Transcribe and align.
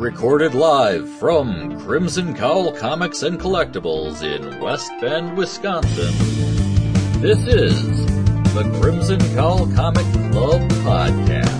Recorded 0.00 0.54
live 0.54 1.06
from 1.18 1.78
Crimson 1.80 2.34
Cowl 2.34 2.72
Comics 2.72 3.22
and 3.22 3.38
Collectibles 3.38 4.22
in 4.22 4.58
West 4.58 4.90
Bend, 4.98 5.36
Wisconsin. 5.36 6.14
This 7.20 7.38
is 7.40 8.06
the 8.54 8.62
Crimson 8.80 9.20
Cowl 9.34 9.70
Comic 9.74 10.06
Club 10.32 10.62
Podcast. 10.80 11.50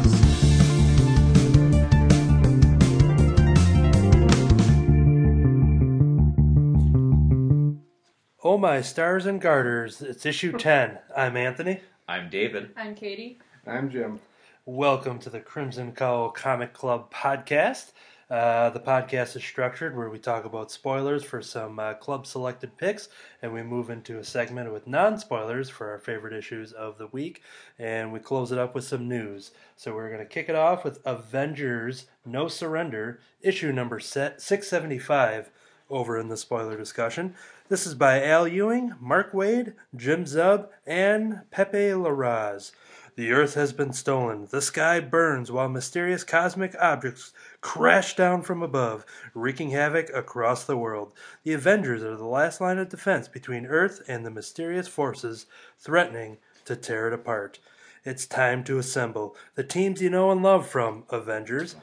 Oh 8.42 8.56
my 8.56 8.80
stars 8.80 9.26
and 9.26 9.38
garters, 9.38 10.00
it's 10.00 10.24
issue 10.24 10.52
10. 10.52 10.98
I'm 11.14 11.36
Anthony. 11.36 11.82
I'm 12.08 12.30
David. 12.30 12.70
I'm 12.74 12.94
Katie. 12.94 13.38
I'm 13.66 13.90
Jim. 13.90 14.18
Welcome 14.64 15.18
to 15.18 15.30
the 15.30 15.40
Crimson 15.40 15.92
Cowl 15.92 16.30
Comic 16.30 16.72
Club 16.72 17.12
podcast. 17.12 17.92
Uh, 18.30 18.70
the 18.70 18.78
podcast 18.78 19.34
is 19.34 19.42
structured 19.42 19.96
where 19.96 20.08
we 20.08 20.16
talk 20.16 20.44
about 20.44 20.70
spoilers 20.70 21.24
for 21.24 21.42
some 21.42 21.80
uh, 21.80 21.94
club 21.94 22.24
selected 22.24 22.76
picks, 22.76 23.08
and 23.42 23.52
we 23.52 23.60
move 23.60 23.90
into 23.90 24.20
a 24.20 24.24
segment 24.24 24.72
with 24.72 24.86
non 24.86 25.18
spoilers 25.18 25.68
for 25.68 25.90
our 25.90 25.98
favorite 25.98 26.32
issues 26.32 26.72
of 26.72 26.96
the 26.96 27.08
week, 27.08 27.42
and 27.76 28.12
we 28.12 28.20
close 28.20 28.52
it 28.52 28.58
up 28.58 28.72
with 28.72 28.84
some 28.84 29.08
news. 29.08 29.50
So 29.74 29.96
we're 29.96 30.10
going 30.10 30.20
to 30.20 30.32
kick 30.32 30.48
it 30.48 30.54
off 30.54 30.84
with 30.84 31.00
Avengers 31.04 32.06
No 32.24 32.46
Surrender, 32.46 33.18
issue 33.40 33.72
number 33.72 33.98
set 33.98 34.40
675, 34.40 35.50
over 35.90 36.16
in 36.16 36.28
the 36.28 36.36
spoiler 36.36 36.76
discussion. 36.76 37.34
This 37.68 37.84
is 37.84 37.94
by 37.94 38.22
Al 38.22 38.46
Ewing, 38.46 38.94
Mark 39.00 39.32
Waid, 39.32 39.74
Jim 39.96 40.24
Zub, 40.24 40.68
and 40.86 41.40
Pepe 41.50 41.90
Larraz. 41.90 42.70
The 43.16 43.32
Earth 43.32 43.54
has 43.54 43.72
been 43.72 43.92
stolen. 43.92 44.46
The 44.50 44.62
sky 44.62 45.00
burns 45.00 45.50
while 45.50 45.68
mysterious 45.68 46.24
cosmic 46.24 46.74
objects 46.80 47.32
crash 47.60 48.16
down 48.16 48.42
from 48.42 48.62
above, 48.62 49.04
wreaking 49.34 49.70
havoc 49.70 50.10
across 50.14 50.64
the 50.64 50.76
world. 50.76 51.12
The 51.44 51.52
Avengers 51.52 52.02
are 52.02 52.16
the 52.16 52.24
last 52.24 52.60
line 52.60 52.78
of 52.78 52.88
defense 52.88 53.28
between 53.28 53.66
Earth 53.66 54.02
and 54.08 54.24
the 54.24 54.30
mysterious 54.30 54.88
forces 54.88 55.46
threatening 55.78 56.38
to 56.64 56.76
tear 56.76 57.08
it 57.08 57.14
apart. 57.14 57.58
It's 58.04 58.24
time 58.24 58.64
to 58.64 58.78
assemble 58.78 59.36
the 59.56 59.64
teams 59.64 60.00
you 60.00 60.08
know 60.08 60.30
and 60.30 60.42
love 60.42 60.66
from 60.66 61.04
Avengers, 61.10 61.76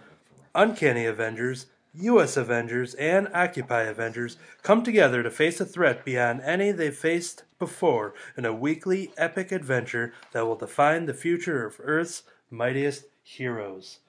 Uncanny 0.55 1.05
Avengers, 1.05 1.67
U.S. 1.93 2.37
Avengers, 2.37 2.93
and 2.95 3.27
Occupy 3.33 3.83
Avengers 3.83 4.37
come 4.63 4.83
together 4.83 5.21
to 5.21 5.31
face 5.31 5.59
a 5.59 5.65
threat 5.65 6.03
beyond 6.03 6.41
any 6.41 6.71
they've 6.71 6.95
faced 6.95 7.43
before 7.59 8.13
in 8.35 8.45
a 8.45 8.53
weekly 8.53 9.11
epic 9.17 9.51
adventure 9.51 10.13
that 10.31 10.45
will 10.45 10.55
define 10.55 11.05
the 11.05 11.13
future 11.13 11.65
of 11.65 11.79
Earth's 11.83 12.23
mightiest 12.49 13.05
heroes. 13.23 13.99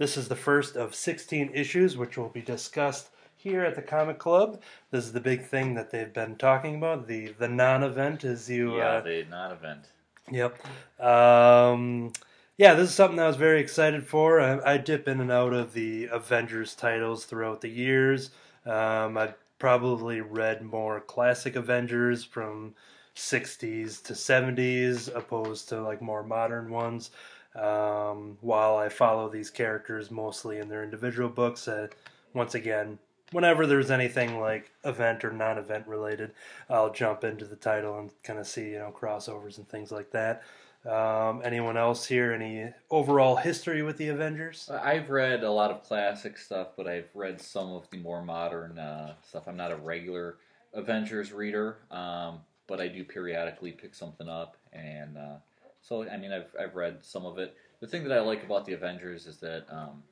This 0.00 0.16
is 0.16 0.28
the 0.28 0.34
first 0.34 0.76
of 0.76 0.94
16 0.94 1.50
issues, 1.52 1.94
which 1.94 2.16
will 2.16 2.30
be 2.30 2.40
discussed 2.40 3.10
here 3.36 3.62
at 3.62 3.74
the 3.74 3.82
Comic 3.82 4.18
Club. 4.18 4.62
This 4.90 5.04
is 5.04 5.12
the 5.12 5.20
big 5.20 5.44
thing 5.44 5.74
that 5.74 5.90
they've 5.90 6.10
been 6.10 6.36
talking 6.36 6.76
about 6.76 7.06
the 7.06 7.34
the 7.38 7.48
non-event, 7.48 8.24
as 8.24 8.48
you 8.48 8.78
yeah, 8.78 8.92
uh, 8.92 9.00
the 9.02 9.26
non-event. 9.28 9.88
Yep. 10.30 10.58
Um, 11.04 12.14
yeah, 12.56 12.72
this 12.72 12.88
is 12.88 12.94
something 12.94 13.20
I 13.20 13.26
was 13.26 13.36
very 13.36 13.60
excited 13.60 14.06
for. 14.06 14.40
I, 14.40 14.72
I 14.72 14.76
dip 14.78 15.06
in 15.06 15.20
and 15.20 15.30
out 15.30 15.52
of 15.52 15.74
the 15.74 16.06
Avengers 16.06 16.74
titles 16.74 17.26
throughout 17.26 17.60
the 17.60 17.68
years. 17.68 18.30
Um, 18.64 19.18
I've 19.18 19.34
probably 19.58 20.22
read 20.22 20.62
more 20.62 21.02
classic 21.02 21.56
Avengers 21.56 22.24
from 22.24 22.74
60s 23.14 24.02
to 24.04 24.14
70s, 24.14 25.14
opposed 25.14 25.68
to 25.68 25.82
like 25.82 26.00
more 26.00 26.22
modern 26.22 26.70
ones. 26.70 27.10
Um, 27.54 28.38
while 28.40 28.76
I 28.76 28.88
follow 28.88 29.28
these 29.28 29.50
characters 29.50 30.10
mostly 30.10 30.58
in 30.58 30.68
their 30.68 30.84
individual 30.84 31.28
books, 31.28 31.66
uh, 31.66 31.88
once 32.32 32.54
again, 32.54 32.98
whenever 33.32 33.66
there's 33.66 33.90
anything 33.90 34.40
like 34.40 34.70
event 34.84 35.24
or 35.24 35.32
non-event 35.32 35.86
related, 35.86 36.32
I'll 36.68 36.92
jump 36.92 37.24
into 37.24 37.44
the 37.44 37.56
title 37.56 37.98
and 37.98 38.10
kind 38.22 38.38
of 38.38 38.46
see 38.46 38.70
you 38.70 38.78
know 38.78 38.94
crossovers 38.96 39.58
and 39.58 39.68
things 39.68 39.90
like 39.90 40.10
that. 40.12 40.42
Um, 40.86 41.42
anyone 41.44 41.76
else 41.76 42.06
here? 42.06 42.32
Any 42.32 42.72
overall 42.90 43.36
history 43.36 43.82
with 43.82 43.98
the 43.98 44.08
Avengers? 44.08 44.70
I've 44.70 45.10
read 45.10 45.42
a 45.42 45.50
lot 45.50 45.70
of 45.70 45.82
classic 45.82 46.38
stuff, 46.38 46.68
but 46.76 46.86
I've 46.86 47.10
read 47.14 47.40
some 47.40 47.72
of 47.72 47.88
the 47.90 47.98
more 47.98 48.22
modern 48.22 48.78
uh, 48.78 49.14
stuff. 49.26 49.46
I'm 49.46 49.56
not 49.56 49.72
a 49.72 49.76
regular 49.76 50.36
Avengers 50.72 51.32
reader, 51.32 51.78
um, 51.90 52.40
but 52.66 52.80
I 52.80 52.88
do 52.88 53.04
periodically 53.04 53.72
pick 53.72 53.94
something 53.94 54.28
up, 54.28 54.56
and 54.72 55.18
uh, 55.18 55.36
so 55.82 56.08
I 56.08 56.16
mean 56.16 56.32
I've 56.32 56.54
I've 56.58 56.74
read 56.74 56.98
some 57.02 57.26
of 57.26 57.38
it. 57.38 57.56
The 57.80 57.86
thing 57.86 58.04
that 58.04 58.16
I 58.16 58.20
like 58.20 58.44
about 58.44 58.66
the 58.66 58.74
Avengers 58.74 59.26
is 59.26 59.38
that 59.38 59.64
um, 59.70 60.02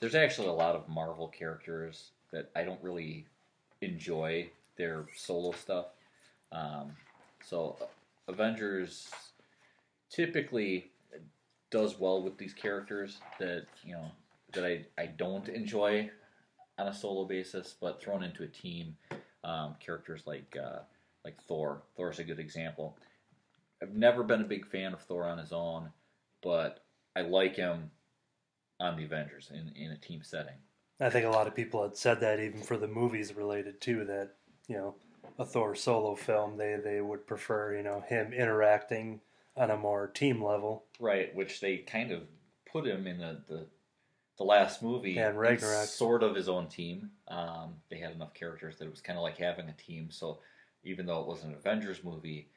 there's 0.00 0.14
actually 0.14 0.48
a 0.48 0.52
lot 0.52 0.74
of 0.74 0.88
Marvel 0.88 1.28
characters 1.28 2.10
that 2.32 2.50
I 2.56 2.64
don't 2.64 2.82
really 2.82 3.26
enjoy 3.80 4.48
their 4.76 5.06
solo 5.14 5.52
stuff. 5.52 5.86
Um, 6.52 6.92
so 7.44 7.76
Avengers 8.28 9.10
typically 10.10 10.90
does 11.70 11.98
well 11.98 12.22
with 12.22 12.38
these 12.38 12.54
characters 12.54 13.18
that 13.38 13.66
you 13.84 13.92
know 13.92 14.10
that 14.52 14.64
I, 14.64 14.84
I 14.96 15.06
don't 15.06 15.48
enjoy 15.48 16.10
on 16.78 16.88
a 16.88 16.94
solo 16.94 17.24
basis, 17.24 17.74
but 17.80 18.00
thrown 18.00 18.22
into 18.22 18.42
a 18.42 18.46
team, 18.46 18.96
um, 19.42 19.74
characters 19.84 20.22
like 20.26 20.56
uh, 20.60 20.80
like 21.24 21.40
Thor. 21.42 21.82
Thor's 21.96 22.18
a 22.18 22.24
good 22.24 22.38
example. 22.38 22.96
I've 23.82 23.94
never 23.94 24.22
been 24.22 24.40
a 24.40 24.44
big 24.44 24.66
fan 24.66 24.92
of 24.92 25.00
Thor 25.02 25.24
on 25.24 25.38
his 25.38 25.52
own, 25.52 25.90
but 26.42 26.84
I 27.16 27.22
like 27.22 27.56
him 27.56 27.90
on 28.80 28.96
the 28.96 29.04
Avengers 29.04 29.50
in, 29.52 29.72
in 29.76 29.92
a 29.92 29.98
team 29.98 30.22
setting. 30.22 30.54
I 31.00 31.10
think 31.10 31.26
a 31.26 31.30
lot 31.30 31.46
of 31.46 31.54
people 31.54 31.82
had 31.82 31.96
said 31.96 32.20
that 32.20 32.40
even 32.40 32.62
for 32.62 32.76
the 32.76 32.88
movies 32.88 33.34
related 33.34 33.80
to 33.82 34.04
That 34.04 34.34
you 34.68 34.76
know, 34.76 34.94
a 35.38 35.44
Thor 35.44 35.74
solo 35.74 36.14
film, 36.14 36.56
they 36.56 36.76
they 36.82 37.00
would 37.00 37.26
prefer 37.26 37.76
you 37.76 37.82
know 37.82 38.02
him 38.06 38.32
interacting 38.32 39.20
on 39.56 39.70
a 39.70 39.76
more 39.76 40.06
team 40.08 40.42
level. 40.42 40.84
Right, 40.98 41.34
which 41.34 41.60
they 41.60 41.78
kind 41.78 42.10
of 42.12 42.22
put 42.70 42.86
him 42.86 43.06
in 43.06 43.18
the 43.18 43.42
the, 43.48 43.66
the 44.38 44.44
last 44.44 44.82
movie. 44.82 45.18
And 45.18 45.38
Ragnarok. 45.38 45.86
Sort 45.86 46.22
of 46.22 46.34
his 46.34 46.48
own 46.48 46.68
team. 46.68 47.10
Um, 47.28 47.74
they 47.90 47.98
had 47.98 48.12
enough 48.12 48.34
characters 48.34 48.78
that 48.78 48.86
it 48.86 48.90
was 48.90 49.00
kind 49.00 49.18
of 49.18 49.22
like 49.22 49.38
having 49.38 49.68
a 49.68 49.72
team. 49.74 50.10
So 50.10 50.38
even 50.84 51.06
though 51.06 51.20
it 51.20 51.26
was 51.26 51.42
an 51.42 51.54
Avengers 51.54 52.04
movie, 52.04 52.48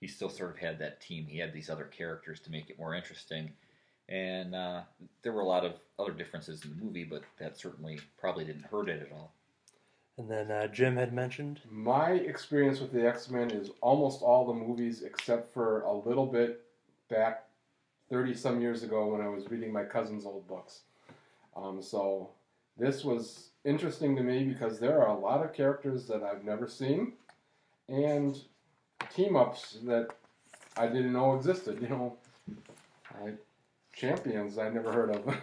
he 0.00 0.06
still 0.06 0.28
sort 0.28 0.50
of 0.50 0.58
had 0.58 0.78
that 0.78 1.00
team. 1.00 1.26
He 1.26 1.38
had 1.38 1.52
these 1.52 1.70
other 1.70 1.84
characters 1.84 2.40
to 2.40 2.50
make 2.50 2.70
it 2.70 2.78
more 2.78 2.94
interesting. 2.94 3.52
And 4.08 4.54
uh, 4.54 4.82
there 5.22 5.32
were 5.32 5.42
a 5.42 5.46
lot 5.46 5.64
of 5.64 5.74
other 5.98 6.12
differences 6.12 6.64
in 6.64 6.70
the 6.70 6.84
movie, 6.84 7.04
but 7.04 7.22
that 7.38 7.58
certainly 7.58 8.00
probably 8.18 8.44
didn't 8.44 8.64
hurt 8.64 8.88
it 8.88 9.02
at 9.02 9.12
all. 9.12 9.32
And 10.16 10.30
then 10.30 10.50
uh, 10.50 10.66
Jim 10.68 10.96
had 10.96 11.12
mentioned. 11.12 11.60
My 11.70 12.12
experience 12.12 12.80
with 12.80 12.92
the 12.92 13.06
X 13.06 13.30
Men 13.30 13.50
is 13.50 13.70
almost 13.80 14.22
all 14.22 14.46
the 14.46 14.54
movies 14.54 15.02
except 15.02 15.52
for 15.52 15.82
a 15.82 15.92
little 15.92 16.26
bit 16.26 16.64
back 17.08 17.44
30 18.10 18.34
some 18.34 18.60
years 18.60 18.82
ago 18.82 19.06
when 19.06 19.20
I 19.20 19.28
was 19.28 19.48
reading 19.50 19.72
my 19.72 19.84
cousin's 19.84 20.24
old 20.24 20.46
books. 20.48 20.80
Um, 21.54 21.82
so 21.82 22.30
this 22.76 23.04
was 23.04 23.50
interesting 23.64 24.16
to 24.16 24.22
me 24.22 24.44
because 24.44 24.78
there 24.78 25.00
are 25.02 25.08
a 25.08 25.18
lot 25.18 25.44
of 25.44 25.52
characters 25.52 26.06
that 26.06 26.22
I've 26.22 26.44
never 26.44 26.66
seen 26.66 27.12
and 27.88 28.40
team 29.14 29.36
ups 29.36 29.78
that 29.84 30.08
I 30.76 30.86
didn't 30.86 31.12
know 31.12 31.36
existed. 31.36 31.80
You 31.82 31.88
know, 31.88 32.16
I, 33.14 33.32
champions 33.92 34.58
I 34.58 34.68
never 34.70 34.92
heard 34.92 35.10
of. 35.10 35.36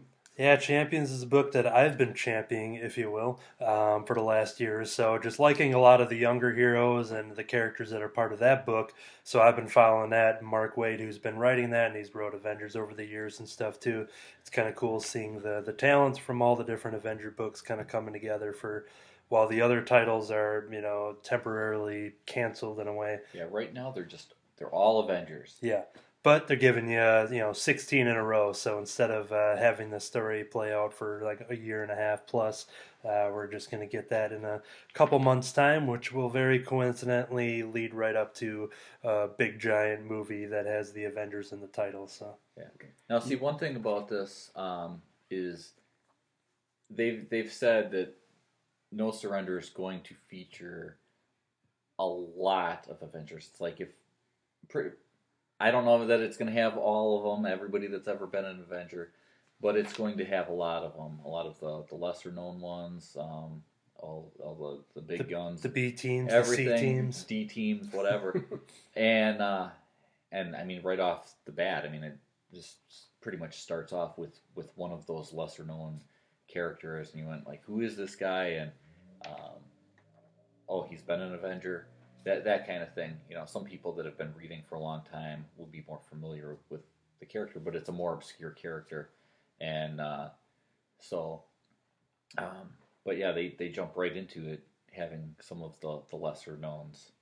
Yeah, 0.38 0.56
Champions 0.56 1.10
is 1.10 1.22
a 1.22 1.26
book 1.26 1.52
that 1.52 1.66
I've 1.66 1.96
been 1.96 2.12
championing, 2.12 2.74
if 2.74 2.98
you 2.98 3.10
will, 3.10 3.40
um, 3.58 4.04
for 4.04 4.12
the 4.12 4.20
last 4.20 4.60
year 4.60 4.78
or 4.78 4.84
so. 4.84 5.18
Just 5.18 5.38
liking 5.38 5.72
a 5.72 5.78
lot 5.78 6.02
of 6.02 6.10
the 6.10 6.16
younger 6.16 6.52
heroes 6.52 7.10
and 7.10 7.34
the 7.34 7.42
characters 7.42 7.88
that 7.88 8.02
are 8.02 8.08
part 8.08 8.34
of 8.34 8.38
that 8.40 8.66
book. 8.66 8.92
So 9.24 9.40
I've 9.40 9.56
been 9.56 9.66
following 9.66 10.10
that. 10.10 10.42
Mark 10.42 10.76
Waid, 10.76 11.00
who's 11.00 11.16
been 11.16 11.38
writing 11.38 11.70
that, 11.70 11.86
and 11.86 11.96
he's 11.96 12.14
wrote 12.14 12.34
Avengers 12.34 12.76
over 12.76 12.92
the 12.92 13.06
years 13.06 13.40
and 13.40 13.48
stuff 13.48 13.80
too. 13.80 14.08
It's 14.42 14.50
kind 14.50 14.68
of 14.68 14.76
cool 14.76 15.00
seeing 15.00 15.40
the 15.40 15.62
the 15.64 15.72
talents 15.72 16.18
from 16.18 16.42
all 16.42 16.54
the 16.54 16.64
different 16.64 16.98
Avenger 16.98 17.30
books 17.30 17.62
kind 17.62 17.80
of 17.80 17.88
coming 17.88 18.12
together 18.12 18.52
for. 18.52 18.84
While 19.28 19.48
the 19.48 19.60
other 19.60 19.82
titles 19.82 20.30
are, 20.30 20.68
you 20.70 20.80
know, 20.80 21.16
temporarily 21.22 22.12
canceled 22.26 22.80
in 22.80 22.86
a 22.86 22.94
way. 22.94 23.20
Yeah, 23.32 23.46
right 23.50 23.72
now 23.72 23.90
they're 23.90 24.04
just 24.04 24.34
they're 24.56 24.70
all 24.70 25.00
Avengers. 25.00 25.56
Yeah, 25.60 25.82
but 26.26 26.48
they're 26.48 26.56
giving 26.56 26.90
you 26.90 27.28
you 27.30 27.38
know 27.38 27.52
16 27.52 28.04
in 28.04 28.16
a 28.16 28.22
row 28.22 28.52
so 28.52 28.80
instead 28.80 29.12
of 29.12 29.30
uh, 29.30 29.56
having 29.56 29.90
the 29.90 30.00
story 30.00 30.42
play 30.42 30.74
out 30.74 30.92
for 30.92 31.20
like 31.24 31.46
a 31.50 31.56
year 31.56 31.84
and 31.84 31.92
a 31.92 31.94
half 31.94 32.26
plus 32.26 32.66
uh, 33.04 33.30
we're 33.32 33.46
just 33.46 33.70
going 33.70 33.80
to 33.80 33.86
get 33.86 34.10
that 34.10 34.32
in 34.32 34.44
a 34.44 34.60
couple 34.92 35.20
months 35.20 35.52
time 35.52 35.86
which 35.86 36.12
will 36.12 36.28
very 36.28 36.58
coincidentally 36.58 37.62
lead 37.62 37.94
right 37.94 38.16
up 38.16 38.34
to 38.34 38.68
a 39.04 39.28
big 39.38 39.60
giant 39.60 40.04
movie 40.04 40.46
that 40.46 40.66
has 40.66 40.92
the 40.92 41.04
avengers 41.04 41.52
in 41.52 41.60
the 41.60 41.68
title 41.68 42.08
so 42.08 42.34
Yeah. 42.58 42.64
Now, 43.08 43.20
see, 43.20 43.36
one 43.36 43.56
thing 43.56 43.76
about 43.76 44.08
this 44.08 44.50
um, 44.56 45.02
is 45.30 45.74
they've 46.90 47.28
they've 47.30 47.52
said 47.52 47.92
that 47.92 48.16
No 48.96 49.10
Surrender 49.10 49.58
is 49.58 49.68
going 49.68 50.00
to 50.04 50.14
feature 50.28 50.96
a 51.98 52.06
lot 52.06 52.86
of 52.88 53.02
Avengers. 53.02 53.48
It's 53.52 53.60
like 53.60 53.78
if 53.80 53.88
pretty, 54.68 54.90
I 55.60 55.70
don't 55.70 55.84
know 55.84 56.06
that 56.06 56.20
it's 56.20 56.38
going 56.38 56.52
to 56.52 56.60
have 56.60 56.78
all 56.78 57.18
of 57.18 57.42
them, 57.42 57.50
everybody 57.50 57.88
that's 57.88 58.08
ever 58.08 58.26
been 58.26 58.46
an 58.46 58.64
Avenger, 58.68 59.12
but 59.60 59.76
it's 59.76 59.92
going 59.92 60.16
to 60.16 60.24
have 60.24 60.48
a 60.48 60.52
lot 60.52 60.82
of 60.82 60.96
them, 60.96 61.20
a 61.24 61.28
lot 61.28 61.44
of 61.46 61.60
the, 61.60 61.84
the 61.90 61.94
lesser 61.94 62.32
known 62.32 62.58
ones, 62.58 63.14
um, 63.20 63.62
all 63.98 64.32
all 64.42 64.82
the, 64.94 65.00
the 65.00 65.06
big 65.06 65.28
guns, 65.28 65.60
The 65.60 65.68
B 65.68 65.92
teams, 65.92 66.32
everything, 66.32 66.66
the 66.66 66.78
C 66.78 66.84
teams. 66.84 67.24
D 67.24 67.44
teams, 67.44 67.92
whatever, 67.92 68.44
and 68.96 69.42
uh, 69.42 69.68
and 70.32 70.56
I 70.56 70.64
mean 70.64 70.80
right 70.82 71.00
off 71.00 71.34
the 71.44 71.52
bat, 71.52 71.84
I 71.84 71.90
mean 71.90 72.02
it 72.02 72.16
just 72.54 72.76
pretty 73.20 73.36
much 73.36 73.60
starts 73.60 73.92
off 73.92 74.16
with 74.16 74.38
with 74.54 74.70
one 74.74 74.92
of 74.92 75.06
those 75.06 75.34
lesser 75.34 75.64
known 75.64 76.00
characters, 76.48 77.10
and 77.12 77.20
you 77.20 77.28
went 77.28 77.46
like, 77.46 77.62
who 77.64 77.80
is 77.80 77.96
this 77.96 78.16
guy? 78.16 78.48
And 78.48 78.72
um, 79.28 79.60
oh, 80.68 80.86
he's 80.88 81.02
been 81.02 81.20
an 81.20 81.34
Avenger. 81.34 81.86
That 82.24 82.44
that 82.44 82.66
kind 82.66 82.82
of 82.82 82.92
thing. 82.94 83.16
You 83.28 83.36
know, 83.36 83.44
some 83.46 83.64
people 83.64 83.92
that 83.94 84.04
have 84.04 84.18
been 84.18 84.34
reading 84.36 84.62
for 84.68 84.74
a 84.74 84.80
long 84.80 85.02
time 85.10 85.44
will 85.56 85.66
be 85.66 85.84
more 85.88 86.00
familiar 86.10 86.56
with 86.70 86.80
the 87.20 87.26
character, 87.26 87.60
but 87.60 87.76
it's 87.76 87.88
a 87.88 87.92
more 87.92 88.14
obscure 88.14 88.50
character, 88.50 89.10
and 89.60 90.00
uh, 90.00 90.28
so. 91.00 91.42
Um, 92.38 92.70
but 93.06 93.16
yeah, 93.16 93.30
they, 93.32 93.54
they 93.56 93.68
jump 93.68 93.92
right 93.94 94.14
into 94.14 94.48
it, 94.48 94.66
having 94.92 95.36
some 95.40 95.62
of 95.62 95.78
the, 95.80 96.02
the 96.10 96.16
lesser 96.16 96.58
knowns. 96.60 97.12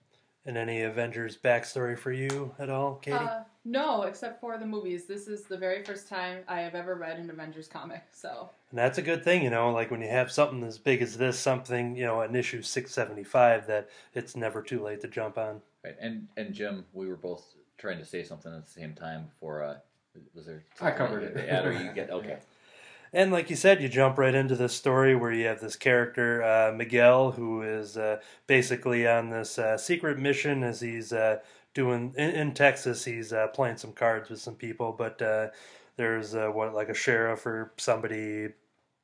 And 0.46 0.56
any 0.56 0.80
Avengers 0.80 1.36
backstory 1.36 1.96
for 1.98 2.10
you 2.10 2.54
at 2.58 2.70
all, 2.70 2.94
Katie? 2.96 3.16
Uh, 3.16 3.42
no, 3.64 4.02
except 4.02 4.40
for 4.40 4.58
the 4.58 4.66
movies. 4.66 5.06
This 5.06 5.26
is 5.26 5.42
the 5.44 5.56
very 5.56 5.82
first 5.84 6.08
time 6.08 6.38
I 6.46 6.60
have 6.60 6.74
ever 6.74 6.94
read 6.94 7.18
an 7.18 7.30
Avengers 7.30 7.68
comic. 7.68 8.02
So 8.12 8.50
and 8.70 8.78
that's 8.78 8.98
a 8.98 9.02
good 9.02 9.24
thing, 9.24 9.42
you 9.42 9.50
know, 9.50 9.70
like 9.70 9.90
when 9.90 10.02
you 10.02 10.08
have 10.08 10.30
something 10.30 10.62
as 10.64 10.78
big 10.78 11.00
as 11.00 11.16
this, 11.16 11.38
something, 11.38 11.96
you 11.96 12.04
know, 12.04 12.20
an 12.20 12.34
issue 12.34 12.60
675, 12.60 13.66
that 13.68 13.88
it's 14.14 14.36
never 14.36 14.62
too 14.62 14.82
late 14.82 15.00
to 15.02 15.08
jump 15.08 15.38
on. 15.38 15.62
Right, 15.84 15.96
and 16.00 16.28
and 16.36 16.52
Jim, 16.52 16.84
we 16.92 17.06
were 17.06 17.16
both 17.16 17.54
trying 17.78 17.98
to 17.98 18.04
say 18.04 18.22
something 18.22 18.52
at 18.52 18.66
the 18.66 18.72
same 18.72 18.94
time 18.94 19.26
before. 19.26 19.62
Uh, 19.62 19.76
was 20.34 20.46
there? 20.46 20.64
I 20.80 20.90
covered 20.90 21.22
it. 21.22 21.34
to 21.34 21.52
add, 21.52 21.66
or 21.66 21.72
you 21.72 21.92
get 21.92 22.10
okay. 22.10 22.38
And 23.12 23.30
like 23.30 23.48
you 23.48 23.54
said, 23.54 23.80
you 23.80 23.88
jump 23.88 24.18
right 24.18 24.34
into 24.34 24.56
this 24.56 24.74
story 24.74 25.14
where 25.14 25.30
you 25.30 25.46
have 25.46 25.60
this 25.60 25.76
character, 25.76 26.42
uh, 26.42 26.72
Miguel, 26.72 27.30
who 27.30 27.62
is 27.62 27.96
uh, 27.96 28.18
basically 28.48 29.06
on 29.06 29.30
this 29.30 29.56
uh, 29.56 29.78
secret 29.78 30.18
mission 30.18 30.64
as 30.64 30.80
he's 30.80 31.12
uh, 31.12 31.38
doing 31.74 32.14
in, 32.16 32.30
in 32.30 32.54
Texas. 32.54 33.04
He's 33.04 33.32
uh, 33.32 33.48
playing 33.48 33.76
some 33.76 33.92
cards 33.92 34.30
with 34.30 34.40
some 34.40 34.54
people, 34.54 34.94
but 34.96 35.20
uh, 35.20 35.48
there's 35.96 36.34
uh, 36.34 36.48
what 36.48 36.72
like 36.74 36.88
a 36.88 36.94
sheriff 36.94 37.44
or 37.44 37.72
somebody, 37.76 38.48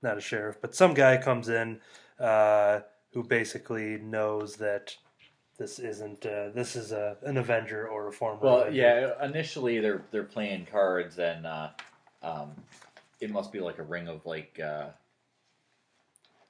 not 0.03 0.17
a 0.17 0.21
sheriff, 0.21 0.57
but 0.61 0.75
some 0.75 0.95
guy 0.95 1.17
comes 1.17 1.49
in 1.49 1.81
uh, 2.19 2.81
who 3.13 3.25
basically 3.25 3.99
knows 3.99 4.57
that 4.57 4.97
this 5.59 5.79
isn't 5.79 6.25
uh, 6.25 6.51
this 6.55 6.75
is 6.75 6.93
a, 6.93 7.17
an 7.23 7.37
Avenger 7.37 7.87
or 7.87 8.09
a 8.09 8.13
former. 8.13 8.41
Well, 8.41 8.61
Avenger. 8.63 8.81
yeah. 8.81 9.27
Initially, 9.27 9.81
they're 9.81 10.03
they're 10.11 10.25
playing 10.25 10.67
cards, 10.71 11.19
and 11.19 11.47
uh, 11.47 11.69
um, 12.23 12.53
it 13.21 13.31
must 13.31 13.53
be 13.53 13.61
like 13.61 13.79
a 13.79 13.83
ring 13.83 14.09
of 14.09 14.25
like 14.25 14.59
uh, 14.59 14.87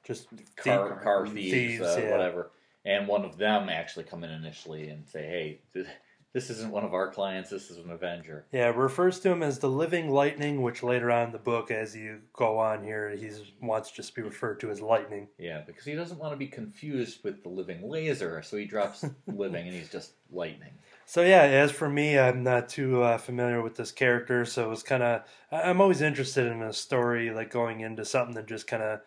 just 0.04 0.28
car 0.56 0.88
thief- 0.88 1.02
car 1.02 1.26
thieves, 1.26 1.52
thieves, 1.52 1.82
uh, 1.82 2.00
yeah. 2.00 2.10
whatever. 2.10 2.50
And 2.84 3.06
one 3.06 3.24
of 3.24 3.36
them 3.36 3.68
actually 3.68 4.04
come 4.04 4.24
in 4.24 4.30
initially 4.30 4.88
and 4.88 5.06
say, 5.06 5.26
"Hey, 5.26 5.84
this 6.32 6.50
isn't 6.50 6.70
one 6.70 6.84
of 6.84 6.94
our 6.94 7.10
clients. 7.10 7.50
This 7.50 7.70
is 7.70 7.78
an 7.78 7.90
Avenger." 7.90 8.46
Yeah, 8.52 8.66
refers 8.68 9.20
to 9.20 9.30
him 9.30 9.42
as 9.42 9.58
the 9.58 9.68
living 9.68 10.10
lightning, 10.10 10.62
which 10.62 10.82
later 10.82 11.10
on 11.10 11.26
in 11.26 11.32
the 11.32 11.38
book, 11.38 11.70
as 11.70 11.96
you 11.96 12.20
go 12.32 12.58
on 12.58 12.84
here, 12.84 13.10
he 13.10 13.30
wants 13.60 13.90
to 13.90 13.96
just 13.96 14.14
be 14.14 14.22
referred 14.22 14.60
to 14.60 14.70
as 14.70 14.80
lightning. 14.80 15.28
Yeah, 15.38 15.62
because 15.66 15.84
he 15.84 15.94
doesn't 15.94 16.18
want 16.18 16.32
to 16.32 16.36
be 16.36 16.46
confused 16.46 17.24
with 17.24 17.42
the 17.42 17.48
living 17.48 17.88
laser, 17.88 18.42
so 18.42 18.56
he 18.56 18.64
drops 18.64 19.04
living 19.26 19.66
and 19.66 19.76
he's 19.76 19.90
just 19.90 20.12
lightning. 20.30 20.72
So 21.06 21.22
yeah, 21.22 21.42
as 21.42 21.72
for 21.72 21.88
me, 21.88 22.18
I'm 22.18 22.44
not 22.44 22.68
too 22.68 23.02
uh, 23.02 23.18
familiar 23.18 23.62
with 23.62 23.74
this 23.74 23.90
character, 23.90 24.44
so 24.44 24.66
it 24.66 24.70
was 24.70 24.84
kind 24.84 25.02
of 25.02 25.22
I'm 25.50 25.80
always 25.80 26.02
interested 26.02 26.46
in 26.46 26.62
a 26.62 26.72
story 26.72 27.30
like 27.30 27.50
going 27.50 27.80
into 27.80 28.04
something 28.04 28.36
and 28.36 28.46
just 28.46 28.68
kind 28.68 28.82
of 28.82 29.00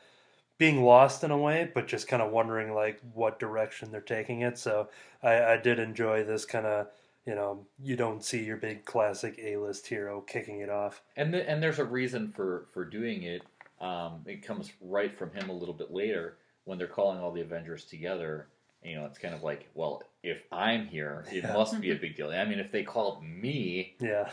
being 0.58 0.84
lost 0.84 1.24
in 1.24 1.32
a 1.32 1.38
way, 1.38 1.72
but 1.74 1.88
just 1.88 2.08
kind 2.08 2.22
of 2.22 2.32
wondering 2.32 2.74
like 2.74 3.00
what 3.14 3.40
direction 3.40 3.92
they're 3.92 4.02
taking 4.02 4.42
it. 4.42 4.58
So 4.58 4.90
I, 5.22 5.44
I 5.44 5.58
did 5.58 5.80
enjoy 5.80 6.24
this 6.24 6.46
kind 6.46 6.66
of 6.66 6.88
you 7.26 7.36
know 7.36 7.66
you 7.82 7.96
don't 7.96 8.24
see 8.24 8.44
your 8.44 8.58
big 8.58 8.86
classic 8.86 9.40
A-list 9.42 9.88
hero 9.88 10.22
kicking 10.22 10.60
it 10.60 10.70
off. 10.70 11.02
And 11.16 11.32
th- 11.34 11.46
and 11.48 11.62
there's 11.62 11.80
a 11.80 11.86
reason 11.86 12.32
for 12.36 12.66
for 12.74 12.86
doing 12.86 13.24
it. 13.24 13.44
Um, 13.82 14.22
it 14.26 14.44
comes 14.46 14.72
right 14.82 15.18
from 15.18 15.32
him 15.32 15.50
a 15.50 15.54
little 15.54 15.74
bit 15.74 15.92
later 15.92 16.38
when 16.66 16.78
they're 16.78 16.88
calling 16.88 17.20
all 17.20 17.32
the 17.32 17.42
Avengers 17.42 17.86
together. 17.86 18.48
You 18.84 18.96
know, 18.96 19.06
it's 19.06 19.18
kind 19.18 19.34
of 19.34 19.44
like, 19.44 19.68
well, 19.76 20.04
if 20.24 20.42
I'm 20.52 20.88
here, 20.88 21.26
it 21.32 21.44
Yeah. 21.44 21.54
must 21.54 21.80
be 21.82 21.92
a 21.92 21.96
big 22.04 22.16
deal. 22.16 22.30
I 22.32 22.46
mean, 22.46 22.60
if 22.60 22.72
they 22.72 22.84
called 22.84 23.24
me, 23.24 23.96
Yeah. 24.00 24.30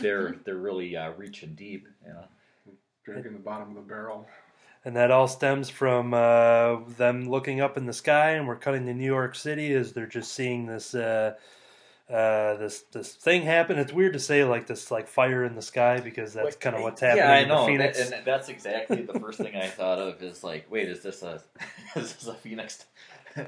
they're 0.00 0.36
they're 0.44 0.56
really 0.56 0.96
uh, 0.96 1.12
reaching 1.12 1.54
deep. 1.54 1.86
You 2.06 2.12
know. 2.14 2.24
Drinking 3.04 3.32
the 3.32 3.38
bottom 3.38 3.70
of 3.70 3.74
the 3.74 3.80
barrel. 3.80 4.26
And 4.84 4.94
that 4.96 5.10
all 5.10 5.28
stems 5.28 5.68
from 5.68 6.14
uh, 6.14 6.80
them 6.96 7.28
looking 7.28 7.60
up 7.60 7.76
in 7.76 7.84
the 7.86 7.92
sky, 7.92 8.30
and 8.32 8.46
we're 8.46 8.56
cutting 8.56 8.86
to 8.86 8.94
New 8.94 9.04
York 9.04 9.34
City 9.34 9.72
as 9.74 9.92
they're 9.92 10.06
just 10.06 10.32
seeing 10.32 10.66
this 10.66 10.94
uh, 10.94 11.34
uh, 12.10 12.56
this 12.56 12.80
this 12.92 13.14
thing 13.14 13.42
happened. 13.42 13.78
It's 13.80 13.92
weird 13.92 14.12
to 14.14 14.18
say 14.18 14.44
like 14.44 14.66
this 14.66 14.90
like 14.90 15.06
fire 15.08 15.44
in 15.44 15.54
the 15.54 15.62
sky 15.62 16.00
because 16.00 16.32
that's 16.32 16.56
kind 16.56 16.74
of 16.76 16.82
what's 16.82 17.00
happening 17.00 17.24
Yeah, 17.24 17.32
I 17.32 17.38
in 17.38 17.48
know, 17.48 17.60
the 17.60 17.66
Phoenix. 17.66 17.98
that- 17.98 18.16
and 18.18 18.26
that's 18.26 18.48
exactly 18.48 19.02
the 19.02 19.18
first 19.20 19.38
thing 19.38 19.54
I 19.56 19.68
thought 19.68 19.98
of. 19.98 20.22
Is 20.22 20.42
like, 20.42 20.66
wait, 20.70 20.88
is 20.88 21.02
this 21.02 21.22
a 21.22 21.42
is 21.96 22.12
this 22.14 22.26
a 22.26 22.34
Phoenix 22.34 22.84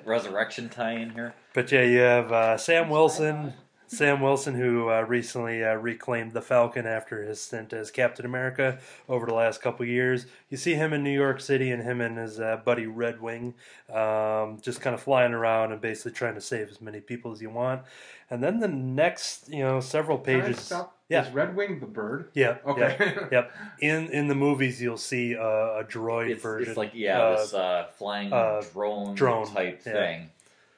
resurrection 0.04 0.68
tie-in 0.68 1.10
here? 1.10 1.34
But 1.54 1.70
yeah, 1.72 1.82
you 1.82 1.98
have 1.98 2.32
uh, 2.32 2.56
Sam 2.56 2.88
Wilson. 2.88 3.54
Sam 3.92 4.22
Wilson, 4.22 4.54
who 4.54 4.88
uh, 4.88 5.02
recently 5.02 5.62
uh, 5.62 5.74
reclaimed 5.74 6.32
the 6.32 6.40
Falcon 6.40 6.86
after 6.86 7.22
his 7.22 7.42
stint 7.42 7.74
as 7.74 7.90
Captain 7.90 8.24
America 8.24 8.78
over 9.06 9.26
the 9.26 9.34
last 9.34 9.60
couple 9.60 9.84
years. 9.84 10.24
You 10.48 10.56
see 10.56 10.74
him 10.74 10.94
in 10.94 11.02
New 11.04 11.10
York 11.12 11.40
City 11.42 11.70
and 11.70 11.82
him 11.82 12.00
and 12.00 12.16
his 12.16 12.40
uh, 12.40 12.56
buddy 12.64 12.86
Red 12.86 13.20
Wing 13.20 13.52
um, 13.92 14.58
just 14.62 14.80
kind 14.80 14.94
of 14.94 15.02
flying 15.02 15.34
around 15.34 15.72
and 15.72 15.80
basically 15.80 16.12
trying 16.12 16.36
to 16.36 16.40
save 16.40 16.70
as 16.70 16.80
many 16.80 17.00
people 17.00 17.32
as 17.32 17.42
you 17.42 17.50
want. 17.50 17.82
And 18.30 18.42
then 18.42 18.60
the 18.60 18.68
next, 18.68 19.50
you 19.50 19.62
know, 19.62 19.80
several 19.80 20.16
Can 20.16 20.36
I 20.36 20.40
pages. 20.40 20.60
stop? 20.60 20.96
Yeah. 21.10 21.26
Is 21.26 21.34
Red 21.34 21.54
Wing 21.54 21.78
the 21.78 21.86
bird? 21.86 22.30
Yep. 22.32 22.66
Okay. 22.66 22.96
Yep. 22.98 23.32
yep. 23.32 23.52
In 23.80 24.08
in 24.08 24.28
the 24.28 24.34
movies, 24.34 24.80
you'll 24.80 24.96
see 24.96 25.36
uh, 25.36 25.42
a 25.42 25.84
droid 25.84 26.30
It's, 26.30 26.42
version. 26.42 26.70
it's 26.70 26.78
like 26.78 26.92
yeah, 26.94 27.20
uh, 27.20 27.36
this 27.36 27.52
uh, 27.52 27.86
flying 27.98 28.32
uh, 28.32 28.62
drone, 28.72 29.14
drone, 29.14 29.46
type 29.48 29.82
yeah. 29.84 29.92
thing. 29.92 30.30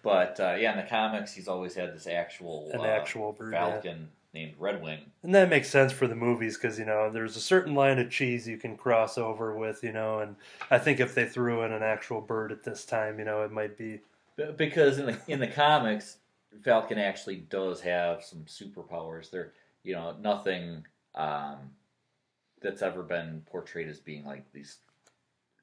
But 0.04 0.38
uh, 0.38 0.56
yeah, 0.60 0.72
in 0.72 0.76
the 0.76 0.88
comics, 0.88 1.32
he's 1.32 1.48
always 1.48 1.74
had 1.74 1.94
this 1.94 2.06
actual 2.06 2.70
an 2.74 2.80
uh, 2.80 2.84
actual 2.84 3.32
bird. 3.32 3.54
yeah. 3.54 3.70
Falcon 3.70 4.08
named 4.34 4.54
Red 4.58 4.82
Wing. 4.82 5.00
And 5.22 5.34
that 5.34 5.48
makes 5.48 5.70
sense 5.70 5.92
for 5.92 6.06
the 6.06 6.14
movies 6.14 6.58
because 6.58 6.78
you 6.78 6.84
know 6.84 7.10
there's 7.10 7.36
a 7.36 7.40
certain 7.40 7.74
line 7.74 7.98
of 7.98 8.10
cheese 8.10 8.46
you 8.46 8.58
can 8.58 8.76
cross 8.76 9.16
over 9.16 9.56
with, 9.56 9.82
you 9.82 9.92
know, 9.92 10.18
and 10.18 10.36
I 10.70 10.78
think 10.78 11.00
if 11.00 11.14
they 11.14 11.24
threw 11.24 11.62
in 11.62 11.72
an 11.72 11.82
actual 11.82 12.20
bird 12.20 12.52
at 12.52 12.64
this 12.64 12.84
time, 12.84 13.18
you 13.18 13.24
know, 13.24 13.42
it 13.42 13.50
might 13.50 13.78
be 13.78 14.00
Because 14.56 14.98
in 14.98 15.06
the 15.06 15.18
in 15.26 15.40
the 15.40 15.46
comics, 15.46 16.18
Falcon 16.62 16.98
actually 16.98 17.36
does 17.36 17.80
have 17.80 18.22
some 18.22 18.40
superpowers. 18.40 19.30
They're 19.30 19.52
you 19.84 19.94
know 19.94 20.14
nothing 20.20 20.84
um, 21.14 21.70
that's 22.60 22.82
ever 22.82 23.02
been 23.02 23.42
portrayed 23.50 23.88
as 23.88 24.00
being 24.00 24.26
like 24.26 24.52
these 24.52 24.78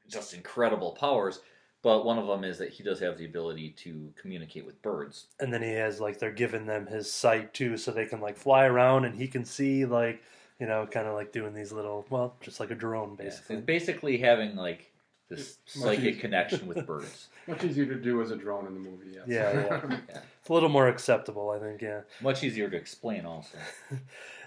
just 0.10 0.34
incredible 0.34 0.94
powers. 0.94 1.42
But 1.84 2.06
one 2.06 2.20
of 2.20 2.28
them 2.28 2.44
is 2.44 2.60
that 2.60 2.70
he 2.70 2.84
does 2.84 3.00
have 3.00 3.18
the 3.18 3.26
ability 3.26 3.72
to 3.78 4.14
communicate 4.22 4.66
with 4.66 4.80
birds. 4.84 5.26
and 5.40 5.52
then 5.52 5.64
he 5.64 5.72
has 5.72 6.00
like 6.00 6.20
they're 6.20 6.32
giving 6.32 6.66
them 6.68 6.86
his 6.88 7.12
sight 7.12 7.54
too, 7.54 7.78
so 7.78 7.92
they 7.92 8.06
can 8.06 8.22
like 8.22 8.38
fly 8.38 8.66
around 8.66 9.06
and 9.06 9.16
he 9.16 9.28
can 9.28 9.46
see 9.46 9.86
like 9.86 10.22
you 10.60 10.68
know, 10.68 10.86
kind 10.86 11.08
of 11.08 11.16
like 11.16 11.32
doing 11.32 11.56
these 11.56 11.72
little 11.72 12.06
well, 12.12 12.36
just 12.40 12.60
like 12.60 12.70
a 12.70 12.76
drone 12.76 13.16
basically. 13.16 13.56
it's 13.56 13.66
basically 13.66 14.18
having 14.20 14.56
like 14.56 14.92
this 15.28 15.58
Much 15.78 15.98
psychic 15.98 16.20
connection 16.26 16.68
with 16.68 16.86
birds. 16.86 17.30
Much 17.48 17.64
easier 17.64 17.86
to 17.88 17.96
do 17.96 18.22
as 18.22 18.30
a 18.30 18.36
drone 18.36 18.68
in 18.68 18.76
the 18.76 18.80
movie. 18.80 19.14
Yes. 19.16 19.24
Yeah, 19.28 19.54
yeah. 19.90 19.98
It's 20.42 20.50
a 20.50 20.54
little 20.54 20.70
more 20.70 20.88
acceptable, 20.88 21.50
I 21.52 21.60
think. 21.60 21.82
Yeah. 21.82 22.02
Much 22.22 22.44
easier 22.44 22.70
to 22.70 22.78
explain, 22.78 23.26
also. 23.26 23.58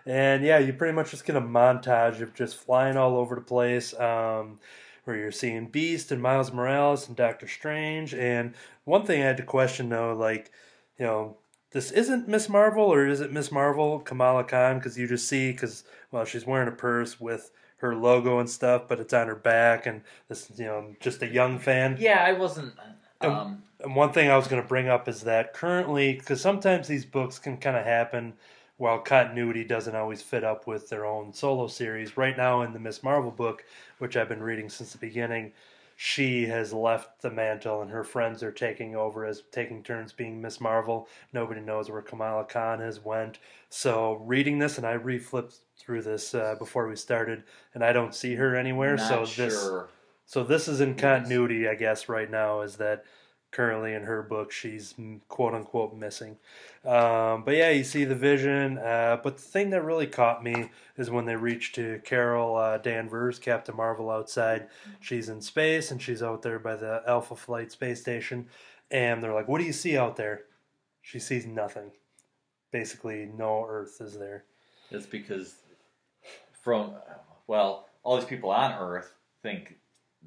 And 0.07 0.45
yeah, 0.45 0.59
you 0.59 0.75
pretty 0.75 0.93
much 0.93 1.11
just 1.13 1.25
get 1.25 1.35
a 1.35 1.41
montage 1.41 2.21
of 2.21 2.35
just 2.35 2.57
flying 2.57 2.97
all 2.99 3.17
over 3.17 3.35
the 3.37 3.41
place, 3.41 3.95
um, 3.99 4.59
where 5.05 5.17
you're 5.17 5.31
seeing 5.31 5.67
Beast 5.67 6.11
and 6.11 6.21
Miles 6.21 6.53
Morales 6.53 7.09
and 7.09 7.17
Doctor 7.17 7.47
Strange. 7.47 8.15
And 8.15 8.55
one 8.85 9.05
thing 9.05 9.23
I 9.23 9.27
had 9.27 9.37
to 9.39 9.43
question 9.43 9.89
though, 9.89 10.15
like, 10.15 10.51
you 10.99 11.05
know, 11.05 11.37
this 11.73 11.91
isn't 11.91 12.29
Miss 12.29 12.49
Marvel 12.49 12.85
or 12.85 13.07
is 13.07 13.21
it 13.21 13.33
Miss 13.33 13.51
Marvel 13.51 13.99
Kamala 13.99 14.45
Khan? 14.45 14.79
Because 14.79 14.99
you 14.99 15.07
just 15.07 15.29
see, 15.29 15.53
because 15.53 15.85
well, 16.11 16.25
she's 16.25 16.47
wearing 16.47 16.69
a 16.69 16.73
purse 16.73 17.21
with 17.21 17.51
her 17.79 17.95
logo 17.95 18.39
and 18.39 18.49
stuff, 18.49 18.85
but 18.89 19.01
it's 19.01 19.13
on 19.13 19.27
her 19.27 19.35
back, 19.35 19.85
and 19.85 20.01
this, 20.29 20.51
you 20.57 20.65
know, 20.65 20.95
just 21.01 21.21
a 21.21 21.27
young 21.27 21.59
fan. 21.59 21.97
Yeah, 21.99 22.25
I 22.25 22.33
wasn't. 22.33 22.73
Um, 23.21 23.63
And 23.81 23.95
one 23.95 24.13
thing 24.13 24.31
I 24.31 24.37
was 24.37 24.49
going 24.49 24.63
to 24.63 24.69
bring 24.69 24.89
up 24.89 25.09
is 25.09 25.23
that 25.23 25.53
currently, 25.53 26.15
because 26.15 26.41
sometimes 26.41 26.89
these 26.89 27.05
books 27.05 27.39
can 27.39 27.59
kind 27.59 27.77
of 27.77 27.85
happen 27.85 28.35
while 28.77 28.99
continuity 28.99 29.65
doesn't 29.65 29.95
always 29.95 30.23
fit 30.23 30.45
up 30.45 30.67
with 30.67 30.89
their 30.89 31.07
own 31.07 31.33
solo 31.33 31.67
series. 31.67 32.17
Right 32.17 32.37
now, 32.37 32.63
in 32.63 32.73
the 32.73 32.79
Miss 32.79 33.03
Marvel 33.03 33.31
book, 33.31 33.65
which 33.99 34.17
I've 34.17 34.29
been 34.29 34.43
reading 34.43 34.69
since 34.69 34.93
the 34.93 34.99
beginning, 34.99 35.53
she 35.97 36.47
has 36.47 36.73
left 36.73 37.23
the 37.23 37.31
mantle 37.31 37.81
and 37.81 37.91
her 37.91 38.03
friends 38.03 38.43
are 38.43 38.51
taking 38.51 38.97
over 38.97 39.25
as 39.25 39.43
taking 39.53 39.83
turns 39.83 40.13
being 40.13 40.43
Miss 40.43 40.61
Marvel. 40.61 41.09
Nobody 41.33 41.61
knows 41.61 41.89
where 41.89 42.03
Kamala 42.03 42.45
Khan 42.45 42.81
has 42.81 43.05
went. 43.05 43.39
So 43.69 44.15
reading 44.15 44.59
this, 44.59 44.77
and 44.77 44.87
I 44.87 44.93
re-flipped 44.93 45.55
through 45.79 46.03
this 46.03 46.35
uh, 46.35 46.57
before 46.59 46.89
we 46.89 46.97
started, 46.97 47.45
and 47.75 47.85
I 47.85 47.93
don't 47.93 48.15
see 48.15 48.35
her 48.35 48.57
anywhere. 48.57 48.97
Not 48.97 49.09
so 49.09 49.25
sure. 49.25 49.47
this, 49.47 49.71
so 50.27 50.43
this 50.43 50.67
is 50.67 50.81
in 50.81 50.97
continuity, 50.97 51.69
I 51.69 51.77
guess. 51.77 52.09
Right 52.09 52.31
now 52.31 52.63
is 52.63 52.77
that 52.77 53.05
currently 53.55 53.95
in 53.95 54.03
her 54.03 54.23
book 54.23 54.53
she's 54.53 54.95
mm, 54.95 55.21
quote 55.29 55.55
unquote 55.55 55.95
missing. 55.95 56.37
Um, 56.85 57.45
but 57.45 57.55
yeah, 57.55 57.71
you 57.71 57.85
see 57.85 58.05
the 58.05 58.15
vision. 58.15 58.77
Uh, 58.79 59.19
but 59.23 59.37
the 59.37 59.43
thing 59.43 59.71
that 59.71 59.83
really 59.83 60.07
caught 60.07 60.45
me 60.45 60.71
is 60.99 61.11
when 61.11 61.25
they 61.25 61.37
reach 61.37 61.73
to 61.75 62.01
Carol 62.05 62.57
uh, 62.57 62.79
Danvers, 62.79 63.39
Captain 63.39 63.77
Marvel, 63.77 64.11
outside. 64.11 64.67
She's 65.01 65.29
in 65.29 65.41
space 65.41 65.91
and 65.91 66.03
she's 66.03 66.23
out 66.23 66.43
there 66.43 66.59
by 66.59 66.77
the 66.77 67.03
Alpha 67.07 67.37
Flight 67.37 67.73
space 67.73 68.01
station. 68.01 68.49
And 68.91 69.23
they're 69.23 69.33
like, 69.33 69.49
What 69.49 69.61
do 69.61 69.65
you 69.65 69.73
see 69.73 69.97
out 69.97 70.17
there? 70.17 70.43
She 71.01 71.19
sees 71.19 71.47
nothing. 71.47 71.93
Basically, 72.73 73.31
no 73.37 73.65
Earth 73.69 74.01
is 74.01 74.19
there. 74.19 74.45
It's 74.91 75.07
because 75.07 75.55
from 76.61 76.95
well, 77.47 77.87
all 78.03 78.17
these 78.17 78.29
people 78.29 78.51
on 78.51 78.73
Earth 78.73 79.13
think 79.43 79.77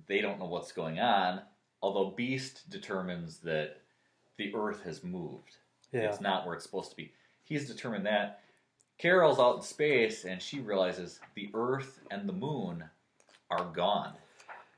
they 0.08 0.22
don't 0.22 0.40
know 0.40 0.46
what's 0.46 0.72
going 0.72 1.00
on, 1.00 1.42
although 1.82 2.12
Beast 2.12 2.70
determines 2.70 3.40
that 3.40 3.78
the 4.38 4.54
Earth 4.56 4.84
has 4.84 5.04
moved. 5.04 5.58
Yeah. 5.92 6.02
It's 6.02 6.22
not 6.22 6.46
where 6.46 6.56
it's 6.56 6.64
supposed 6.64 6.92
to 6.92 6.98
be. 6.98 7.12
He's 7.44 7.68
determined 7.68 8.06
that. 8.06 8.42
Carol's 8.98 9.40
out 9.40 9.58
in 9.58 9.62
space 9.62 10.26
and 10.26 10.42
she 10.42 10.60
realizes 10.60 11.20
the 11.36 11.50
Earth 11.54 12.00
and 12.12 12.28
the 12.28 12.34
Moon 12.34 12.84
are 13.50 13.66
gone. 13.66 14.14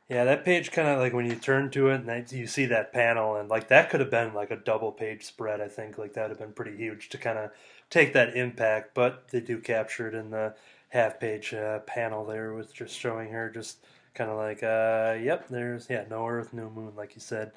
Yeah, 0.10 0.24
that 0.24 0.44
page 0.44 0.72
kind 0.72 0.88
of 0.88 0.98
like 0.98 1.14
when 1.14 1.28
you 1.28 1.36
turn 1.36 1.70
to 1.72 1.90
it 1.90 2.02
and 2.02 2.32
you 2.32 2.48
see 2.48 2.66
that 2.66 2.92
panel, 2.92 3.36
and 3.36 3.48
like 3.48 3.68
that 3.68 3.92
could 3.92 4.00
have 4.00 4.10
been 4.10 4.34
like 4.34 4.50
a 4.50 4.56
double 4.56 4.92
page 4.92 5.24
spread. 5.24 5.62
I 5.62 5.68
think 5.68 6.00
like 6.00 6.14
that 6.14 6.24
would 6.24 6.32
have 6.32 6.40
been 6.40 6.54
pretty 6.54 6.76
huge 6.76 7.10
to 7.10 7.20
kind 7.20 7.38
of 7.38 7.52
take 7.92 8.14
that 8.14 8.36
impact, 8.36 8.96
but 8.96 9.28
they 9.28 9.40
do 9.40 9.60
capture 9.60 10.08
it 10.08 10.16
in 10.16 10.32
the 10.32 10.56
half 10.90 11.20
page 11.20 11.54
uh, 11.54 11.80
panel 11.80 12.26
there 12.26 12.56
with 12.56 12.74
just 12.74 12.98
showing 12.98 13.30
her 13.30 13.52
just 13.52 13.78
kind 14.20 14.30
of 14.30 14.38
like, 14.38 14.62
uh, 14.62 15.18
yep, 15.20 15.48
there's 15.50 15.88
yeah, 15.90 16.04
no 16.10 16.28
Earth, 16.28 16.54
no 16.54 16.70
Moon, 16.70 16.92
like 16.96 17.16
you 17.16 17.22
said. 17.22 17.54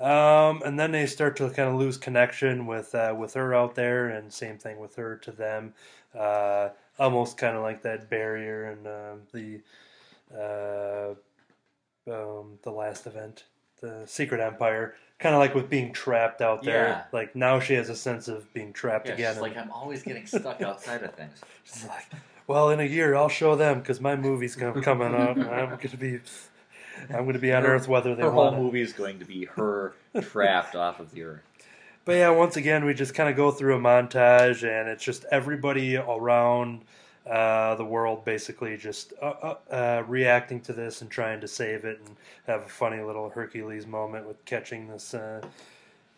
Um, 0.00 0.62
and 0.64 0.78
then 0.78 0.92
they 0.92 1.06
start 1.06 1.36
to 1.36 1.50
kind 1.50 1.68
of 1.68 1.74
lose 1.74 1.96
connection 1.98 2.66
with 2.66 2.94
uh, 2.94 3.14
with 3.18 3.34
her 3.34 3.54
out 3.54 3.74
there, 3.74 4.08
and 4.08 4.32
same 4.32 4.56
thing 4.58 4.78
with 4.78 4.96
her 4.96 5.16
to 5.16 5.30
them. 5.30 5.74
Uh, 6.18 6.70
almost 6.98 7.36
kind 7.36 7.56
of 7.56 7.62
like 7.62 7.82
that 7.82 8.08
barrier 8.10 8.64
and 8.64 8.86
um 8.86 9.20
the 9.32 9.60
uh, 10.34 11.14
um, 12.10 12.58
the 12.62 12.70
last 12.70 13.06
event, 13.06 13.44
the 13.80 14.02
Secret 14.06 14.40
Empire, 14.40 14.94
kind 15.18 15.34
of 15.34 15.40
like 15.40 15.54
with 15.54 15.68
being 15.68 15.92
trapped 15.92 16.40
out 16.40 16.62
there. 16.62 16.88
Yeah. 16.88 17.02
Like 17.12 17.34
now 17.36 17.60
she 17.60 17.74
has 17.74 17.88
a 17.90 17.96
sense 17.96 18.28
of 18.28 18.52
being 18.54 18.72
trapped 18.72 19.08
Yeah, 19.08 19.14
again. 19.14 19.34
she's 19.34 19.42
like, 19.42 19.56
I'm 19.56 19.70
always 19.70 20.02
getting 20.02 20.26
stuck 20.26 20.62
outside 20.62 21.02
of 21.02 21.14
things. 21.14 21.40
She's 21.64 21.84
like, 21.86 22.06
well, 22.48 22.70
in 22.70 22.80
a 22.80 22.84
year 22.84 23.14
I'll 23.14 23.28
show 23.28 23.54
them 23.54 23.78
because 23.78 24.00
my 24.00 24.16
movie's 24.16 24.56
com- 24.56 24.82
coming 24.82 25.14
out. 25.14 25.36
and 25.36 25.48
I'm 25.48 25.68
going 25.68 25.80
to 25.90 25.96
be, 25.96 26.18
I'm 27.10 27.22
going 27.24 27.34
to 27.34 27.38
be 27.38 27.52
on 27.52 27.62
Her- 27.62 27.76
Earth 27.76 27.86
whether 27.86 28.16
they 28.16 28.22
Her 28.22 28.30
whole 28.32 28.44
want 28.46 28.56
it. 28.56 28.60
movie 28.60 28.80
is 28.80 28.92
going 28.92 29.20
to 29.20 29.24
be 29.24 29.44
her 29.44 29.94
trapped 30.20 30.74
off 30.74 30.98
of 30.98 31.12
the 31.12 31.22
Earth. 31.22 31.42
But 32.04 32.16
yeah, 32.16 32.30
once 32.30 32.56
again, 32.56 32.84
we 32.86 32.94
just 32.94 33.14
kind 33.14 33.28
of 33.28 33.36
go 33.36 33.50
through 33.50 33.76
a 33.76 33.78
montage, 33.78 34.62
and 34.64 34.88
it's 34.88 35.04
just 35.04 35.26
everybody 35.30 35.96
around 35.96 36.80
uh, 37.28 37.74
the 37.74 37.84
world 37.84 38.24
basically 38.24 38.78
just 38.78 39.12
uh, 39.20 39.26
uh, 39.26 39.54
uh, 39.70 40.02
reacting 40.08 40.58
to 40.62 40.72
this 40.72 41.02
and 41.02 41.10
trying 41.10 41.42
to 41.42 41.46
save 41.48 41.84
it, 41.84 42.00
and 42.06 42.16
have 42.46 42.62
a 42.62 42.68
funny 42.68 43.02
little 43.02 43.28
Hercules 43.28 43.86
moment 43.86 44.26
with 44.26 44.42
catching 44.46 44.88
this 44.88 45.12
uh, 45.12 45.42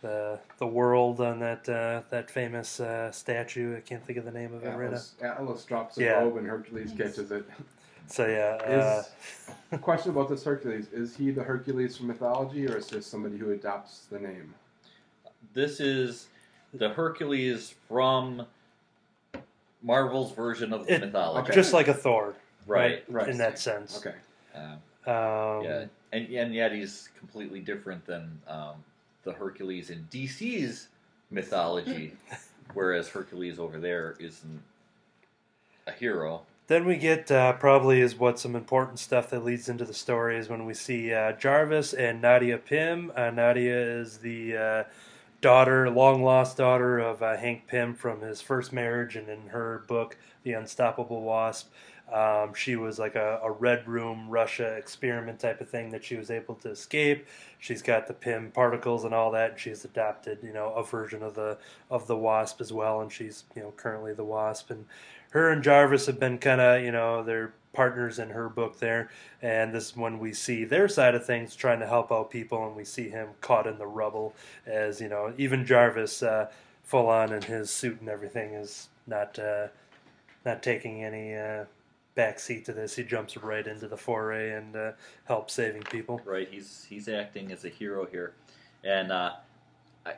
the 0.02 0.38
the 0.58 0.66
world 0.66 1.20
on 1.20 1.38
that 1.40 1.68
uh, 1.68 2.02
that 2.10 2.30
famous 2.30 2.80
uh, 2.80 3.10
statue. 3.12 3.76
I 3.76 3.80
can't 3.80 4.04
think 4.04 4.18
of 4.18 4.24
the 4.24 4.30
name 4.32 4.54
of 4.54 4.64
it 4.64 4.68
right 4.68 4.78
now. 4.78 4.84
Atlas, 4.86 5.14
Atlas 5.22 5.64
drops 5.64 5.98
a 5.98 6.02
Yeah. 6.04 6.10
robe 6.20 6.36
and 6.38 6.46
Hercules 6.46 6.92
catches 6.96 7.30
it. 7.30 7.44
So 8.06 8.26
yeah, 8.26 8.58
uh, 8.66 9.02
Is 9.72 9.80
question 9.80 10.10
about 10.10 10.28
this 10.28 10.42
Hercules: 10.42 10.86
Is 10.92 11.14
he 11.16 11.30
the 11.30 11.42
Hercules 11.42 11.96
from 11.96 12.08
mythology, 12.08 12.66
or 12.66 12.76
is 12.78 12.86
this 12.88 13.06
somebody 13.06 13.36
who 13.36 13.52
adopts 13.52 14.06
the 14.10 14.18
name? 14.18 14.52
This 15.54 15.80
is 15.80 16.26
the 16.74 16.88
Hercules 16.88 17.74
from 17.88 18.46
Marvel's 19.82 20.32
version 20.32 20.72
of 20.72 20.86
the 20.86 20.94
It- 20.94 21.00
mythology. 21.02 21.44
okay. 21.44 21.54
just 21.54 21.72
like 21.72 21.88
a 21.88 21.94
Thor, 21.94 22.34
Right. 22.66 23.04
Right. 23.08 23.28
In 23.28 23.38
that 23.38 23.58
sense, 23.58 23.98
Okay. 23.98 24.16
Um, 24.54 24.82
Um, 25.06 25.64
yeah, 25.64 25.84
and 26.12 26.28
and 26.34 26.54
yet 26.54 26.72
he's 26.72 27.08
completely 27.18 27.60
different 27.60 28.04
than 28.06 28.40
um, 28.48 28.84
the 29.24 29.32
Hercules 29.32 29.90
in 29.90 30.06
DC's 30.10 30.88
mythology, 31.30 32.14
whereas 32.74 33.08
Hercules 33.08 33.58
over 33.58 33.78
there 33.78 34.16
isn't 34.18 34.62
a 35.86 35.92
hero. 35.92 36.42
Then 36.66 36.86
we 36.86 36.96
get 36.96 37.30
uh, 37.32 37.54
probably 37.54 38.00
is 38.00 38.16
what 38.16 38.38
some 38.38 38.54
important 38.54 39.00
stuff 39.00 39.30
that 39.30 39.44
leads 39.44 39.68
into 39.68 39.84
the 39.84 39.94
story 39.94 40.38
is 40.38 40.48
when 40.48 40.66
we 40.66 40.74
see 40.74 41.12
uh, 41.12 41.32
Jarvis 41.32 41.92
and 41.92 42.22
Nadia 42.22 42.58
Pym. 42.58 43.10
Uh, 43.16 43.30
Nadia 43.30 43.76
is 43.76 44.18
the 44.18 44.56
uh, 44.56 44.84
daughter, 45.40 45.90
long 45.90 46.22
lost 46.22 46.58
daughter 46.58 46.98
of 46.98 47.22
uh, 47.22 47.36
Hank 47.36 47.66
Pym 47.66 47.94
from 47.94 48.20
his 48.20 48.40
first 48.40 48.72
marriage, 48.72 49.16
and 49.16 49.28
in 49.28 49.48
her 49.48 49.82
book, 49.88 50.16
The 50.44 50.52
Unstoppable 50.52 51.22
Wasp, 51.22 51.72
um, 52.12 52.54
she 52.54 52.76
was 52.76 52.98
like 52.98 53.14
a, 53.14 53.40
a 53.42 53.50
red 53.50 53.86
room 53.86 54.28
Russia 54.28 54.74
experiment 54.76 55.40
type 55.40 55.60
of 55.60 55.68
thing 55.68 55.90
that 55.90 56.04
she 56.04 56.16
was 56.16 56.30
able 56.30 56.54
to 56.56 56.70
escape. 56.70 57.26
She's 57.58 57.82
got 57.82 58.06
the 58.06 58.14
Pym 58.14 58.50
particles 58.50 59.04
and 59.04 59.14
all 59.14 59.30
that, 59.32 59.52
and 59.52 59.60
she's 59.60 59.84
adopted, 59.84 60.38
you 60.42 60.52
know, 60.52 60.72
a 60.74 60.84
version 60.84 61.22
of 61.22 61.34
the 61.34 61.58
of 61.90 62.06
the 62.06 62.16
Wasp 62.16 62.60
as 62.60 62.72
well, 62.72 63.00
and 63.00 63.12
she's 63.12 63.44
you 63.54 63.62
know 63.62 63.72
currently 63.76 64.12
the 64.14 64.24
Wasp 64.24 64.70
and 64.70 64.86
her 65.30 65.50
and 65.50 65.62
Jarvis 65.62 66.06
have 66.06 66.18
been 66.18 66.38
kind 66.38 66.60
of, 66.60 66.82
you 66.82 66.92
know, 66.92 67.22
they're 67.22 67.52
partners 67.72 68.18
in 68.18 68.30
her 68.30 68.48
book 68.48 68.78
there. 68.78 69.10
And 69.40 69.72
this 69.72 69.90
is 69.90 69.96
when 69.96 70.18
we 70.18 70.32
see 70.32 70.64
their 70.64 70.88
side 70.88 71.14
of 71.14 71.24
things 71.24 71.54
trying 71.54 71.80
to 71.80 71.86
help 71.86 72.12
out 72.12 72.30
people, 72.30 72.66
and 72.66 72.76
we 72.76 72.84
see 72.84 73.08
him 73.08 73.28
caught 73.40 73.66
in 73.66 73.78
the 73.78 73.86
rubble 73.86 74.34
as, 74.66 75.00
you 75.00 75.08
know, 75.08 75.32
even 75.38 75.64
Jarvis, 75.64 76.22
uh, 76.22 76.50
full 76.82 77.08
on 77.08 77.32
in 77.32 77.42
his 77.42 77.70
suit 77.70 78.00
and 78.00 78.08
everything, 78.08 78.54
is 78.54 78.88
not 79.06 79.38
uh, 79.38 79.68
not 80.44 80.62
taking 80.62 81.04
any 81.04 81.34
uh, 81.34 81.64
backseat 82.16 82.64
to 82.64 82.72
this. 82.72 82.96
He 82.96 83.02
jumps 83.04 83.36
right 83.36 83.66
into 83.66 83.88
the 83.88 83.96
foray 83.96 84.52
and 84.52 84.76
uh, 84.76 84.92
helps 85.24 85.54
saving 85.54 85.82
people. 85.82 86.20
Right, 86.24 86.48
he's 86.50 86.86
he's 86.88 87.08
acting 87.08 87.52
as 87.52 87.64
a 87.64 87.68
hero 87.68 88.06
here, 88.06 88.34
and 88.84 89.12
uh, 89.12 89.32
I, 90.06 90.14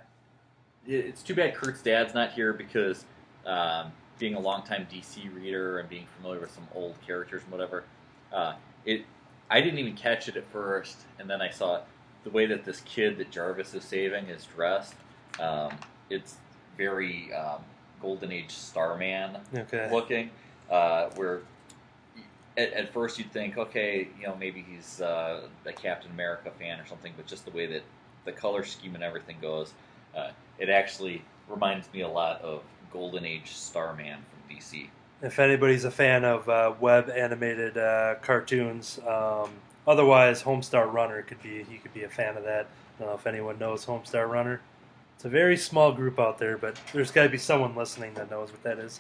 it's 0.87 1.23
too 1.23 1.35
bad 1.35 1.55
Kurt's 1.55 1.83
dad's 1.83 2.15
not 2.15 2.33
here 2.33 2.53
because 2.53 3.05
um, 3.47 3.93
being 4.19 4.35
a 4.35 4.41
longtime 4.41 4.87
DC 4.93 5.35
reader 5.35 5.79
and 5.79 5.89
being 5.89 6.07
familiar 6.17 6.41
with 6.41 6.51
some 6.51 6.67
old 6.75 6.95
characters 7.07 7.43
and 7.43 7.53
whatever, 7.53 7.85
uh, 8.33 8.55
it 8.85 9.05
I 9.51 9.61
didn't 9.61 9.79
even 9.79 9.95
catch 9.95 10.29
it 10.29 10.37
at 10.37 10.51
first, 10.51 10.99
and 11.19 11.29
then 11.29 11.43
I 11.43 11.51
saw 11.51 11.81
the 12.25 12.31
way 12.31 12.47
that 12.47 12.65
this 12.65 12.81
kid 12.83 13.19
that 13.19 13.31
Jarvis 13.31 13.75
is 13.75 13.85
saving 13.85 14.27
is 14.29 14.47
dressed. 14.47 14.95
Um, 15.41 15.73
it's 16.09 16.37
very 16.77 17.33
um, 17.35 17.63
Golden 18.01 18.33
Age 18.33 18.51
Starman 18.51 19.39
Okay. 19.55 19.89
looking, 19.91 20.31
uh, 20.71 21.11
where 21.17 21.41
at, 22.57 22.73
at 22.73 22.93
first 22.93 23.19
you'd 23.19 23.33
think, 23.33 23.59
okay, 23.59 24.09
you 24.21 24.27
know, 24.27 24.37
maybe 24.37 24.65
he's 24.69 25.01
uh, 25.01 25.43
a 25.65 25.73
Captain 25.73 26.11
America 26.11 26.51
fan 26.59 26.79
or 26.81 26.87
something, 26.87 27.13
but 27.17 27.27
just 27.27 27.45
the 27.45 27.51
way 27.51 27.67
that 27.67 27.83
the 28.25 28.33
color 28.33 28.65
scheme 28.65 28.95
and 28.95 29.03
everything 29.03 29.37
goes, 29.41 29.73
uh, 30.17 30.31
it 30.59 30.69
actually 30.69 31.23
reminds 31.49 31.93
me 31.93 32.03
a 32.03 32.09
lot 32.09 32.41
of 32.43 32.63
Golden 32.93 33.25
Age 33.25 33.53
Starman 33.53 34.19
from 34.19 34.57
DC. 34.57 34.89
if 35.23 35.39
anybody's 35.39 35.85
a 35.85 35.91
fan 35.91 36.25
of 36.25 36.49
uh, 36.49 36.75
web 36.81 37.09
animated 37.09 37.79
uh, 37.79 38.17
cartoons. 38.23 38.99
Um, 39.07 39.51
otherwise, 39.87 40.43
Homestar 40.43 40.93
Runner 40.93 41.23
could 41.23 41.43
be 41.43 41.65
he 41.65 41.79
could 41.79 41.95
be 41.95 42.03
a 42.03 42.09
fan 42.09 42.37
of 42.37 42.45
that. 42.45 42.67
I 42.67 42.99
don't 43.03 43.09
know 43.09 43.15
if 43.15 43.27
anyone 43.27 43.59
knows 43.59 43.87
Homestar 43.87 44.29
Runner. 44.29 44.61
It's 45.17 45.25
a 45.25 45.31
very 45.31 45.57
small 45.57 45.93
group 45.93 46.19
out 46.19 46.39
there, 46.39 46.59
but 46.59 46.79
there's 46.93 47.11
got 47.11 47.23
to 47.23 47.29
be 47.29 47.39
someone 47.39 47.75
listening 47.75 48.15
that 48.15 48.31
knows 48.31 48.51
what 48.51 48.63
that 48.65 48.79
is. 48.79 48.99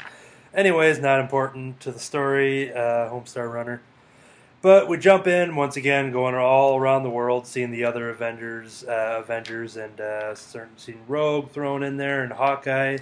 Anyways, 0.55 1.01
not 1.01 1.21
important 1.21 1.81
to 1.81 1.93
the 1.93 1.99
story. 1.99 2.73
Uh, 2.73 3.09
Homestar 3.09 3.51
Runner. 3.53 3.81
But 4.61 4.87
we 4.87 4.97
jump 4.97 5.27
in 5.27 5.57
once 5.57 5.77
again, 5.77 6.13
going 6.13 6.35
all 6.37 6.77
around 6.77 7.03
the 7.03 7.11
world, 7.11 7.47
seeing 7.49 7.73
the 7.73 7.85
other 7.85 8.11
Avengers, 8.11 8.85
uh, 8.85 9.19
Avengers, 9.21 9.77
and 9.77 10.01
uh, 10.01 10.35
certain 10.37 10.77
seeing 10.77 11.01
Rogue 11.09 11.51
thrown 11.51 11.83
in 11.83 11.97
there, 11.97 12.23
and 12.23 12.33
Hawkeye, 12.33 12.99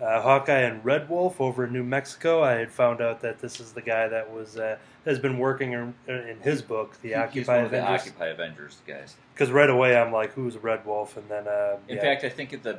uh, 0.00 0.22
Hawkeye 0.22 0.60
and 0.60 0.84
Red 0.84 1.08
Wolf 1.08 1.40
over 1.40 1.64
in 1.64 1.72
New 1.72 1.82
Mexico. 1.82 2.44
I 2.44 2.52
had 2.52 2.70
found 2.70 3.00
out 3.00 3.22
that 3.22 3.40
this 3.40 3.58
is 3.58 3.72
the 3.72 3.82
guy 3.82 4.06
that 4.06 4.32
was 4.32 4.56
uh, 4.56 4.76
has 5.04 5.18
been 5.18 5.38
working 5.38 5.72
in, 5.72 5.94
in 6.06 6.38
his 6.42 6.62
book, 6.62 7.00
the 7.02 7.16
Occupy 7.16 7.56
of 7.56 7.70
the 7.72 7.78
Avengers. 7.78 8.06
Occupy 8.06 8.26
Avengers 8.26 8.76
guys. 8.86 9.16
Because 9.34 9.50
right 9.50 9.70
away 9.70 9.96
I'm 9.96 10.12
like, 10.12 10.32
who's 10.34 10.56
Red 10.58 10.86
Wolf? 10.86 11.16
And 11.16 11.28
then, 11.28 11.48
uh, 11.48 11.78
In 11.88 11.96
yeah. 11.96 12.02
fact, 12.02 12.22
I 12.22 12.28
think 12.28 12.52
at 12.52 12.62
the 12.62 12.78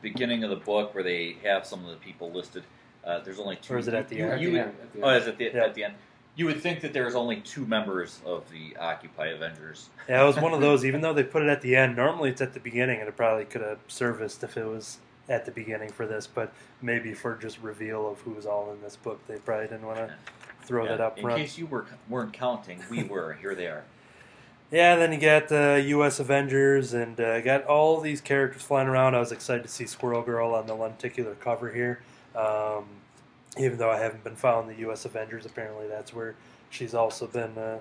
beginning 0.00 0.42
of 0.42 0.50
the 0.50 0.56
book 0.56 0.94
where 0.94 1.04
they 1.04 1.36
have 1.44 1.64
some 1.64 1.84
of 1.84 1.90
the 1.90 1.96
people 1.96 2.32
listed, 2.32 2.64
uh, 3.04 3.20
there's 3.20 3.38
only 3.38 3.56
two. 3.56 3.74
Or 3.74 3.78
is 3.78 3.88
it 3.88 3.94
at 3.94 4.08
the 4.08 4.16
you- 4.16 4.28
end? 4.30 4.40
you- 4.42 4.48
At 4.48 4.52
the 4.52 4.60
end, 4.60 4.74
at 4.82 4.92
the 4.92 5.02
Oh, 5.02 5.08
end. 5.08 5.22
is 5.22 5.28
it 5.28 5.38
the, 5.38 5.44
Yeah. 5.44 5.64
at 5.64 5.74
the 5.74 5.84
end? 5.84 5.94
You 6.34 6.46
would 6.46 6.60
think 6.62 6.80
that 6.80 6.94
there's 6.94 7.14
only 7.14 7.40
two 7.40 7.66
members 7.66 8.20
of 8.24 8.50
the 8.50 8.74
Occupy 8.78 9.26
Avengers. 9.26 9.90
Yeah, 10.08 10.22
it 10.22 10.26
was 10.26 10.38
one 10.38 10.54
of 10.54 10.60
those. 10.62 10.84
Even 10.84 11.02
though 11.02 11.12
they 11.12 11.24
put 11.24 11.42
it 11.42 11.48
at 11.50 11.60
the 11.60 11.76
end, 11.76 11.96
normally 11.96 12.30
it's 12.30 12.40
at 12.40 12.54
the 12.54 12.60
beginning, 12.60 13.00
and 13.00 13.08
it 13.08 13.16
probably 13.16 13.44
could 13.44 13.60
have 13.60 13.78
serviced 13.88 14.42
if 14.42 14.56
it 14.56 14.64
was 14.66 14.98
at 15.28 15.44
the 15.44 15.50
beginning 15.50 15.90
for 15.90 16.06
this. 16.06 16.26
But 16.26 16.52
maybe 16.80 17.12
for 17.12 17.34
just 17.36 17.60
reveal 17.60 18.08
of 18.10 18.20
who's 18.22 18.46
all 18.46 18.72
in 18.72 18.80
this 18.80 18.96
book, 18.96 19.20
they 19.28 19.36
probably 19.36 19.66
didn't 19.66 19.86
want 19.86 19.98
to 19.98 20.14
throw 20.64 20.84
Yeah, 20.84 20.92
that 20.92 21.00
up 21.02 21.12
front. 21.14 21.18
In 21.18 21.22
front. 21.24 21.40
case 21.42 21.58
you 21.58 21.66
were 21.66 21.84
weren't 22.08 22.32
counting, 22.32 22.82
we 22.90 23.02
were. 23.02 23.34
Here 23.34 23.54
they 23.54 23.66
are. 23.66 23.84
Yeah, 24.70 24.96
then 24.96 25.12
you 25.12 25.18
got 25.20 25.48
the 25.48 25.84
U.S. 25.88 26.18
Avengers, 26.18 26.94
and 26.94 27.20
uh, 27.20 27.42
got 27.42 27.64
all 27.66 28.00
these 28.00 28.22
characters 28.22 28.62
flying 28.62 28.88
around. 28.88 29.14
I 29.14 29.18
was 29.20 29.30
excited 29.32 29.64
to 29.64 29.68
see 29.68 29.84
Squirrel 29.84 30.22
Girl 30.22 30.54
on 30.54 30.66
the 30.66 30.72
lenticular 30.74 31.34
cover 31.34 31.72
here. 31.72 32.00
Um, 32.36 32.84
even 33.58 33.78
though 33.78 33.90
I 33.90 33.98
haven't 33.98 34.24
been 34.24 34.36
following 34.36 34.68
the 34.68 34.80
U.S. 34.82 35.04
Avengers, 35.04 35.44
apparently 35.44 35.86
that's 35.86 36.14
where 36.14 36.34
she's 36.70 36.94
also 36.94 37.26
been 37.26 37.58
uh, 37.58 37.80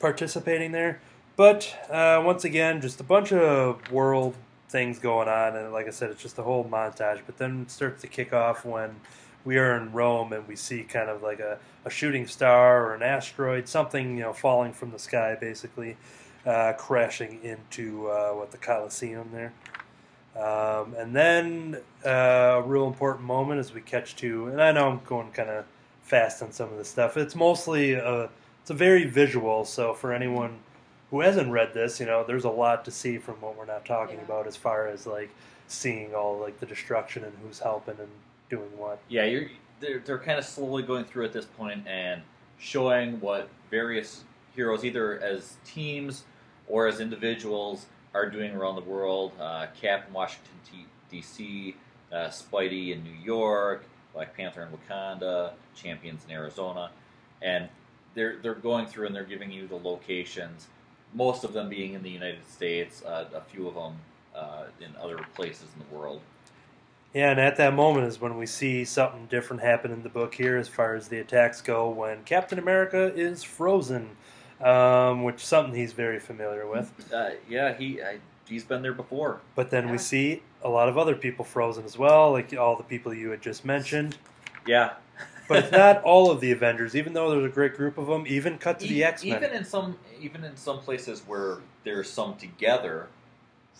participating 0.00 0.72
there. 0.72 1.00
But 1.36 1.74
uh, 1.88 2.22
once 2.24 2.44
again, 2.44 2.80
just 2.80 3.00
a 3.00 3.04
bunch 3.04 3.32
of 3.32 3.90
world 3.90 4.34
things 4.68 4.98
going 4.98 5.28
on, 5.28 5.56
and 5.56 5.72
like 5.72 5.86
I 5.86 5.90
said, 5.90 6.10
it's 6.10 6.22
just 6.22 6.38
a 6.38 6.42
whole 6.42 6.64
montage. 6.64 7.20
But 7.24 7.38
then 7.38 7.62
it 7.62 7.70
starts 7.70 8.02
to 8.02 8.08
kick 8.08 8.32
off 8.32 8.64
when 8.64 8.96
we 9.44 9.56
are 9.58 9.76
in 9.76 9.92
Rome 9.92 10.32
and 10.32 10.46
we 10.46 10.56
see 10.56 10.82
kind 10.82 11.08
of 11.08 11.22
like 11.22 11.40
a, 11.40 11.58
a 11.84 11.90
shooting 11.90 12.26
star 12.26 12.84
or 12.84 12.94
an 12.94 13.02
asteroid, 13.02 13.68
something 13.68 14.16
you 14.16 14.24
know 14.24 14.32
falling 14.32 14.72
from 14.72 14.90
the 14.90 14.98
sky, 14.98 15.36
basically 15.40 15.96
uh, 16.46 16.72
crashing 16.76 17.42
into 17.42 18.08
uh, 18.08 18.32
what 18.32 18.50
the 18.50 18.58
Colosseum 18.58 19.30
there. 19.32 19.52
Um, 20.36 20.94
and 20.96 21.14
then 21.14 21.80
uh, 22.06 22.08
a 22.10 22.62
real 22.62 22.86
important 22.86 23.24
moment 23.24 23.58
as 23.60 23.74
we 23.74 23.80
catch 23.80 24.16
to, 24.16 24.46
and 24.46 24.62
I 24.62 24.72
know 24.72 24.88
I'm 24.88 25.00
going 25.04 25.30
kind 25.32 25.50
of 25.50 25.64
fast 26.02 26.42
on 26.42 26.52
some 26.52 26.70
of 26.70 26.78
this 26.78 26.88
stuff. 26.88 27.16
It's 27.16 27.34
mostly 27.34 27.94
a, 27.94 28.30
it's 28.62 28.70
a 28.70 28.74
very 28.74 29.04
visual. 29.04 29.64
So 29.64 29.92
for 29.94 30.12
anyone 30.12 30.58
who 31.10 31.20
hasn't 31.20 31.50
read 31.50 31.74
this, 31.74 31.98
you 31.98 32.06
know, 32.06 32.24
there's 32.24 32.44
a 32.44 32.50
lot 32.50 32.84
to 32.84 32.90
see 32.90 33.18
from 33.18 33.34
what 33.36 33.56
we're 33.56 33.66
not 33.66 33.84
talking 33.84 34.16
Yeah. 34.18 34.24
about 34.24 34.46
as 34.46 34.56
far 34.56 34.86
as 34.86 35.06
like 35.06 35.30
seeing 35.66 36.14
all 36.14 36.38
like 36.38 36.58
the 36.60 36.66
destruction 36.66 37.24
and 37.24 37.32
who's 37.42 37.58
helping 37.58 37.96
and 37.98 38.08
doing 38.48 38.70
what. 38.76 39.00
Yeah, 39.08 39.24
you're 39.24 39.48
they're, 39.80 39.98
they're 40.00 40.18
kind 40.18 40.38
of 40.38 40.44
slowly 40.44 40.82
going 40.82 41.04
through 41.04 41.24
at 41.24 41.32
this 41.32 41.46
point 41.46 41.86
and 41.88 42.22
showing 42.58 43.20
what 43.20 43.48
various 43.70 44.24
heroes, 44.54 44.84
either 44.84 45.18
as 45.20 45.54
teams 45.64 46.24
or 46.68 46.86
as 46.86 47.00
individuals, 47.00 47.86
are 48.14 48.28
doing 48.28 48.54
around 48.54 48.76
the 48.76 48.82
world. 48.82 49.32
Uh, 49.40 49.66
Cap 49.80 50.06
in 50.08 50.12
Washington 50.12 50.54
D.C., 51.10 51.76
uh, 52.12 52.28
Spidey 52.28 52.92
in 52.92 53.02
New 53.02 53.16
York, 53.22 53.84
Black 54.14 54.36
Panther 54.36 54.62
in 54.62 54.68
Wakanda, 54.68 55.52
Champions 55.74 56.24
in 56.24 56.32
Arizona, 56.32 56.90
and 57.42 57.68
they're 58.14 58.36
they're 58.42 58.54
going 58.54 58.86
through 58.86 59.06
and 59.06 59.14
they're 59.14 59.24
giving 59.24 59.50
you 59.50 59.66
the 59.66 59.76
locations. 59.76 60.66
Most 61.14 61.44
of 61.44 61.52
them 61.52 61.68
being 61.68 61.94
in 61.94 62.02
the 62.02 62.10
United 62.10 62.48
States, 62.48 63.02
uh, 63.02 63.26
a 63.34 63.40
few 63.40 63.66
of 63.66 63.74
them 63.74 63.96
uh, 64.34 64.64
in 64.80 64.94
other 65.00 65.18
places 65.34 65.66
in 65.74 65.84
the 65.88 65.96
world. 65.96 66.20
Yeah, 67.12 67.32
and 67.32 67.40
at 67.40 67.56
that 67.56 67.74
moment 67.74 68.06
is 68.06 68.20
when 68.20 68.36
we 68.36 68.46
see 68.46 68.84
something 68.84 69.26
different 69.26 69.62
happen 69.62 69.90
in 69.90 70.04
the 70.04 70.08
book 70.08 70.34
here 70.34 70.56
as 70.56 70.68
far 70.68 70.94
as 70.94 71.08
the 71.08 71.18
attacks 71.18 71.60
go 71.60 71.88
when 71.88 72.22
Captain 72.22 72.58
America 72.58 73.12
is 73.12 73.42
frozen, 73.42 74.10
um, 74.62 75.24
which 75.24 75.36
is 75.36 75.42
something 75.42 75.74
he's 75.74 75.92
very 75.92 76.18
familiar 76.18 76.66
with. 76.66 76.92
Uh, 77.12 77.30
yeah, 77.48 77.74
he 77.76 78.02
I, 78.02 78.18
he's 78.48 78.64
been 78.64 78.82
there 78.82 78.92
before. 78.92 79.40
But 79.54 79.70
then 79.70 79.86
Yeah. 79.86 79.92
we 79.92 79.98
see 79.98 80.42
a 80.62 80.68
lot 80.68 80.88
of 80.88 80.98
other 80.98 81.14
people 81.14 81.44
frozen 81.44 81.84
as 81.84 81.96
well, 81.96 82.32
like 82.32 82.54
all 82.56 82.76
the 82.76 82.82
people 82.84 83.14
you 83.14 83.30
had 83.30 83.40
just 83.42 83.64
mentioned. 83.64 84.18
Yeah, 84.66 84.92
But 85.48 85.64
it's 85.64 85.72
not 85.72 86.02
all 86.02 86.30
of 86.30 86.40
the 86.40 86.52
Avengers, 86.52 86.94
even 86.94 87.12
though 87.14 87.30
there's 87.30 87.44
a 87.46 87.48
great 87.54 87.74
group 87.74 87.96
of 87.98 88.06
them. 88.06 88.24
Even 88.26 88.58
cut 88.58 88.78
to 88.80 88.86
the 88.86 89.02
X 89.02 89.24
Men. 89.24 89.36
Even 89.38 89.50
in 89.56 89.64
some, 89.64 89.96
even 90.20 90.44
in 90.44 90.56
some 90.56 90.80
places 90.80 91.22
where 91.26 91.58
there's 91.84 92.10
some 92.10 92.36
together, 92.36 93.08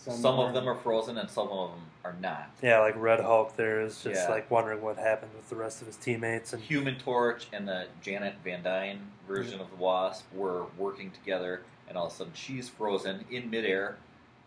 some, 0.01 0.39
of 0.39 0.55
them 0.55 0.69
are 0.69 0.75
frozen 0.75 1.19
and 1.19 1.29
some 1.29 1.49
of 1.49 1.71
them 1.71 1.81
are 2.05 2.15
not. 2.21 2.51
Yeah, 2.63 2.81
like 2.81 2.95
Red 2.97 3.21
Hulk 3.21 3.57
there 3.57 3.81
is 3.83 4.03
just 4.03 4.23
Yeah. 4.23 4.31
like 4.31 4.51
wondering 4.51 4.81
what 4.81 4.97
happened 4.97 5.33
with 5.35 5.49
the 5.51 5.57
rest 5.57 5.81
of 5.81 5.87
his 5.87 5.97
teammates. 5.97 6.53
And 6.53 6.63
Human 6.63 6.97
Torch 6.99 7.47
and 7.53 7.69
the 7.69 7.87
Janet 8.01 8.35
Van 8.43 8.63
Dyne 8.63 9.01
version 9.29 9.61
of 9.61 9.71
the 9.71 9.77
Wasp 9.77 10.25
were 10.33 10.65
working 10.79 11.11
together, 11.11 11.63
and 11.89 11.99
all 11.99 12.07
of 12.07 12.13
a 12.13 12.15
sudden 12.15 12.33
she's 12.35 12.69
frozen 12.69 13.25
in 13.31 13.51
midair. 13.51 13.97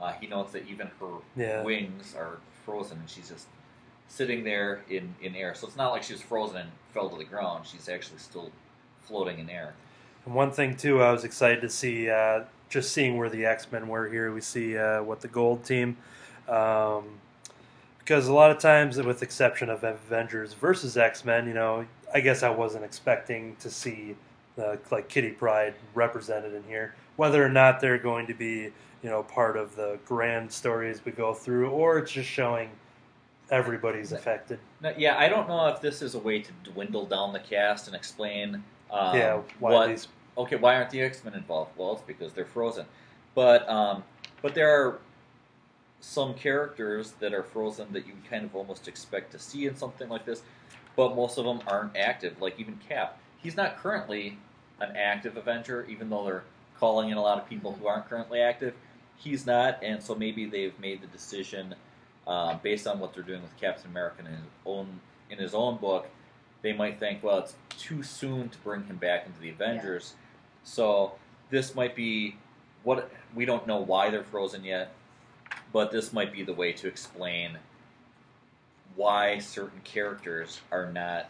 Uh, 0.02 0.12
he 0.14 0.28
notes 0.28 0.52
that 0.54 0.68
even 0.68 0.90
her 1.00 1.08
Yeah. 1.36 1.62
wings 1.64 2.16
are 2.18 2.40
frozen, 2.66 2.98
and 2.98 3.10
she's 3.10 3.30
just 3.30 3.48
sitting 4.08 4.44
there 4.44 4.82
in, 4.90 5.16
in 5.22 5.36
air. 5.36 5.54
So 5.56 5.68
it's 5.68 5.76
not 5.78 5.92
like 5.92 6.04
she 6.04 6.14
was 6.14 6.22
frozen 6.22 6.58
and 6.58 6.72
fell 6.94 7.10
to 7.10 7.18
the 7.18 7.24
ground. 7.24 7.66
She's 7.66 7.88
actually 7.90 8.20
still 8.20 8.52
floating 9.02 9.40
in 9.40 9.50
air. 9.50 9.74
And 10.26 10.34
one 10.34 10.52
thing 10.52 10.76
too, 10.76 11.02
I 11.02 11.12
was 11.12 11.24
excited 11.24 11.62
to 11.62 11.70
see 11.70 12.10
uh, 12.10 12.44
just 12.74 12.92
seeing 12.92 13.18
where 13.18 13.30
the 13.30 13.46
X 13.46 13.72
Men 13.72 13.88
were 13.88 14.10
here. 14.10 14.34
We 14.34 14.42
see 14.42 14.78
uh, 14.78 15.04
what 15.04 15.22
the 15.22 15.28
Gold 15.28 15.64
Team, 15.64 15.96
um, 16.50 17.04
because 18.00 18.28
a 18.28 18.34
lot 18.34 18.50
of 18.50 18.58
times, 18.58 18.98
with 18.98 19.20
the 19.20 19.26
exception 19.26 19.70
of 19.70 19.84
Avengers 19.84 20.54
versus 20.54 20.98
X 20.98 21.24
Men, 21.24 21.48
you 21.48 21.54
know, 21.54 21.86
I 22.14 22.20
guess 22.20 22.42
I 22.42 22.50
wasn't 22.50 22.84
expecting 22.84 23.56
to 23.58 23.70
see 23.70 24.16
uh, 24.58 24.78
like 24.92 25.08
Kitty 25.08 25.30
Pryde 25.30 25.76
represented 25.94 26.54
in 26.56 26.64
here. 26.64 26.96
Whether 27.16 27.46
or 27.46 27.50
not 27.50 27.80
they're 27.80 28.00
going 28.00 28.26
to 28.26 28.34
be, 28.34 28.72
you 29.04 29.10
know, 29.10 29.22
part 29.22 29.56
of 29.56 29.76
the 29.76 30.00
grand 30.06 30.52
stories 30.52 31.06
we 31.06 31.12
go 31.12 31.34
through, 31.34 31.70
or 31.70 32.00
it's 32.00 32.12
just 32.12 32.28
showing 32.28 32.72
everybody's 33.52 34.12
affected. 34.12 34.58
Yeah, 34.98 35.16
I 35.20 35.30
don't 35.30 35.48
know 35.48 35.68
if 35.68 35.80
this 35.80 36.02
is 36.02 36.16
a 36.16 36.20
way 36.20 36.42
to 36.42 36.52
dwindle 36.64 37.06
down 37.06 37.34
the 37.34 37.40
cast 37.40 37.86
and 37.86 37.96
explain 37.96 38.64
um, 38.90 39.16
yeah, 39.16 39.42
why 39.60 39.74
what. 39.74 39.88
these 39.90 40.08
Okay, 40.38 40.56
why 40.56 40.76
aren't 40.76 40.90
the 40.90 41.02
X 41.02 41.24
Men 41.24 41.34
involved? 41.34 41.72
Well, 41.78 41.94
it's 41.94 42.02
because 42.02 42.34
they're 42.34 42.46
frozen. 42.46 42.86
But 43.36 43.68
um, 43.70 44.04
but 44.42 44.56
there 44.56 44.70
are 44.70 45.00
some 46.00 46.34
characters 46.34 47.12
that 47.20 47.34
are 47.34 47.44
frozen 47.44 47.88
that 47.94 48.06
you 48.06 48.14
kind 48.30 48.44
of 48.44 48.56
almost 48.56 48.88
expect 48.88 49.32
to 49.32 49.40
see 49.40 49.68
in 49.68 49.76
something 49.76 50.10
like 50.10 50.26
this, 50.26 50.42
but 50.96 51.16
most 51.16 51.38
of 51.38 51.46
them 51.46 51.62
aren't 51.68 51.96
active. 51.96 52.42
Like 52.42 52.60
even 52.60 52.78
Cap, 52.88 53.20
he's 53.42 53.56
not 53.56 53.78
currently 53.78 54.38
an 54.80 54.96
active 54.96 55.38
Avenger, 55.38 55.86
even 55.90 56.10
though 56.10 56.26
they're 56.26 56.44
calling 56.80 57.10
in 57.10 57.18
a 57.18 57.22
lot 57.22 57.38
of 57.38 57.48
people 57.48 57.72
who 57.74 57.88
aren't 57.88 58.10
currently 58.10 58.42
active. 58.42 58.74
He's 59.16 59.46
not, 59.46 59.82
and 59.82 60.04
so 60.04 60.16
maybe 60.16 60.46
they've 60.46 60.78
made 60.80 61.02
the 61.02 61.08
decision 61.08 61.76
uh, 62.28 62.56
based 62.56 62.88
on 62.88 63.00
what 63.00 63.14
they're 63.14 63.24
doing 63.24 63.42
with 63.42 63.56
Captain 63.58 63.90
America 63.90 64.20
in 64.20 64.26
his 64.26 64.40
own 64.66 65.00
in 65.30 65.38
his 65.38 65.54
own 65.54 65.78
book. 65.78 66.08
They 66.62 66.74
might 66.74 67.00
think, 67.00 67.24
well, 67.24 67.40
it's 67.40 67.56
too 67.70 68.04
soon 68.04 68.50
to 68.50 68.58
bring 68.60 68.84
him 68.86 68.98
back 68.98 69.26
into 69.26 69.40
the 69.40 69.50
Avengers, 69.50 70.14
so 70.64 71.14
this 71.50 71.76
might 71.76 71.96
be 71.96 72.38
what 72.84 73.12
we 73.36 73.46
don't 73.46 73.68
know 73.68 73.78
why 73.78 74.10
they're 74.10 74.24
frozen 74.24 74.64
yet, 74.64 74.94
but 75.72 75.92
this 75.92 76.14
might 76.14 76.32
be 76.32 76.44
the 76.44 76.54
way 76.54 76.74
to 76.74 76.88
explain 76.88 77.58
why 78.96 79.40
certain 79.40 79.82
characters 79.84 80.62
are 80.72 80.92
not 80.92 81.30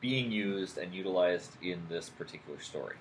being 0.00 0.30
used 0.30 0.78
and 0.78 0.94
utilized 0.94 1.50
in 1.62 1.82
this 1.88 2.08
particular 2.08 2.60
story. 2.60 2.96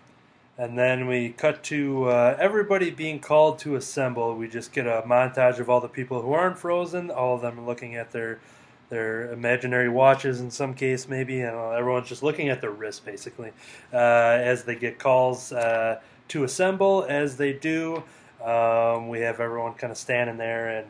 And 0.58 0.78
then 0.78 1.06
we 1.06 1.30
cut 1.30 1.64
to 1.66 2.06
uh, 2.06 2.36
everybody 2.40 2.90
being 2.90 3.20
called 3.20 3.60
to 3.60 3.76
assemble. 3.76 4.36
We 4.36 4.48
just 4.48 4.74
get 4.74 4.88
a 4.88 5.04
montage 5.06 5.60
of 5.60 5.70
all 5.70 5.80
the 5.80 5.88
people 5.88 6.24
who 6.24 6.34
aren't 6.34 6.58
frozen. 6.58 7.12
All 7.12 7.36
of 7.36 7.42
them 7.42 7.64
looking 7.68 7.96
at 7.96 8.12
their 8.12 8.40
their 8.90 9.32
imaginary 9.32 9.90
watches 9.90 10.40
in 10.40 10.52
some 10.52 10.74
case, 10.74 11.08
maybe. 11.08 11.42
And 11.42 11.56
everyone's 11.56 12.08
just 12.08 12.24
looking 12.24 12.50
at 12.50 12.62
their 12.62 12.72
wrists, 12.72 13.02
basically, 13.02 13.52
uh, 13.94 13.98
as 13.98 14.64
they 14.64 14.76
get 14.76 15.00
calls 15.00 15.52
uh, 15.52 16.00
to 16.30 16.44
assemble. 16.44 17.06
As 17.08 17.38
they 17.38 17.54
do, 17.54 18.04
um, 18.44 19.10
we 19.10 19.20
have 19.22 19.40
everyone 19.40 19.74
kind 19.74 19.92
of 19.92 19.98
standing 19.98 20.38
there, 20.38 20.70
and 20.70 20.88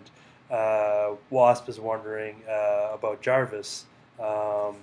uh, 0.51 1.15
Wasp 1.29 1.69
is 1.69 1.79
wondering 1.79 2.35
uh, 2.49 2.91
about 2.93 3.21
Jarvis. 3.21 3.85
Um, 4.19 4.75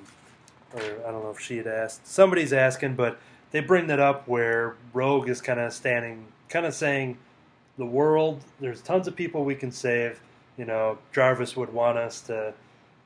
or 0.75 0.83
I 1.07 1.11
don't 1.11 1.23
know 1.23 1.31
if 1.31 1.41
she 1.41 1.57
had 1.57 1.67
asked. 1.67 2.07
Somebody's 2.07 2.53
asking, 2.53 2.97
but 2.97 3.19
they 3.53 3.61
bring 3.61 3.87
that 3.87 4.01
up 4.01 4.27
where 4.27 4.75
Rogue 4.93 5.29
is 5.29 5.41
kind 5.41 5.61
of 5.61 5.73
standing, 5.73 6.27
kind 6.49 6.67
of 6.67 6.75
saying, 6.75 7.19
the 7.79 7.87
world. 7.87 8.43
There's 8.61 8.81
tons 8.81 9.07
of 9.07 9.17
people 9.17 9.45
we 9.45 9.55
can 9.55 9.71
save. 9.71 10.21
You 10.57 10.65
know, 10.65 10.99
Jarvis 11.13 11.57
would 11.57 11.73
want 11.73 11.99
us 11.99 12.21
to, 12.23 12.55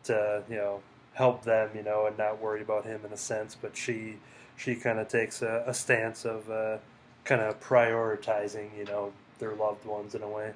to 0.08 0.42
you 0.50 0.56
know, 0.56 0.80
help 1.14 1.44
them. 1.44 1.70
You 1.74 1.82
know, 1.82 2.06
and 2.06 2.18
not 2.18 2.40
worry 2.42 2.60
about 2.60 2.84
him 2.84 3.00
in 3.06 3.12
a 3.12 3.16
sense. 3.16 3.56
But 3.60 3.76
she, 3.76 4.16
she 4.56 4.74
kind 4.74 4.98
of 4.98 5.08
takes 5.08 5.40
a, 5.40 5.64
a 5.66 5.72
stance 5.72 6.24
of 6.24 6.50
uh, 6.50 6.78
kind 7.24 7.40
of 7.40 7.60
prioritizing. 7.60 8.76
You 8.76 8.84
know, 8.84 9.12
their 9.38 9.54
loved 9.54 9.86
ones 9.86 10.14
in 10.14 10.22
a 10.22 10.28
way. 10.28 10.52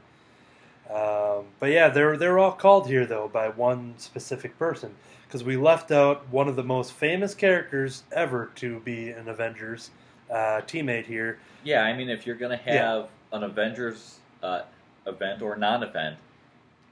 Um, 0.90 1.46
but 1.60 1.70
yeah, 1.70 1.88
they're 1.88 2.16
they're 2.16 2.38
all 2.38 2.52
called 2.52 2.88
here 2.88 3.06
though 3.06 3.28
by 3.32 3.48
one 3.48 3.94
specific 3.98 4.58
person 4.58 4.94
because 5.26 5.44
we 5.44 5.56
left 5.56 5.90
out 5.90 6.28
one 6.30 6.48
of 6.48 6.56
the 6.56 6.64
most 6.64 6.92
famous 6.92 7.34
characters 7.34 8.02
ever 8.12 8.50
to 8.56 8.80
be 8.80 9.10
an 9.10 9.28
Avengers 9.28 9.90
uh, 10.30 10.60
teammate 10.66 11.06
here. 11.06 11.38
Yeah, 11.64 11.82
I 11.84 11.96
mean, 11.96 12.10
if 12.10 12.26
you're 12.26 12.36
going 12.36 12.58
to 12.58 12.64
Yeah. 12.66 12.82
have 12.82 13.08
an 13.32 13.44
Avengers 13.44 14.18
uh, 14.42 14.62
event 15.06 15.40
or 15.40 15.56
non-event, 15.56 16.16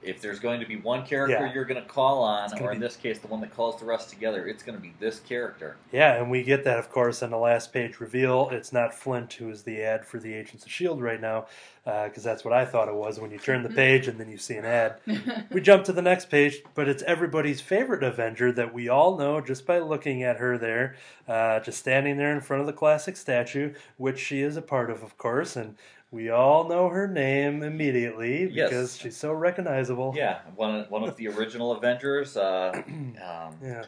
if 0.03 0.21
there's 0.21 0.39
going 0.39 0.59
to 0.59 0.65
be 0.65 0.75
one 0.77 1.05
character 1.05 1.45
Yeah. 1.45 1.53
you're 1.53 1.65
going 1.65 1.81
to 1.81 1.87
call 1.87 2.23
on, 2.23 2.49
gonna 2.49 2.63
or 2.63 2.71
in 2.71 2.79
be- 2.79 2.85
this 2.87 2.95
case, 2.95 3.19
the 3.19 3.27
one 3.27 3.41
that 3.41 3.53
calls 3.53 3.79
the 3.79 3.85
rest 3.85 4.09
together, 4.09 4.47
it's 4.47 4.63
going 4.63 4.75
to 4.77 4.81
be 4.81 4.93
this 4.99 5.19
character. 5.19 5.75
Yeah, 5.91 6.15
and 6.15 6.31
we 6.31 6.43
get 6.43 6.63
that, 6.63 6.79
of 6.79 6.89
course, 6.89 7.21
in 7.21 7.29
the 7.29 7.37
last 7.37 7.71
page 7.71 7.99
reveal. 7.99 8.49
It's 8.51 8.73
not 8.73 8.93
Flint 8.93 9.33
who 9.33 9.49
is 9.49 9.63
the 9.63 9.81
ad 9.81 10.05
for 10.05 10.19
the 10.19 10.33
Agents 10.33 10.63
of 10.65 10.69
S.H.I.E.L.D. 10.69 11.01
right 11.01 11.21
now, 11.21 11.45
because 11.83 12.23
that's 12.23 12.43
what 12.43 12.53
I 12.53 12.65
thought 12.65 12.87
it 12.87 12.95
was 12.95 13.19
when 13.19 13.31
you 13.31 13.37
turn 13.37 13.63
the 13.63 13.69
page 13.83 14.07
and 14.07 14.19
then 14.19 14.29
you 14.29 14.37
see 14.37 14.55
an 14.55 14.65
ad. 14.65 14.95
we 15.51 15.61
jump 15.61 15.83
to 15.85 15.93
the 15.93 16.01
next 16.01 16.29
page, 16.29 16.63
but 16.73 16.87
it's 16.87 17.03
everybody's 17.03 17.61
favorite 17.61 18.03
Avenger 18.03 18.51
that 18.53 18.73
we 18.73 18.89
all 18.89 19.17
know 19.17 19.39
just 19.41 19.65
by 19.65 19.79
looking 19.79 20.23
at 20.23 20.37
her 20.37 20.57
there, 20.57 20.95
uh, 21.27 21.59
just 21.59 21.79
standing 21.79 22.17
there 22.17 22.31
in 22.31 22.41
front 22.41 22.61
of 22.61 22.67
the 22.67 22.73
classic 22.73 23.15
statue, 23.17 23.73
which 23.97 24.19
she 24.19 24.41
is 24.41 24.57
a 24.57 24.61
part 24.61 24.89
of, 24.89 25.03
of 25.03 25.17
course, 25.17 25.55
and 25.55 25.75
we 26.11 26.29
all 26.29 26.67
know 26.67 26.89
her 26.89 27.07
name 27.07 27.63
immediately 27.63 28.49
Yes. 28.51 28.69
because 28.69 28.97
she's 28.97 29.15
so 29.17 29.31
recognizable. 29.31 30.13
Yeah, 30.15 30.39
one 30.55 30.75
of, 30.81 30.91
one 30.91 31.03
of 31.03 31.15
the 31.15 31.29
original 31.29 31.71
Avengers. 31.71 32.35
Uh, 32.35 32.73
um, 32.87 33.15
Yeah. 33.63 33.85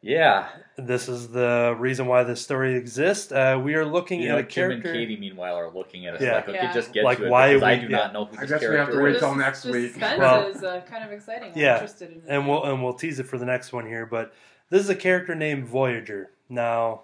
yeah, 0.00 0.46
This 0.78 1.08
is 1.08 1.28
the 1.28 1.74
reason 1.78 2.06
why 2.06 2.22
this 2.22 2.40
story 2.40 2.76
exists. 2.76 3.32
Uh, 3.32 3.60
we 3.62 3.74
are 3.74 3.84
looking 3.84 4.20
you 4.20 4.28
at 4.28 4.32
know, 4.34 4.38
a 4.38 4.42
Kim 4.44 4.68
character. 4.70 4.88
and 4.90 4.96
Katie, 4.98 5.16
meanwhile, 5.16 5.56
are 5.56 5.70
looking 5.70 6.06
at 6.06 6.14
us 6.14 6.20
Yeah. 6.22 6.34
like, 6.36 6.48
okay, 6.48 6.58
Yeah. 6.62 6.72
just 6.72 6.92
get 6.92 7.02
Like, 7.04 7.18
to 7.18 7.26
it 7.26 7.30
why 7.30 7.48
because 7.54 7.62
I 7.64 7.74
we- 7.74 7.80
do 7.80 7.86
yeah. 7.88 7.96
not 7.96 8.12
know 8.12 8.24
who 8.26 8.36
I 8.36 8.40
this 8.42 8.50
guess 8.50 8.60
we 8.70 8.76
have 8.76 8.90
to 8.92 9.00
wait 9.02 9.14
is. 9.16 9.20
till 9.20 9.30
The 9.32 9.36
next 9.36 9.64
week. 9.64 9.90
Suspense 9.92 10.18
Well- 10.20 10.46
is 10.48 10.62
uh, 10.62 10.82
kind 10.88 11.04
of 11.04 11.10
exciting. 11.10 11.52
I'm 11.52 11.58
Yeah, 11.58 11.74
interested 11.74 12.10
in 12.10 12.16
it. 12.18 12.22
and 12.28 12.46
we'll 12.48 12.62
and 12.64 12.84
we'll 12.84 12.94
tease 12.94 13.18
it 13.18 13.24
for 13.26 13.38
the 13.38 13.46
next 13.46 13.72
one 13.72 13.86
here. 13.86 14.06
But 14.06 14.32
this 14.70 14.82
is 14.82 14.90
a 14.90 14.94
character 14.94 15.34
named 15.34 15.66
Voyager. 15.66 16.30
Now, 16.48 17.02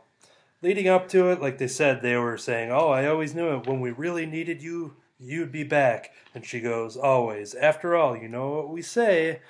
leading 0.63 0.89
up 0.89 1.09
to 1.09 1.29
it, 1.31 1.41
like 1.41 1.59
they 1.59 1.69
said, 1.69 2.01
they 2.03 2.17
were 2.17 2.39
saying, 2.39 2.71
"Oh, 2.71 2.89
I 2.89 3.07
always 3.07 3.35
knew 3.35 3.55
it. 3.57 3.67
When 3.67 3.81
we 3.81 3.91
really 3.91 4.27
needed 4.27 4.63
you, 4.63 4.97
you'd 5.19 5.53
be 5.53 5.65
back." 5.65 6.13
And 6.35 6.45
she 6.47 6.61
goes, 6.61 6.97
"Always. 6.97 7.55
After 7.55 7.95
all, 7.97 8.17
you 8.17 8.29
know 8.29 8.51
what 8.51 8.71
we 8.71 8.83
say." 8.83 9.41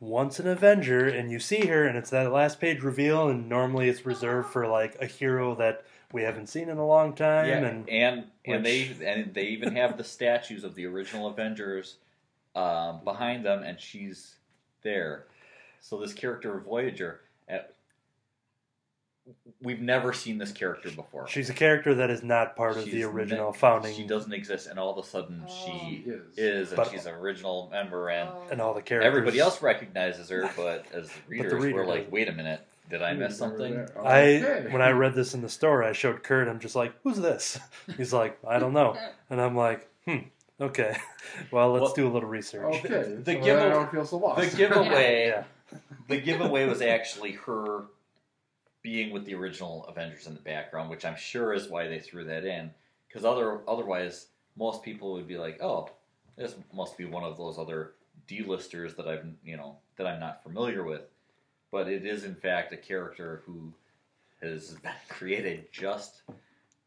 Once 0.00 0.40
an 0.40 0.48
Avenger, 0.48 1.06
and 1.06 1.30
you 1.30 1.38
see 1.38 1.66
her, 1.66 1.86
and 1.86 1.96
it's 1.96 2.10
that 2.10 2.32
last 2.32 2.60
page 2.60 2.82
reveal, 2.82 3.28
and 3.28 3.48
normally 3.48 3.88
it's 3.88 4.04
reserved 4.04 4.48
for 4.48 4.66
like 4.66 4.96
a 5.00 5.06
hero 5.06 5.54
that 5.54 5.84
we 6.12 6.22
haven't 6.22 6.48
seen 6.48 6.68
in 6.68 6.76
a 6.76 6.84
long 6.86 7.14
time, 7.14 7.48
Yeah, 7.48 7.58
and 7.58 7.88
and 7.88 8.24
and 8.44 8.64
which- 8.64 8.98
they 8.98 9.06
and 9.06 9.32
they 9.32 9.44
even 9.46 9.76
have 9.76 9.96
the 9.96 10.02
statues 10.04 10.64
of 10.64 10.74
the 10.74 10.86
original 10.86 11.28
Avengers 11.28 11.98
um, 12.56 13.00
behind 13.04 13.44
them, 13.46 13.62
and 13.62 13.78
she's 13.80 14.34
there. 14.82 15.26
So 15.80 15.98
this 16.00 16.12
character 16.12 16.58
Voyager, 16.58 17.20
uh, 17.48 17.58
we've 19.60 19.80
never 19.80 20.12
seen 20.12 20.38
this 20.38 20.52
character 20.52 20.90
before. 20.90 21.28
she's 21.28 21.48
a 21.50 21.54
character 21.54 21.94
that 21.94 22.10
is 22.10 22.22
not 22.22 22.56
part 22.56 22.76
of 22.76 22.84
She's 22.84 22.92
the 22.94 23.04
original 23.04 23.52
ne- 23.52 23.58
founding. 23.58 23.94
She 23.94 24.06
doesn't 24.06 24.32
exist, 24.32 24.66
and 24.66 24.78
all 24.78 24.90
of 24.98 25.04
a 25.04 25.08
sudden 25.08 25.44
Oh. 25.48 25.50
she 25.66 26.02
She 26.04 26.10
is. 26.10 26.38
is, 26.38 26.68
and 26.70 26.76
But- 26.76 26.90
she's 26.90 27.06
an 27.06 27.14
original 27.14 27.68
member, 27.70 28.08
and 28.08 28.28
Oh. 28.28 28.42
and 28.50 28.60
all 28.60 28.74
the 28.74 28.82
characters. 28.82 29.06
everybody 29.08 29.38
else 29.38 29.62
recognizes 29.62 30.28
her, 30.30 30.50
but 30.56 30.84
as 30.92 31.08
the 31.08 31.12
the 31.14 31.28
readers, 31.28 31.52
reader 31.62 31.76
we're 31.76 31.86
like, 31.86 32.10
"Wait 32.10 32.28
a 32.28 32.32
minute, 32.32 32.60
did 32.90 33.02
I 33.02 33.12
miss 33.14 33.36
something?" 33.38 33.78
I 34.02 34.36
Okay. 34.42 34.66
when 34.70 34.82
I 34.82 34.90
read 35.02 35.14
this 35.14 35.34
in 35.34 35.42
the 35.42 35.48
store, 35.48 35.82
I 35.84 35.92
showed 35.92 36.22
Kurt. 36.22 36.48
I'm 36.48 36.58
just 36.58 36.74
like, 36.76 36.92
"Who's 37.04 37.18
this?" 37.18 37.58
He's 37.96 38.12
like, 38.12 38.38
"I 38.46 38.58
don't 38.58 38.72
know," 38.72 38.96
and 39.30 39.40
I'm 39.40 39.56
like, 39.56 39.88
"Hmm, 40.06 40.18
okay. 40.60 40.96
Well, 41.50 41.70
let's 41.72 41.82
Well- 41.84 41.94
do 41.94 42.08
a 42.08 42.12
little 42.12 42.28
research." 42.28 42.64
Okay, 42.64 42.88
The 42.88 43.04
so 43.04 43.16
then 43.22 43.36
I 43.36 43.40
giveaway- 43.40 43.70
don't 43.70 43.90
feel 43.92 44.04
so 44.04 44.16
lost. 44.18 44.50
The 44.50 44.56
giveaway, 44.56 45.26
Yeah. 45.28 45.44
the 46.08 46.16
giveaway 46.20 46.66
was 46.66 46.82
actually 46.82 47.32
her 47.32 47.84
being 48.82 49.12
with 49.12 49.24
the 49.24 49.34
original 49.34 49.86
Avengers 49.86 50.26
in 50.26 50.34
the 50.34 50.40
background, 50.40 50.90
which 50.90 51.04
I'm 51.04 51.16
sure 51.16 51.52
is 51.52 51.68
why 51.68 51.88
they 51.88 52.00
threw 52.00 52.24
that 52.24 52.44
in. 52.44 52.70
Because 53.08 53.24
other 53.24 53.60
otherwise, 53.68 54.26
most 54.56 54.82
people 54.82 55.12
would 55.12 55.28
be 55.28 55.38
like, 55.38 55.62
"Oh, 55.62 55.90
this 56.36 56.54
must 56.72 56.98
be 56.98 57.04
one 57.04 57.24
of 57.24 57.36
those 57.36 57.58
other 57.58 57.92
D-listers 58.26 58.94
that 58.94 59.08
I've 59.08 59.26
you 59.44 59.56
know 59.56 59.76
that 59.96 60.06
I'm 60.06 60.20
not 60.20 60.42
familiar 60.42 60.84
with." 60.84 61.02
But 61.70 61.88
it 61.88 62.04
is 62.04 62.24
in 62.24 62.34
fact 62.34 62.72
a 62.72 62.76
character 62.76 63.42
who 63.46 63.72
has 64.42 64.72
been 64.82 64.92
created 65.08 65.72
just 65.72 66.22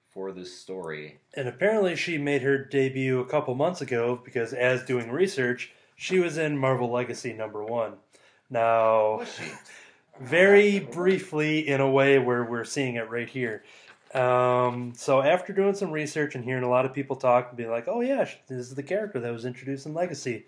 for 0.09 0.31
this 0.31 0.57
story. 0.57 1.19
And 1.33 1.47
apparently, 1.47 1.95
she 1.95 2.17
made 2.17 2.41
her 2.41 2.57
debut 2.57 3.19
a 3.19 3.25
couple 3.25 3.53
months 3.55 3.81
ago 3.81 4.19
because, 4.23 4.53
as 4.53 4.83
doing 4.83 5.11
research, 5.11 5.71
she 5.95 6.19
was 6.19 6.37
in 6.37 6.57
Marvel 6.57 6.91
Legacy 6.91 7.33
number 7.33 7.63
one. 7.63 7.93
Now? 8.49 9.23
very 10.19 10.79
briefly, 10.79 11.67
in 11.67 11.81
a 11.81 11.89
way 11.89 12.19
where 12.19 12.43
we're 12.43 12.63
seeing 12.63 12.95
it 12.95 13.09
right 13.09 13.29
here. 13.29 13.63
Um, 14.13 14.93
so 14.95 15.21
after 15.21 15.51
doing 15.51 15.75
some 15.75 15.91
research 15.91 16.35
and 16.35 16.43
hearing 16.43 16.63
a 16.63 16.69
lot 16.69 16.85
of 16.85 16.93
people 16.93 17.17
talk 17.17 17.49
and 17.49 17.57
be 17.57 17.65
like, 17.65 17.87
"Oh 17.87 18.01
yeah, 18.01 18.27
this 18.47 18.59
is 18.59 18.75
the 18.75 18.83
character 18.83 19.19
that 19.19 19.33
was 19.33 19.45
introduced 19.45 19.85
in 19.85 19.93
Legacy," 19.93 20.45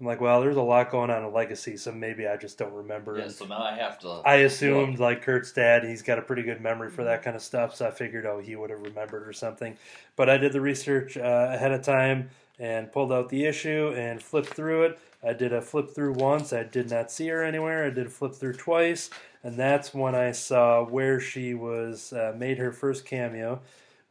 I'm 0.00 0.06
like, 0.06 0.22
"Well, 0.22 0.40
there's 0.40 0.56
a 0.56 0.62
lot 0.62 0.90
going 0.90 1.10
on 1.10 1.22
in 1.22 1.32
Legacy, 1.32 1.76
so 1.76 1.92
maybe 1.92 2.26
I 2.26 2.38
just 2.38 2.56
don't 2.56 2.72
remember." 2.72 3.18
Yeah. 3.18 3.28
So 3.28 3.44
now 3.44 3.62
I 3.62 3.74
have 3.76 3.98
to. 4.00 4.22
I 4.24 4.36
assumed, 4.36 4.98
like 4.98 5.20
Kurt's 5.20 5.52
dad, 5.52 5.84
he's 5.84 6.00
got 6.00 6.18
a 6.18 6.22
pretty 6.22 6.42
good 6.42 6.62
memory 6.62 6.88
for 6.88 7.04
that 7.04 7.22
kind 7.22 7.36
of 7.36 7.42
stuff, 7.42 7.74
so 7.76 7.86
I 7.86 7.90
figured, 7.90 8.24
oh, 8.24 8.38
he 8.38 8.56
would 8.56 8.70
have 8.70 8.80
remembered 8.80 9.28
or 9.28 9.34
something. 9.34 9.76
But 10.16 10.30
I 10.30 10.38
did 10.38 10.52
the 10.52 10.62
research 10.62 11.18
uh, 11.18 11.50
ahead 11.52 11.72
of 11.72 11.82
time 11.82 12.30
and 12.58 12.90
pulled 12.90 13.12
out 13.12 13.28
the 13.28 13.44
issue 13.44 13.92
and 13.94 14.22
flipped 14.22 14.54
through 14.54 14.84
it. 14.84 14.98
I 15.22 15.32
did 15.34 15.52
a 15.52 15.60
flip 15.60 15.90
through 15.90 16.14
once. 16.14 16.52
I 16.52 16.62
did 16.62 16.90
not 16.90 17.10
see 17.10 17.28
her 17.28 17.42
anywhere. 17.42 17.84
I 17.84 17.90
did 17.90 18.06
a 18.06 18.10
flip 18.10 18.34
through 18.34 18.54
twice, 18.54 19.10
and 19.42 19.56
that's 19.56 19.92
when 19.92 20.14
I 20.14 20.32
saw 20.32 20.82
where 20.84 21.20
she 21.20 21.54
was 21.54 22.12
uh, 22.12 22.34
made 22.36 22.58
her 22.58 22.72
first 22.72 23.04
cameo, 23.04 23.60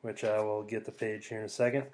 which 0.02 0.24
I 0.24 0.40
will 0.40 0.64
get 0.64 0.86
the 0.86 0.92
page 0.92 1.28
here 1.28 1.40
in 1.40 1.46
a 1.46 1.50
second. 1.50 1.86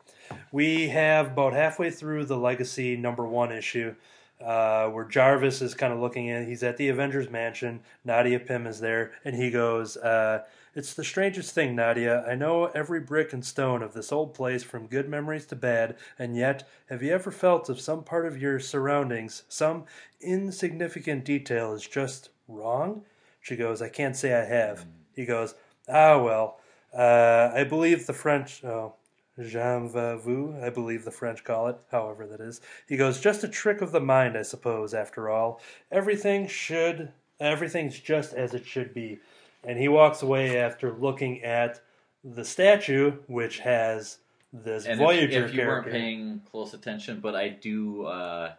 We 0.52 0.90
have 0.90 1.28
about 1.28 1.54
halfway 1.54 1.92
through 1.92 2.26
the 2.26 2.38
Legacy 2.38 2.98
number 2.98 3.26
one 3.26 3.52
issue 3.52 3.96
uh, 4.44 4.88
where 4.90 5.06
Jarvis 5.06 5.62
is 5.62 5.74
kind 5.74 5.94
of 5.94 6.00
looking 6.00 6.28
in. 6.28 6.46
He's 6.46 6.64
at 6.64 6.78
the 6.78 6.90
Avengers 6.90 7.30
Mansion. 7.30 7.80
Nadia 8.04 8.40
Pym 8.40 8.68
is 8.68 8.80
there, 8.80 9.14
and 9.24 9.36
he 9.36 9.50
goes, 9.50 9.98
uh, 9.98 10.44
"It's 10.76 10.94
the 10.94 11.06
strangest 11.06 11.54
thing, 11.56 11.74
Nadia. 11.74 12.26
I 12.28 12.36
know 12.36 12.66
every 12.66 13.00
brick 13.00 13.32
and 13.32 13.46
stone 13.46 13.82
of 13.82 13.94
this 13.94 14.12
old 14.12 14.34
place, 14.34 14.62
from 14.62 14.88
good 14.88 15.08
memories 15.08 15.46
to 15.46 15.56
bad, 15.56 15.96
and 16.20 16.36
yet, 16.36 16.68
have 16.88 17.02
you 17.02 17.14
ever 17.14 17.32
felt 17.32 17.70
if 17.70 17.80
some 17.80 18.04
part 18.04 18.26
of 18.26 18.42
your 18.42 18.60
surroundings, 18.60 19.44
some 19.48 19.86
insignificant 20.20 21.24
detail, 21.24 21.72
is 21.72 21.88
just 21.88 22.30
wrong?" 22.50 23.06
She 23.40 23.56
goes, 23.56 23.82
"I 23.82 23.88
can't 23.88 24.18
say 24.18 24.34
I 24.34 24.44
have." 24.44 24.86
He 25.14 25.24
goes, 25.26 25.56
"Ah, 25.88 26.22
well, 26.22 26.60
uh, 26.94 27.52
I 27.54 27.64
believe 27.64 28.06
the 28.06 28.12
French." 28.12 28.62
Oh, 28.66 28.96
Jean 29.42 29.88
vu, 29.88 30.58
I 30.62 30.70
believe 30.70 31.06
the 31.06 31.12
French 31.12 31.46
call 31.46 31.70
it, 31.70 31.78
however 31.90 32.28
that 32.28 32.42
is. 32.42 32.60
He 32.86 32.98
goes, 32.98 33.22
just 33.22 33.46
a 33.46 33.48
trick 33.48 33.82
of 33.82 33.94
the 33.94 34.02
mind, 34.02 34.38
I 34.38 34.42
suppose, 34.42 34.94
after 34.94 35.30
all. 35.30 35.62
Everything 35.90 36.48
should, 36.48 37.14
everything's 37.40 38.00
just 38.00 38.34
as 38.34 38.54
it 38.54 38.66
should 38.66 38.94
be. 38.94 39.20
And 39.68 39.80
he 39.80 39.88
walks 39.88 40.22
away 40.22 40.60
after 40.60 40.92
looking 40.92 41.44
at 41.44 41.82
the 42.24 42.46
statue, 42.46 43.14
which 43.28 43.60
has 43.60 44.20
this 44.54 44.86
And 44.86 44.94
if- 44.94 45.06
Voyager 45.06 45.46
if, 45.46 45.54
you 45.54 45.62
weren't 45.66 45.88
paying 45.92 46.42
close 46.52 46.74
attention, 46.74 47.20
but 47.20 47.36
I 47.36 47.50
do, 47.50 48.06
uh, 48.06 48.54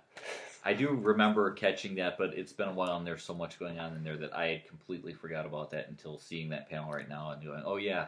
I 0.65 0.73
do 0.73 0.89
remember 0.89 1.51
catching 1.53 1.95
that. 1.97 2.19
But 2.19 2.35
it's 2.35 2.53
been 2.53 2.69
a 2.69 2.73
while, 2.73 2.97
and 2.97 3.07
there's 3.07 3.23
so 3.23 3.35
much 3.35 3.59
going 3.59 3.79
on 3.79 3.95
in 3.95 4.05
there 4.05 4.17
that 4.17 4.37
I 4.37 4.47
had 4.49 4.69
completely 4.69 5.13
forgot 5.13 5.47
about 5.47 5.71
that 5.71 5.89
until 5.89 6.19
seeing 6.19 6.49
that 6.51 6.69
panel 6.69 6.93
right 6.93 7.09
now 7.09 7.31
and 7.31 7.45
going, 7.45 7.63
"Oh 7.65 7.77
yeah, 7.77 8.07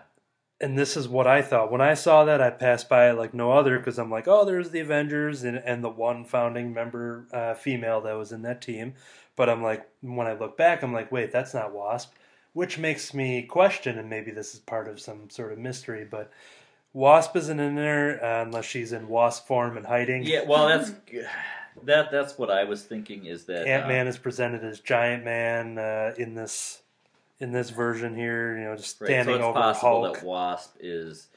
and 0.60 0.76
this 0.76 0.96
is 0.96 1.08
what 1.08 1.26
I 1.26 1.42
thought. 1.42 1.70
When 1.70 1.80
I 1.80 1.94
saw 1.94 2.24
that, 2.24 2.40
I 2.40 2.50
passed 2.50 2.88
by 2.88 3.10
it 3.10 3.14
like 3.14 3.32
no 3.32 3.52
other 3.52 3.78
because 3.78 3.98
I'm 3.98 4.10
like, 4.10 4.26
oh, 4.26 4.44
there's 4.44 4.70
the 4.70 4.80
Avengers 4.80 5.44
and, 5.44 5.56
and 5.56 5.84
the 5.84 5.88
one 5.88 6.24
founding 6.24 6.74
member 6.74 7.26
uh, 7.32 7.54
female 7.54 8.00
that 8.02 8.16
was 8.16 8.32
in 8.32 8.42
that 8.42 8.60
team. 8.60 8.94
But 9.36 9.48
I'm 9.48 9.62
like, 9.62 9.88
when 10.00 10.26
I 10.26 10.32
look 10.32 10.56
back, 10.56 10.82
I'm 10.82 10.92
like, 10.92 11.12
wait, 11.12 11.30
that's 11.30 11.54
not 11.54 11.72
Wasp, 11.72 12.12
which 12.58 12.76
makes 12.76 13.14
me 13.14 13.40
question, 13.42 13.96
and 14.00 14.10
maybe 14.10 14.32
this 14.32 14.52
is 14.52 14.58
part 14.58 14.88
of 14.88 14.98
some 14.98 15.30
sort 15.30 15.52
of 15.52 15.58
mystery, 15.58 16.04
but 16.04 16.28
Wasp 16.92 17.36
isn't 17.36 17.60
in 17.60 17.76
there 17.76 18.20
uh, 18.20 18.42
unless 18.42 18.64
she's 18.64 18.92
in 18.92 19.06
Wasp 19.06 19.46
form 19.46 19.76
and 19.76 19.86
hiding. 19.86 20.24
yeah." 20.24 20.42
Well, 20.44 20.66
that's 20.66 20.90
that. 21.84 22.10
That's 22.10 22.36
what 22.36 22.50
I 22.50 22.64
was 22.64 22.82
thinking. 22.82 23.26
Is 23.26 23.44
that 23.44 23.68
Ant 23.68 23.86
Man 23.86 24.08
uh, 24.08 24.10
is 24.10 24.18
presented 24.18 24.64
as 24.64 24.80
Giant 24.80 25.24
Man 25.24 25.78
uh, 25.78 26.14
in 26.18 26.34
this 26.34 26.82
in 27.38 27.52
this 27.52 27.70
version 27.70 28.16
here, 28.16 28.58
you 28.58 28.64
know, 28.64 28.74
just 28.74 28.96
standing 28.96 29.16
right, 29.16 29.24
so 29.26 29.34
it's 29.34 29.44
over 29.44 29.52
possible 29.60 30.02
Hulk. 30.02 30.14
that 30.16 30.26
Wasp 30.26 30.74
is 30.80 31.28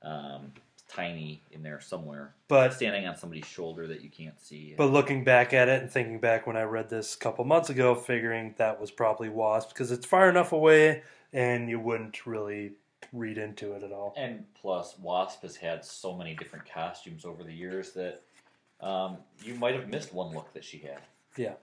um, 0.00 0.54
tiny 0.90 1.42
in 1.50 1.62
there 1.62 1.80
somewhere, 1.80 2.34
But 2.48 2.74
standing 2.74 3.06
on 3.06 3.16
somebody's 3.16 3.46
shoulder 3.46 3.86
that 3.86 4.02
you 4.02 4.10
can't 4.10 4.40
see. 4.40 4.74
But 4.76 4.86
looking 4.86 5.24
back 5.24 5.52
at 5.52 5.68
it 5.68 5.82
and 5.82 5.90
thinking 5.90 6.18
back 6.18 6.46
when 6.46 6.56
I 6.56 6.62
read 6.62 6.90
this 6.90 7.14
a 7.14 7.18
couple 7.18 7.44
months 7.44 7.70
ago, 7.70 7.94
figuring 7.94 8.54
that 8.58 8.80
was 8.80 8.90
probably 8.90 9.28
Wasp 9.28 9.68
because 9.68 9.92
it's 9.92 10.06
far 10.06 10.28
enough 10.28 10.52
away 10.52 11.02
and 11.32 11.68
you 11.68 11.78
wouldn't 11.78 12.26
really 12.26 12.72
read 13.12 13.38
into 13.38 13.72
it 13.72 13.82
at 13.82 13.92
all. 13.92 14.14
And 14.16 14.44
plus, 14.60 14.98
Wasp 14.98 15.42
has 15.42 15.56
had 15.56 15.84
so 15.84 16.16
many 16.16 16.34
different 16.34 16.70
costumes 16.70 17.24
over 17.24 17.44
the 17.44 17.54
years 17.54 17.92
that 17.92 18.22
um, 18.80 19.18
you 19.44 19.54
might 19.54 19.74
have 19.74 19.88
missed 19.88 20.12
one 20.12 20.34
look 20.34 20.52
that 20.54 20.64
she 20.64 20.78
had. 20.78 21.00
Yeah. 21.36 21.54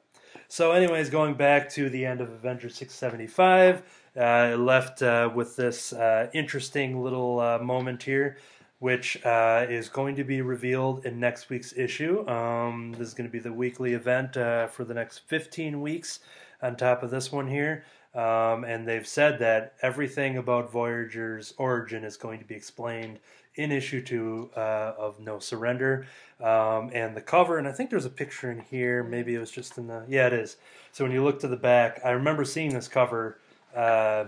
So, 0.48 0.72
anyways, 0.72 1.10
going 1.10 1.34
back 1.34 1.70
to 1.72 1.90
the 1.90 2.06
end 2.06 2.22
of 2.22 2.30
Avengers 2.32 2.76
675, 2.76 3.84
uh, 4.18 4.56
left 4.58 5.02
uh, 5.02 5.30
with 5.34 5.56
this 5.56 5.94
uh, 5.94 6.30
interesting 6.34 7.02
little 7.04 7.40
uh, 7.40 7.60
moment 7.60 8.04
here. 8.04 8.38
Which 8.80 9.24
uh, 9.26 9.66
is 9.68 9.90
going 9.90 10.16
to 10.16 10.24
be 10.24 10.42
revealed 10.42 11.06
in 11.06 11.20
next 11.20 11.50
week's 11.50 11.74
issue. 11.76 12.28
Um, 12.28 12.94
this 12.94 13.08
is 13.08 13.14
going 13.14 13.28
to 13.28 13.32
be 13.32 13.40
the 13.40 13.54
weekly 13.54 13.94
event 13.94 14.38
uh, 14.38 14.68
for 14.68 14.84
the 14.84 14.94
next 14.94 15.20
15 15.20 15.82
weeks 15.82 16.20
on 16.62 16.76
top 16.76 17.04
of 17.04 17.10
this 17.10 17.32
one 17.32 17.48
here. 17.48 17.86
Um, 18.14 18.64
and 18.64 18.88
they've 18.88 19.08
said 19.08 19.40
that 19.40 19.76
everything 19.82 20.38
about 20.38 20.72
Voyager's 20.72 21.54
origin 21.58 22.04
is 22.04 22.18
going 22.18 22.40
to 22.40 22.46
be 22.46 22.56
explained 22.56 23.20
in 23.56 23.72
issue 23.72 24.02
two 24.02 24.50
uh, 24.56 24.94
of 24.98 25.20
No 25.20 25.40
Surrender. 25.40 26.08
Um, 26.40 26.92
and 26.94 27.16
the 27.16 27.22
cover, 27.22 27.58
and 27.58 27.68
I 27.68 27.72
think 27.72 27.90
there's 27.90 28.06
a 28.06 28.12
picture 28.12 28.52
in 28.52 28.60
here. 28.60 29.04
Maybe 29.04 29.34
it 29.36 29.40
was 29.40 29.52
just 29.52 29.78
in 29.78 29.88
the. 29.88 30.06
Yeah, 30.08 30.28
it 30.28 30.34
is. 30.34 30.58
So 30.92 31.04
when 31.04 31.12
you 31.12 31.24
look 31.24 31.40
to 31.42 31.48
the 31.48 31.58
back, 31.58 32.00
I 32.06 32.12
remember 32.12 32.46
seeing 32.46 32.74
this 32.74 32.88
cover 32.88 33.40
uh, 33.76 34.26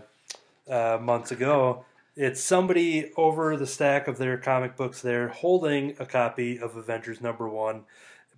uh, 0.70 0.98
months 1.02 1.32
ago. 1.32 1.86
It's 2.20 2.44
somebody 2.44 3.14
over 3.16 3.56
the 3.56 3.66
stack 3.66 4.10
of 4.10 4.18
their 4.18 4.38
comic 4.38 4.76
books 4.76 5.02
there 5.02 5.30
holding 5.30 5.96
a 6.00 6.06
copy 6.06 6.60
of 6.60 6.76
Avengers 6.76 7.22
number 7.22 7.48
one, 7.48 7.86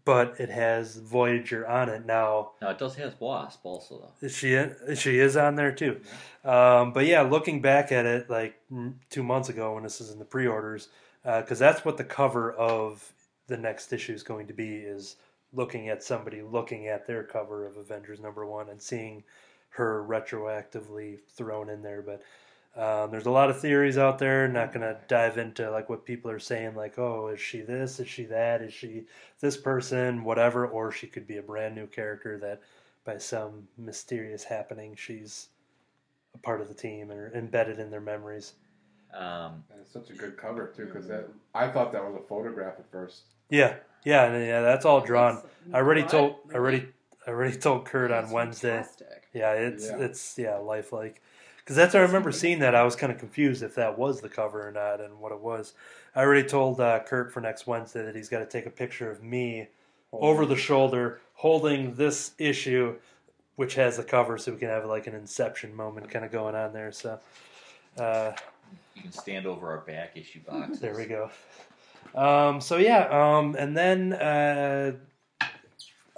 but 0.06 0.40
it 0.40 0.50
has 0.50 0.98
Voyager 0.98 1.68
on 1.68 1.90
it 1.90 2.06
now. 2.06 2.52
Now 2.62 2.70
it 2.70 2.78
does 2.78 2.94
have 2.98 3.16
Wasp 3.20 3.62
also 3.64 4.14
though. 4.22 4.28
She 4.28 4.50
she 4.96 5.18
is 5.18 5.36
on 5.36 5.56
there 5.56 5.72
too, 5.72 6.00
um, 6.46 6.94
but 6.94 7.08
yeah, 7.08 7.24
looking 7.24 7.60
back 7.60 7.92
at 7.92 8.06
it 8.06 8.30
like 8.30 8.54
two 9.10 9.24
months 9.24 9.50
ago 9.50 9.74
when 9.74 9.82
this 9.82 10.00
is 10.00 10.12
in 10.12 10.20
the 10.20 10.26
pre-orders, 10.26 10.90
because 11.24 11.58
that's 11.58 11.84
what 11.84 11.98
the 11.98 12.04
cover 12.04 12.52
of 12.52 13.12
the 13.48 13.58
next 13.58 13.92
issue 13.92 14.14
is 14.14 14.22
going 14.22 14.46
to 14.46 14.54
be 14.54 14.76
is 14.76 15.16
looking 15.54 15.90
at 15.90 16.04
somebody 16.04 16.44
looking 16.44 16.88
at 16.88 17.08
their 17.08 17.24
cover 17.24 17.66
of 17.66 17.78
Avengers 17.78 18.20
number 18.20 18.46
one 18.46 18.70
and 18.70 18.80
seeing 18.80 19.24
her 19.70 20.06
retroactively 20.08 21.18
thrown 21.36 21.68
in 21.68 21.82
there. 21.82 22.04
But 22.04 22.22
um, 22.76 23.12
there's 23.12 23.26
a 23.26 23.32
lot 23.32 23.50
of 23.50 23.60
theories 23.60 23.98
out 23.98 24.18
there. 24.20 24.48
Not 24.48 24.74
going 24.74 24.82
to 24.82 24.98
dive 25.08 25.38
into 25.38 25.70
like 25.70 25.90
what 25.90 26.06
people 26.06 26.32
are 26.32 26.40
saying, 26.40 26.76
like, 26.76 26.98
oh, 26.98 27.28
is 27.28 27.40
she 27.40 27.62
this? 27.62 28.00
Is 28.00 28.08
she 28.08 28.26
that? 28.26 28.62
Is 28.62 28.74
she 28.74 29.06
this 29.40 29.58
person? 29.58 30.24
Whatever. 30.24 30.66
Or 30.68 30.92
she 30.92 31.08
could 31.08 31.28
be 31.28 31.38
a 31.38 31.42
brand 31.42 31.76
new 31.76 31.88
character 31.88 32.38
that, 32.40 32.62
by 33.04 33.18
some 33.18 33.68
mysterious 33.78 34.44
happening, 34.44 34.96
she's 34.96 35.50
a 36.34 36.38
part 36.38 36.62
of 36.62 36.68
the 36.70 36.74
team 36.74 37.12
or 37.12 37.32
embedded 37.36 37.80
in 37.80 37.90
their 37.92 38.00
memories. 38.02 38.54
Um, 39.14 39.64
And 39.70 39.82
it's 39.82 39.92
such 39.92 40.10
a 40.10 40.14
good 40.14 40.38
cover 40.38 40.68
too, 40.68 40.86
because 40.86 41.08
that 41.08 41.28
I 41.54 41.68
thought 41.68 41.92
that 41.92 42.04
was 42.04 42.16
a 42.16 42.26
photograph 42.28 42.76
at 42.80 42.90
first. 42.92 43.24
Yeah, 43.50 43.76
yeah, 44.06 44.38
yeah. 44.38 44.62
That's 44.62 44.86
all 44.86 45.02
drawn. 45.02 45.42
I 45.74 45.78
already 45.78 46.04
told. 46.04 46.36
I 46.52 46.56
already. 46.56 46.88
I 47.28 47.32
already 47.32 47.58
told 47.58 47.86
Kurt 47.86 48.12
on 48.12 48.32
Wednesday. 48.32 48.78
fantastic. 48.78 49.28
Yeah, 49.34 49.52
it's 49.54 49.90
Yeah. 49.90 49.98
it's 49.98 50.38
yeah 50.38 50.56
lifelike. 50.56 51.22
Because 51.72 51.84
that's 51.86 51.96
I 51.96 52.00
remember 52.00 52.34
seeing 52.34 52.60
that. 52.60 52.76
I 52.76 52.84
was 52.84 52.98
kind 52.98 53.14
of 53.14 53.18
confused 53.18 53.64
if 53.64 53.76
that 53.76 53.98
was 53.98 54.20
the 54.20 54.28
cover 54.28 54.68
or 54.68 54.74
not, 54.74 55.00
and 55.00 55.22
what 55.22 55.32
it 55.32 55.40
was. 55.40 55.74
I 56.14 56.20
already 56.20 56.46
told 56.46 56.82
uh, 56.82 57.00
Kurt 57.00 57.32
for 57.32 57.40
next 57.40 57.66
Wednesday 57.66 58.04
that 58.04 58.14
he's 58.14 58.28
got 58.28 58.40
to 58.40 58.46
take 58.46 58.66
a 58.66 58.70
picture 58.70 59.10
of 59.10 59.24
me 59.24 59.70
over 60.12 60.46
the 60.46 60.58
shoulder 60.58 61.22
holding 61.36 61.96
this 61.96 62.34
issue, 62.38 62.96
which 63.56 63.76
has 63.76 63.96
the 63.96 64.04
cover, 64.04 64.38
so 64.38 64.52
we 64.52 64.58
can 64.58 64.68
have 64.68 64.84
like 64.84 65.08
an 65.08 65.16
Inception 65.16 65.74
moment 65.74 66.10
kind 66.10 66.26
of 66.26 66.32
going 66.34 66.56
on 66.56 66.74
there. 66.74 66.92
So. 66.92 67.18
Uh, 67.98 68.34
you 68.94 69.04
can 69.04 69.14
stand 69.14 69.46
over 69.46 69.70
our 69.70 69.80
back 69.80 70.18
issue 70.18 70.42
box. 70.42 70.80
there 70.80 70.98
we 70.98 71.06
go. 71.06 71.32
Um, 72.14 72.60
so 72.60 72.76
yeah, 72.76 73.08
um, 73.38 73.56
and 73.58 73.78
then 73.78 74.12
uh, 74.12 74.92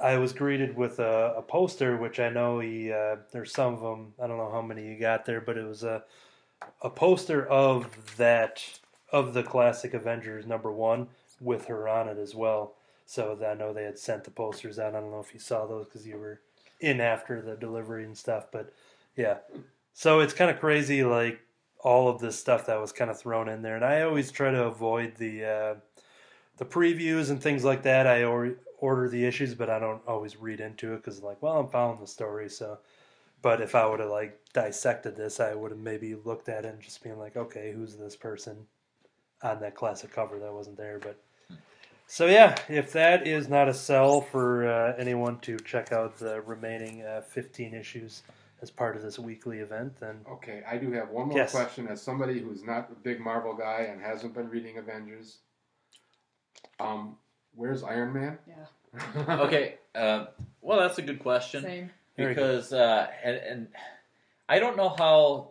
I 0.01 0.17
was 0.17 0.34
greeted 0.34 0.75
with 0.75 0.99
a, 0.99 1.36
a 1.38 1.41
poster, 1.41 1.95
which 1.97 2.19
I 2.19 2.29
know 2.29 2.60
he. 2.60 2.91
Uh, 2.91 3.17
there's 3.32 3.53
some 3.53 3.73
of 3.73 3.82
them. 3.82 4.13
I 4.21 4.27
don't 4.27 4.38
know 4.38 4.51
how 4.51 4.62
many 4.62 4.88
you 4.88 4.99
got 4.99 5.25
there, 5.25 5.41
but 5.41 5.58
it 5.58 5.65
was 5.65 5.84
a 5.84 6.03
a 6.82 6.89
poster 6.89 7.45
of 7.45 8.15
that 8.17 8.79
of 9.12 9.34
the 9.34 9.43
classic 9.43 9.93
Avengers 9.93 10.45
number 10.45 10.71
one 10.71 11.08
with 11.39 11.65
her 11.65 11.88
on 11.88 12.08
it 12.08 12.17
as 12.17 12.34
well. 12.34 12.73
So 13.06 13.38
I 13.45 13.53
know 13.53 13.73
they 13.73 13.84
had 13.84 13.99
sent 13.99 14.23
the 14.23 14.32
posters 14.32 14.79
out. 14.79 14.95
I 14.95 14.99
don't 14.99 15.12
know 15.12 15.19
if 15.19 15.34
you 15.34 15.39
saw 15.39 15.65
those 15.65 15.86
because 15.86 16.08
you 16.08 16.17
were 16.17 16.39
in 16.79 16.99
after 16.99 17.41
the 17.41 17.56
delivery 17.56 18.06
and 18.06 18.17
stuff, 18.17 18.47
but 18.51 18.73
yeah. 19.15 19.38
So 19.93 20.19
it's 20.19 20.34
kind 20.34 20.49
of 20.49 20.60
crazy, 20.60 21.03
like 21.03 21.39
all 21.79 22.08
of 22.08 22.19
this 22.19 22.39
stuff 22.39 22.65
that 22.65 22.79
was 22.79 22.91
kind 22.91 23.12
of 23.12 23.19
thrown 23.19 23.49
in 23.49 23.62
there, 23.62 23.75
and 23.75 23.86
I 23.86 24.01
always 24.01 24.32
try 24.32 24.51
to 24.51 24.63
avoid 24.63 25.15
the 25.17 25.45
uh, 25.45 25.75
the 26.58 26.65
previews 26.65 27.29
and 27.29 27.41
things 27.41 27.63
like 27.63 27.84
that. 27.84 28.08
I 28.08 28.23
order 28.84 29.08
the 29.08 29.26
issues, 29.26 29.56
but 29.56 29.69
I 29.69 29.80
don't 29.80 30.02
always 30.08 30.36
read 30.38 30.60
into 30.60 30.93
it 30.93 30.98
because, 30.98 31.24
like, 31.24 31.41
well, 31.41 31.58
I'm 31.60 31.69
following 31.69 32.02
the 32.02 32.08
story, 32.08 32.50
so. 32.50 32.80
But 33.41 33.62
if 33.62 33.76
I 33.76 33.86
would 33.86 34.00
have 34.00 34.10
like 34.10 34.39
dissected 34.54 35.15
this, 35.15 35.39
I 35.39 35.54
would 35.54 35.72
have 35.72 35.80
maybe 35.80 36.15
looked 36.15 36.50
at 36.50 36.65
it 36.65 36.74
and 36.74 36.82
just 36.82 37.04
being 37.04 37.19
like, 37.19 37.36
okay, 37.38 37.72
who's 37.74 37.96
this 37.98 38.15
person 38.15 38.67
on 39.41 39.60
that 39.62 39.76
classic 39.76 40.12
cover 40.13 40.39
that 40.39 40.54
wasn't 40.54 40.78
there? 40.78 41.00
But 41.00 41.17
so 42.08 42.26
yeah, 42.28 42.56
if 42.69 42.93
that 42.93 43.28
is 43.28 43.50
not 43.50 43.69
a 43.69 43.74
sell 43.74 44.22
for 44.22 44.67
uh, 44.67 44.96
anyone 44.98 45.39
to 45.39 45.58
check 45.60 45.91
out 45.91 46.17
the 46.19 46.41
remaining 46.41 47.02
uh, 47.04 47.22
15 47.22 47.74
issues 47.74 48.24
as 48.62 48.72
part 48.72 48.96
of 48.96 49.02
this 49.02 49.19
weekly 49.19 49.60
event, 49.60 50.00
then 50.00 50.22
Okay, 50.32 50.63
I 50.69 50.78
do 50.78 50.91
have 50.93 51.10
one 51.10 51.28
more 51.28 51.38
Yes. 51.39 51.52
question. 51.52 51.88
As 51.88 52.02
somebody 52.02 52.39
who's 52.39 52.63
not 52.63 52.89
a 52.91 52.96
big 52.96 53.19
Marvel 53.19 53.54
guy 53.56 53.88
and 53.91 54.02
hasn't 54.02 54.34
been 54.34 54.50
reading 54.50 54.78
Avengers, 54.78 55.39
um, 56.80 57.17
where's 57.56 57.84
Iron 57.84 58.13
Man? 58.13 58.38
Yeah. 58.48 58.66
Okay. 59.39 59.76
Uh, 59.96 60.26
well, 60.62 60.80
that's 60.80 61.00
a 61.00 61.02
good 61.02 61.20
question 61.20 61.63
Same. 61.63 61.89
Because 62.16 62.74
uh, 62.74 63.08
and, 63.24 63.38
and 63.38 63.68
I 64.48 64.60
don't 64.60 64.78
know 64.78 64.89
how 64.89 65.50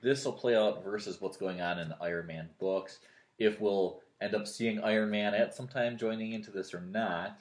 this 0.00 0.24
will 0.24 0.32
play 0.32 0.56
out 0.56 0.84
versus 0.84 1.20
what's 1.20 1.36
going 1.36 1.60
on 1.60 1.78
in 1.78 1.88
the 1.88 1.96
Iron 2.00 2.26
Man 2.26 2.48
books. 2.60 2.98
If 3.38 3.60
we'll 3.60 4.00
end 4.20 4.34
up 4.34 4.46
seeing 4.46 4.80
Iron 4.80 5.10
Man 5.10 5.34
at 5.34 5.54
some 5.54 5.68
time 5.68 5.96
joining 5.96 6.32
into 6.32 6.50
this 6.50 6.74
or 6.74 6.80
not. 6.80 7.38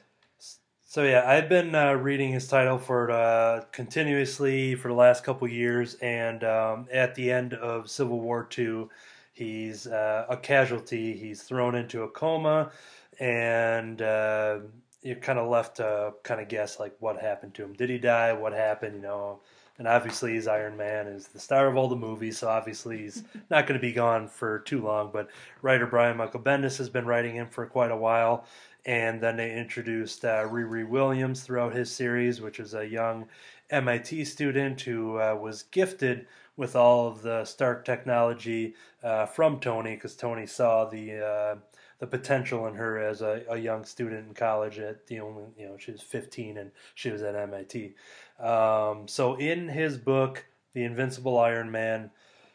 So 0.90 1.04
yeah, 1.04 1.24
I've 1.28 1.50
been 1.50 1.76
uh, 1.76 1.94
reading 1.94 2.32
his 2.32 2.48
title 2.48 2.78
for 2.78 3.12
uh, 3.12 3.66
continuously 3.74 4.76
for 4.76 4.88
the 4.88 4.94
last 4.94 5.24
couple 5.24 5.48
years, 5.48 5.96
and 5.96 6.44
um, 6.46 6.88
at 6.94 7.14
the 7.16 7.30
end 7.30 7.54
of 7.56 7.90
Civil 7.90 8.22
War 8.22 8.46
Two, 8.46 8.90
he's 9.34 9.86
uh, 9.86 10.26
a 10.30 10.38
casualty. 10.38 11.18
He's 11.18 11.44
thrown 11.44 11.76
into 11.76 12.04
a 12.04 12.08
coma, 12.08 12.72
and 13.20 14.02
uh, 14.02 14.60
you're 15.02 15.16
kind 15.18 15.40
of 15.40 15.50
left 15.50 15.78
to 15.78 16.14
kind 16.24 16.42
of 16.42 16.48
guess 16.48 16.80
like 16.80 16.96
what 17.00 17.20
happened 17.20 17.54
to 17.56 17.64
him. 17.64 17.74
Did 17.74 17.90
he 17.90 17.98
die? 17.98 18.34
What 18.34 18.54
happened? 18.54 18.96
You 18.96 19.02
know. 19.02 19.40
And 19.80 19.88
obviously, 19.88 20.34
he's 20.34 20.48
Iron 20.48 20.76
Man, 20.76 21.06
is 21.06 21.28
the 21.28 21.40
star 21.40 21.68
of 21.68 21.78
all 21.78 21.88
the 21.88 21.96
movies, 21.96 22.40
so 22.40 22.48
obviously 22.48 22.98
he's 22.98 23.24
not 23.52 23.68
going 23.68 23.80
to 23.80 23.86
be 23.86 23.94
gone 23.94 24.28
for 24.28 24.60
too 24.60 24.82
long. 24.82 25.12
But 25.14 25.30
writer 25.62 25.86
Brian 25.86 26.18
Michael 26.18 26.40
Bendis 26.40 26.80
has 26.80 26.90
been 26.90 27.06
writing 27.06 27.36
him 27.36 27.48
for 27.48 27.68
quite 27.68 27.92
a 27.92 27.96
while 27.96 28.48
and 28.88 29.20
then 29.20 29.36
they 29.36 29.54
introduced 29.54 30.24
uh, 30.24 30.48
Riri 30.48 30.88
Williams 30.88 31.42
throughout 31.42 31.76
his 31.76 31.92
series, 31.92 32.40
which 32.40 32.60
is 32.60 32.74
a 32.74 32.88
young 32.88 33.28
MIT 33.70 34.24
student 34.24 34.80
who 34.80 35.20
uh, 35.20 35.36
was 35.40 35.64
gifted 35.64 36.26
with 36.56 36.76
all 36.76 37.08
of 37.08 37.22
the 37.22 37.44
Stark 37.44 37.84
technology 37.84 38.76
uh, 39.04 39.26
from 39.26 39.60
Tony, 39.60 39.96
because 39.96 40.16
Tony 40.16 40.48
saw 40.48 40.86
the 40.86 41.20
uh, 41.20 41.56
the 42.00 42.08
potential 42.08 42.68
in 42.68 42.76
her 42.76 43.00
as 43.00 43.22
a, 43.22 43.44
a 43.50 43.58
young 43.58 43.86
student 43.86 44.28
in 44.28 44.34
college. 44.34 44.80
At 44.80 45.08
the 45.08 45.20
only, 45.20 45.46
you 45.58 45.66
know, 45.68 45.78
she 45.78 45.92
was 45.92 46.02
15 46.02 46.58
and 46.58 46.72
she 46.96 47.10
was 47.10 47.22
at 47.22 47.36
MIT. 47.36 47.96
Um, 48.40 49.08
so 49.08 49.36
in 49.36 49.70
his 49.70 49.98
book, 49.98 50.46
The 50.74 50.84
Invincible 50.84 51.40
Iron 51.40 51.72
Man, 51.72 52.12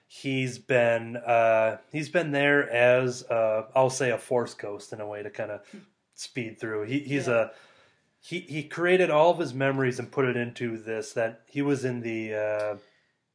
he's 0.06 0.58
been 0.58 1.16
uh, 1.16 1.78
he's 1.90 2.08
been 2.08 2.30
there 2.32 2.70
as 2.70 3.24
I'll 3.30 3.90
say 3.90 4.10
a 4.10 4.18
force 4.18 4.54
ghost 4.54 4.92
in 4.92 5.00
a 5.00 5.06
way 5.06 5.22
to 5.22 5.30
kind 5.30 5.50
of 5.50 5.60
speed 6.14 6.60
through. 6.60 6.84
He 6.84 7.00
he's 7.00 7.26
Yeah. 7.26 7.34
a 7.34 7.50
he 8.20 8.40
he 8.40 8.62
created 8.62 9.10
all 9.10 9.30
of 9.32 9.38
his 9.38 9.52
memories 9.52 9.98
and 9.98 10.10
put 10.12 10.24
it 10.26 10.36
into 10.36 10.76
this 10.78 11.12
that 11.14 11.40
he 11.46 11.62
was 11.62 11.84
in 11.84 12.02
the 12.02 12.34
uh, 12.34 12.76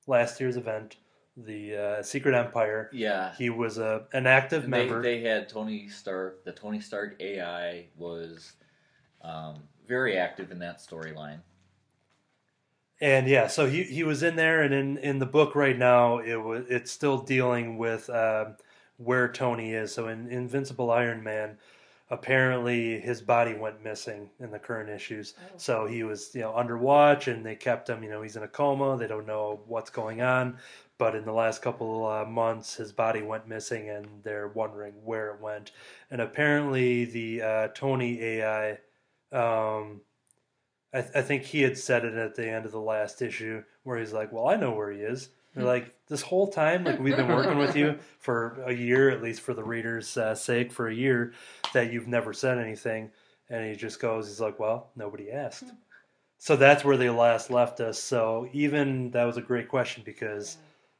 last 0.05 0.39
year's 0.39 0.55
event, 0.55 0.95
the 1.37 1.75
uh, 1.75 2.03
Secret 2.03 2.35
Empire. 2.35 2.89
Yeah. 2.91 3.33
He 3.37 3.49
was 3.49 3.77
a 3.77 4.05
an 4.13 4.25
active 4.27 4.65
And 4.65 4.73
they, 4.73 4.79
member. 4.79 5.01
they 5.01 5.21
had 5.21 5.47
Tony 5.47 5.87
Stark. 5.87 6.43
The 6.43 6.51
Tony 6.51 6.79
Stark 6.79 7.15
AI 7.21 7.85
was 7.95 8.53
um, 9.21 9.63
very 9.87 10.17
active 10.17 10.51
in 10.51 10.59
that 10.59 10.79
storyline. 10.79 11.39
And 12.99 13.27
yeah, 13.27 13.47
so 13.47 13.67
he 13.67 13.83
he 13.83 14.03
was 14.03 14.23
in 14.23 14.35
there, 14.35 14.63
and 14.63 14.73
in 14.73 14.97
in 14.97 15.19
the 15.19 15.27
book 15.27 15.53
right 15.53 15.77
now, 15.77 16.17
it 16.17 16.37
was 16.37 16.65
it's 16.67 16.91
still 16.91 17.19
dealing 17.19 17.77
with 17.77 18.09
um 18.09 18.55
where 18.97 19.31
Tony 19.31 19.73
is. 19.73 19.93
So 19.93 20.07
in 20.07 20.27
Invincible 20.31 20.89
Iron 20.89 21.21
Man, 21.23 21.59
apparently 22.09 22.99
his 22.99 23.21
body 23.21 23.53
went 23.53 23.83
missing 23.83 24.31
in 24.39 24.49
the 24.49 24.57
current 24.57 24.89
issues. 24.89 25.35
Oh. 25.39 25.53
So 25.57 25.85
he 25.85 26.01
was 26.01 26.33
you 26.33 26.41
know 26.41 26.55
under 26.55 26.75
watch, 26.75 27.27
and 27.27 27.45
they 27.45 27.55
kept 27.55 27.87
him. 27.87 28.01
You 28.03 28.09
know 28.09 28.23
he's 28.23 28.35
in 28.35 28.41
a 28.41 28.47
coma. 28.47 28.97
They 28.97 29.07
don't 29.07 29.27
know 29.27 29.59
what's 29.67 29.91
going 29.91 30.21
on. 30.23 30.57
But 30.97 31.15
in 31.15 31.25
the 31.25 31.33
last 31.33 31.61
couple 31.61 32.07
uh, 32.07 32.25
months, 32.25 32.75
his 32.75 32.91
body 32.91 33.21
went 33.21 33.47
missing, 33.47 33.89
and 33.89 34.07
they're 34.23 34.47
wondering 34.47 34.93
where 35.03 35.29
it 35.33 35.41
went. 35.41 35.71
And 36.09 36.21
apparently, 36.21 37.05
the 37.05 37.41
uh, 37.41 37.67
Tony 37.69 38.21
AI. 38.21 38.79
Um, 39.31 40.01
I, 40.93 41.01
th- 41.01 41.15
I 41.15 41.21
think 41.21 41.43
he 41.43 41.61
had 41.61 41.77
said 41.77 42.05
it 42.05 42.15
at 42.15 42.35
the 42.35 42.49
end 42.49 42.65
of 42.65 42.71
the 42.71 42.79
last 42.79 43.21
issue 43.21 43.63
where 43.83 43.97
he's 43.99 44.13
like, 44.13 44.31
"Well, 44.31 44.47
I 44.47 44.55
know 44.55 44.71
where 44.71 44.91
he 44.91 44.99
is," 44.99 45.29
They're 45.57 45.65
like, 45.65 45.95
this 46.07 46.21
whole 46.21 46.47
time, 46.47 46.83
like 46.83 46.99
we've 46.99 47.15
been 47.15 47.27
working 47.27 47.57
with 47.57 47.75
you 47.75 47.97
for 48.19 48.61
a 48.65 48.73
year, 48.73 49.09
at 49.09 49.23
least 49.23 49.41
for 49.41 49.55
the 49.55 49.63
reader's 49.63 50.15
uh, 50.15 50.35
sake, 50.35 50.71
for 50.71 50.87
a 50.87 50.93
year, 50.93 51.33
that 51.73 51.91
you've 51.91 52.07
never 52.07 52.31
said 52.31 52.59
anything. 52.59 53.09
And 53.49 53.65
he 53.65 53.75
just 53.75 53.99
goes, 53.99 54.27
he's 54.27 54.39
like, 54.39 54.59
well, 54.59 54.91
nobody 54.95 55.31
asked. 55.31 55.63
So 56.37 56.55
that's 56.55 56.85
where 56.85 56.97
they 56.97 57.09
last 57.09 57.49
left 57.49 57.79
us. 57.79 57.97
So 57.97 58.47
even 58.53 59.09
that 59.11 59.23
was 59.23 59.37
a 59.37 59.41
great 59.41 59.67
question 59.67 60.03
because, 60.05 60.57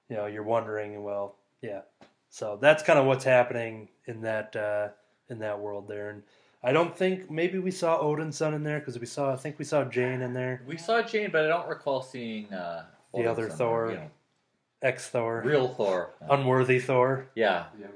you 0.10 0.15
know, 0.15 0.26
you're 0.26 0.43
wondering, 0.43 1.04
well, 1.04 1.36
yeah. 1.62 1.82
So 2.30 2.58
that's 2.62 2.84
kind 2.84 3.00
of 3.00 3.06
what's 3.06 3.24
happening 3.24 3.89
in 4.06 4.22
that 4.22 4.56
uh, 4.56 4.89
in 5.30 5.39
that 5.39 5.60
world 5.60 5.88
there. 5.88 6.10
And 6.10 6.24
I 6.63 6.72
don't 6.72 6.96
think 6.96 7.30
maybe 7.32 7.58
we 7.60 7.72
saw 7.72 8.02
Odinson 8.02 8.54
in 8.54 8.63
there 8.63 8.80
because 8.80 9.00
we 9.00 9.06
saw 9.06 9.32
I 9.34 9.36
think 9.38 9.58
we 9.60 9.65
saw 9.65 9.84
Jane 9.86 10.22
in 10.22 10.34
there, 10.34 10.62
We 10.67 10.78
saw 10.78 11.02
Jane, 11.02 11.30
but 11.32 11.46
I 11.46 11.48
don't 11.48 11.67
recall 11.70 12.02
seeing 12.02 12.52
uh, 12.54 12.86
The 13.13 13.20
Odin 13.20 13.32
other 13.32 13.50
somewhere, 13.50 13.58
Thor. 13.58 13.91
you 13.91 13.96
know, 13.98 14.10
ex 14.82 15.08
Thor, 15.10 15.41
real 15.46 15.67
Thor. 15.70 16.12
unworthy 16.30 16.80
Thor. 16.80 17.28
yeah, 17.36 17.65
Yeah, 17.80 17.88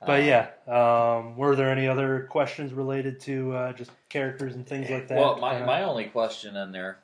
But 0.00 0.20
Uh, 0.20 0.48
yeah, 0.68 1.16
um, 1.16 1.36
were 1.36 1.54
there 1.54 1.70
any 1.70 1.86
other 1.86 2.26
questions 2.30 2.72
related 2.72 3.20
to 3.20 3.52
uh, 3.54 3.72
just 3.74 3.90
characters 4.08 4.54
and 4.54 4.66
things 4.66 4.90
like 4.90 5.08
that? 5.08 5.18
Well, 5.18 5.38
my, 5.38 5.64
my 5.64 5.82
only 5.84 6.06
question 6.06 6.56
in 6.56 6.72
there, 6.72 6.98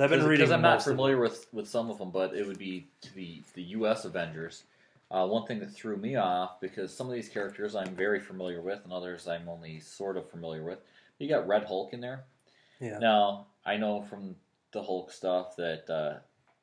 so 0.00 0.04
I've 0.04 0.10
been 0.10 0.20
reading 0.24 0.46
because 0.46 0.50
I'm 0.50 0.62
not 0.62 0.82
familiar 0.82 1.20
with, 1.20 1.46
with 1.52 1.68
some 1.68 1.90
of 1.90 1.98
them, 1.98 2.10
but 2.10 2.34
it 2.34 2.46
would 2.46 2.58
be 2.58 2.88
to 3.02 3.14
the 3.14 3.42
the 3.52 3.62
U.S. 3.62 4.06
Avengers. 4.06 4.64
Uh, 5.10 5.26
one 5.26 5.44
thing 5.44 5.58
that 5.58 5.74
threw 5.74 5.98
me 5.98 6.16
off 6.16 6.58
because 6.58 6.96
some 6.96 7.06
of 7.06 7.12
these 7.12 7.28
characters 7.28 7.76
I'm 7.76 7.94
very 7.94 8.18
familiar 8.18 8.62
with, 8.62 8.80
and 8.82 8.94
others 8.94 9.28
I'm 9.28 9.46
only 9.46 9.78
sort 9.80 10.16
of 10.16 10.30
familiar 10.30 10.62
with. 10.64 10.78
You 11.18 11.28
got 11.28 11.46
Red 11.46 11.64
Hulk 11.64 11.92
in 11.92 12.00
there. 12.00 12.24
Yeah. 12.80 12.98
Now 12.98 13.48
I 13.66 13.76
know 13.76 14.00
from 14.00 14.36
the 14.72 14.82
Hulk 14.82 15.12
stuff 15.12 15.56
that 15.56 15.90
uh, 15.90 16.20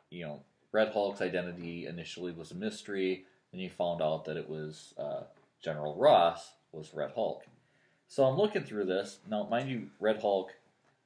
you 0.10 0.26
know 0.26 0.42
Red 0.72 0.90
Hulk's 0.90 1.22
identity 1.22 1.86
initially 1.86 2.32
was 2.32 2.50
a 2.50 2.56
mystery, 2.56 3.26
and 3.52 3.62
you 3.62 3.70
found 3.70 4.02
out 4.02 4.26
that 4.26 4.38
it 4.38 4.50
was 4.50 4.96
uh, 4.98 5.22
General 5.62 5.96
Ross 5.96 6.54
was 6.72 6.92
Red 6.92 7.12
Hulk. 7.14 7.46
So 8.08 8.24
I'm 8.24 8.38
looking 8.38 8.64
through 8.64 8.86
this 8.86 9.20
now, 9.30 9.44
mind 9.44 9.70
you, 9.70 9.90
Red 10.00 10.22
Hulk 10.22 10.56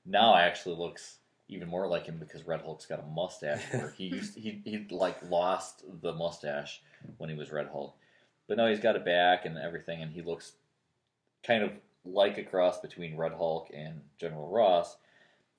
now 0.05 0.37
actually 0.37 0.77
looks 0.77 1.17
even 1.51 1.67
more 1.69 1.87
like 1.87 2.05
him 2.07 2.17
because 2.17 2.47
Red 2.47 2.61
Hulk's 2.61 2.87
got 2.87 2.99
a 2.99 3.05
mustache. 3.05 3.61
Where 3.71 3.91
he 3.91 4.05
used 4.15 4.35
he 4.37 4.61
he 4.65 4.87
like 4.89 5.17
lost 5.29 5.83
the 6.01 6.13
mustache 6.13 6.81
when 7.17 7.29
he 7.29 7.35
was 7.35 7.51
Red 7.51 7.67
Hulk, 7.67 7.95
but 8.47 8.57
now 8.57 8.67
he's 8.67 8.79
got 8.79 8.95
it 8.95 9.05
back 9.05 9.45
and 9.45 9.57
everything, 9.57 10.01
and 10.01 10.11
he 10.11 10.21
looks 10.23 10.53
kind 11.45 11.63
of 11.63 11.71
like 12.03 12.37
a 12.39 12.43
cross 12.43 12.79
between 12.81 13.15
Red 13.17 13.33
Hulk 13.33 13.69
and 13.75 14.01
General 14.19 14.49
Ross. 14.49 14.97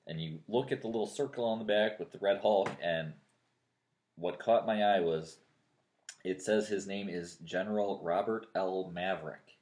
And 0.05 0.19
you 0.19 0.39
look 0.49 0.73
at 0.73 0.81
the 0.81 0.87
little 0.87 1.07
circle 1.07 1.45
on 1.45 1.59
the 1.59 1.65
back 1.65 1.97
with 1.97 2.11
the 2.11 2.17
Red 2.19 2.41
Hulk, 2.41 2.69
and 2.83 3.13
what 4.15 4.39
caught 4.39 4.67
my 4.67 4.81
eye 4.83 4.99
was 4.99 5.37
it 6.25 6.41
says 6.41 6.67
his 6.67 6.87
name 6.87 7.07
is 7.09 7.35
General 7.43 7.99
Robert 8.03 8.47
L. 8.55 8.91
Maverick. 8.93 9.57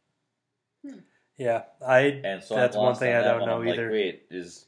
Hmm. 0.85 0.99
Yeah, 1.37 1.63
I 1.85 2.21
And 2.23 2.43
so 2.43 2.55
That's 2.55 2.75
I'm 2.75 2.83
one 2.83 2.95
thing 2.95 3.15
on 3.15 3.23
I 3.23 3.27
don't 3.27 3.39
one. 3.41 3.49
know 3.49 3.55
I'm 3.57 3.65
like, 3.65 3.73
either. 3.75 3.91
wait, 3.91 4.23
is 4.29 4.65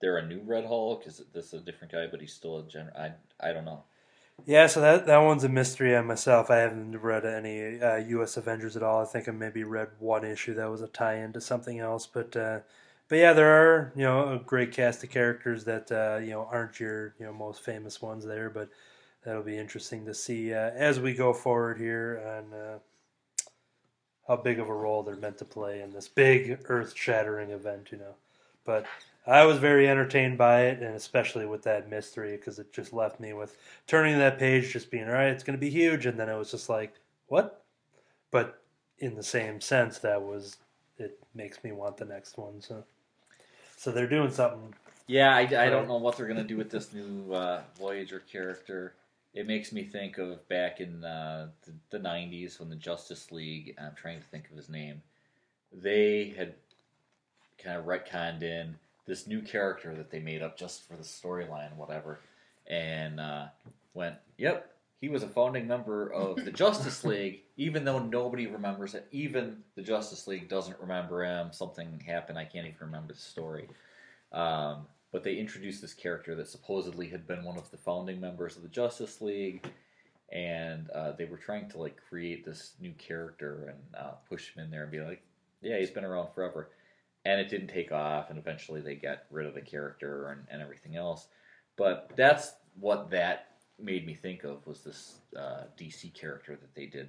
there 0.00 0.18
a 0.18 0.26
new 0.26 0.40
Red 0.44 0.66
Hulk? 0.66 1.06
Is 1.06 1.22
this 1.32 1.46
is 1.46 1.62
a 1.62 1.64
different 1.64 1.92
guy, 1.92 2.06
but 2.10 2.20
he's 2.20 2.32
still 2.34 2.58
a 2.58 2.62
general? 2.68 2.96
I 2.96 3.12
I 3.40 3.52
don't 3.52 3.64
know. 3.64 3.84
yeah. 4.44 4.66
So 4.66 4.80
that 4.80 5.06
that 5.06 5.18
one's 5.18 5.44
a 5.44 5.48
mystery 5.48 5.94
on 5.96 6.06
myself. 6.06 6.50
I 6.50 6.56
haven't 6.56 6.96
read 6.98 7.24
any 7.24 7.80
uh, 7.80 7.96
U.S. 7.96 8.36
Avengers 8.36 8.76
at 8.76 8.82
all. 8.82 9.02
I 9.02 9.06
think 9.06 9.28
I 9.28 9.32
maybe 9.32 9.64
read 9.64 9.88
one 9.98 10.24
issue 10.24 10.54
that 10.54 10.70
was 10.70 10.82
a 10.82 10.88
tie-in 10.88 11.32
to 11.34 11.40
something 11.40 11.78
else, 11.78 12.06
but. 12.06 12.36
Uh, 12.36 12.60
but 13.08 13.18
yeah, 13.18 13.32
there 13.34 13.50
are 13.50 13.92
you 13.94 14.02
know 14.02 14.32
a 14.34 14.38
great 14.38 14.72
cast 14.72 15.04
of 15.04 15.10
characters 15.10 15.64
that 15.64 15.92
uh, 15.92 16.18
you 16.18 16.30
know 16.30 16.48
aren't 16.50 16.80
your 16.80 17.14
you 17.20 17.26
know 17.26 17.32
most 17.32 17.62
famous 17.62 18.02
ones 18.02 18.24
there, 18.24 18.50
but 18.50 18.68
that'll 19.24 19.42
be 19.42 19.56
interesting 19.56 20.04
to 20.06 20.14
see 20.14 20.52
uh, 20.52 20.70
as 20.74 20.98
we 20.98 21.14
go 21.14 21.32
forward 21.32 21.78
here 21.78 22.20
on 22.26 22.58
uh, 22.58 22.78
how 24.26 24.36
big 24.36 24.58
of 24.58 24.68
a 24.68 24.74
role 24.74 25.02
they're 25.04 25.16
meant 25.16 25.38
to 25.38 25.44
play 25.44 25.82
in 25.82 25.92
this 25.92 26.08
big 26.08 26.58
earth-shattering 26.68 27.50
event, 27.50 27.92
you 27.92 27.98
know. 27.98 28.14
But 28.64 28.86
I 29.26 29.44
was 29.44 29.58
very 29.58 29.88
entertained 29.88 30.38
by 30.38 30.66
it, 30.66 30.80
and 30.80 30.94
especially 30.94 31.46
with 31.46 31.62
that 31.64 31.90
mystery 31.90 32.36
because 32.36 32.58
it 32.58 32.72
just 32.72 32.92
left 32.92 33.18
me 33.18 33.32
with 33.32 33.56
turning 33.86 34.18
that 34.18 34.38
page, 34.38 34.72
just 34.72 34.90
being 34.90 35.08
all 35.08 35.14
right, 35.14 35.28
it's 35.28 35.42
going 35.42 35.58
to 35.58 35.60
be 35.60 35.70
huge, 35.70 36.06
and 36.06 36.18
then 36.18 36.28
it 36.28 36.36
was 36.36 36.50
just 36.50 36.68
like 36.68 36.94
what? 37.26 37.64
But 38.30 38.62
in 38.98 39.16
the 39.16 39.22
same 39.22 39.60
sense, 39.60 39.98
that 39.98 40.22
was 40.22 40.58
it 40.98 41.18
makes 41.34 41.62
me 41.64 41.72
want 41.72 41.96
the 41.96 42.04
next 42.04 42.38
one. 42.38 42.60
So, 42.60 42.84
so 43.76 43.90
they're 43.90 44.06
doing 44.06 44.30
something. 44.30 44.74
Yeah, 45.08 45.34
I, 45.34 45.40
I 45.40 45.70
don't 45.70 45.88
know 45.88 45.98
what 45.98 46.16
they're 46.16 46.26
gonna 46.26 46.44
do 46.44 46.56
with 46.56 46.70
this 46.70 46.92
new 46.92 47.32
uh, 47.32 47.62
Voyager 47.78 48.20
character. 48.20 48.94
It 49.34 49.46
makes 49.46 49.72
me 49.72 49.84
think 49.84 50.18
of 50.18 50.48
back 50.48 50.80
in 50.80 51.04
uh, 51.04 51.48
the, 51.64 51.98
the 51.98 52.08
'90s 52.08 52.60
when 52.60 52.68
the 52.68 52.76
Justice 52.76 53.32
League. 53.32 53.74
I'm 53.80 53.94
trying 53.96 54.20
to 54.20 54.26
think 54.26 54.48
of 54.50 54.56
his 54.56 54.68
name. 54.68 55.02
They 55.72 56.32
had 56.36 56.54
kind 57.58 57.76
of 57.76 57.86
retconned 57.86 58.42
in 58.42 58.76
this 59.06 59.26
new 59.26 59.40
character 59.40 59.94
that 59.94 60.10
they 60.10 60.18
made 60.18 60.42
up 60.42 60.58
just 60.58 60.86
for 60.86 60.96
the 60.96 61.02
storyline, 61.02 61.74
whatever, 61.76 62.20
and 62.66 63.20
uh, 63.20 63.46
went, 63.94 64.16
"Yep, 64.38 64.70
he 65.00 65.08
was 65.08 65.22
a 65.22 65.28
founding 65.28 65.66
member 65.66 66.12
of 66.12 66.44
the 66.44 66.50
Justice 66.52 67.04
League, 67.04 67.42
even 67.56 67.84
though 67.84 68.00
nobody 68.00 68.46
remembers 68.46 68.94
it. 68.94 69.06
Even 69.12 69.62
the 69.76 69.82
Justice 69.82 70.26
League 70.26 70.48
doesn't 70.48 70.78
remember 70.80 71.24
him. 71.24 71.52
Something 71.52 72.02
happened. 72.04 72.38
I 72.38 72.44
can't 72.44 72.66
even 72.66 72.78
remember 72.80 73.12
the 73.12 73.20
story." 73.20 73.68
Um, 74.32 74.86
but 75.12 75.22
they 75.22 75.36
introduced 75.36 75.80
this 75.80 75.94
character 75.94 76.34
that 76.34 76.48
supposedly 76.48 77.08
had 77.08 77.26
been 77.26 77.44
one 77.44 77.56
of 77.56 77.70
the 77.70 77.76
founding 77.76 78.20
members 78.20 78.56
of 78.56 78.62
the 78.62 78.68
Justice 78.68 79.20
League, 79.20 79.66
and 80.32 80.90
uh, 80.90 81.12
they 81.12 81.24
were 81.24 81.36
trying 81.36 81.68
to 81.70 81.78
like 81.78 81.96
create 82.08 82.44
this 82.44 82.72
new 82.80 82.92
character 82.98 83.72
and 83.74 83.96
uh, 84.04 84.14
push 84.28 84.52
him 84.52 84.64
in 84.64 84.70
there 84.70 84.82
and 84.82 84.90
be 84.92 85.00
like, 85.00 85.22
"Yeah, 85.62 85.78
he's 85.78 85.90
been 85.90 86.04
around 86.04 86.34
forever," 86.34 86.68
and 87.26 87.40
it 87.40 87.48
didn't 87.48 87.68
take 87.68 87.90
off, 87.90 88.30
and 88.30 88.38
eventually 88.38 88.80
they 88.80 88.94
got 88.94 89.24
rid 89.30 89.46
of 89.46 89.54
the 89.54 89.60
character 89.60 90.28
and, 90.28 90.46
and 90.48 90.62
everything 90.62 90.94
else. 90.94 91.26
But 91.76 92.12
that's 92.16 92.54
what 92.78 93.10
that 93.10 93.48
made 93.78 94.06
me 94.06 94.14
think 94.14 94.44
of 94.44 94.64
was 94.66 94.80
this 94.84 95.16
uh, 95.36 95.64
DC 95.76 96.14
character 96.14 96.56
that 96.56 96.74
they 96.74 96.86
did 96.86 97.08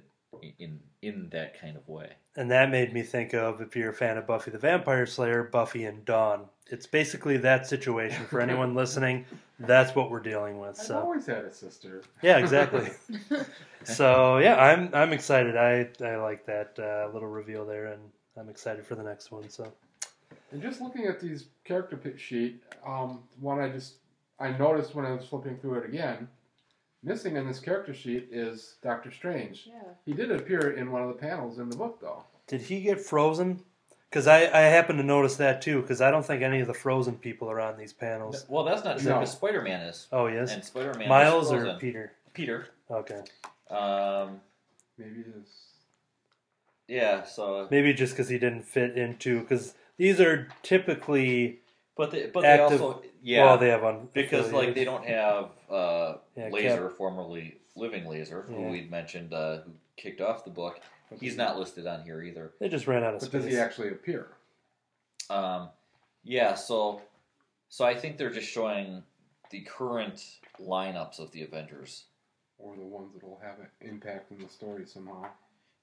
in 0.58 0.78
in 1.02 1.28
that 1.30 1.58
kind 1.58 1.76
of 1.76 1.88
way. 1.88 2.10
And 2.36 2.50
that 2.50 2.70
made 2.70 2.92
me 2.92 3.02
think 3.02 3.32
of 3.32 3.60
if 3.60 3.76
you're 3.76 3.90
a 3.90 3.94
fan 3.94 4.18
of 4.18 4.26
Buffy 4.26 4.50
the 4.50 4.58
Vampire 4.58 5.06
Slayer, 5.06 5.44
Buffy 5.44 5.84
and 5.84 6.04
Dawn. 6.04 6.46
It's 6.70 6.86
basically 6.86 7.36
that 7.38 7.66
situation 7.66 8.26
for 8.26 8.40
anyone 8.46 8.74
listening. 8.74 9.24
That's 9.60 9.94
what 9.94 10.10
we're 10.10 10.20
dealing 10.20 10.58
with. 10.58 10.78
I've 10.80 10.86
So 10.86 10.98
always 10.98 11.26
had 11.26 11.44
a 11.44 11.52
sister. 11.52 12.02
yeah, 12.22 12.38
exactly. 12.38 12.90
so 13.84 14.38
yeah, 14.38 14.56
I'm 14.56 14.90
I'm 14.92 15.12
excited. 15.12 15.56
I 15.56 15.88
I 16.04 16.16
like 16.16 16.44
that 16.46 16.76
uh, 16.78 17.12
little 17.14 17.28
reveal 17.28 17.64
there, 17.64 17.86
and 17.86 18.02
I'm 18.36 18.48
excited 18.48 18.84
for 18.84 18.96
the 18.96 19.02
next 19.04 19.30
one. 19.30 19.48
So 19.48 19.72
And 20.50 20.62
just 20.62 20.80
looking 20.80 21.06
at 21.06 21.20
these 21.20 21.46
character 21.64 21.96
pit 21.96 22.18
sheet, 22.18 22.62
um, 22.86 23.20
one 23.40 23.60
I 23.60 23.68
just 23.68 23.94
I 24.40 24.50
noticed 24.56 24.94
when 24.94 25.04
I 25.04 25.12
was 25.12 25.26
flipping 25.26 25.56
through 25.58 25.74
it 25.80 25.84
again, 25.86 26.28
missing 27.02 27.36
in 27.36 27.46
this 27.46 27.58
character 27.60 27.92
sheet 27.92 28.28
is 28.32 28.76
Doctor 28.82 29.10
Strange. 29.10 29.64
Yeah. 29.66 29.82
He 30.06 30.12
did 30.12 30.30
appear 30.30 30.70
in 30.72 30.90
one 30.90 31.02
of 31.02 31.08
the 31.08 31.14
panels 31.14 31.58
in 31.58 31.68
the 31.68 31.76
book, 31.76 32.00
though. 32.00 32.24
did 32.46 32.62
he 32.62 32.80
get 32.80 33.00
frozen? 33.00 33.60
Because 34.08 34.26
I 34.26 34.44
I 34.44 34.60
happen 34.62 34.96
to 34.96 35.02
notice 35.02 35.36
that 35.36 35.60
too. 35.60 35.82
Because 35.82 36.00
I 36.00 36.10
don't 36.10 36.24
think 36.24 36.42
any 36.42 36.60
of 36.60 36.66
the 36.66 36.72
frozen 36.74 37.16
people 37.16 37.50
are 37.50 37.60
on 37.60 37.76
these 37.76 37.92
panels. 37.92 38.46
Well, 38.48 38.64
that's 38.64 38.84
not 38.84 38.98
true 38.98 39.10
No. 39.10 39.18
because 39.18 39.32
Spider 39.32 39.60
Man 39.60 39.82
is, 39.82 40.06
Oh 40.12 40.28
yes, 40.28 40.52
and 40.54 40.64
Spider 40.64 40.94
Man 40.94 41.08
Miles 41.10 41.52
or 41.52 41.76
Peter? 41.78 42.12
Peter. 42.32 42.68
Okay, 42.90 43.20
Um, 43.70 44.40
Maybe 44.96 45.20
it 45.20 45.26
is. 45.38 45.46
yeah, 46.86 47.24
so 47.24 47.68
maybe 47.70 47.92
just 47.92 48.14
because 48.14 48.28
he 48.30 48.38
didn't 48.38 48.62
fit 48.62 48.96
into 48.96 49.40
because 49.40 49.74
these 49.98 50.20
are 50.20 50.48
typically 50.62 51.58
but 51.96 52.10
they, 52.12 52.26
but 52.32 52.44
Active- 52.44 52.78
they 52.78 52.84
also 52.84 53.02
yeah 53.22 53.44
well 53.44 53.58
they 53.58 53.68
have 53.68 53.84
on 53.84 54.08
because 54.14 54.52
like 54.52 54.74
they 54.74 54.84
don't 54.84 55.04
have 55.04 55.50
uh, 55.70 56.14
Yeah, 56.36 56.48
Laser, 56.50 56.88
formerly 56.90 57.56
Living 57.76 58.06
Laser, 58.06 58.42
who 58.48 58.60
Yeah. 58.62 58.70
we'd 58.70 58.90
mentioned 58.90 59.32
uh, 59.34 59.58
who 59.58 59.72
kicked 59.96 60.20
off 60.20 60.44
the 60.44 60.50
book. 60.50 60.80
He's 61.20 61.36
not 61.36 61.58
listed 61.58 61.86
on 61.86 62.02
here 62.04 62.22
either. 62.22 62.52
They 62.60 62.68
just 62.68 62.86
ran 62.86 63.02
out 63.02 63.14
of 63.14 63.20
But 63.20 63.26
space. 63.30 63.42
does 63.44 63.52
he 63.52 63.58
actually 63.58 63.88
appear? 63.88 64.28
Um, 65.30 65.68
yeah, 66.24 66.54
so 66.54 67.02
so 67.68 67.84
I 67.84 67.94
think 67.94 68.16
they're 68.16 68.30
just 68.30 68.48
showing 68.48 69.02
the 69.50 69.60
current 69.62 70.24
lineups 70.60 71.18
of 71.18 71.30
the 71.32 71.42
Avengers. 71.42 72.04
Or 72.58 72.74
the 72.74 72.82
ones 72.82 73.12
that 73.14 73.22
will 73.22 73.40
have 73.42 73.58
an 73.60 73.68
impact 73.80 74.32
in 74.32 74.38
the 74.42 74.48
story 74.48 74.84
somehow? 74.84 75.26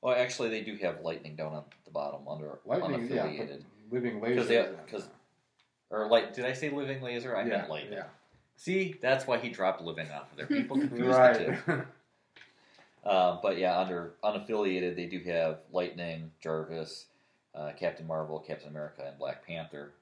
Well, 0.05 0.15
actually, 0.15 0.49
they 0.49 0.61
do 0.61 0.75
have 0.83 1.01
Lightning 1.01 1.35
down 1.35 1.55
on 1.55 1.63
the 1.83 1.89
bottom 1.89 2.27
under 2.27 2.59
Lightning, 2.63 3.09
unaffiliated. 3.09 3.63
but 3.89 3.95
living 3.95 4.21
laser. 4.21 4.77
because 4.85 5.07
or 5.89 6.07
light. 6.07 6.35
Did 6.35 6.45
I 6.45 6.53
say 6.53 6.69
Living 6.69 7.01
Laser? 7.01 7.35
I 7.35 7.41
yeah, 7.41 7.57
meant 7.57 7.69
Lightning. 7.71 7.93
yeah. 7.93 8.03
See, 8.55 8.97
that's 9.01 9.25
why 9.25 9.39
he 9.39 9.49
dropped 9.49 9.81
Living 9.81 10.11
off 10.11 10.29
of 10.29 10.37
there. 10.37 10.45
People 10.45 10.77
confuse 10.77 11.07
the 11.07 11.57
two. 11.65 13.09
Um, 13.09 13.39
but 13.43 13.57
yeah, 13.57 13.79
under 13.79 14.13
unaffiliated, 14.23 14.95
they 14.95 15.07
do 15.07 15.19
have 15.21 15.61
Lightning, 15.71 16.29
Jarvis, 16.39 17.07
uh, 17.55 17.71
Captain 17.75 18.05
Marvel, 18.05 18.37
Captain 18.37 18.69
America, 18.69 19.05
and 19.07 19.17
Black 19.17 19.43
Panther, 19.47 19.93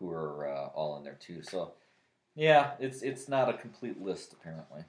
who 0.00 0.10
are 0.10 0.48
uh, 0.48 0.66
all 0.74 0.98
in 0.98 1.04
there 1.04 1.18
too. 1.20 1.44
So 1.44 1.74
yeah, 2.34 2.72
it's 2.80 3.00
it's 3.02 3.28
not 3.28 3.48
a 3.48 3.52
complete 3.52 4.02
list 4.02 4.32
apparently. 4.32 4.82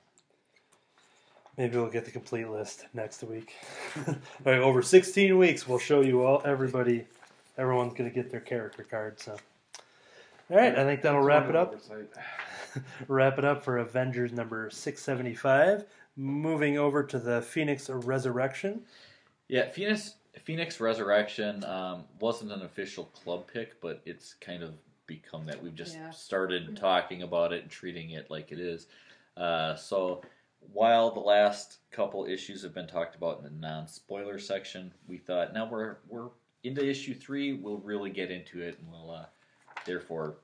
Maybe 1.58 1.76
we'll 1.78 1.90
get 1.90 2.06
the 2.06 2.12
complete 2.12 2.48
list 2.48 2.86
next 2.94 3.24
week. 3.24 3.54
all 4.08 4.16
right, 4.46 4.60
over 4.60 4.82
16 4.84 5.38
weeks, 5.38 5.68
we'll 5.68 5.80
show 5.80 6.02
you 6.02 6.24
all 6.24 6.42
everybody. 6.46 7.06
Everyone's 7.58 7.94
gonna 7.96 8.12
get 8.12 8.30
their 8.30 8.40
character 8.42 8.84
card. 8.84 9.20
So, 9.20 9.32
all 10.52 10.58
right, 10.58 10.78
I 10.78 10.84
think 10.84 11.02
that'll 11.02 11.22
wrap 11.22 11.50
it 11.50 11.56
up. 11.56 11.76
Wrap 13.08 13.40
it 13.40 13.46
up 13.46 13.64
for 13.64 13.78
Avengers 13.80 14.32
number 14.32 14.70
675. 14.70 15.86
Moving 16.16 16.78
over 16.78 17.02
to 17.02 17.18
the 17.18 17.42
Phoenix 17.42 17.90
Resurrection. 17.90 18.82
Yeah, 19.48 19.70
Phoenix 19.70 20.14
Phoenix 20.44 20.80
Resurrection 20.80 21.64
um, 21.64 22.04
wasn't 22.20 22.52
an 22.52 22.62
official 22.62 23.06
club 23.06 23.46
pick, 23.52 23.82
but 23.82 24.02
it's 24.06 24.36
kind 24.36 24.62
of 24.62 24.74
become 25.08 25.48
that. 25.48 25.64
We've 25.64 25.74
just 25.74 25.96
Yeah. 25.96 26.12
started 26.12 26.78
talking 26.78 27.24
about 27.24 27.52
it 27.52 27.64
and 27.64 27.72
treating 27.72 28.12
it 28.12 28.30
like 28.30 28.52
it 28.52 28.60
is. 28.60 28.86
Uh, 29.36 29.76
so 29.76 30.22
while 30.74 31.12
the 31.12 31.20
last 31.20 31.78
couple 31.92 32.26
issues 32.26 32.62
have 32.64 32.74
been 32.74 32.88
talked 32.88 33.16
about 33.16 33.40
in 33.40 33.44
the 33.44 33.68
non-spoiler 33.68 34.40
section, 34.40 34.94
we 35.08 35.18
thought 35.18 35.54
now 35.54 35.68
we're 35.70 35.98
we're 36.08 36.30
into 36.64 36.88
issue 36.88 37.14
three. 37.14 37.54
We'll 37.54 37.78
really 37.78 38.10
get 38.10 38.32
into 38.32 38.62
it, 38.62 38.78
and 38.80 38.92
we'll 38.92 39.12
uh, 39.12 39.26
therefore 39.86 40.36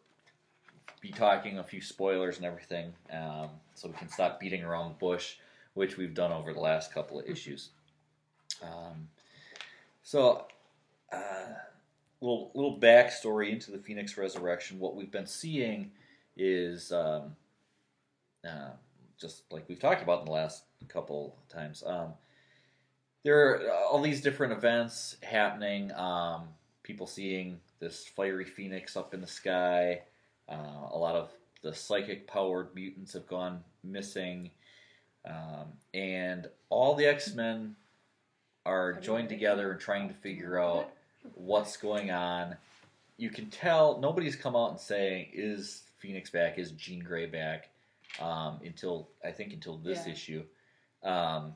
be 1.02 1.12
talking 1.12 1.60
a 1.60 1.64
few 1.64 1.82
spoilers 1.82 2.38
and 2.38 2.46
everything, 2.46 2.94
um, 3.12 3.50
so 3.76 3.90
we 3.90 3.94
can 3.96 4.10
stop 4.10 4.40
beating 4.40 4.64
around 4.64 4.90
the 4.90 4.96
bush, 4.96 5.36
which 5.74 5.98
we've 5.98 6.14
done 6.14 6.32
over 6.32 6.54
the 6.54 6.60
last 6.60 6.94
couple 6.94 7.20
of 7.20 7.28
issues. 7.28 7.70
Um, 8.62 9.10
so, 10.02 10.46
uh, 11.12 11.54
little 12.22 12.52
little 12.54 12.80
backstory 12.80 13.52
into 13.52 13.72
the 13.72 13.78
Phoenix 13.78 14.18
Resurrection. 14.18 14.80
What 14.80 14.96
we've 14.96 15.12
been 15.12 15.28
seeing 15.28 15.92
is 16.38 16.92
um, 16.92 17.36
uh, 18.48 18.72
just 19.18 19.44
like 19.52 19.68
we've 19.68 19.80
talked 19.80 20.02
about 20.02 20.20
in 20.20 20.26
the 20.26 20.32
last 20.32 20.64
couple 20.88 21.36
times. 21.50 21.84
Um, 21.86 22.14
there 23.24 23.40
are 23.40 23.72
all 23.90 24.02
these 24.02 24.22
different 24.22 24.54
events 24.54 25.18
happening. 25.22 25.92
Um, 25.94 26.50
people 26.84 27.08
seeing 27.08 27.60
this 27.80 28.06
fiery 28.06 28.46
phoenix 28.46 28.98
up 28.98 29.14
in 29.14 29.22
the 29.22 29.28
sky. 29.28 30.02
Uh, 30.50 30.90
a 30.92 30.98
lot 30.98 31.16
of 31.16 31.32
the 31.62 31.74
psychic 31.74 32.28
powered 32.28 32.76
mutants 32.76 33.14
have 33.14 33.28
gone 33.28 33.64
missing. 33.84 34.52
Um, 35.26 35.68
and 35.94 36.50
all 36.70 36.96
the 36.96 37.06
X 37.06 37.34
Men 37.34 37.76
are 38.66 38.94
joined 38.94 39.30
together 39.30 39.72
and 39.72 39.80
trying 39.80 40.08
to 40.10 40.14
figure 40.14 40.60
out 40.60 40.92
what's 41.36 41.78
going 41.78 42.12
on. 42.12 42.58
You 43.18 43.30
can 43.30 43.50
tell 43.50 44.00
nobody's 44.00 44.36
come 44.36 44.56
out 44.56 44.72
and 44.72 44.80
saying 44.80 45.30
is 45.34 45.84
Phoenix 45.98 46.30
back, 46.30 46.60
is 46.60 46.72
Jean 46.72 47.00
Grey 47.00 47.26
back, 47.26 47.70
um, 48.20 48.60
until 48.64 49.10
I 49.24 49.32
think 49.32 49.54
until 49.54 49.78
this 49.78 50.06
Yeah. 50.06 50.14
issue. 50.14 50.46
Um, 51.04 51.56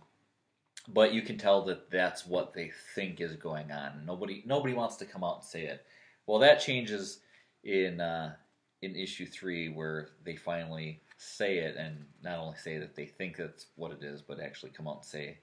but 0.90 1.14
you 1.14 1.22
can 1.22 1.38
tell 1.38 1.64
that 1.66 1.90
that's 1.90 2.26
what 2.26 2.54
they 2.54 2.72
think 2.96 3.20
is 3.20 3.36
going 3.36 3.72
on. 3.72 4.06
Nobody 4.06 4.44
nobody 4.46 4.74
wants 4.74 4.96
to 4.98 5.06
come 5.06 5.24
out 5.24 5.38
and 5.38 5.44
say 5.44 5.66
it. 5.66 5.86
Well, 6.26 6.40
that 6.40 6.60
changes 6.60 7.20
in 7.64 8.00
uh, 8.00 8.36
in 8.82 8.96
issue 8.96 9.26
three 9.26 9.70
where 9.70 10.10
they 10.24 10.36
finally 10.36 11.02
say 11.18 11.58
it 11.58 11.76
and 11.76 12.06
not 12.22 12.40
only 12.40 12.58
say 12.58 12.78
that 12.78 12.96
they 12.96 13.06
think 13.06 13.38
that's 13.38 13.68
what 13.76 13.92
it 13.92 14.04
is, 14.04 14.22
but 14.22 14.40
actually 14.40 14.72
come 14.72 14.88
out 14.88 14.98
and 14.98 15.06
say 15.06 15.40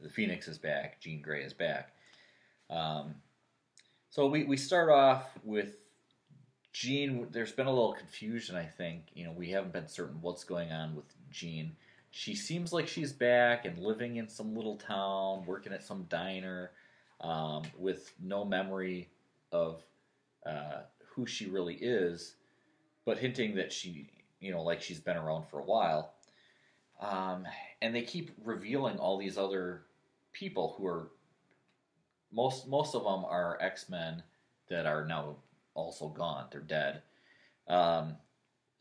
the 0.00 0.08
Phoenix 0.08 0.46
is 0.48 0.58
back, 0.58 1.00
Jean 1.00 1.20
Grey 1.20 1.42
is 1.42 1.52
back. 1.52 1.92
Um, 2.70 3.16
so 4.10 4.26
we, 4.28 4.44
we 4.44 4.56
start 4.56 4.90
off 4.90 5.24
with 5.42 5.76
Jean. 6.72 7.28
There's 7.30 7.52
been 7.52 7.66
a 7.66 7.72
little 7.72 7.94
confusion, 7.94 8.56
I 8.56 8.64
think. 8.64 9.04
You 9.14 9.24
know, 9.24 9.32
we 9.32 9.50
haven't 9.50 9.72
been 9.72 9.88
certain 9.88 10.20
what's 10.20 10.44
going 10.44 10.70
on 10.70 10.94
with 10.94 11.06
Jean. 11.30 11.76
She 12.10 12.34
seems 12.34 12.72
like 12.72 12.88
she's 12.88 13.12
back 13.12 13.64
and 13.64 13.78
living 13.78 14.16
in 14.16 14.28
some 14.28 14.54
little 14.54 14.76
town, 14.76 15.44
working 15.46 15.72
at 15.72 15.84
some 15.84 16.04
diner, 16.08 16.70
um, 17.20 17.62
with 17.76 18.12
no 18.20 18.44
memory 18.44 19.08
of 19.52 19.82
uh, 20.46 20.82
who 21.14 21.26
she 21.26 21.46
really 21.46 21.74
is, 21.74 22.34
but 23.04 23.18
hinting 23.18 23.56
that 23.56 23.72
she, 23.72 24.08
you 24.40 24.52
know, 24.52 24.62
like 24.62 24.80
she's 24.80 25.00
been 25.00 25.16
around 25.16 25.46
for 25.48 25.58
a 25.58 25.64
while. 25.64 26.14
Um, 27.00 27.46
and 27.82 27.94
they 27.94 28.02
keep 28.02 28.30
revealing 28.44 28.98
all 28.98 29.18
these 29.18 29.38
other 29.38 29.82
people 30.32 30.74
who 30.76 30.86
are 30.86 31.10
most 32.32 32.68
most 32.68 32.94
of 32.94 33.04
them 33.04 33.24
are 33.24 33.58
X 33.60 33.88
Men 33.88 34.22
that 34.68 34.86
are 34.86 35.04
now 35.04 35.36
also 35.78 36.08
gone. 36.08 36.46
They're 36.50 36.60
dead. 36.60 37.02
Um, 37.68 38.16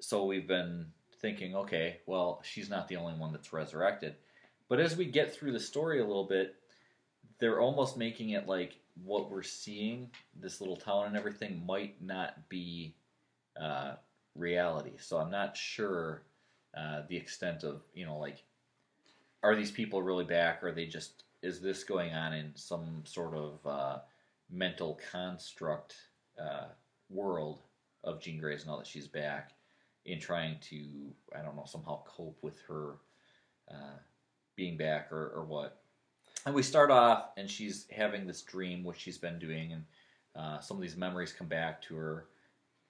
so 0.02 0.26
we've 0.26 0.48
been 0.48 0.88
thinking, 1.22 1.56
okay, 1.56 1.98
well, 2.06 2.42
she's 2.44 2.70
not 2.70 2.88
the 2.88 2.98
only 2.98 3.14
one 3.14 3.32
that's 3.32 3.54
resurrected. 3.54 4.16
But 4.70 4.80
as 4.80 4.98
we 4.98 5.06
get 5.06 5.34
through 5.34 5.54
the 5.54 5.60
story 5.60 6.00
a 6.00 6.06
little 6.06 6.28
bit, 6.28 6.56
they're 7.40 7.60
almost 7.60 7.98
making 7.98 8.32
it 8.32 8.48
like 8.48 8.80
what 9.04 9.30
we're 9.30 9.44
seeing, 9.44 10.10
this 10.36 10.60
little 10.60 10.76
town 10.76 11.06
and 11.06 11.16
everything, 11.16 11.64
might 11.66 12.02
not 12.02 12.50
be 12.50 12.96
uh, 13.60 13.94
reality. 14.36 14.94
So 15.00 15.18
I'm 15.18 15.32
not 15.32 15.56
sure 15.56 16.24
uh, 16.76 17.02
the 17.08 17.18
extent 17.18 17.64
of, 17.64 17.82
you 17.94 18.06
know, 18.06 18.18
like, 18.18 18.44
are 19.44 19.56
these 19.56 19.72
people 19.72 20.02
really 20.02 20.26
back? 20.26 20.64
Or 20.64 20.70
are 20.70 20.72
they 20.72 20.86
just, 20.86 21.24
is 21.42 21.62
this 21.62 21.84
going 21.84 22.14
on 22.14 22.34
in 22.34 22.52
some 22.56 23.04
sort 23.06 23.36
of 23.36 23.60
uh, 23.66 23.98
mental 24.50 25.00
construct 25.12 25.96
uh, 26.42 26.68
world 27.10 27.62
of 28.04 28.22
Jean 28.22 28.40
Grey's 28.40 28.66
now 28.66 28.78
that 28.78 28.88
she's 28.88 29.08
back 29.08 29.52
in 30.06 30.20
trying 30.20 30.58
to, 30.70 30.86
I 31.38 31.42
don't 31.42 31.56
know, 31.56 31.66
somehow 31.66 32.04
cope 32.06 32.38
with 32.42 32.60
her 32.68 32.96
uh, 33.70 33.98
being 34.56 34.78
back 34.78 35.12
or, 35.12 35.32
or 35.36 35.46
what? 35.46 35.82
And 36.46 36.56
we 36.56 36.64
start 36.64 36.92
off, 36.92 37.32
and 37.36 37.50
she's 37.50 37.88
having 37.92 38.26
this 38.26 38.42
dream, 38.42 38.84
which 38.84 39.00
she's 39.00 39.18
been 39.18 39.38
doing, 39.38 39.74
and 39.74 39.84
uh, 40.36 40.60
some 40.60 40.78
of 40.78 40.82
these 40.82 40.96
memories 40.96 41.34
come 41.34 41.48
back 41.48 41.82
to 41.84 41.96
her 41.96 42.28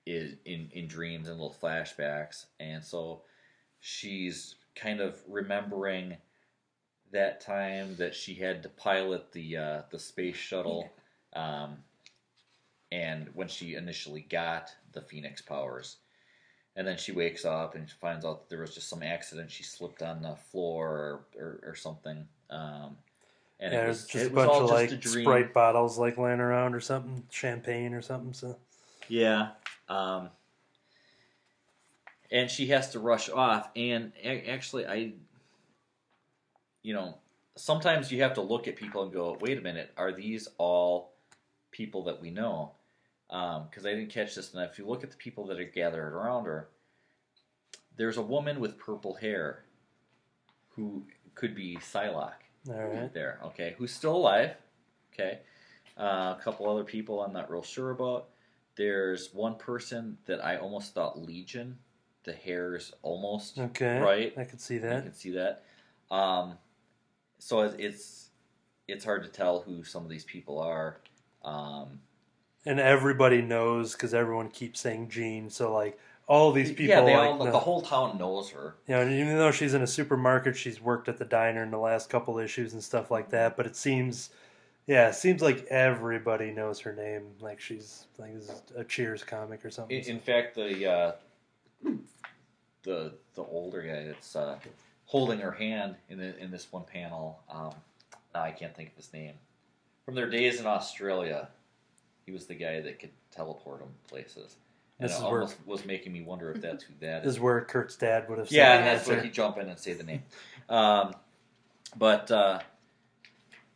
is 0.05 0.35
in 0.45 0.69
in 0.73 0.87
dreams 0.87 1.27
and 1.27 1.37
little 1.37 1.55
flashbacks, 1.61 2.45
and 2.59 2.83
so 2.83 3.23
she's 3.79 4.55
kind 4.75 5.01
of 5.01 5.17
remembering 5.27 6.17
that 7.11 7.41
time 7.41 7.95
that 7.97 8.13
she 8.13 8.35
had 8.35 8.61
to 8.63 8.69
pilot 8.69 9.31
the 9.31 9.57
uh, 9.57 9.81
the 9.91 9.99
space 9.99 10.35
shuttle, 10.35 10.89
um, 11.35 11.77
and 12.91 13.29
when 13.33 13.47
she 13.47 13.75
initially 13.75 14.21
got 14.21 14.73
the 14.93 15.01
Phoenix 15.01 15.41
powers, 15.41 15.97
and 16.75 16.87
then 16.87 16.97
she 16.97 17.11
wakes 17.11 17.45
up 17.45 17.75
and 17.75 17.89
finds 17.89 18.25
out 18.25 18.41
that 18.41 18.49
there 18.49 18.61
was 18.61 18.73
just 18.75 18.89
some 18.89 19.03
accident. 19.03 19.51
She 19.51 19.63
slipped 19.63 20.01
on 20.01 20.21
the 20.21 20.35
floor 20.51 20.87
or 20.87 21.25
or, 21.39 21.59
or 21.67 21.75
something. 21.75 22.27
Um, 22.49 22.97
and 23.59 23.73
yeah, 23.73 23.85
it 23.85 23.87
was, 23.87 24.05
just 24.05 24.25
it 24.25 24.31
a 24.31 24.35
bunch 24.35 24.51
of 24.51 24.69
like. 24.69 25.03
Sprite 25.03 25.53
bottles 25.53 25.97
like 25.97 26.17
laying 26.17 26.39
around 26.39 26.75
or 26.75 26.79
something, 26.79 27.23
champagne 27.31 27.93
or 27.93 28.01
something. 28.01 28.33
So 28.33 28.55
Yeah. 29.09 29.49
Um, 29.89 30.29
and 32.31 32.49
she 32.49 32.67
has 32.67 32.91
to 32.91 32.99
rush 32.99 33.29
off. 33.29 33.69
And 33.75 34.11
actually, 34.25 34.85
I, 34.85 35.13
you 36.83 36.93
know, 36.93 37.17
sometimes 37.55 38.11
you 38.11 38.21
have 38.21 38.33
to 38.35 38.41
look 38.41 38.67
at 38.67 38.75
people 38.75 39.03
and 39.03 39.13
go, 39.13 39.37
wait 39.39 39.57
a 39.57 39.61
minute, 39.61 39.91
are 39.97 40.11
these 40.11 40.47
all 40.57 41.13
people 41.71 42.03
that 42.03 42.21
we 42.21 42.29
know? 42.29 42.73
Because 43.29 43.85
I 43.85 43.91
didn't 43.91 44.09
catch 44.09 44.35
this. 44.35 44.53
And 44.53 44.63
if 44.63 44.77
you 44.77 44.85
look 44.85 45.03
at 45.03 45.11
the 45.11 45.17
people 45.17 45.47
that 45.47 45.59
are 45.59 45.65
gathered 45.65 46.13
around 46.13 46.45
her, 46.45 46.69
there's 47.97 48.17
a 48.17 48.21
woman 48.21 48.59
with 48.59 48.77
purple 48.77 49.15
hair 49.15 49.65
who 50.69 51.03
could 51.35 51.55
be 51.55 51.77
Psylocke 51.77 52.47
all 52.69 52.75
right, 52.75 53.13
there, 53.13 53.39
okay, 53.45 53.75
who's 53.77 53.91
still 53.91 54.15
alive, 54.15 54.51
okay. 55.13 55.39
Uh, 55.97 56.35
a 56.37 56.41
couple 56.43 56.69
other 56.69 56.83
people 56.83 57.23
I'm 57.23 57.33
not 57.33 57.49
real 57.49 57.63
sure 57.63 57.91
about. 57.91 58.29
There's 58.75 59.33
one 59.33 59.55
person 59.55 60.17
that 60.27 60.43
I 60.45 60.57
almost 60.57 60.93
thought 60.93 61.19
Legion. 61.19 61.79
The 62.23 62.33
hair's 62.33 62.93
almost 63.01 63.57
okay, 63.57 63.99
right. 63.99 64.33
I 64.37 64.43
can 64.43 64.59
see 64.59 64.77
that. 64.79 65.03
can 65.03 65.13
see 65.13 65.31
that. 65.31 65.63
Um, 66.11 66.57
so 67.39 67.61
it's, 67.61 67.75
it's 67.79 68.29
it's 68.87 69.05
hard 69.05 69.23
to 69.23 69.29
tell 69.29 69.61
who 69.61 69.83
some 69.83 70.03
of 70.03 70.09
these 70.09 70.25
people 70.25 70.59
are. 70.59 70.99
Um, 71.43 71.99
And 72.67 72.81
everybody 72.81 73.41
knows 73.41 73.93
because 73.93 74.13
everyone 74.13 74.49
keeps 74.49 74.81
saying 74.81 75.07
Jean. 75.07 75.49
So 75.49 75.73
like 75.73 75.97
all 76.27 76.51
these 76.51 76.69
people, 76.69 76.87
yeah, 76.87 77.01
they 77.01 77.15
like, 77.15 77.29
all, 77.29 77.45
know- 77.45 77.51
the 77.51 77.59
whole 77.59 77.81
town 77.81 78.17
knows 78.17 78.49
her. 78.49 78.75
You 78.87 78.95
know, 78.95 79.09
even 79.09 79.37
though 79.37 79.51
she's 79.51 79.73
in 79.73 79.81
a 79.81 79.87
supermarket, 79.87 80.57
she's 80.57 80.81
worked 80.81 81.07
at 81.07 81.17
the 81.17 81.25
diner 81.25 81.63
in 81.63 81.71
the 81.71 81.77
last 81.77 82.09
couple 82.09 82.37
issues 82.37 82.73
and 82.73 82.83
stuff 82.83 83.09
like 83.09 83.29
that. 83.29 83.55
But 83.55 83.67
it 83.67 83.77
seems, 83.77 84.31
yeah, 84.85 85.07
it 85.07 85.15
seems 85.15 85.41
like 85.41 85.65
everybody 85.69 86.51
knows 86.51 86.81
her 86.81 86.93
name. 86.93 87.27
Like 87.39 87.61
she's 87.61 88.05
like 88.17 88.33
this 88.33 88.49
is 88.49 88.61
a 88.75 88.83
Cheers 88.83 89.23
comic 89.23 89.63
or 89.63 89.71
something. 89.71 89.97
In, 89.97 90.05
in 90.15 90.19
fact, 90.19 90.55
the 90.55 90.91
uh, 90.91 91.11
the 92.83 93.13
the 93.35 93.43
older 93.43 93.81
guy 93.81 94.07
that's 94.07 94.35
uh, 94.35 94.59
holding 95.05 95.39
her 95.39 95.51
hand 95.51 95.95
in 96.09 96.17
the, 96.17 96.37
in 96.37 96.51
this 96.51 96.67
one 96.71 96.83
panel, 96.83 97.39
um, 97.49 97.71
now 98.35 98.43
I 98.43 98.51
can't 98.51 98.75
think 98.75 98.89
of 98.89 98.95
his 98.97 99.13
name. 99.13 99.35
From 100.03 100.15
their 100.15 100.29
days 100.29 100.59
in 100.59 100.65
Australia, 100.65 101.47
he 102.27 102.31
was 102.33 102.45
the 102.45 102.53
guy 102.53 102.81
that 102.81 102.99
could 102.99 103.09
teleport 103.31 103.81
him 103.81 103.87
places. 104.07 104.57
And 104.99 105.07
This 105.09 105.15
it 105.15 105.19
is 105.19 105.23
where- 105.23 105.31
almost 105.41 105.57
was 105.65 105.85
making 105.85 106.11
me 106.13 106.21
wonder 106.21 106.51
if 106.51 106.61
that's 106.61 106.83
who 106.83 106.93
that 106.99 107.23
this 107.23 107.31
is. 107.31 107.35
is 107.37 107.39
where 107.39 107.61
Kurt's 107.61 107.95
dad 107.95 108.27
would 108.29 108.37
have. 108.37 108.49
said 108.49 108.55
Yeah, 108.55 108.73
the 108.73 108.77
and 108.79 108.87
that's 108.87 108.99
answer. 109.01 109.13
where 109.13 109.23
he 109.23 109.29
jump 109.29 109.57
in 109.57 109.69
and 109.69 109.79
say 109.79 109.93
the 109.93 110.03
name. 110.03 110.23
Um, 110.69 111.15
but 111.95 112.29
uh, 112.29 112.59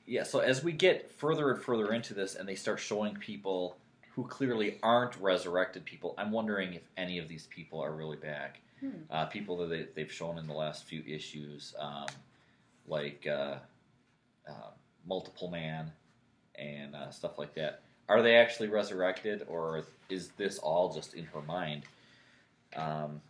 yeah, 0.06 0.24
so 0.24 0.40
as 0.40 0.64
we 0.64 0.74
get 0.74 1.12
further 1.14 1.50
and 1.52 1.62
further 1.64 1.94
into 1.94 2.14
this, 2.14 2.36
and 2.36 2.48
they 2.48 2.56
start 2.56 2.80
showing 2.80 3.16
people 3.16 3.78
who 4.16 4.26
clearly 4.26 4.78
aren't 4.84 5.16
resurrected 5.22 5.86
people, 5.86 6.14
I'm 6.18 6.32
wondering 6.32 6.74
if 6.74 6.82
any 6.98 7.18
of 7.20 7.30
these 7.30 7.48
people 7.48 7.80
are 7.80 7.92
really 7.94 8.18
back. 8.18 8.60
Hmm. 8.82 8.90
Uh, 9.10 9.26
people 9.28 9.56
that 9.58 9.70
they, 9.70 9.86
they've 9.96 10.12
shown 10.12 10.38
in 10.38 10.48
the 10.48 10.54
last 10.54 10.84
few 10.84 11.02
issues, 11.08 11.74
um, 11.80 12.08
like 12.88 13.26
uh, 13.26 13.56
uh, 14.50 14.72
Multiple 15.08 15.50
Man 15.50 15.92
and 16.60 16.94
uh, 16.96 17.10
stuff 17.12 17.38
like 17.38 17.54
that. 17.56 17.82
Are 18.12 18.22
they 18.22 18.36
actually 18.36 18.68
resurrected, 18.68 19.46
or 19.48 19.86
is 20.10 20.32
this 20.36 20.60
all 20.60 20.94
just 20.94 21.14
in 21.14 21.24
her 21.28 21.42
mind? 21.42 21.84
Um, 22.76 23.22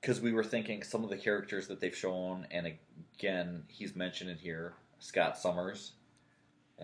because 0.00 0.20
we 0.20 0.32
were 0.32 0.42
thinking 0.42 0.82
some 0.82 1.04
of 1.04 1.10
the 1.10 1.16
characters 1.16 1.68
that 1.68 1.80
they've 1.80 1.96
shown, 1.96 2.44
and 2.50 2.72
again, 3.20 3.62
he's 3.68 3.94
mentioned 3.94 4.30
in 4.30 4.38
here 4.38 4.72
Scott 4.98 5.38
Summers. 5.38 5.92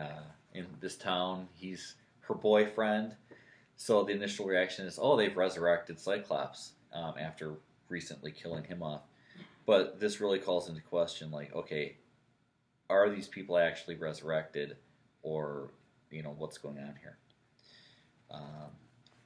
Uh, 0.00 0.22
in 0.54 0.66
this 0.80 0.96
town, 0.96 1.48
he's 1.52 1.96
her 2.20 2.34
boyfriend. 2.34 3.16
So 3.76 4.04
the 4.04 4.12
initial 4.12 4.46
reaction 4.46 4.86
is, 4.86 5.00
oh, 5.02 5.16
they've 5.16 5.36
resurrected 5.36 5.98
Cyclops 5.98 6.74
um, 6.92 7.14
after 7.18 7.54
recently 7.88 8.30
killing 8.30 8.62
him 8.62 8.84
off. 8.84 9.02
But 9.66 9.98
this 9.98 10.20
really 10.20 10.38
calls 10.38 10.68
into 10.68 10.80
question, 10.80 11.32
like, 11.32 11.52
okay, 11.56 11.96
are 12.88 13.10
these 13.10 13.26
people 13.26 13.58
actually 13.58 13.96
resurrected, 13.96 14.76
or 15.22 15.68
you 16.10 16.22
know, 16.22 16.34
what's 16.38 16.58
going 16.58 16.78
on 16.78 16.94
here? 17.00 17.16
Um, 18.30 18.70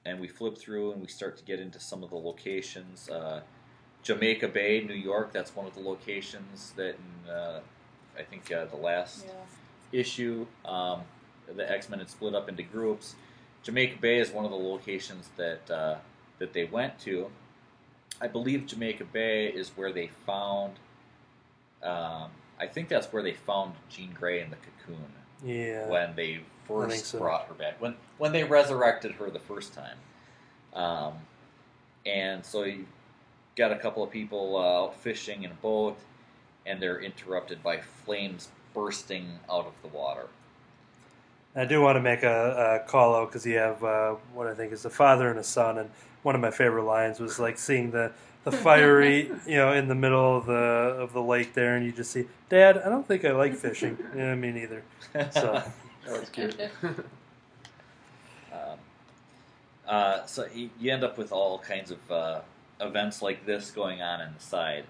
and 0.05 0.21
we 0.21 0.29
flip 0.29 0.57
through 0.57 0.93
and 0.93 1.01
we 1.01 1.09
start 1.09 1.37
to 1.39 1.45
get 1.45 1.59
into 1.59 1.81
some 1.81 2.03
of 2.05 2.11
the 2.11 2.17
locations. 2.17 3.09
Uh, 3.11 3.41
Jamaica 4.03 4.49
Bay, 4.49 4.81
New 4.83 4.95
York. 4.95 5.33
That's 5.33 5.55
one 5.57 5.67
of 5.67 5.75
the 5.75 5.81
locations 5.81 6.73
that 6.77 6.95
in, 7.25 7.31
uh, 7.31 7.61
I 8.17 8.23
think 8.23 8.53
uh, 8.53 8.67
the 8.67 8.77
last 8.77 9.27
Yeah. 9.27 10.01
issue, 10.01 10.47
um, 10.65 11.03
the 11.53 11.69
X 11.69 11.89
Men 11.89 11.99
had 11.99 12.09
split 12.09 12.35
up 12.35 12.49
into 12.49 12.63
groups. 12.63 13.17
Jamaica 13.65 13.97
Bay 14.01 14.21
is 14.21 14.31
one 14.31 14.45
of 14.45 14.53
the 14.53 14.57
locations 14.57 15.29
that 15.37 15.69
uh, 15.71 15.99
that 16.39 16.53
they 16.53 16.65
went 16.65 17.01
to. 17.01 17.31
I 18.21 18.29
believe 18.29 18.67
Jamaica 18.67 19.05
Bay 19.07 19.49
is 19.49 19.71
where 19.71 19.93
they 19.93 20.09
found. 20.25 20.79
Um, 21.83 22.31
I 22.59 22.67
think 22.67 22.89
that's 22.89 23.13
where 23.13 23.23
they 23.23 23.35
found 23.35 23.75
Jean 23.89 24.13
Grey 24.13 24.41
in 24.41 24.51
the 24.51 24.57
cocoon 24.57 25.13
Yeah. 25.45 25.89
when 25.89 26.15
they 26.17 26.41
first 26.67 27.07
so. 27.07 27.19
brought 27.19 27.47
her 27.47 27.55
back. 27.55 27.81
When 27.81 27.95
when 28.19 28.33
they 28.33 28.45
resurrected 28.45 29.13
her 29.13 29.31
the 29.31 29.39
first 29.39 29.75
time, 29.75 29.97
um, 30.75 31.15
and 32.05 32.45
so 32.45 32.65
you 32.65 32.87
got 33.57 33.73
a 33.73 33.77
couple 33.77 34.03
of 34.03 34.11
people 34.11 34.57
uh, 34.57 34.85
out 34.85 35.01
fishing 35.01 35.45
in 35.45 35.51
a 35.51 35.55
boat, 35.55 35.99
and 36.65 36.81
they're 36.81 37.01
interrupted 37.01 37.63
by 37.63 37.81
flames 37.81 38.49
bursting 38.75 39.39
out 39.51 39.67
of 39.67 39.73
the 39.83 39.89
water. 39.89 40.27
I 41.55 41.65
do 41.65 41.81
want 41.81 41.97
to 41.97 42.01
make 42.03 42.23
a, 42.23 42.83
a 42.85 42.89
call 42.89 43.15
out 43.15 43.29
because 43.29 43.47
you 43.47 43.57
have 43.57 43.83
uh, 43.83 44.17
what 44.35 44.47
I 44.47 44.55
think 44.55 44.73
is 44.73 44.85
a 44.85 44.91
father 44.91 45.31
and 45.31 45.39
a 45.39 45.45
son, 45.45 45.79
and 45.79 45.91
one 46.23 46.35
of 46.35 46.41
my 46.41 46.51
favorite 46.51 46.85
lines 46.85 47.19
was 47.19 47.39
like 47.39 47.57
seeing 47.57 47.91
the 47.91 48.13
the 48.47 48.53
fiery, 48.53 49.29
you 49.45 49.57
know, 49.57 49.73
in 49.73 49.89
the 49.89 49.95
middle 49.97 50.37
of 50.37 50.47
the 50.47 50.53
of 50.53 51.13
the 51.13 51.21
lake 51.21 51.53
there, 51.53 51.75
and 51.75 51.85
you 51.85 51.91
just 51.91 52.13
see, 52.13 52.27
Dad, 52.49 52.79
I 52.79 52.89
don't 52.89 53.07
think 53.07 53.25
I 53.25 53.33
like 53.33 53.57
fishing. 53.57 53.99
yeah, 54.17 54.37
me 54.37 54.53
neither. 54.53 54.85
So 55.33 55.65
That 56.07 56.21
was 56.21 56.29
cute. 56.31 56.57
Um, 58.53 58.79
uh, 59.89 60.25
so 60.27 60.47
you, 60.55 60.71
end 60.93 61.03
up 61.03 61.19
with 61.19 61.33
all 61.33 61.59
kinds 61.59 61.91
of 61.91 62.11
uh, 62.11 62.41
events 62.81 63.21
like 63.21 63.45
this 63.45 63.73
going 63.73 64.01
on 64.01 64.21
in 64.21 64.33
the 64.33 64.41
side, 64.41 64.85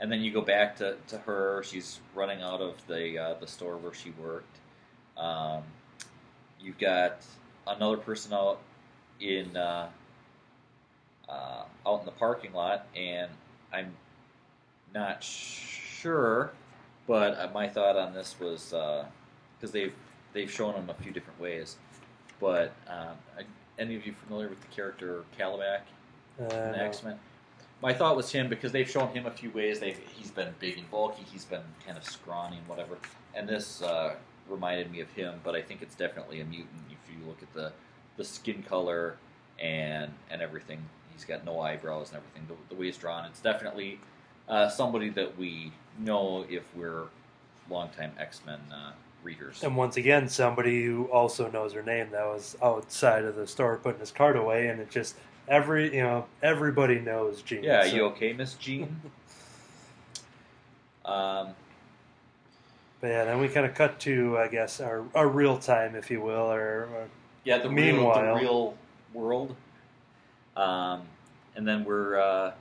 and 0.00 0.10
then 0.10 0.20
you 0.20 0.32
go 0.32 0.40
back 0.40 0.76
to, 0.78 0.96
to 1.06 1.18
her. 1.18 1.62
She's 1.62 2.00
running 2.16 2.42
out 2.42 2.60
of 2.60 2.84
the 2.88 3.16
uh, 3.16 3.34
the 3.34 3.46
store 3.46 3.76
where 3.76 3.94
she 3.94 4.10
worked. 4.10 4.58
Um, 5.16 5.62
you've 6.60 6.78
got 6.78 7.22
another 7.64 7.96
person 7.96 8.32
out 8.32 8.58
in 9.20 9.56
uh, 11.28 11.32
uh, 11.32 11.64
out 11.86 12.00
in 12.00 12.06
the 12.06 12.12
parking 12.12 12.52
lot, 12.52 12.86
and 12.96 13.30
I'm 13.72 13.94
not 14.94 15.22
sure, 15.22 16.52
but 17.06 17.38
uh, 17.38 17.48
my 17.52 17.68
thought 17.68 17.96
on 17.96 18.14
this 18.14 18.36
was 18.40 18.74
because 19.58 19.72
they've 19.72 19.94
they've 20.32 20.50
shown 20.50 20.74
him 20.74 20.90
a 20.90 20.94
few 20.94 21.12
different 21.12 21.40
ways. 21.40 21.76
But 22.40 22.72
um, 22.88 23.16
any 23.78 23.96
of 23.96 24.06
you 24.06 24.12
familiar 24.12 24.48
with 24.48 24.60
the 24.60 24.68
character 24.68 25.24
Caliban 25.36 25.80
uh, 26.40 26.44
in. 26.44 26.74
X 26.74 27.02
Men? 27.02 27.18
My 27.80 27.92
thought 27.94 28.16
was 28.16 28.30
him 28.32 28.48
because 28.48 28.72
they've 28.72 28.90
shown 28.90 29.08
him 29.08 29.26
a 29.26 29.30
few 29.30 29.50
ways. 29.50 29.78
They 29.78 29.96
he's 30.14 30.30
been 30.30 30.52
big 30.58 30.78
and 30.78 30.90
bulky. 30.90 31.24
He's 31.30 31.44
been 31.44 31.62
kind 31.86 31.96
of 31.96 32.04
scrawny 32.04 32.58
and 32.58 32.66
whatever. 32.66 32.98
And 33.34 33.48
this 33.48 33.82
uh, 33.82 34.14
reminded 34.48 34.90
me 34.90 35.00
of 35.00 35.10
him, 35.10 35.40
but 35.44 35.54
I 35.54 35.62
think 35.62 35.82
it's 35.82 35.94
definitely 35.94 36.40
a 36.40 36.44
mutant. 36.44 36.82
If 36.90 36.98
you 37.12 37.24
look 37.26 37.42
at 37.42 37.52
the 37.54 37.72
the 38.16 38.24
skin 38.24 38.62
color 38.62 39.16
and 39.60 40.12
and 40.30 40.42
everything, 40.42 40.82
he's 41.18 41.26
got 41.26 41.44
no 41.44 41.60
eyebrows 41.60 42.10
and 42.10 42.18
everything. 42.18 42.46
The, 42.48 42.74
the 42.74 42.80
way 42.80 42.86
he's 42.86 42.96
drawn, 42.96 43.24
it's 43.24 43.40
definitely 43.40 43.98
uh, 44.48 44.68
somebody 44.68 45.08
that 45.10 45.36
we 45.36 45.72
know 45.98 46.46
if 46.48 46.62
we're 46.76 47.04
longtime 47.68 48.12
X 48.18 48.40
Men 48.46 48.60
uh, 48.72 48.92
readers. 49.24 49.62
And 49.64 49.76
once 49.76 49.96
again, 49.96 50.28
somebody 50.28 50.84
who 50.84 51.06
also 51.06 51.50
knows 51.50 51.72
her 51.72 51.82
name 51.82 52.10
that 52.12 52.24
was 52.24 52.56
outside 52.62 53.24
of 53.24 53.34
the 53.34 53.46
store 53.46 53.76
putting 53.78 54.00
his 54.00 54.12
card 54.12 54.36
away, 54.36 54.68
and 54.68 54.80
it 54.80 54.90
just 54.90 55.16
every 55.48 55.94
you 55.94 56.02
know 56.02 56.26
everybody 56.40 57.00
knows 57.00 57.42
Jean. 57.42 57.64
Yeah, 57.64 57.84
so- 57.84 57.96
you 57.96 58.04
okay, 58.06 58.32
Miss 58.32 58.54
Jean? 58.54 59.00
um, 61.04 61.48
But 63.00 63.08
yeah, 63.08 63.24
then 63.24 63.40
we 63.40 63.48
kind 63.48 63.66
of 63.66 63.74
cut 63.74 63.98
to 64.00 64.38
I 64.38 64.46
guess 64.46 64.80
our, 64.80 65.04
our 65.16 65.26
real 65.26 65.58
time, 65.58 65.96
if 65.96 66.12
you 66.12 66.20
will, 66.20 66.52
or, 66.52 66.88
or 66.94 67.08
yeah, 67.42 67.58
the 67.58 67.68
real, 67.68 67.96
Meanwhile- 67.96 68.36
the 68.36 68.40
real 68.40 68.74
world. 69.12 69.56
Um, 70.58 71.02
and 71.54 71.66
then 71.66 71.84
we're 71.84 72.18
uh, 72.20 72.52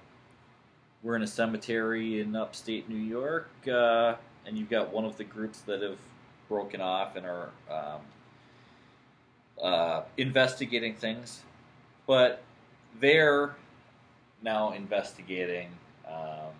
we're 1.02 1.16
in 1.16 1.24
a 1.24 1.28
cemetery 1.28 2.22
in 2.22 2.36
upstate 2.36 2.88
New 2.88 2.96
York, 2.96 3.50
uh, 3.68 4.16
and 4.46 4.58
you've 4.58 4.70
got 4.70 4.94
one 4.94 5.04
of 5.04 5.18
the 5.18 5.24
groups 5.24 5.62
that 5.62 5.82
have 5.82 5.98
broken 6.48 6.80
off 6.80 7.16
and 7.16 7.26
are 7.26 7.50
um, 7.70 8.02
uh, 9.62 10.02
investigating 10.18 10.96
things, 10.96 11.42
but 12.06 12.44
they're 13.00 13.56
now 14.44 14.74
investigating 14.74 15.70
um, 16.08 16.54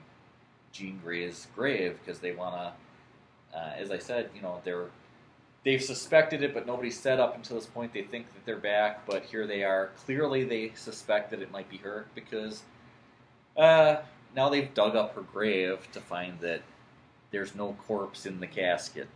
Jean 0.72 1.00
Grey's 1.04 1.48
grave 1.56 2.00
because 2.04 2.20
they 2.20 2.32
want 2.32 2.56
to, 2.56 3.58
uh, 3.58 3.74
as 3.78 3.92
I 3.92 4.00
said, 4.00 4.32
you 4.36 4.42
know, 4.42 4.60
they're 4.64 4.88
they've 5.68 5.84
suspected 5.84 6.42
it, 6.44 6.54
but 6.54 6.66
nobody 6.66 6.90
said 6.90 7.20
up 7.20 7.36
until 7.36 7.58
this 7.58 7.66
point 7.66 7.92
they 7.92 8.02
think 8.04 8.26
that 8.34 8.46
they're 8.46 8.56
back. 8.56 9.06
But 9.06 9.24
here 9.26 9.46
they 9.46 9.66
are. 9.66 9.90
Clearly, 10.06 10.46
they 10.46 10.72
suspect 10.76 11.30
that 11.32 11.42
it 11.42 11.52
might 11.52 11.70
be 11.70 11.76
her 11.80 12.06
because 12.16 12.64
uh, 13.58 13.98
now 14.34 14.48
they've 14.48 14.74
dug 14.74 14.96
up 14.96 15.14
her 15.16 15.22
grave 15.22 15.86
to 15.92 16.00
find 16.00 16.40
that 16.40 16.62
there's 17.32 17.54
no 17.54 17.76
corpse 17.86 18.26
in 18.26 18.40
the 18.40 18.48
casket. 18.48 19.10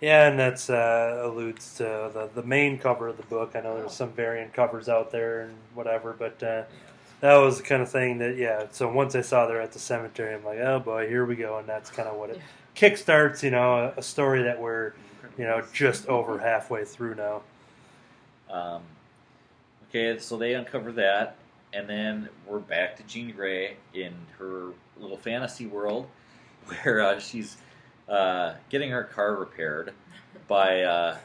yeah, 0.00 0.28
and 0.30 0.38
that's 0.38 0.70
uh, 0.70 1.20
alludes 1.24 1.74
to 1.76 1.84
the 2.14 2.30
the 2.34 2.42
main 2.42 2.78
cover 2.78 3.08
of 3.08 3.18
the 3.18 3.22
book. 3.24 3.52
I 3.54 3.60
know 3.60 3.76
there's 3.76 3.92
some 3.92 4.12
variant 4.12 4.54
covers 4.54 4.88
out 4.88 5.10
there 5.10 5.42
and 5.42 5.54
whatever, 5.74 6.14
but 6.18 6.42
uh, 6.42 6.62
that 7.20 7.36
was 7.36 7.58
the 7.58 7.64
kind 7.64 7.82
of 7.82 7.90
thing 7.90 8.16
that 8.18 8.38
yeah. 8.38 8.64
So 8.70 8.90
once 8.90 9.14
I 9.14 9.20
saw 9.20 9.46
they're 9.46 9.60
at 9.60 9.72
the 9.72 9.78
cemetery, 9.78 10.34
I'm 10.34 10.42
like, 10.42 10.60
oh 10.60 10.80
boy, 10.80 11.06
here 11.06 11.26
we 11.26 11.36
go, 11.36 11.58
and 11.58 11.68
that's 11.68 11.90
kind 11.90 12.08
of 12.08 12.16
what 12.16 12.30
it 12.30 12.36
Yeah. 12.38 12.42
kickstarts. 12.88 13.42
You 13.42 13.50
know, 13.50 13.92
a, 13.94 13.98
a 14.00 14.02
story 14.02 14.42
that 14.44 14.58
we're 14.58 14.94
you 15.38 15.44
know 15.44 15.62
just 15.72 16.06
over 16.06 16.38
halfway 16.38 16.84
through 16.84 17.14
now. 17.16 17.42
Um, 18.50 18.82
okay, 19.88 20.18
so 20.18 20.36
they 20.36 20.54
uncover 20.54 20.92
that, 20.92 21.36
and 21.72 21.88
then 21.88 22.28
we're 22.46 22.58
back 22.58 22.96
to 22.96 23.02
Jean 23.04 23.30
Grey 23.32 23.76
in 23.94 24.12
her 24.38 24.70
little 24.98 25.16
fantasy 25.16 25.66
world, 25.66 26.08
where 26.82 27.00
uh, 27.00 27.18
she's 27.18 27.56
uh, 28.08 28.54
getting 28.68 28.90
her 28.90 29.04
car 29.04 29.36
repaired 29.36 29.92
by 30.48 30.82
uh, 30.82 31.16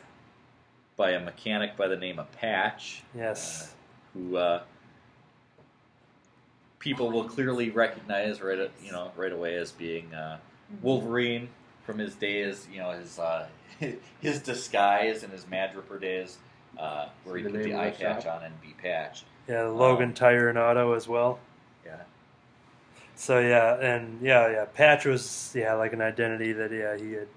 by 0.97 1.11
a 1.11 1.19
mechanic 1.19 1.75
by 1.75 1.87
the 1.87 1.97
name 1.97 2.19
of 2.19 2.31
Patch, 2.33 3.03
Yes. 3.15 3.73
who 4.13 4.37
uh, 4.37 4.61
people 6.79 7.11
will 7.11 7.23
clearly 7.25 7.69
recognize 7.71 8.41
right 8.41 8.69
you 8.83 8.91
know 8.91 9.11
right 9.15 9.31
away 9.31 9.55
as 9.55 9.71
being 9.71 10.13
uh, 10.13 10.37
Wolverine 10.81 11.49
from 11.85 11.97
his 11.99 12.15
days, 12.15 12.67
you 12.71 12.79
know 12.79 12.91
his 12.91 13.17
uh, 13.19 13.47
his 14.21 14.39
disguise 14.39 15.23
and 15.23 15.31
his 15.33 15.45
Madripoor 15.45 15.99
days, 15.99 16.37
uh, 16.77 17.07
where 17.23 17.37
he 17.37 17.43
The 17.43 17.49
put 17.49 17.63
the 17.63 17.75
eye 17.75 17.91
patch 17.91 18.23
shop? 18.23 18.37
on 18.37 18.43
and 18.45 18.61
be 18.61 18.73
patch. 18.81 19.23
Yeah, 19.47 19.63
Logan 19.63 20.09
Um, 20.09 20.13
Tire 20.13 20.49
and 20.49 20.57
Auto 20.57 20.93
as 20.93 21.07
well. 21.07 21.39
Yeah, 21.85 21.97
So 23.15 23.39
yeah, 23.39 23.75
and 23.79 24.19
yeah, 24.21 24.49
yeah, 24.49 24.65
Patch 24.65 25.05
was 25.05 25.51
yeah 25.55 25.73
like 25.75 25.93
an 25.93 26.01
identity 26.01 26.51
that 26.53 26.71
yeah 26.71 26.97
he 26.97 27.13
had 27.13 27.27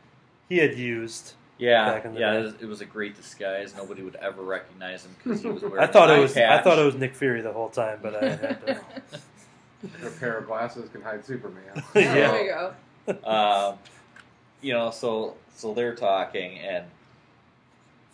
he 0.48 0.58
had 0.58 0.74
used. 0.78 1.34
yeah, 1.58 1.92
Back 1.92 2.04
in 2.06 2.14
the 2.14 2.20
yeah. 2.20 2.32
day. 2.32 2.38
It 2.38 2.42
was, 2.44 2.54
it 2.62 2.66
was 2.66 2.80
a 2.80 2.86
great 2.86 3.14
disguise. 3.16 3.74
Nobody 3.76 4.02
would 4.02 4.16
ever 4.16 4.42
recognize 4.42 5.04
him 5.04 5.14
because 5.22 5.42
he 5.42 5.48
was 5.48 5.62
wearing. 5.62 5.78
I 5.80 5.86
thought 5.86 6.08
it 6.10 6.14
eye 6.14 6.20
was 6.20 6.34
I 6.36 6.62
thought 6.62 6.78
it 6.78 6.84
was 6.86 6.94
Nick 6.94 7.14
Fury 7.14 7.42
the 7.42 7.52
whole 7.52 7.68
time, 7.68 7.98
but 8.02 8.14
I 8.22 8.28
had 8.30 8.66
to. 8.66 8.80
A 10.06 10.10
pair 10.18 10.38
of 10.38 10.46
glasses 10.46 10.88
can 10.90 11.02
hide 11.02 11.24
Superman. 11.24 11.62
Yeah. 11.94 12.14
There 12.14 12.32
we 12.32 12.48
go. 12.48 13.30
um, 13.30 13.78
you 14.60 14.72
know, 14.72 14.90
so 14.90 15.34
so 15.54 15.74
they're 15.74 15.94
talking, 15.94 16.58
and 16.58 16.84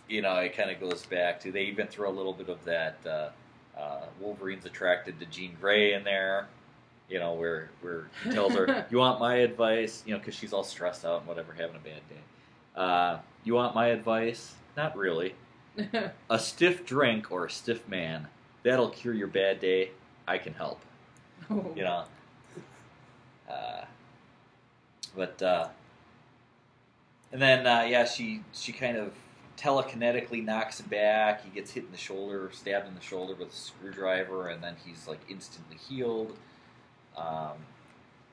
you 0.08 0.22
know, 0.22 0.36
it 0.36 0.56
kind 0.56 0.70
of 0.70 0.80
goes 0.80 1.04
back 1.06 1.40
to 1.40 1.52
they 1.52 1.64
even 1.64 1.86
throw 1.86 2.10
a 2.10 2.12
little 2.12 2.32
bit 2.32 2.48
of 2.48 2.64
that 2.64 2.98
uh, 3.06 3.28
uh, 3.78 4.06
Wolverine's 4.20 4.64
attracted 4.66 5.18
to 5.20 5.26
Jean 5.26 5.56
Grey 5.60 5.94
in 5.94 6.04
there. 6.04 6.48
You 7.08 7.18
know, 7.18 7.34
where 7.34 7.70
where 7.80 8.08
he 8.22 8.30
tells 8.30 8.54
her, 8.54 8.86
"You 8.90 8.98
want 8.98 9.20
my 9.20 9.36
advice?" 9.36 10.02
You 10.06 10.12
know, 10.12 10.18
because 10.18 10.34
she's 10.34 10.52
all 10.52 10.64
stressed 10.64 11.04
out 11.04 11.20
and 11.20 11.28
whatever, 11.28 11.52
having 11.52 11.76
a 11.76 11.80
bad 11.80 12.08
day. 12.08 12.20
Uh, 12.76 13.18
you 13.44 13.54
want 13.54 13.74
my 13.74 13.88
advice? 13.88 14.54
Not 14.76 14.96
really. 14.96 15.34
A 16.30 16.38
stiff 16.38 16.86
drink 16.86 17.30
or 17.32 17.46
a 17.46 17.50
stiff 17.50 17.86
man 17.88 18.28
that'll 18.62 18.90
cure 18.90 19.14
your 19.14 19.26
bad 19.28 19.60
day. 19.60 19.90
I 20.26 20.38
can 20.38 20.54
help. 20.54 20.80
You 21.50 21.84
know. 21.84 22.04
Uh, 23.48 23.84
but 25.14 25.42
uh, 25.42 25.68
and 27.34 27.42
then 27.42 27.66
uh, 27.66 27.82
yeah, 27.82 28.06
she 28.06 28.42
she 28.54 28.72
kind 28.72 28.96
of 28.96 29.12
telekinetically 29.58 30.44
knocks 30.44 30.80
him 30.80 30.86
back. 30.88 31.44
He 31.44 31.50
gets 31.50 31.72
hit 31.72 31.84
in 31.84 31.90
the 31.92 31.98
shoulder, 31.98 32.50
stabbed 32.52 32.88
in 32.88 32.94
the 32.94 33.00
shoulder 33.02 33.34
with 33.34 33.50
a 33.50 33.56
screwdriver, 33.56 34.48
and 34.48 34.62
then 34.62 34.76
he's 34.86 35.08
like 35.08 35.20
instantly 35.28 35.76
healed. 35.76 36.38
Um, 37.16 37.66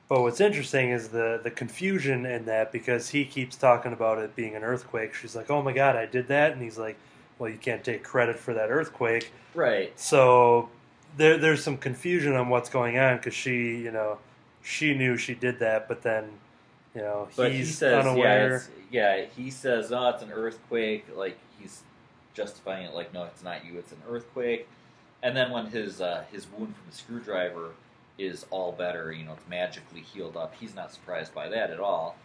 But 0.08 0.22
what's 0.22 0.40
interesting 0.40 0.90
is 0.90 1.08
the 1.08 1.40
the 1.42 1.50
confusion 1.50 2.26
in 2.26 2.44
that 2.46 2.70
because 2.72 3.10
he 3.10 3.24
keeps 3.24 3.56
talking 3.56 3.92
about 3.92 4.18
it 4.18 4.36
being 4.36 4.54
an 4.54 4.62
earthquake. 4.62 5.14
She's 5.14 5.34
like, 5.36 5.50
"Oh 5.50 5.62
my 5.62 5.72
god, 5.72 5.96
I 5.96 6.06
did 6.06 6.28
that," 6.28 6.52
and 6.52 6.62
he's 6.62 6.78
like, 6.78 6.98
"Well, 7.38 7.48
you 7.50 7.58
can't 7.58 7.82
take 7.84 8.04
credit 8.04 8.38
for 8.38 8.54
that 8.54 8.70
earthquake." 8.70 9.32
right. 9.54 9.98
So 9.98 10.70
there 11.16 11.38
there's 11.38 11.62
some 11.64 11.78
confusion 11.78 12.34
on 12.34 12.48
what's 12.48 12.68
going 12.70 12.98
on 12.98 13.16
because 13.18 13.34
she, 13.34 13.76
you 13.78 13.90
know, 13.90 14.18
she 14.62 14.94
knew 14.94 15.16
she 15.16 15.34
did 15.34 15.58
that, 15.60 15.88
but 15.88 16.02
then, 16.02 16.40
you 16.94 17.00
know, 17.02 17.28
But 17.36 17.52
he 17.52 17.64
says, 17.64 18.04
yeah, 18.04 18.10
unaware. 18.10 18.56
it's, 18.56 18.68
yeah, 18.90 19.24
he 19.36 19.50
says, 19.50 19.92
oh, 19.92 20.08
it's 20.10 20.22
an 20.22 20.32
earthquake. 20.32 21.06
Like 21.14 21.38
he's 21.58 21.82
justifying 22.34 22.86
it, 22.86 22.94
like, 22.94 23.12
no, 23.14 23.24
it's 23.24 23.42
not 23.42 23.64
you, 23.64 23.78
it's 23.78 23.92
an 23.92 24.02
earthquake. 24.08 24.68
And 25.22 25.36
then 25.36 25.50
when 25.50 25.66
his 25.66 26.00
uh, 26.00 26.24
his 26.32 26.46
wound 26.50 26.74
from 26.76 26.84
the 26.90 26.96
screwdriver 26.96 27.70
is 28.18 28.44
all 28.50 28.72
better, 28.72 29.12
you 29.12 29.24
know, 29.24 29.32
it's 29.32 29.48
magically 29.48 30.00
healed 30.00 30.36
up. 30.36 30.54
He's 30.58 30.74
not 30.74 30.92
surprised 30.92 31.34
by 31.34 31.48
that 31.48 31.70
at 31.70 31.80
all. 31.80 32.16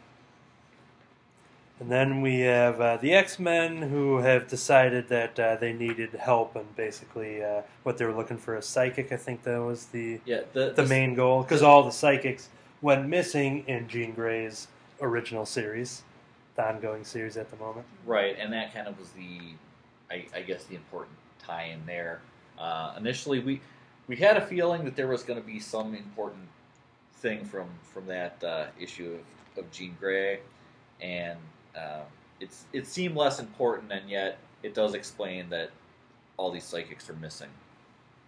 And 1.80 1.92
then 1.92 2.22
we 2.22 2.40
have 2.40 2.82
uh, 2.82 2.98
the 2.98 3.14
X 3.14 3.38
Men 3.38 3.84
who 3.84 4.18
have 4.18 4.48
decided 4.48 5.10
that 5.10 5.40
uh, 5.40 5.56
they 5.58 5.74
needed 5.74 6.10
help, 6.14 6.56
and 6.56 6.76
basically 6.76 7.44
uh, 7.44 7.62
what 7.84 8.00
they 8.00 8.06
were 8.06 8.14
looking 8.16 8.38
for 8.38 8.56
a 8.56 8.64
psychic. 8.64 9.12
I 9.12 9.18
think 9.18 9.44
that 9.44 9.60
was 9.62 9.86
the 9.88 10.20
Yeah, 10.26 10.42
the 10.54 10.72
the 10.76 10.82
the- 10.82 10.86
main 10.90 11.14
goal 11.14 11.44
because 11.44 11.62
all 11.62 11.84
the 11.84 11.92
psychics 11.92 12.50
went 12.82 13.08
missing 13.08 13.64
in 13.68 13.88
Jean 13.88 14.14
Grey's 14.14 14.68
original 15.02 15.46
series, 15.46 16.04
the 16.56 16.68
ongoing 16.68 17.04
series 17.04 17.38
at 17.38 17.50
the 17.50 17.58
moment. 17.58 17.86
Right, 18.06 18.38
and 18.40 18.52
that 18.54 18.74
kind 18.74 18.88
of 18.88 18.98
was 19.00 19.10
the, 19.12 19.40
I, 20.12 20.26
I 20.36 20.42
guess, 20.42 20.66
the 20.66 20.76
important 20.76 21.16
tie-in 21.40 21.86
there. 21.86 22.22
Uh, 22.58 22.96
initially, 22.98 23.40
we 23.40 23.62
we 24.08 24.16
had 24.16 24.38
a 24.38 24.46
feeling 24.46 24.86
that 24.86 24.96
there 24.96 25.08
was 25.08 25.24
going 25.24 25.40
to 25.40 25.46
be 25.46 25.60
some 25.60 25.94
important 25.94 26.48
thing 27.18 27.46
from 27.46 27.68
from 27.84 28.08
that 28.08 28.44
uh, 28.44 28.66
issue 28.80 29.20
of, 29.56 29.64
of 29.64 29.72
Jean 29.72 29.96
Grey, 30.00 30.40
and 31.02 31.38
um, 31.76 32.02
it's 32.40 32.66
it 32.74 32.88
seemed 32.88 33.16
less 33.16 33.40
important, 33.40 33.92
and 33.92 34.10
yet 34.10 34.40
it 34.64 34.74
does 34.74 34.94
explain 34.94 35.50
that 35.50 35.70
all 36.38 36.52
these 36.52 36.64
psychics 36.64 37.10
are 37.10 37.16
missing. 37.16 37.50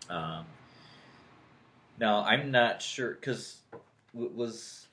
Um, 0.10 0.46
now, 2.00 2.24
I'm 2.24 2.52
not 2.52 2.82
sure 2.82 3.12
because 3.12 3.58
was 4.14 4.88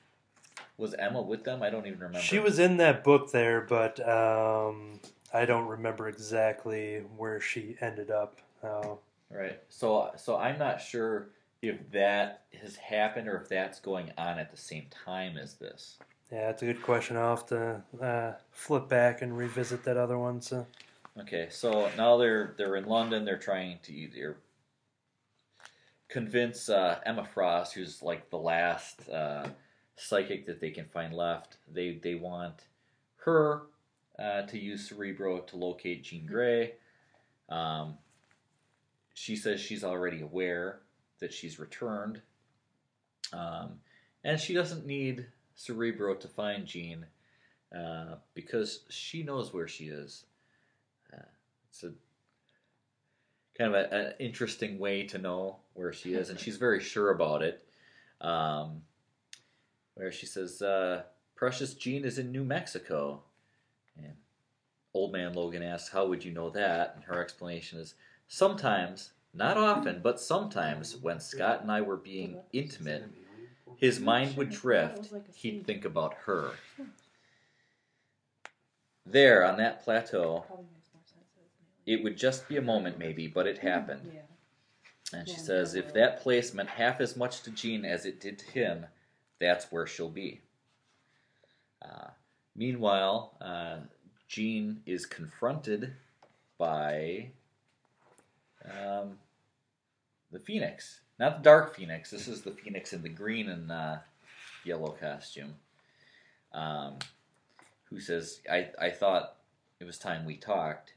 was 0.77 0.93
Emma 0.93 1.21
with 1.21 1.43
them? 1.43 1.63
I 1.63 1.69
don't 1.69 1.87
even 1.87 1.99
remember. 1.99 2.19
She 2.19 2.39
was 2.39 2.59
in 2.59 2.77
that 2.77 3.03
book 3.03 3.31
there, 3.31 3.61
but 3.61 3.99
um, 4.07 4.99
I 5.33 5.45
don't 5.45 5.67
remember 5.67 6.07
exactly 6.07 7.03
where 7.17 7.41
she 7.41 7.75
ended 7.81 8.11
up. 8.11 8.39
Uh, 8.63 8.95
Right. 9.29 9.59
So 9.69 10.11
so 10.15 10.37
I'm 10.37 10.57
not 10.57 10.81
sure 10.81 11.29
if 11.61 11.91
that 11.91 12.43
has 12.61 12.75
happened 12.75 13.27
or 13.27 13.37
if 13.37 13.49
that's 13.49 13.79
going 13.79 14.11
on 14.17 14.39
at 14.39 14.51
the 14.51 14.57
same 14.57 14.85
time 15.05 15.37
as 15.37 15.55
this. 15.55 15.97
yeah, 16.31 16.49
it's 16.49 16.61
a 16.61 16.65
good 16.65 16.81
question. 16.81 17.17
I'll 17.17 17.35
have 17.35 17.45
to 17.47 17.81
uh, 18.01 18.33
flip 18.51 18.87
back 18.87 19.21
and 19.21 19.37
revisit 19.37 19.83
that 19.83 19.97
other 19.97 20.17
one. 20.17 20.41
So. 20.41 20.65
Okay, 21.19 21.47
so 21.49 21.89
now 21.97 22.17
they're 22.17 22.53
they're 22.57 22.75
in 22.75 22.85
London. 22.85 23.25
They're 23.25 23.37
trying 23.37 23.79
to 23.83 23.93
either 23.93 24.37
convince 26.09 26.69
uh, 26.69 26.99
Emma 27.05 27.25
Frost, 27.25 27.73
who's 27.73 28.01
like 28.01 28.29
the 28.29 28.37
last 28.37 29.09
uh, 29.09 29.47
psychic 29.95 30.45
that 30.45 30.59
they 30.59 30.71
can 30.71 30.85
find 30.85 31.13
left. 31.13 31.57
They 31.71 31.99
they 32.01 32.15
want 32.15 32.63
her 33.17 33.63
uh, 34.17 34.43
to 34.43 34.57
use 34.57 34.87
Cerebro 34.87 35.39
to 35.41 35.57
locate 35.57 36.03
Jean 36.03 36.25
Grey. 36.25 36.73
Um, 37.49 37.97
she 39.13 39.35
says 39.35 39.59
she's 39.59 39.83
already 39.83 40.21
aware 40.21 40.79
that 41.19 41.33
she's 41.33 41.59
returned, 41.59 42.21
um, 43.33 43.79
and 44.23 44.39
she 44.39 44.53
doesn't 44.53 44.85
need 44.85 45.25
Cerebro 45.55 46.15
to 46.15 46.27
find 46.27 46.65
Jean 46.65 47.05
uh, 47.75 48.15
because 48.33 48.81
she 48.89 49.23
knows 49.23 49.53
where 49.53 49.67
she 49.67 49.85
is. 49.85 50.25
Uh, 51.13 51.25
it's 51.69 51.83
a 51.83 51.91
kind 53.57 53.73
of 53.73 53.91
an 53.91 54.13
interesting 54.19 54.79
way 54.79 55.03
to 55.03 55.17
know 55.17 55.57
where 55.73 55.91
she 55.93 56.13
is, 56.13 56.29
and 56.29 56.39
she's 56.39 56.57
very 56.57 56.81
sure 56.81 57.11
about 57.11 57.41
it. 57.41 57.63
Um, 58.21 58.83
where 59.95 60.11
she 60.11 60.25
says, 60.25 60.61
uh, 60.61 61.03
"Precious 61.35 61.73
Jean 61.73 62.05
is 62.05 62.19
in 62.19 62.31
New 62.31 62.43
Mexico," 62.43 63.23
and 63.97 64.15
Old 64.93 65.11
Man 65.11 65.33
Logan 65.33 65.63
asks, 65.63 65.89
"How 65.89 66.05
would 66.07 66.23
you 66.23 66.31
know 66.31 66.49
that?" 66.51 66.95
And 66.95 67.03
her 67.05 67.21
explanation 67.21 67.79
is, 67.79 67.95
"Sometimes, 68.27 69.11
not 69.33 69.57
often, 69.57 70.01
but 70.01 70.19
sometimes, 70.19 70.95
when 70.97 71.19
Scott 71.19 71.61
and 71.61 71.71
I 71.71 71.81
were 71.81 71.97
being 71.97 72.41
intimate, 72.53 73.05
his 73.75 73.99
mind 73.99 74.37
would 74.37 74.49
drift. 74.49 75.11
He'd 75.33 75.65
think 75.65 75.85
about 75.85 76.13
her." 76.25 76.53
There, 79.05 79.45
on 79.45 79.57
that 79.57 79.83
plateau, 79.83 80.43
Probably 80.47 80.65
makes 80.73 80.89
more 80.93 81.03
sense 81.05 81.31
as 81.37 81.51
an 81.59 81.65
it 81.87 82.03
would 82.03 82.17
just 82.17 82.47
be 82.49 82.57
a 82.57 82.61
moment, 82.61 82.99
maybe, 82.99 83.27
but 83.27 83.47
it 83.47 83.57
happened. 83.57 84.11
Yeah. 84.13 84.21
And 85.13 85.27
she 85.27 85.35
Yeah, 85.35 85.41
says, 85.41 85.73
if 85.73 85.93
that 85.93 86.21
place 86.21 86.53
meant 86.53 86.69
half 86.69 86.99
as 86.99 87.15
much 87.15 87.41
to 87.43 87.51
Jean 87.51 87.85
as 87.85 88.05
it 88.05 88.19
did 88.19 88.37
to 88.39 88.45
him, 88.51 88.85
that's 89.39 89.71
where 89.71 89.87
she'll 89.87 90.09
be. 90.09 90.41
Uh, 91.81 92.09
meanwhile, 92.55 93.37
uh, 93.39 93.77
Jean 94.27 94.81
is 94.85 95.05
confronted 95.05 95.93
by 96.57 97.29
um, 98.65 99.17
the 100.31 100.39
Phoenix. 100.39 100.99
Not 101.19 101.37
the 101.37 101.43
Dark 101.43 101.75
Phoenix. 101.75 102.11
This 102.11 102.27
is 102.27 102.41
the 102.41 102.51
Phoenix 102.51 102.91
in 102.91 103.01
the 103.01 103.09
green 103.09 103.47
and 103.49 103.71
uh, 103.71 103.97
yellow 104.65 104.95
costume. 104.99 105.55
Um, 106.53 106.99
who 107.85 108.01
says, 108.01 108.41
I, 108.51 108.69
I 108.79 108.89
thought 108.89 109.37
it 109.79 109.85
was 109.85 109.97
time 109.97 110.25
we 110.25 110.35
talked. 110.35 110.93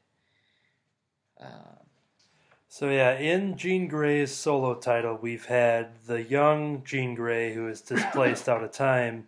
So 2.73 2.89
yeah, 2.89 3.19
in 3.19 3.57
Jean 3.57 3.89
Grey's 3.89 4.33
solo 4.33 4.75
title, 4.75 5.19
we've 5.21 5.47
had 5.47 5.91
the 6.07 6.23
young 6.23 6.85
Jean 6.85 7.15
Grey 7.17 7.53
who 7.53 7.69
is 7.69 7.81
displaced 7.81 8.49
out 8.49 8.63
of 8.63 8.71
time, 8.73 9.27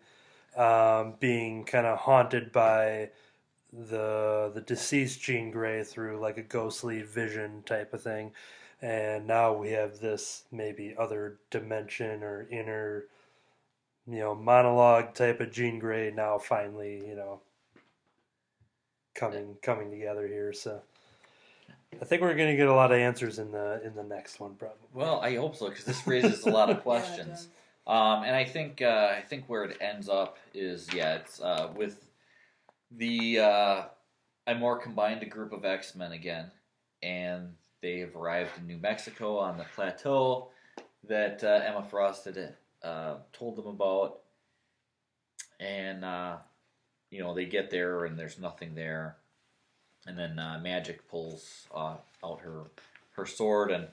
um, 0.57 1.17
being 1.19 1.65
kind 1.65 1.85
of 1.87 1.99
haunted 1.99 2.53
by 2.53 3.11
the 3.73 4.53
the 4.55 4.61
deceased 4.61 5.21
Jean 5.21 5.51
Grey 5.51 5.83
through 5.85 6.19
like 6.21 6.39
a 6.39 6.43
ghostly 6.43 7.03
vision 7.03 7.63
type 7.65 7.93
of 7.93 8.01
thing, 8.03 8.33
and 8.81 9.27
now 9.27 9.53
we 9.53 9.73
have 9.73 9.99
this 9.99 10.45
maybe 10.53 10.95
other 10.97 11.39
dimension 11.51 12.23
or 12.23 12.47
inner, 12.51 13.07
you 14.07 14.21
know, 14.21 14.35
monologue 14.37 15.15
type 15.15 15.41
of 15.41 15.51
Jean 15.53 15.79
Grey 15.81 16.13
now 16.13 16.39
finally 16.39 17.03
you 17.07 17.17
know 17.17 17.41
coming 19.15 19.57
coming 19.63 19.91
together 19.91 20.27
here. 20.29 20.53
So. 20.53 20.83
I 22.01 22.05
think 22.05 22.23
we're 22.23 22.35
going 22.35 22.51
to 22.51 22.57
get 22.57 22.69
a 22.69 22.75
lot 22.75 22.93
of 22.93 22.99
answers 22.99 23.39
in 23.39 23.53
the 23.53 23.81
in 23.85 23.95
the 23.95 24.03
next 24.03 24.41
one, 24.41 24.55
probably. 24.55 24.89
Well, 24.93 25.21
I 25.21 25.37
hope 25.37 25.57
so 25.57 25.69
because 25.69 25.85
this 25.85 26.07
raises 26.07 26.45
a 26.47 26.51
lot 26.51 26.71
of 26.71 26.83
questions. 26.83 27.29
does. 27.29 27.49
um, 27.87 28.25
and 28.25 28.35
I 28.35 28.45
think 28.45 28.83
uh, 28.83 29.13
I 29.17 29.21
think 29.23 29.45
where 29.47 29.65
it 29.65 29.79
ends 29.81 30.09
up 30.09 30.39
is 30.55 30.89
yeah, 30.95 31.17
it's 31.17 31.41
uh, 31.41 31.71
with 31.77 32.05
the 32.91 33.39
uh, 33.41 33.85
more 34.59 34.79
combined 34.79 35.23
a 35.23 35.27
group 35.27 35.53
of 35.53 35.65
X 35.65 35.95
Men 35.95 36.13
again, 36.13 36.51
and 37.03 37.55
they 37.83 37.99
have 37.99 38.17
arrived 38.17 38.51
in 38.59 38.67
New 38.67 38.79
Mexico 38.79 39.39
on 39.39 39.59
the 39.59 39.67
plateau 39.75 40.49
that 41.09 41.43
uh, 41.43 41.61
Emma 41.65 41.85
Frost 41.89 42.25
had 42.25 42.55
uh, 42.83 43.17
told 43.33 43.57
them 43.57 43.67
about, 43.67 44.21
and 45.61 46.05
uh, 46.05 46.37
you 47.11 47.21
know 47.23 47.35
they 47.35 47.45
get 47.45 47.71
there 47.71 48.05
and 48.05 48.19
there's 48.19 48.39
nothing 48.39 48.75
there, 48.75 49.17
and 50.07 50.19
then 50.19 50.39
uh, 50.39 50.61
Magik 50.63 50.99
pulls 51.09 51.67
uh, 51.75 51.97
out 52.25 52.41
her 52.41 52.65
her 53.13 53.27
sword 53.27 53.71
and 53.71 53.89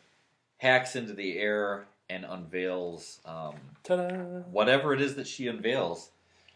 hacks 0.58 0.96
into 0.96 1.14
the 1.14 1.38
air 1.38 1.88
and 2.10 2.26
unveils 2.26 3.20
um, 3.26 3.56
Ta-da! 3.84 4.08
whatever 4.52 4.94
it 4.94 5.02
is 5.02 5.16
that 5.16 5.28
she 5.28 5.48
unveils. 5.48 6.10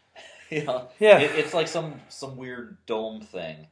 yeah, 0.50 0.82
Yeah. 0.98 1.18
It, 1.18 1.32
it's 1.36 1.54
like 1.54 1.68
some 1.68 2.00
some 2.08 2.36
weird 2.36 2.78
dome 2.86 3.20
thing, 3.20 3.68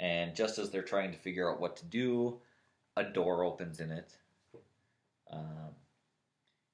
and 0.00 0.34
just 0.34 0.58
as 0.58 0.70
they're 0.70 0.82
trying 0.82 1.12
to 1.12 1.18
figure 1.18 1.50
out 1.50 1.60
what 1.60 1.76
to 1.76 1.84
do, 1.84 2.38
a 2.96 3.04
door 3.04 3.44
opens 3.44 3.80
in 3.80 3.90
it. 3.90 4.16
Um, 5.30 5.74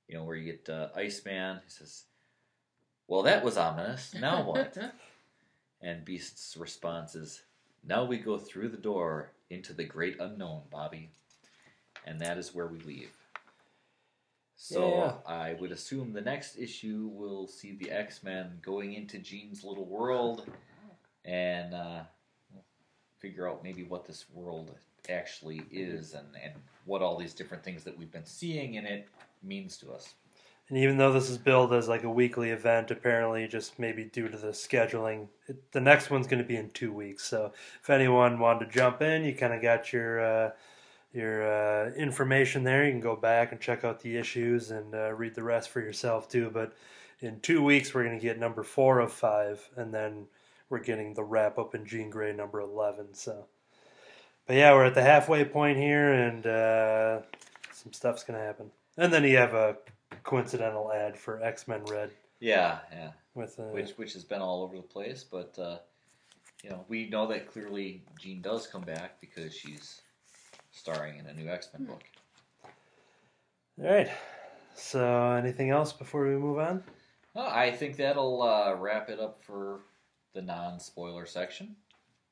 you 0.09 0.17
know 0.17 0.25
where 0.25 0.37
you 0.37 0.53
get 0.53 0.69
uh, 0.69 0.89
Iceman. 0.97 1.61
He 1.65 1.71
says, 1.71 2.05
"Well, 3.07 3.23
that 3.23 3.45
was 3.45 3.57
ominous. 3.57 4.15
Now 4.19 4.43
what?" 4.45 4.77
and 5.81 6.05
Beast's 6.05 6.57
response 6.57 7.15
is, 7.15 7.43
"Now 7.85 8.05
we 8.05 8.19
go 8.19 8.39
through 8.39 8.69
the 8.69 8.77
door 8.77 9.33
into 9.51 9.73
the 9.73 9.85
great 9.85 10.19
unknown, 10.21 10.63
Bobby." 10.71 11.11
And 12.05 12.21
that 12.21 12.39
is 12.39 12.55
where 12.55 12.67
we 12.67 12.79
leave. 12.81 13.13
So 14.57 14.89
Yeah. 14.89 15.17
I 15.27 15.55
would 15.55 15.71
assume 15.73 16.13
the 16.13 16.21
next 16.21 16.57
issue 16.57 17.11
will 17.13 17.47
see 17.47 17.77
the 17.77 17.91
X 17.91 18.23
Men 18.23 18.59
going 18.63 18.95
into 18.95 19.19
Jean's 19.19 19.63
little 19.65 19.85
world 19.85 20.51
and 21.25 21.75
uh, 21.75 22.05
figure 23.19 23.49
out 23.49 23.63
maybe 23.63 23.85
what 23.85 24.05
this 24.07 24.29
world 24.31 24.75
actually 25.09 25.63
is 25.71 26.15
and, 26.15 26.27
and 26.43 26.55
what 26.87 27.03
all 27.03 27.17
these 27.17 27.35
different 27.35 27.63
things 27.63 27.85
that 27.85 27.97
we've 27.97 28.11
been 28.11 28.27
seeing 28.27 28.75
in 28.75 28.87
it 28.87 29.09
means 29.43 29.77
to 29.79 29.93
us. 29.93 30.15
And 30.69 30.77
even 30.77 30.99
though 30.99 31.13
this 31.13 31.31
is 31.31 31.39
billed 31.39 31.73
as 31.73 31.89
like 31.89 32.05
a 32.05 32.11
weekly 32.11 32.51
event, 32.51 32.91
apparently 32.91 33.49
just 33.49 33.79
maybe 33.79 34.05
due 34.05 34.29
to 34.29 34.37
the 34.37 34.49
scheduling, 34.49 35.29
it, 35.47 35.73
the 35.73 35.81
next 35.81 36.11
one's 36.11 36.27
going 36.27 36.43
to 36.43 36.49
be 36.49 36.57
in 36.57 36.69
two 36.71 36.93
weeks. 36.93 37.25
So 37.25 37.53
if 37.83 37.89
anyone 37.89 38.39
wanted 38.39 38.67
to 38.67 38.71
jump 38.71 39.01
in, 39.01 39.25
you 39.25 39.35
kind 39.35 39.55
of 39.55 39.63
got 39.63 39.93
your 39.93 40.21
uh, 40.21 40.51
your 41.13 41.43
uh, 41.43 41.91
information 41.95 42.65
there. 42.65 42.85
You 42.85 42.93
can 42.93 43.01
go 43.01 43.17
back 43.17 43.51
and 43.51 43.61
check 43.61 43.83
out 43.83 44.01
the 44.01 44.19
issues 44.19 44.71
and 44.71 44.95
uh, 44.95 45.15
read 45.15 45.35
the 45.35 45.43
rest 45.43 45.71
for 45.71 45.81
yourself 45.81 46.29
too. 46.29 46.51
But 46.53 46.75
in 47.21 47.41
two 47.41 47.65
weeks, 47.65 47.95
we're 47.95 48.05
going 48.05 48.19
to 48.19 48.23
get 48.23 48.39
number 48.39 48.63
four 48.63 49.01
of 49.01 49.11
five, 49.11 49.67
and 49.75 49.93
then 49.93 50.27
we're 50.69 50.85
getting 50.85 51.15
the 51.15 51.25
wrap 51.25 51.59
up 51.59 51.75
in 51.75 51.87
Jean 51.87 52.11
Grey 52.11 52.35
number 52.35 52.61
eleven. 52.61 53.15
So, 53.15 53.47
but 54.47 54.57
yeah, 54.57 54.75
we're 54.75 54.85
at 54.85 54.95
the 54.95 55.03
halfway 55.03 55.47
point 55.47 55.79
here, 55.79 56.13
and 56.13 56.47
uh, 56.47 57.23
some 57.73 57.95
stuff's 57.95 58.23
going 58.23 58.39
to 58.39 58.45
happen. 58.45 58.71
And 58.99 59.11
then 59.11 59.25
you 59.25 59.39
have 59.39 59.55
a 59.55 59.79
coincidental 60.25 60.93
ad 60.93 61.17
for 61.17 61.43
X 61.43 61.69
Men 61.69 61.85
Red 61.85 62.11
Yeah, 62.41 62.79
yeah. 62.93 63.11
with 63.35 63.59
uh, 63.59 63.65
Which 63.65 63.91
which 63.93 64.13
has 64.15 64.25
been 64.25 64.41
all 64.41 64.63
over 64.63 64.77
the 64.77 64.83
place, 64.83 65.25
but 65.25 65.59
uh, 65.59 65.79
you 66.63 66.71
know 66.71 66.85
we 66.89 67.09
know 67.09 67.27
that 67.29 67.51
clearly 67.51 68.03
Jean 68.19 68.41
does 68.43 68.67
come 68.67 68.83
back 68.83 69.21
because 69.21 69.55
she's 69.55 70.03
starring 70.71 71.19
in 71.19 71.27
a 71.27 71.35
new 71.35 71.49
X 71.49 71.69
Men 71.77 71.87
book. 71.87 72.03
all 73.83 73.91
right. 73.91 74.09
So, 74.75 75.33
anything 75.33 75.71
else 75.71 75.93
before 75.93 76.25
we 76.29 76.37
move 76.37 76.59
on? 76.61 76.85
Well, 77.35 77.49
I 77.49 77.73
think 77.73 77.97
that'll 77.97 78.43
uh, 78.43 78.75
wrap 78.77 79.09
it 79.11 79.19
up 79.19 79.43
for 79.43 79.81
the 80.35 80.43
non-spoiler 80.43 81.27
section, 81.27 81.75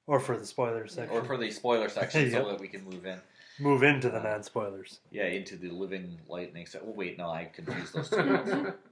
Or 0.06 0.20
for 0.20 0.36
the 0.36 0.46
spoilers 0.46 0.92
section? 0.92 1.16
or 1.16 1.24
for 1.24 1.36
the 1.36 1.50
spoiler 1.50 1.88
section, 1.88 2.22
Yep. 2.30 2.32
so 2.44 2.48
that 2.50 2.60
we 2.60 2.68
can 2.68 2.84
move 2.84 3.04
in. 3.04 3.18
Move 3.58 3.82
into 3.82 4.08
the 4.10 4.20
non 4.20 4.42
spoilers. 4.42 5.00
Yeah, 5.10 5.26
into 5.26 5.56
the 5.56 5.70
living 5.70 6.18
lightning. 6.28 6.66
Se- 6.66 6.80
oh 6.84 6.90
wait, 6.90 7.18
no, 7.18 7.30
I 7.30 7.50
confused 7.52 7.94
those 7.94 8.10
two. 8.10 8.72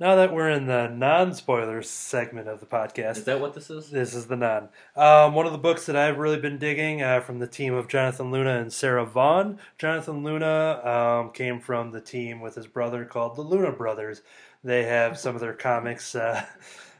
Now 0.00 0.14
that 0.14 0.32
we're 0.32 0.50
in 0.50 0.66
the 0.66 0.86
non 0.86 1.34
spoilers 1.34 1.90
segment 1.90 2.46
of 2.46 2.60
the 2.60 2.66
podcast, 2.66 3.16
is 3.16 3.24
that 3.24 3.40
what 3.40 3.54
this 3.54 3.68
is? 3.68 3.90
This 3.90 4.14
is 4.14 4.26
the 4.28 4.36
non. 4.36 4.68
Um, 4.94 5.34
one 5.34 5.44
of 5.44 5.50
the 5.50 5.58
books 5.58 5.86
that 5.86 5.96
I've 5.96 6.18
really 6.18 6.38
been 6.38 6.56
digging 6.56 7.02
uh, 7.02 7.18
from 7.18 7.40
the 7.40 7.48
team 7.48 7.74
of 7.74 7.88
Jonathan 7.88 8.30
Luna 8.30 8.60
and 8.60 8.72
Sarah 8.72 9.04
Vaughn. 9.04 9.58
Jonathan 9.76 10.22
Luna 10.22 10.80
um, 10.84 11.32
came 11.32 11.58
from 11.58 11.90
the 11.90 12.00
team 12.00 12.40
with 12.40 12.54
his 12.54 12.68
brother 12.68 13.04
called 13.04 13.34
the 13.34 13.42
Luna 13.42 13.72
Brothers. 13.72 14.22
They 14.62 14.84
have 14.84 15.18
some 15.18 15.34
of 15.34 15.40
their 15.40 15.52
comics. 15.52 16.14
Uh, 16.14 16.44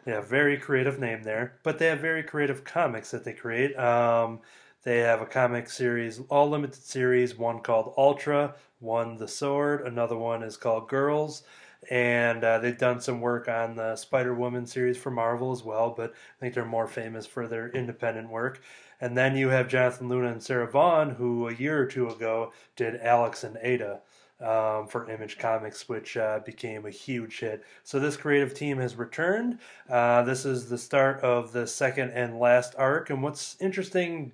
yeah, 0.08 0.20
very 0.22 0.56
creative 0.56 0.98
name 0.98 1.22
there, 1.22 1.52
but 1.62 1.78
they 1.78 1.86
have 1.86 2.00
very 2.00 2.22
creative 2.22 2.64
comics 2.64 3.10
that 3.10 3.24
they 3.24 3.32
create. 3.32 3.78
Um, 3.78 4.40
they 4.82 4.98
have 4.98 5.20
a 5.20 5.26
comic 5.26 5.68
series, 5.68 6.20
all 6.30 6.48
limited 6.48 6.82
series. 6.82 7.36
One 7.36 7.60
called 7.60 7.94
Ultra, 7.98 8.54
one 8.80 9.18
The 9.18 9.28
Sword, 9.28 9.86
another 9.86 10.16
one 10.16 10.42
is 10.42 10.56
called 10.56 10.88
Girls 10.88 11.42
and 11.90 12.42
uh, 12.44 12.58
they've 12.58 12.76
done 12.76 13.00
some 13.00 13.20
work 13.20 13.48
on 13.48 13.76
the 13.76 13.96
Spider 13.96 14.34
Woman 14.34 14.66
series 14.66 14.98
for 14.98 15.10
Marvel 15.10 15.52
as 15.52 15.62
well, 15.62 15.94
but 15.96 16.10
I 16.10 16.40
think 16.40 16.54
they're 16.54 16.64
more 16.64 16.88
famous 16.88 17.26
for 17.26 17.46
their 17.46 17.68
independent 17.70 18.28
work. 18.30 18.60
And 19.00 19.16
then 19.16 19.36
you 19.36 19.48
have 19.50 19.68
Jonathan 19.68 20.08
Luna 20.08 20.32
and 20.32 20.42
Sarah 20.42 20.70
Vaughn, 20.70 21.10
who 21.10 21.48
a 21.48 21.54
year 21.54 21.80
or 21.80 21.86
two 21.86 22.08
ago 22.08 22.52
did 22.74 23.00
Alex 23.00 23.44
and 23.44 23.56
Ada 23.62 24.00
um, 24.40 24.86
for 24.86 25.10
Image 25.10 25.38
Comics, 25.38 25.88
which 25.88 26.16
uh, 26.16 26.40
became 26.44 26.86
a 26.86 26.90
huge 26.90 27.40
hit. 27.40 27.64
So 27.84 27.98
this 27.98 28.16
creative 28.16 28.54
team 28.54 28.78
has 28.78 28.96
returned. 28.96 29.58
Uh, 29.88 30.22
this 30.22 30.44
is 30.44 30.68
the 30.68 30.78
start 30.78 31.20
of 31.20 31.52
the 31.52 31.66
second 31.66 32.10
and 32.10 32.38
last 32.38 32.74
arc. 32.78 33.10
And 33.10 33.22
what's 33.22 33.56
interesting 33.60 34.32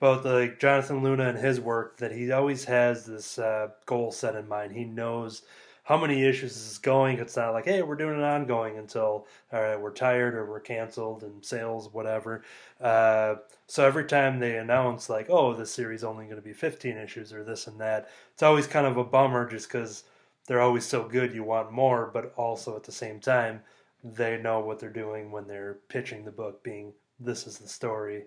about 0.00 0.22
the 0.22 0.54
Jonathan 0.58 1.02
Luna 1.02 1.28
and 1.28 1.38
his 1.38 1.60
work 1.60 1.96
that 1.98 2.12
he 2.12 2.30
always 2.32 2.64
has 2.64 3.06
this 3.06 3.38
uh, 3.38 3.68
goal 3.86 4.10
set 4.10 4.34
in 4.34 4.48
mind. 4.48 4.72
He 4.72 4.84
knows 4.84 5.42
how 5.84 5.98
many 5.98 6.22
issues 6.22 6.56
is 6.56 6.78
going. 6.78 7.18
It's 7.18 7.36
not 7.36 7.52
like, 7.52 7.64
hey, 7.64 7.82
we're 7.82 7.96
doing 7.96 8.14
an 8.14 8.22
ongoing 8.22 8.78
until 8.78 9.26
all 9.52 9.62
right, 9.62 9.80
we're 9.80 9.92
tired 9.92 10.34
or 10.34 10.46
we're 10.46 10.60
canceled 10.60 11.22
and 11.22 11.44
sales, 11.44 11.92
whatever. 11.92 12.42
Uh, 12.80 13.36
so 13.66 13.84
every 13.84 14.04
time 14.04 14.38
they 14.38 14.56
announce 14.56 15.08
like, 15.08 15.26
oh, 15.28 15.54
this 15.54 15.72
series 15.72 16.04
only 16.04 16.24
going 16.24 16.36
to 16.36 16.42
be 16.42 16.52
15 16.52 16.96
issues 16.96 17.32
or 17.32 17.42
this 17.42 17.66
and 17.66 17.80
that, 17.80 18.08
it's 18.32 18.42
always 18.42 18.66
kind 18.66 18.86
of 18.86 18.96
a 18.96 19.04
bummer 19.04 19.48
just 19.48 19.68
because 19.68 20.04
they're 20.46 20.60
always 20.60 20.86
so 20.86 21.04
good. 21.04 21.34
You 21.34 21.42
want 21.44 21.72
more, 21.72 22.10
but 22.12 22.32
also 22.36 22.76
at 22.76 22.84
the 22.84 22.92
same 22.92 23.18
time, 23.18 23.62
they 24.04 24.38
know 24.38 24.60
what 24.60 24.78
they're 24.78 24.90
doing 24.90 25.30
when 25.30 25.46
they're 25.46 25.78
pitching 25.88 26.24
the 26.24 26.30
book, 26.30 26.62
being 26.62 26.92
this 27.18 27.46
is 27.46 27.58
the 27.58 27.68
story, 27.68 28.24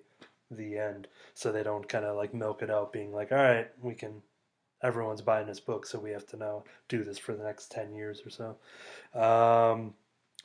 the 0.51 0.77
end. 0.77 1.07
So 1.33 1.51
they 1.51 1.63
don't 1.63 1.87
kind 1.87 2.05
of 2.05 2.15
like 2.15 2.33
milk 2.33 2.61
it 2.61 2.69
out, 2.69 2.93
being 2.93 3.13
like, 3.13 3.31
all 3.31 3.37
right, 3.37 3.67
we 3.81 3.93
can 3.93 4.21
everyone's 4.81 5.21
buying 5.21 5.47
this 5.47 5.59
book, 5.59 5.85
so 5.85 5.99
we 5.99 6.11
have 6.11 6.27
to 6.27 6.37
now 6.37 6.63
do 6.87 7.03
this 7.03 7.17
for 7.17 7.33
the 7.33 7.43
next 7.43 7.71
10 7.71 7.93
years 7.93 8.21
or 8.25 8.29
so. 8.29 9.19
Um, 9.19 9.93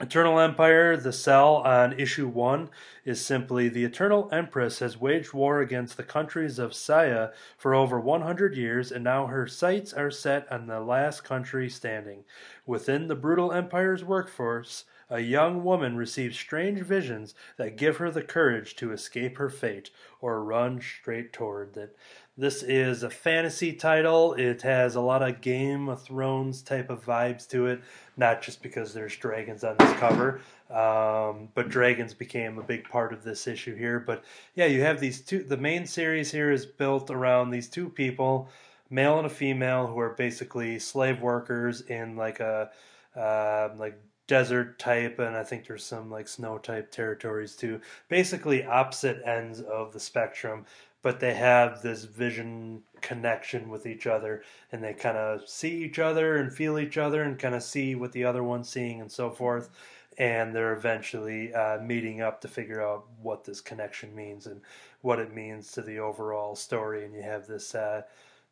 Eternal 0.01 0.41
Empire, 0.41 0.97
The 0.97 1.13
Cell 1.13 1.57
on 1.57 1.93
issue 2.01 2.27
1 2.27 2.71
is 3.05 3.23
simply 3.23 3.69
the 3.69 3.85
Eternal 3.85 4.31
Empress 4.33 4.79
has 4.79 4.97
waged 4.97 5.35
war 5.35 5.61
against 5.61 5.99
the 5.99 6.03
countries 6.03 6.59
of 6.59 6.73
Saya 6.73 7.33
for 7.59 7.75
over 7.75 8.01
100 8.01 8.57
years, 8.57 8.91
and 8.91 9.05
now 9.05 9.27
her 9.27 9.47
sights 9.47 9.93
are 9.93 10.11
set 10.11 10.51
on 10.51 10.69
the 10.69 10.81
last 10.81 11.23
country 11.23 11.69
standing. 11.69 12.25
Within 12.65 13.09
the 13.09 13.15
brutal 13.15 13.53
Empire's 13.53 14.03
workforce, 14.03 14.87
a 15.11 15.21
young 15.21 15.65
woman 15.65 15.97
receives 15.97 16.39
strange 16.39 16.81
visions 16.81 17.35
that 17.59 17.77
give 17.77 17.99
her 17.99 18.11
the 18.11 18.23
courage 18.23 18.77
to 18.77 18.93
escape 18.93 19.37
her 19.37 19.51
fate 19.51 19.91
or 20.21 20.43
run 20.43 20.81
straight 20.81 21.33
toward 21.33 21.77
it. 21.77 21.95
This 22.41 22.63
is 22.63 23.03
a 23.03 23.11
fantasy 23.11 23.75
title. 23.75 24.33
It 24.33 24.63
has 24.63 24.95
a 24.95 25.01
lot 25.03 25.21
of 25.21 25.43
Game 25.43 25.91
of 25.91 26.03
Thrones 26.03 26.63
type 26.63 26.89
of 26.89 27.05
vibes 27.05 27.47
to 27.51 27.67
it, 27.67 27.83
not 28.17 28.41
just 28.41 28.63
because 28.63 28.95
there's 28.95 29.15
dragons 29.15 29.63
on 29.63 29.77
this 29.79 29.93
cover, 29.99 30.41
um, 30.71 31.51
but 31.55 31.69
dragons 31.69 32.15
became 32.15 32.57
a 32.57 32.63
big 32.63 32.89
part 32.89 33.13
of 33.13 33.23
this 33.23 33.47
issue 33.47 33.77
here. 33.77 34.01
But 34.01 34.25
yeah, 34.55 34.65
you 34.65 34.81
have 34.81 35.01
these 35.01 35.21
two. 35.21 35.43
The 35.43 35.59
main 35.59 35.85
series 35.85 36.33
here 36.33 36.51
is 36.51 36.65
built 36.65 37.11
around 37.11 37.51
these 37.51 37.69
two 37.69 37.91
people, 37.91 38.49
male 38.89 39.19
and 39.19 39.27
a 39.27 39.31
female, 39.31 39.87
who 39.87 39.99
are 39.99 40.15
basically 40.15 40.79
slave 40.79 41.21
workers 41.21 41.83
in 41.83 42.17
like 42.17 42.41
a 42.41 42.71
uh, 43.17 43.69
like 43.77 44.01
desert 44.31 44.79
type, 44.79 45.19
and 45.19 45.37
I 45.37 45.43
think 45.43 45.67
there's 45.67 45.85
some 45.85 46.09
like 46.09 46.29
snow 46.29 46.57
type 46.57 46.93
territories 46.93 47.57
too. 47.57 47.81
Basically, 48.09 48.65
opposite 48.65 49.21
ends 49.27 49.61
of 49.61 49.93
the 49.93 49.99
spectrum 50.01 50.65
but 51.03 51.21
they 51.21 51.35
have 51.35 51.83
this 51.83 52.05
vision 52.05 52.83
connection 53.01 53.71
with 53.71 53.87
each 53.87 54.07
other 54.07 54.43
and 54.71 54.83
they 54.83 54.93
kind 54.93 55.17
of 55.17 55.49
see 55.49 55.83
each 55.83 55.99
other 55.99 56.37
and 56.37 56.53
feel 56.53 56.79
each 56.79 56.99
other 56.99 57.23
and 57.23 57.39
kind 57.39 57.55
of 57.55 57.63
see 57.63 57.95
what 57.95 58.13
the 58.13 58.25
other 58.25 58.43
one's 58.43 58.69
seeing 58.69 59.01
and 59.01 59.11
so 59.11 59.31
forth. 59.31 59.71
And 60.19 60.55
they're 60.55 60.75
eventually 60.75 61.55
uh, 61.55 61.81
meeting 61.81 62.21
up 62.21 62.43
to 62.43 62.49
figure 62.49 62.83
out 62.83 63.07
what 63.23 63.45
this 63.45 63.61
connection 63.61 64.15
means 64.15 64.47
and 64.47 64.61
what 65.01 65.19
it 65.19 65.35
means 65.35 65.73
to 65.73 65.83
the 65.83 65.99
overall 65.99 66.55
story. 66.55 67.05
And 67.07 67.15
you 67.15 67.23
have 67.23 67.47
this 67.47 67.75
uh, 67.75 68.03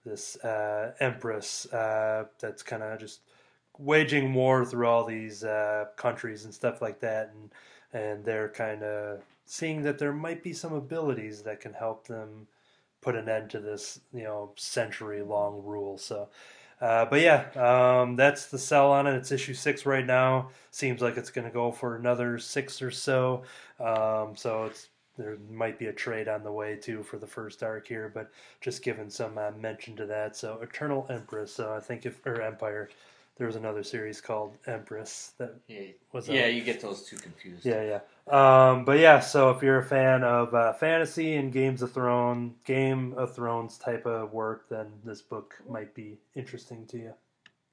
this 0.04 0.36
uh, 0.42 0.92
empress 1.00 1.66
uh, 1.72 2.26
that's 2.38 2.62
kind 2.62 2.82
of 2.82 2.98
just 2.98 3.20
waging 3.78 4.32
war 4.32 4.64
through 4.64 4.86
all 4.86 5.04
these 5.04 5.44
uh, 5.44 5.86
countries 5.96 6.44
and 6.44 6.54
stuff 6.54 6.80
like 6.80 7.00
that. 7.00 7.34
And 7.34 7.50
and 7.92 8.24
they're 8.24 8.48
kind 8.48 8.82
of 8.82 9.20
seeing 9.48 9.82
that 9.82 9.98
there 9.98 10.12
might 10.12 10.42
be 10.42 10.52
some 10.52 10.72
abilities 10.72 11.42
that 11.42 11.60
can 11.60 11.72
help 11.72 12.06
them 12.06 12.46
put 13.00 13.16
an 13.16 13.28
end 13.28 13.50
to 13.50 13.60
this, 13.60 14.00
you 14.12 14.24
know, 14.24 14.52
century 14.56 15.22
long 15.22 15.62
rule. 15.64 15.96
So, 15.96 16.28
uh, 16.80 17.06
but 17.06 17.20
yeah, 17.20 17.46
um, 17.56 18.16
that's 18.16 18.46
the 18.46 18.58
sell 18.58 18.92
on 18.92 19.06
it. 19.06 19.14
It's 19.14 19.32
issue 19.32 19.54
six 19.54 19.86
right 19.86 20.04
now. 20.04 20.50
Seems 20.70 21.00
like 21.00 21.16
it's 21.16 21.30
going 21.30 21.46
to 21.46 21.52
go 21.52 21.72
for 21.72 21.96
another 21.96 22.38
six 22.38 22.82
or 22.82 22.90
so. 22.90 23.42
Um, 23.80 24.36
so 24.36 24.64
it's 24.64 24.88
there 25.16 25.36
might 25.50 25.78
be 25.78 25.86
a 25.86 25.92
trade 25.92 26.28
on 26.28 26.44
the 26.44 26.52
way 26.52 26.76
too 26.76 27.02
for 27.02 27.18
the 27.18 27.26
first 27.26 27.62
arc 27.62 27.88
here, 27.88 28.10
but 28.12 28.30
just 28.60 28.84
giving 28.84 29.10
some 29.10 29.36
uh, 29.36 29.50
mention 29.58 29.96
to 29.96 30.06
that. 30.06 30.36
So 30.36 30.60
Eternal 30.62 31.06
Empress, 31.10 31.52
so 31.52 31.72
I 31.74 31.80
think 31.80 32.06
if 32.06 32.24
or 32.24 32.40
Empire, 32.40 32.88
there 33.38 33.46
was 33.46 33.56
another 33.56 33.82
series 33.82 34.20
called 34.20 34.56
Empress 34.66 35.32
that 35.38 35.54
Yeah, 35.68 35.80
was 36.12 36.28
yeah, 36.28 36.46
a- 36.46 36.50
you 36.50 36.62
get 36.62 36.80
those 36.80 37.04
two 37.04 37.16
confused. 37.16 37.64
yeah, 37.64 37.82
yeah. 37.82 38.00
Um, 38.70 38.84
but 38.84 38.98
yeah, 38.98 39.20
so 39.20 39.50
if 39.50 39.62
you're 39.62 39.78
a 39.78 39.84
fan 39.84 40.22
of 40.22 40.52
uh, 40.54 40.72
fantasy 40.74 41.36
and 41.36 41.52
Games 41.52 41.80
of 41.80 41.92
Thrones, 41.92 42.54
Game 42.64 43.14
of 43.14 43.34
Thrones 43.34 43.78
type 43.78 44.04
of 44.06 44.32
work, 44.32 44.68
then 44.68 44.88
this 45.04 45.22
book 45.22 45.54
might 45.68 45.94
be 45.94 46.18
interesting 46.34 46.84
to 46.88 46.98
you. 46.98 47.14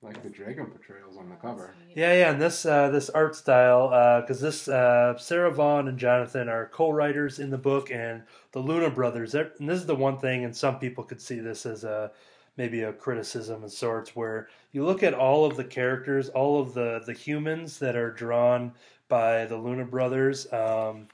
Like 0.01 0.21
the 0.21 0.29
dragon 0.29 0.67
portrayals 0.67 1.17
on 1.17 1.29
the 1.29 1.35
cover. 1.35 1.73
Yeah, 1.95 2.13
yeah, 2.13 2.31
and 2.31 2.39
this 2.39 2.63
uh, 2.63 2.89
this 2.91 3.09
art 3.09 3.35
style, 3.35 4.21
because 4.21 4.39
this 4.39 4.67
uh, 4.67 5.17
Sarah 5.17 5.49
Vaughn 5.51 5.87
and 5.87 5.97
Jonathan 5.97 6.47
are 6.47 6.67
co-writers 6.71 7.39
in 7.39 7.49
the 7.49 7.57
book, 7.57 7.89
and 7.89 8.21
the 8.51 8.59
Luna 8.59 8.91
brothers. 8.91 9.33
And 9.33 9.49
this 9.59 9.79
is 9.79 9.87
the 9.87 9.95
one 9.95 10.19
thing, 10.19 10.43
and 10.45 10.55
some 10.55 10.77
people 10.77 11.03
could 11.03 11.19
see 11.19 11.39
this 11.39 11.65
as 11.65 11.83
a 11.85 12.11
maybe 12.55 12.83
a 12.83 12.93
criticism 12.93 13.63
of 13.63 13.71
sorts, 13.71 14.15
where 14.15 14.47
you 14.75 14.85
look 14.85 15.01
at 15.01 15.13
all 15.13 15.45
of 15.45 15.57
the 15.57 15.63
characters, 15.63 16.29
all 16.29 16.61
of 16.61 16.73
the 16.73 17.01
the 17.05 17.13
humans 17.13 17.79
that 17.79 17.95
are 17.95 18.11
drawn 18.11 18.73
by 19.07 19.45
the 19.45 19.57
Luna 19.57 19.85
brothers. 19.85 20.51
Um, 20.53 21.07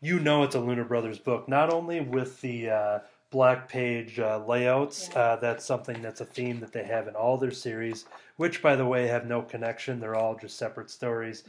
you 0.00 0.18
know, 0.18 0.42
it's 0.42 0.54
a 0.54 0.60
Luna 0.60 0.84
brothers 0.84 1.18
book, 1.18 1.48
not 1.48 1.72
only 1.72 2.00
with 2.00 2.40
the 2.40 2.70
uh, 2.70 2.98
black 3.30 3.68
page 3.68 4.18
uh, 4.18 4.44
layouts. 4.46 5.08
Uh, 5.14 5.36
that's 5.40 5.64
something 5.64 6.02
that's 6.02 6.20
a 6.20 6.24
theme 6.24 6.60
that 6.60 6.72
they 6.72 6.84
have 6.84 7.08
in 7.08 7.14
all 7.14 7.38
their 7.38 7.50
series 7.52 8.04
which 8.36 8.62
by 8.62 8.76
the 8.76 8.86
way 8.86 9.06
have 9.06 9.26
no 9.26 9.42
connection. 9.42 10.00
They're 10.00 10.14
all 10.14 10.36
just 10.36 10.58
separate 10.58 10.90
stories. 10.90 11.44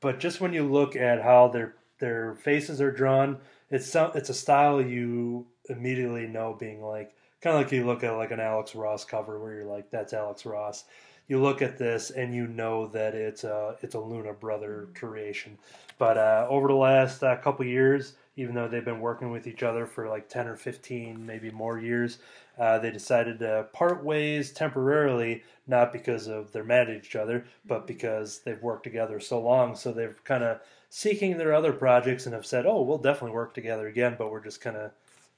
But 0.00 0.18
just 0.18 0.40
when 0.40 0.52
you 0.52 0.64
look 0.64 0.96
at 0.96 1.22
how 1.22 1.48
their 1.48 1.74
their 1.98 2.34
faces 2.36 2.80
are 2.80 2.90
drawn, 2.90 3.38
it's 3.70 3.86
some 3.86 4.12
it's 4.14 4.30
a 4.30 4.34
style 4.34 4.80
you 4.80 5.46
immediately 5.68 6.26
know 6.26 6.56
being 6.58 6.82
like 6.82 7.14
kind 7.40 7.56
of 7.56 7.62
like 7.62 7.72
you 7.72 7.86
look 7.86 8.04
at 8.04 8.16
like 8.16 8.30
an 8.30 8.40
Alex 8.40 8.74
Ross 8.74 9.04
cover 9.04 9.38
where 9.38 9.54
you're 9.54 9.64
like 9.64 9.90
that's 9.90 10.12
Alex 10.12 10.44
Ross. 10.46 10.84
You 11.28 11.40
look 11.40 11.62
at 11.62 11.78
this 11.78 12.10
and 12.10 12.34
you 12.34 12.48
know 12.48 12.88
that 12.88 13.14
it's 13.14 13.44
a 13.44 13.76
it's 13.82 13.94
a 13.94 14.00
Luna 14.00 14.32
Brother 14.32 14.88
creation. 14.94 15.58
But 15.98 16.18
uh, 16.18 16.46
over 16.48 16.68
the 16.68 16.74
last 16.74 17.22
uh, 17.22 17.36
couple 17.36 17.64
years, 17.66 18.14
even 18.36 18.54
though 18.54 18.68
they've 18.68 18.84
been 18.84 19.00
working 19.00 19.30
with 19.30 19.46
each 19.46 19.62
other 19.62 19.86
for 19.86 20.08
like 20.08 20.28
ten 20.28 20.48
or 20.48 20.56
fifteen, 20.56 21.24
maybe 21.24 21.50
more 21.50 21.78
years, 21.78 22.18
uh, 22.58 22.78
they 22.78 22.90
decided 22.90 23.38
to 23.38 23.66
part 23.72 24.02
ways 24.02 24.50
temporarily, 24.50 25.42
not 25.66 25.92
because 25.92 26.26
of 26.26 26.50
they're 26.52 26.64
mad 26.64 26.90
at 26.90 26.96
each 26.96 27.16
other, 27.16 27.44
but 27.64 27.86
because 27.86 28.40
they've 28.40 28.62
worked 28.62 28.84
together 28.84 29.20
so 29.20 29.40
long. 29.40 29.76
So 29.76 29.92
they're 29.92 30.16
kind 30.24 30.42
of 30.42 30.60
seeking 30.88 31.38
their 31.38 31.54
other 31.54 31.72
projects 31.72 32.26
and 32.26 32.34
have 32.34 32.46
said, 32.46 32.66
"Oh, 32.66 32.82
we'll 32.82 32.98
definitely 32.98 33.36
work 33.36 33.54
together 33.54 33.86
again," 33.86 34.16
but 34.18 34.32
we're 34.32 34.42
just 34.42 34.60
kind 34.60 34.76
of 34.76 34.90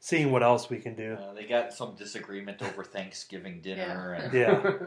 seeing 0.03 0.32
what 0.32 0.42
else 0.42 0.68
we 0.68 0.78
can 0.78 0.96
do. 0.96 1.12
Uh, 1.14 1.32
they 1.32 1.44
got 1.44 1.72
some 1.72 1.94
disagreement 1.94 2.61
over 2.61 2.82
Thanksgiving 2.82 3.61
dinner, 3.61 4.14
and 4.14 4.34
Yeah. 4.34 4.72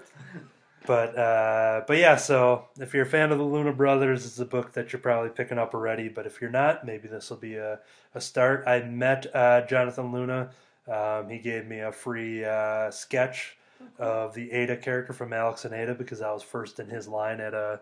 But 0.87 1.17
uh, 1.17 1.81
but 1.87 1.97
yeah, 1.97 2.15
so 2.15 2.65
if 2.79 2.93
you're 2.93 3.07
a 3.07 3.09
fan 3.09 3.31
of 3.31 3.39
the 3.39 3.43
Luna 3.43 3.73
Brothers, 3.73 4.23
it's 4.23 4.37
a 4.37 4.45
book 4.45 4.73
that 4.73 4.93
you're 4.93 4.99
probably 4.99 5.31
picking 5.31 5.57
up 5.57 5.73
already. 5.73 6.09
But 6.09 6.27
if 6.27 6.39
you're 6.39 6.51
not, 6.51 6.85
maybe 6.85 7.07
this 7.07 7.31
will 7.31 7.37
be 7.37 7.55
a, 7.55 7.79
a 8.13 8.21
start. 8.21 8.65
I 8.67 8.81
met 8.81 9.25
uh, 9.33 9.65
Jonathan 9.65 10.11
Luna. 10.11 10.51
Um, 10.87 11.27
he 11.27 11.39
gave 11.39 11.65
me 11.65 11.79
a 11.79 11.91
free 11.91 12.45
uh, 12.45 12.91
sketch 12.91 13.57
of 13.97 14.35
the 14.35 14.51
Ada 14.51 14.77
character 14.77 15.11
from 15.11 15.33
Alex 15.33 15.65
and 15.65 15.73
Ada 15.73 15.95
because 15.95 16.21
I 16.21 16.31
was 16.31 16.43
first 16.43 16.79
in 16.79 16.87
his 16.87 17.07
line 17.07 17.39
at 17.39 17.55
a 17.55 17.79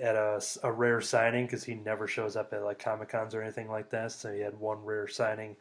at 0.00 0.14
a, 0.14 0.40
a 0.62 0.70
rare 0.70 1.00
signing 1.00 1.46
because 1.46 1.64
he 1.64 1.74
never 1.74 2.06
shows 2.06 2.36
up 2.36 2.52
at 2.52 2.62
like 2.62 2.78
comic 2.78 3.08
cons 3.08 3.34
or 3.34 3.42
anything 3.42 3.68
like 3.68 3.90
that. 3.90 4.12
So 4.12 4.32
he 4.32 4.42
had 4.42 4.60
one 4.60 4.84
rare 4.84 5.08
signing 5.08 5.56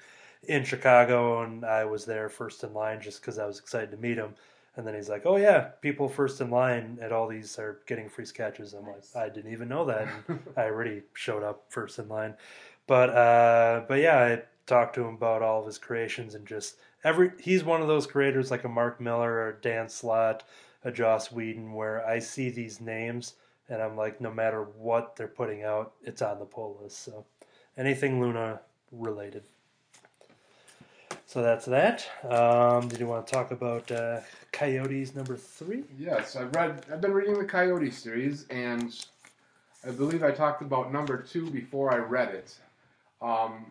in 0.47 0.63
Chicago, 0.63 1.43
and 1.43 1.65
I 1.65 1.85
was 1.85 2.05
there 2.05 2.29
first 2.29 2.63
in 2.63 2.73
line 2.73 3.01
just 3.01 3.21
because 3.21 3.39
I 3.39 3.45
was 3.45 3.59
excited 3.59 3.91
to 3.91 3.97
meet 3.97 4.17
him. 4.17 4.33
And 4.75 4.87
then 4.87 4.95
he's 4.95 5.09
like, 5.09 5.25
"Oh 5.25 5.35
yeah, 5.37 5.69
people 5.81 6.09
first 6.09 6.41
in 6.41 6.49
line 6.49 6.97
at 7.01 7.11
all 7.11 7.27
these 7.27 7.59
are 7.59 7.79
getting 7.85 8.09
free 8.09 8.25
sketches." 8.25 8.73
I'm 8.73 8.85
Nice. 8.85 9.13
like, 9.13 9.25
"I 9.25 9.29
didn't 9.33 9.51
even 9.51 9.67
know 9.69 9.85
that." 9.85 10.07
I 10.57 10.63
already 10.65 11.03
showed 11.13 11.43
up 11.43 11.65
first 11.69 11.99
in 11.99 12.09
line, 12.09 12.35
but 12.87 13.09
uh, 13.11 13.83
but 13.87 13.99
yeah, 13.99 14.17
I 14.19 14.41
talked 14.65 14.95
to 14.95 15.01
him 15.05 15.15
about 15.15 15.41
all 15.43 15.59
of 15.61 15.65
his 15.67 15.77
creations 15.77 16.33
and 16.35 16.45
just 16.47 16.77
every. 17.03 17.31
He's 17.39 17.63
one 17.63 17.81
of 17.81 17.87
those 17.87 18.07
creators 18.07 18.49
like 18.51 18.63
a 18.63 18.69
Mark 18.69 18.99
Millar 18.99 19.31
or 19.31 19.59
Dan 19.61 19.87
Slott, 19.89 20.43
a 20.83 20.91
Joss 20.91 21.31
Whedon, 21.31 21.73
where 21.73 22.05
I 22.07 22.17
see 22.19 22.49
these 22.49 22.81
names 22.81 23.35
and 23.69 23.81
I'm 23.81 23.95
like, 23.95 24.19
no 24.19 24.31
matter 24.31 24.63
what 24.77 25.15
they're 25.15 25.27
putting 25.27 25.63
out, 25.63 25.93
it's 26.03 26.21
on 26.21 26.39
the 26.39 26.45
pull 26.45 26.79
list. 26.81 26.99
So 27.03 27.25
anything 27.77 28.19
Luna 28.21 28.59
related. 28.91 29.43
So 31.33 31.41
that's 31.41 31.65
that. 31.65 32.07
Um, 32.29 32.87
did 32.87 32.99
you 32.99 33.07
want 33.07 33.25
to 33.25 33.33
talk 33.33 33.49
about 33.49 33.91
uh, 33.91 34.19
Coyotes 34.51 35.15
number 35.15 35.35
three? 35.35 35.83
Yes, 35.97 36.35
I've 36.35 36.53
read. 36.53 36.85
I've 36.93 37.01
been 37.01 37.11
reading 37.11 37.39
the 37.39 37.43
Coyote 37.43 37.89
series, 37.89 38.45
and 38.51 38.93
I 39.83 39.89
believe 39.89 40.21
I 40.21 40.29
talked 40.29 40.61
about 40.61 40.93
number 40.93 41.17
two 41.17 41.49
before 41.49 41.91
I 41.91 41.97
read 41.97 42.35
it. 42.35 42.55
Um, 43.19 43.65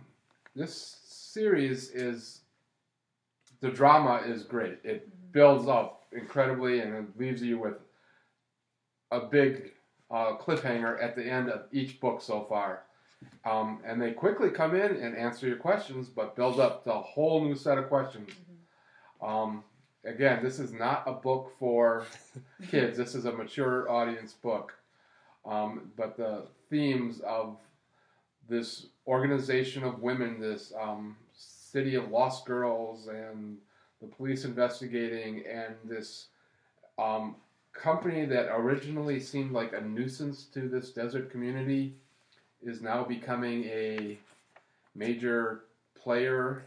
this 0.57 0.97
series 1.05 1.91
is 1.91 2.41
the 3.61 3.71
drama 3.71 4.23
is 4.27 4.43
great. 4.43 4.79
It 4.83 5.09
builds 5.31 5.69
up 5.69 6.03
incredibly, 6.11 6.81
and 6.81 6.93
it 6.93 7.05
leaves 7.17 7.45
you 7.45 7.61
with 7.61 7.77
a 9.13 9.21
big 9.21 9.71
uh, 10.11 10.33
cliffhanger 10.37 11.01
at 11.01 11.15
the 11.15 11.25
end 11.25 11.49
of 11.49 11.67
each 11.71 12.01
book 12.01 12.23
so 12.23 12.45
far. 12.49 12.83
Um, 13.45 13.81
and 13.85 14.01
they 14.01 14.13
quickly 14.13 14.51
come 14.51 14.75
in 14.75 14.97
and 14.97 15.17
answer 15.17 15.47
your 15.47 15.57
questions, 15.57 16.09
but 16.09 16.37
build 16.37 16.61
up 16.61 16.85
the 16.85 16.93
whole 16.93 17.45
new 17.45 17.57
set 17.57 17.79
of 17.79 17.89
questions. 17.89 18.31
Um, 19.21 19.65
again, 20.05 20.43
this 20.43 20.59
is 20.59 20.73
not 20.73 21.03
a 21.07 21.13
book 21.13 21.53
for 21.59 22.07
kids. 22.71 22.97
This 22.97 23.15
is 23.15 23.25
a 23.25 23.33
mature 23.33 23.91
audience 23.91 24.33
book. 24.33 24.75
Um, 25.45 25.91
but 25.97 26.17
the 26.17 26.47
themes 26.71 27.21
of 27.21 27.57
this 28.49 28.87
organization 29.07 29.83
of 29.83 30.01
women, 30.01 30.41
this 30.41 30.73
um, 30.81 31.17
city 31.35 31.95
of 31.97 32.11
lost 32.11 32.45
girls, 32.47 33.09
and 33.09 33.57
the 34.01 34.07
police 34.07 34.45
investigating, 34.45 35.45
and 35.47 35.75
this 35.85 36.27
um, 36.99 37.37
company 37.73 38.25
that 38.27 38.49
originally 38.55 39.19
seemed 39.19 39.53
like 39.53 39.73
a 39.73 39.81
nuisance 39.81 40.45
to 40.45 40.69
this 40.69 40.91
desert 40.91 41.31
community 41.31 41.95
is 42.63 42.81
now 42.81 43.05
becoming 43.05 43.65
a 43.65 44.19
major 44.95 45.65
player 46.01 46.63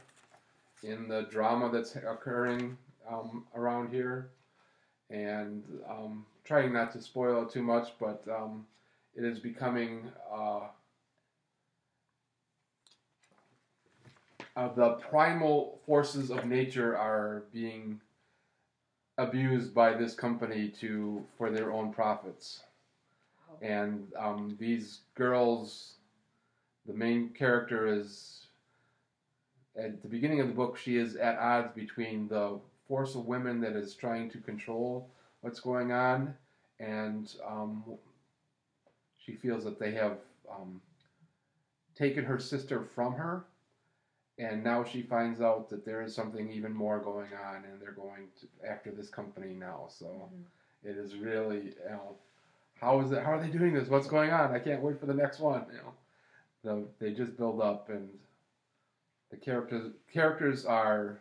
in 0.83 1.07
the 1.07 1.23
drama 1.23 1.69
that's 1.71 1.95
occurring 1.95 2.77
um, 3.09 3.45
around 3.55 3.89
here. 3.89 4.29
And 5.09 5.63
um, 5.89 6.25
trying 6.43 6.73
not 6.73 6.91
to 6.93 7.01
spoil 7.01 7.43
it 7.43 7.51
too 7.51 7.63
much, 7.63 7.89
but 7.99 8.23
um, 8.29 8.65
it 9.15 9.23
is 9.23 9.39
becoming 9.39 10.11
uh, 10.33 10.61
uh, 14.55 14.73
the 14.73 14.91
primal 15.09 15.79
forces 15.85 16.31
of 16.31 16.45
nature 16.45 16.97
are 16.97 17.43
being 17.53 17.99
abused 19.17 19.73
by 19.73 19.93
this 19.93 20.13
company 20.13 20.67
to 20.67 21.23
for 21.37 21.49
their 21.49 21.71
own 21.71 21.93
profits. 21.93 22.61
And 23.61 24.07
um, 24.17 24.55
these 24.59 24.99
girls, 25.15 25.95
the 26.85 26.93
main 26.93 27.29
character 27.29 27.87
is 27.87 28.47
at 29.77 30.01
the 30.01 30.07
beginning 30.07 30.39
of 30.41 30.47
the 30.47 30.53
book. 30.53 30.77
She 30.77 30.97
is 30.97 31.15
at 31.15 31.37
odds 31.37 31.71
between 31.73 32.27
the 32.27 32.59
force 32.87 33.15
of 33.15 33.25
women 33.25 33.59
that 33.61 33.75
is 33.75 33.95
trying 33.95 34.29
to 34.31 34.37
control 34.37 35.09
what's 35.41 35.59
going 35.59 35.91
on, 35.91 36.33
and 36.79 37.33
um, 37.45 37.83
she 39.17 39.33
feels 39.33 39.63
that 39.63 39.79
they 39.79 39.91
have 39.91 40.17
um, 40.49 40.81
taken 41.95 42.23
her 42.23 42.39
sister 42.39 42.87
from 42.93 43.13
her, 43.13 43.43
and 44.37 44.63
now 44.63 44.83
she 44.83 45.01
finds 45.01 45.41
out 45.41 45.69
that 45.69 45.85
there 45.85 46.01
is 46.01 46.13
something 46.13 46.51
even 46.51 46.73
more 46.73 46.99
going 46.99 47.29
on, 47.47 47.63
and 47.65 47.81
they're 47.81 47.91
going 47.91 48.27
to, 48.39 48.69
after 48.69 48.91
this 48.91 49.09
company 49.09 49.53
now. 49.53 49.85
So 49.89 50.29
it 50.83 50.97
is 50.97 51.15
really, 51.15 51.73
you 51.83 51.89
know, 51.89 52.15
how 52.85 53.01
is 53.01 53.11
it? 53.11 53.23
How 53.23 53.31
are 53.33 53.41
they 53.41 53.47
doing 53.49 53.73
this? 53.73 53.89
What's 53.89 54.05
going 54.07 54.29
on? 54.29 54.53
I 54.53 54.59
can't 54.59 54.81
wait 54.83 54.99
for 54.99 55.07
the 55.07 55.13
next 55.13 55.39
one. 55.39 55.65
You 55.73 56.69
know, 56.69 56.87
they 56.99 57.13
just 57.13 57.35
build 57.35 57.59
up, 57.59 57.89
and 57.89 58.07
the 59.31 59.37
characters 59.37 59.91
characters 60.13 60.65
are 60.65 61.19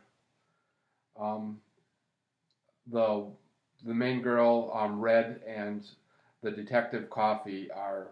um, 1.18 1.58
the 2.92 3.24
the 3.82 3.94
main 3.94 4.20
girl 4.20 4.70
um, 4.74 5.00
Red 5.00 5.40
and 5.46 5.86
the 6.42 6.50
detective 6.50 7.08
Coffee 7.08 7.70
are 7.70 8.08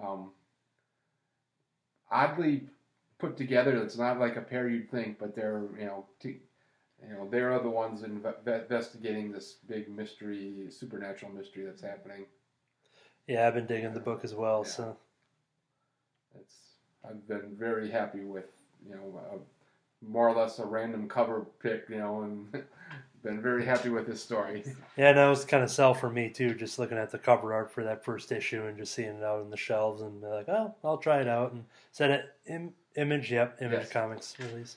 um, 0.00 0.30
oddly 2.08 2.68
put 3.18 3.36
together. 3.36 3.82
It's 3.82 3.98
not 3.98 4.20
like 4.20 4.36
a 4.36 4.42
pair 4.42 4.68
you'd 4.68 4.92
think, 4.92 5.18
but 5.18 5.34
they're 5.34 5.64
you 5.76 5.86
know 5.86 6.06
t- 6.20 6.42
you 7.02 7.14
know 7.14 7.26
they're 7.28 7.58
the 7.58 7.68
ones 7.68 8.02
inve- 8.02 8.46
investigating 8.46 9.32
this 9.32 9.56
big 9.66 9.90
mystery, 9.90 10.66
supernatural 10.70 11.32
mystery 11.32 11.64
that's 11.64 11.82
happening. 11.82 12.26
Yeah, 13.26 13.46
I've 13.46 13.54
been 13.54 13.66
digging 13.66 13.94
the 13.94 14.00
book 14.00 14.20
as 14.24 14.34
well. 14.34 14.62
Yeah. 14.66 14.72
So 14.72 14.96
It's 16.40 16.54
I've 17.08 17.26
been 17.28 17.54
very 17.58 17.90
happy 17.90 18.20
with 18.24 18.46
you 18.88 18.94
know 18.94 19.20
uh, 19.32 19.36
more 20.06 20.28
or 20.28 20.34
less 20.34 20.58
a 20.58 20.64
random 20.66 21.08
cover 21.08 21.46
pick, 21.62 21.84
you 21.88 21.98
know, 21.98 22.22
and 22.22 22.64
been 23.22 23.40
very 23.40 23.64
happy 23.64 23.88
with 23.88 24.06
this 24.06 24.22
story. 24.22 24.64
Yeah, 24.96 25.10
and 25.10 25.18
that 25.18 25.28
was 25.28 25.44
kind 25.44 25.62
of 25.62 25.70
sell 25.70 25.94
for 25.94 26.10
me 26.10 26.28
too. 26.28 26.54
Just 26.54 26.78
looking 26.78 26.98
at 26.98 27.10
the 27.10 27.18
cover 27.18 27.54
art 27.54 27.70
for 27.70 27.84
that 27.84 28.04
first 28.04 28.32
issue 28.32 28.66
and 28.66 28.76
just 28.76 28.92
seeing 28.94 29.16
it 29.18 29.22
out 29.22 29.40
on 29.40 29.50
the 29.50 29.56
shelves 29.56 30.02
and 30.02 30.20
be 30.20 30.26
like, 30.26 30.48
oh, 30.48 30.74
I'll 30.84 30.98
try 30.98 31.20
it 31.20 31.28
out. 31.28 31.52
And 31.52 31.64
said 31.92 32.10
it 32.10 32.34
Im- 32.46 32.74
Image, 32.96 33.30
yep, 33.32 33.58
Image 33.62 33.80
Yes. 33.84 33.90
Comics 33.90 34.34
release. 34.40 34.76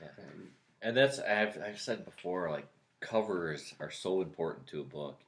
And 0.00 0.48
And 0.82 0.96
that's 0.96 1.18
I've 1.18 1.58
I've 1.62 1.80
said 1.80 2.04
before, 2.06 2.50
like 2.50 2.66
covers 3.00 3.74
are 3.80 3.90
so 3.90 4.22
important 4.22 4.66
to 4.68 4.80
a 4.80 4.84
book, 4.84 5.18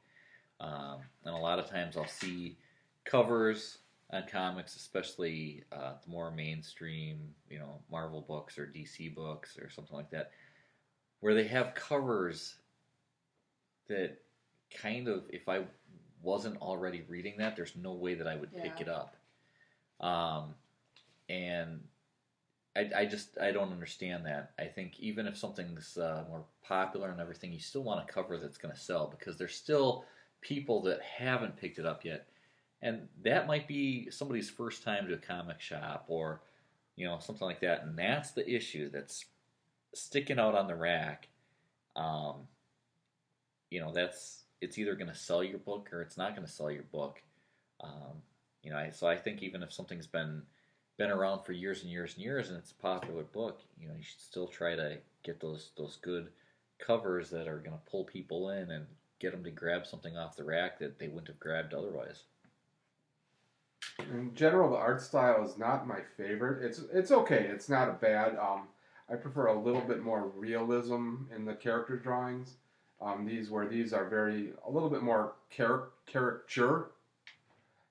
um, 0.60 0.98
and 1.24 1.34
a 1.34 1.38
lot 1.38 1.58
of 1.58 1.68
times 1.68 1.96
I'll 1.96 2.06
see 2.06 2.56
covers 3.04 3.78
on 4.10 4.24
comics, 4.30 4.76
especially 4.76 5.64
uh, 5.72 5.94
the 6.04 6.10
more 6.10 6.30
mainstream, 6.30 7.18
you 7.50 7.58
know, 7.58 7.80
Marvel 7.90 8.20
books 8.20 8.58
or 8.58 8.66
DC 8.66 9.14
books 9.14 9.58
or 9.58 9.70
something 9.70 9.96
like 9.96 10.10
that, 10.10 10.30
where 11.20 11.34
they 11.34 11.46
have 11.46 11.74
covers 11.74 12.56
that 13.88 14.18
kind 14.82 15.08
of, 15.08 15.24
if 15.30 15.48
I 15.48 15.64
wasn't 16.22 16.60
already 16.60 17.04
reading 17.08 17.34
that, 17.38 17.56
there's 17.56 17.74
no 17.76 17.92
way 17.92 18.14
that 18.14 18.26
I 18.26 18.36
would 18.36 18.54
pick 18.56 18.80
it 18.80 18.88
up. 18.88 19.16
Um, 20.00 20.54
and 21.28 21.80
I, 22.76 22.90
I 22.94 23.06
just 23.06 23.38
I 23.40 23.52
don't 23.52 23.72
understand 23.72 24.26
that. 24.26 24.52
I 24.58 24.64
think 24.64 25.00
even 25.00 25.26
if 25.26 25.36
something's 25.36 25.96
uh, 25.96 26.24
more 26.28 26.44
popular 26.62 27.10
and 27.10 27.20
everything, 27.20 27.52
you 27.52 27.58
still 27.58 27.82
want 27.82 28.08
a 28.08 28.12
cover 28.12 28.36
that's 28.36 28.58
going 28.58 28.74
to 28.74 28.80
sell 28.80 29.06
because 29.06 29.38
there's 29.38 29.54
still 29.54 30.04
people 30.40 30.82
that 30.82 31.00
haven't 31.02 31.56
picked 31.56 31.78
it 31.78 31.86
up 31.86 32.04
yet, 32.04 32.26
and 32.82 33.08
that 33.22 33.46
might 33.46 33.66
be 33.66 34.10
somebody's 34.10 34.50
first 34.50 34.82
time 34.82 35.06
to 35.08 35.14
a 35.14 35.18
comic 35.18 35.60
shop 35.60 36.04
or 36.08 36.40
you 36.96 37.06
know 37.06 37.18
something 37.20 37.46
like 37.46 37.60
that, 37.60 37.82
and 37.82 37.98
that's 37.98 38.32
the 38.32 38.48
issue 38.48 38.90
that's 38.90 39.24
sticking 39.94 40.38
out 40.38 40.54
on 40.54 40.66
the 40.66 40.76
rack. 40.76 41.28
Um, 41.94 42.48
you 43.70 43.80
know 43.80 43.92
that's 43.92 44.44
it's 44.60 44.78
either 44.78 44.94
going 44.94 45.10
to 45.10 45.14
sell 45.14 45.44
your 45.44 45.58
book 45.58 45.90
or 45.92 46.02
it's 46.02 46.16
not 46.16 46.34
going 46.34 46.46
to 46.46 46.52
sell 46.52 46.70
your 46.70 46.84
book. 46.84 47.22
Um, 47.82 48.22
you 48.62 48.70
know, 48.70 48.78
I, 48.78 48.90
so 48.90 49.06
I 49.06 49.16
think 49.16 49.42
even 49.42 49.62
if 49.62 49.72
something's 49.72 50.06
been 50.06 50.42
been 50.96 51.10
around 51.10 51.44
for 51.44 51.52
years 51.52 51.82
and 51.82 51.90
years 51.90 52.14
and 52.14 52.24
years 52.24 52.48
and 52.48 52.56
it's 52.56 52.70
a 52.70 52.82
popular 52.82 53.22
book, 53.22 53.60
you 53.78 53.86
know, 53.86 53.94
you 53.94 54.02
should 54.02 54.20
still 54.20 54.46
try 54.48 54.74
to 54.74 54.96
get 55.22 55.40
those 55.40 55.70
those 55.76 55.98
good 56.00 56.28
covers 56.78 57.30
that 57.30 57.48
are 57.48 57.58
going 57.58 57.72
to 57.72 57.90
pull 57.90 58.04
people 58.04 58.50
in 58.50 58.70
and 58.70 58.86
get 59.18 59.32
them 59.32 59.44
to 59.44 59.50
grab 59.50 59.86
something 59.86 60.16
off 60.16 60.36
the 60.36 60.44
rack 60.44 60.78
that 60.78 60.98
they 60.98 61.08
wouldn't 61.08 61.28
have 61.28 61.40
grabbed 61.40 61.74
otherwise. 61.74 62.24
in 63.98 64.34
general, 64.34 64.70
the 64.70 64.76
art 64.76 65.00
style 65.00 65.44
is 65.44 65.56
not 65.56 65.86
my 65.86 66.00
favorite. 66.16 66.64
It's 66.64 66.82
it's 66.92 67.10
okay. 67.10 67.46
It's 67.50 67.68
not 67.68 67.88
a 67.88 67.92
bad. 67.92 68.36
Um, 68.36 68.68
I 69.10 69.14
prefer 69.14 69.46
a 69.46 69.58
little 69.58 69.80
bit 69.80 70.02
more 70.02 70.32
realism 70.36 71.24
in 71.34 71.44
the 71.44 71.54
character 71.54 71.96
drawings. 71.96 72.54
Um, 73.00 73.24
these 73.26 73.50
where 73.50 73.66
these 73.66 73.92
are 73.92 74.08
very 74.08 74.52
a 74.66 74.70
little 74.70 74.90
bit 74.90 75.02
more 75.02 75.34
char- 75.50 75.90
caricature. 76.06 76.90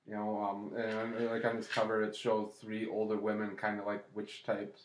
You 0.08 0.16
know, 0.16 0.40
um, 0.40 0.80
and 0.80 1.32
like 1.32 1.46
on 1.46 1.56
this 1.56 1.68
cover, 1.68 2.04
it 2.04 2.16
shows 2.16 2.54
three 2.62 2.88
older 2.88 3.18
women, 3.18 3.56
kind 3.56 3.80
of 3.80 3.88
like 3.88 4.04
witch 4.14 4.44
types, 4.44 4.84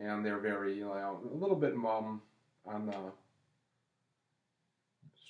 and 0.00 0.24
they're 0.24 0.40
very 0.40 0.74
you 0.74 0.86
know, 0.86 1.20
a 1.32 1.36
little 1.36 1.56
bit 1.56 1.74
um, 1.74 2.20
on 2.66 2.86
the 2.86 2.96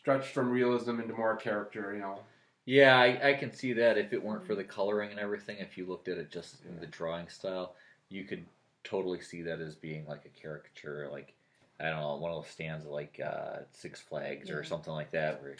stretched 0.07 0.33
from 0.33 0.49
realism 0.51 1.01
into 1.01 1.13
more 1.13 1.35
character. 1.35 1.93
You 1.93 1.99
know, 1.99 2.21
Yeah, 2.65 2.97
I, 2.97 3.31
I 3.31 3.35
can 3.35 3.53
see 3.53 3.73
that 3.73 3.99
if 3.99 4.13
it 4.13 4.23
weren't 4.23 4.47
for 4.47 4.55
the 4.55 4.63
coloring 4.63 5.11
and 5.11 5.19
everything, 5.19 5.57
if 5.59 5.77
you 5.77 5.85
looked 5.85 6.07
at 6.07 6.17
it 6.17 6.31
just 6.31 6.65
in 6.65 6.79
the 6.79 6.87
drawing 6.87 7.27
style, 7.27 7.75
you 8.09 8.23
could 8.23 8.45
totally 8.85 9.21
see 9.21 9.43
that 9.43 9.59
as 9.59 9.75
being 9.75 10.07
like 10.07 10.25
a 10.25 10.41
caricature, 10.41 11.09
like 11.11 11.33
I 11.81 11.91
don't 11.91 12.01
know, 12.01 12.15
one 12.19 12.31
of 12.31 12.41
those 12.41 12.53
stands 12.53 12.87
like 12.87 13.21
uh, 13.21 13.63
Six 13.73 14.01
Flags 14.01 14.49
or 14.49 14.63
something 14.63 14.93
like 14.93 15.11
that, 15.11 15.43
where 15.43 15.57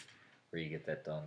where 0.51 0.61
you 0.61 0.69
get 0.69 0.85
that 0.85 1.03
done. 1.03 1.23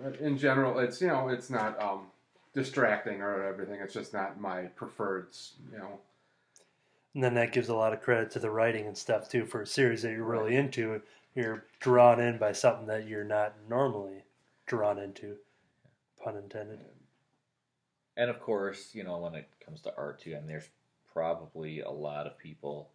But 0.00 0.16
in 0.16 0.36
general, 0.36 0.80
it's 0.80 1.00
you 1.00 1.06
know 1.06 1.28
it's 1.28 1.50
not 1.50 1.80
um, 1.80 2.06
distracting 2.54 3.22
or 3.22 3.44
everything. 3.44 3.78
It's 3.80 3.94
just 3.94 4.12
not 4.12 4.40
my 4.40 4.62
preferred. 4.62 5.28
You 5.70 5.78
know, 5.78 6.00
And 7.14 7.22
then 7.22 7.34
that 7.34 7.52
gives 7.52 7.68
a 7.68 7.74
lot 7.74 7.92
of 7.92 8.02
credit 8.02 8.32
to 8.32 8.40
the 8.40 8.50
writing 8.50 8.88
and 8.88 8.98
stuff 8.98 9.28
too 9.28 9.46
for 9.46 9.62
a 9.62 9.66
series 9.66 10.02
that 10.02 10.10
you're 10.10 10.24
really 10.24 10.56
into. 10.56 11.00
You're 11.38 11.66
drawn 11.78 12.18
in 12.18 12.36
by 12.38 12.50
something 12.50 12.88
that 12.88 13.06
you're 13.06 13.22
not 13.22 13.54
normally 13.68 14.24
drawn 14.66 14.98
into. 14.98 15.36
Pun 16.24 16.36
intended. 16.36 16.80
And 18.16 18.28
of 18.28 18.40
course, 18.40 18.92
you 18.92 19.04
know, 19.04 19.18
when 19.18 19.36
it 19.36 19.48
comes 19.64 19.80
to 19.82 19.94
art 19.96 20.20
too, 20.20 20.34
I 20.34 20.38
and 20.38 20.48
there's 20.48 20.68
probably 21.12 21.78
a 21.78 21.90
lot 21.90 22.26
of 22.26 22.36
people 22.38 22.90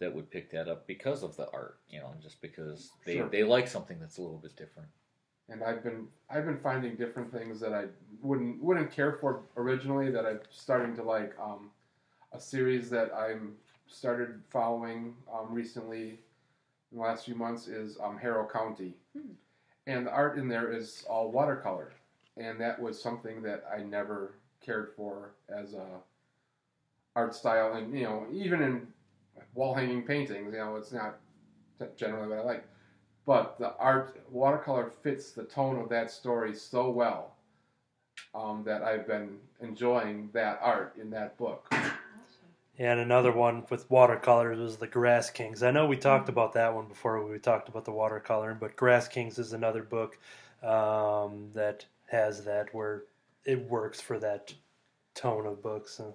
that 0.00 0.12
would 0.12 0.32
pick 0.32 0.50
that 0.50 0.66
up 0.66 0.88
because 0.88 1.22
of 1.22 1.36
the 1.36 1.48
art, 1.52 1.78
you 1.88 2.00
know, 2.00 2.12
just 2.20 2.42
because 2.42 2.90
they, 3.06 3.18
Sure. 3.18 3.28
they 3.28 3.44
like 3.44 3.68
something 3.68 4.00
that's 4.00 4.18
a 4.18 4.22
little 4.22 4.38
bit 4.38 4.56
different. 4.56 4.88
and 5.48 5.62
I've 5.62 5.84
been 5.84 6.08
I've 6.28 6.46
been 6.46 6.58
finding 6.58 6.96
different 6.96 7.30
things 7.32 7.60
that 7.60 7.72
I 7.72 7.84
wouldn't 8.20 8.60
wouldn't 8.60 8.90
care 8.90 9.12
for 9.12 9.42
originally 9.56 10.10
that 10.10 10.26
I'm 10.26 10.40
starting 10.50 10.96
to 10.96 11.04
like. 11.04 11.38
Um, 11.40 11.70
a 12.32 12.40
series 12.40 12.90
that 12.90 13.12
I'm 13.14 13.54
started 13.88 14.40
following 14.50 15.14
um, 15.32 15.52
recently 15.52 16.20
in 16.90 16.98
the 16.98 17.04
last 17.04 17.24
few 17.24 17.34
months 17.34 17.68
is 17.68 17.98
um, 18.02 18.18
Harrow 18.18 18.46
County, 18.48 18.94
Hmm. 19.16 19.32
and 19.86 20.06
the 20.06 20.10
art 20.10 20.38
in 20.38 20.48
there 20.48 20.72
is 20.72 21.04
all 21.08 21.30
watercolor, 21.30 21.92
and 22.36 22.60
that 22.60 22.80
was 22.80 23.00
something 23.00 23.42
that 23.42 23.64
I 23.72 23.82
never 23.82 24.34
cared 24.60 24.92
for 24.96 25.32
as 25.48 25.74
a 25.74 25.86
art 27.16 27.34
style, 27.34 27.74
and 27.74 27.96
you 27.96 28.04
know 28.04 28.26
even 28.32 28.62
in 28.62 28.86
wall 29.54 29.74
hanging 29.74 30.02
paintings, 30.02 30.52
you 30.52 30.58
know 30.58 30.76
it's 30.76 30.92
not 30.92 31.18
generally 31.96 32.28
what 32.28 32.38
I 32.38 32.42
like, 32.42 32.64
but 33.26 33.58
the 33.58 33.74
art 33.76 34.20
watercolor 34.30 34.92
fits 35.02 35.32
the 35.32 35.44
tone 35.44 35.78
of 35.80 35.88
that 35.88 36.10
story 36.10 36.54
so 36.54 36.90
well 36.90 37.36
um, 38.34 38.62
that 38.64 38.82
I've 38.82 39.06
been 39.06 39.38
enjoying 39.60 40.30
that 40.32 40.58
art 40.62 40.94
in 41.00 41.10
that 41.10 41.36
book. 41.38 41.72
And 42.80 42.98
another 42.98 43.30
one 43.30 43.64
with 43.68 43.90
watercolors 43.90 44.58
was 44.58 44.78
the 44.78 44.86
Grass 44.86 45.28
Kings. 45.28 45.62
I 45.62 45.70
know 45.70 45.84
we 45.86 45.98
talked 45.98 46.30
about 46.30 46.54
that 46.54 46.74
one 46.74 46.86
before 46.88 47.22
we 47.22 47.38
talked 47.38 47.68
about 47.68 47.84
the 47.84 47.92
watercoloring, 47.92 48.58
but 48.58 48.74
Grass 48.74 49.06
Kings 49.06 49.38
is 49.38 49.52
another 49.52 49.82
book 49.82 50.18
um, 50.62 51.50
that 51.52 51.84
has 52.06 52.42
that 52.46 52.74
where 52.74 53.02
it 53.44 53.68
works 53.68 54.00
for 54.00 54.18
that 54.20 54.54
tone 55.14 55.46
of 55.46 55.62
books. 55.62 55.98
And 55.98 56.14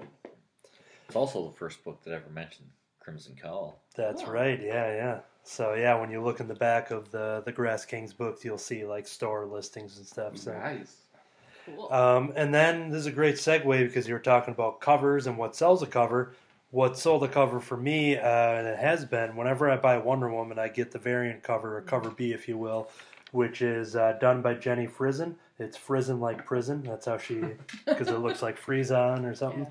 It's 1.05 1.15
also 1.15 1.47
the 1.49 1.55
first 1.55 1.83
book 1.83 2.03
that 2.03 2.13
ever 2.13 2.29
mentioned 2.33 2.69
Crimson 2.99 3.35
Call. 3.39 3.79
that's 3.95 4.23
Oh. 4.23 4.31
right. 4.31 4.59
Yeah, 4.59 4.91
yeah. 4.95 5.19
So 5.43 5.75
yeah, 5.75 5.99
when 5.99 6.09
you 6.09 6.23
look 6.23 6.39
in 6.39 6.47
the 6.47 6.55
back 6.55 6.89
of 6.89 7.11
the 7.11 7.43
the 7.45 7.51
Grass 7.51 7.85
Kings 7.85 8.11
books, 8.11 8.43
you'll 8.43 8.57
see 8.57 8.83
like 8.85 9.07
store 9.07 9.45
listings 9.45 9.97
and 9.99 10.07
stuff. 10.07 10.35
So. 10.35 10.51
Nice. 10.53 10.95
Cool. 11.67 11.93
Um, 11.93 12.33
and 12.35 12.51
then 12.53 12.89
this 12.89 13.01
is 13.01 13.05
a 13.05 13.11
great 13.11 13.35
segue 13.35 13.85
because 13.85 14.07
you 14.07 14.15
were 14.15 14.19
talking 14.19 14.53
about 14.55 14.81
covers 14.81 15.27
and 15.27 15.37
what 15.37 15.55
sells 15.55 15.83
a 15.83 15.87
cover. 15.87 16.33
What 16.75 16.97
sold 16.97 17.21
the 17.21 17.29
cover 17.29 17.61
for 17.61 17.77
me, 17.77 18.17
uh, 18.17 18.27
and 18.27 18.67
it 18.67 18.77
has 18.77 19.05
been, 19.05 19.37
whenever 19.37 19.71
I 19.71 19.77
buy 19.77 19.97
Wonder 19.97 20.29
Woman, 20.29 20.59
I 20.59 20.67
get 20.67 20.91
the 20.91 20.99
variant 20.99 21.41
cover, 21.41 21.77
or 21.77 21.81
cover 21.81 22.09
B, 22.09 22.33
if 22.33 22.49
you 22.49 22.57
will, 22.57 22.89
which 23.31 23.61
is 23.61 23.95
uh, 23.95 24.17
done 24.19 24.41
by 24.41 24.55
Jenny 24.55 24.85
Frison. 24.85 25.35
It's 25.57 25.77
Frison 25.77 26.19
like 26.19 26.45
prison. 26.45 26.83
That's 26.83 27.05
how 27.05 27.17
she, 27.17 27.41
because 27.85 28.09
it 28.09 28.19
looks 28.19 28.41
like 28.41 28.59
Friezon 28.59 29.23
or 29.23 29.33
something. 29.33 29.67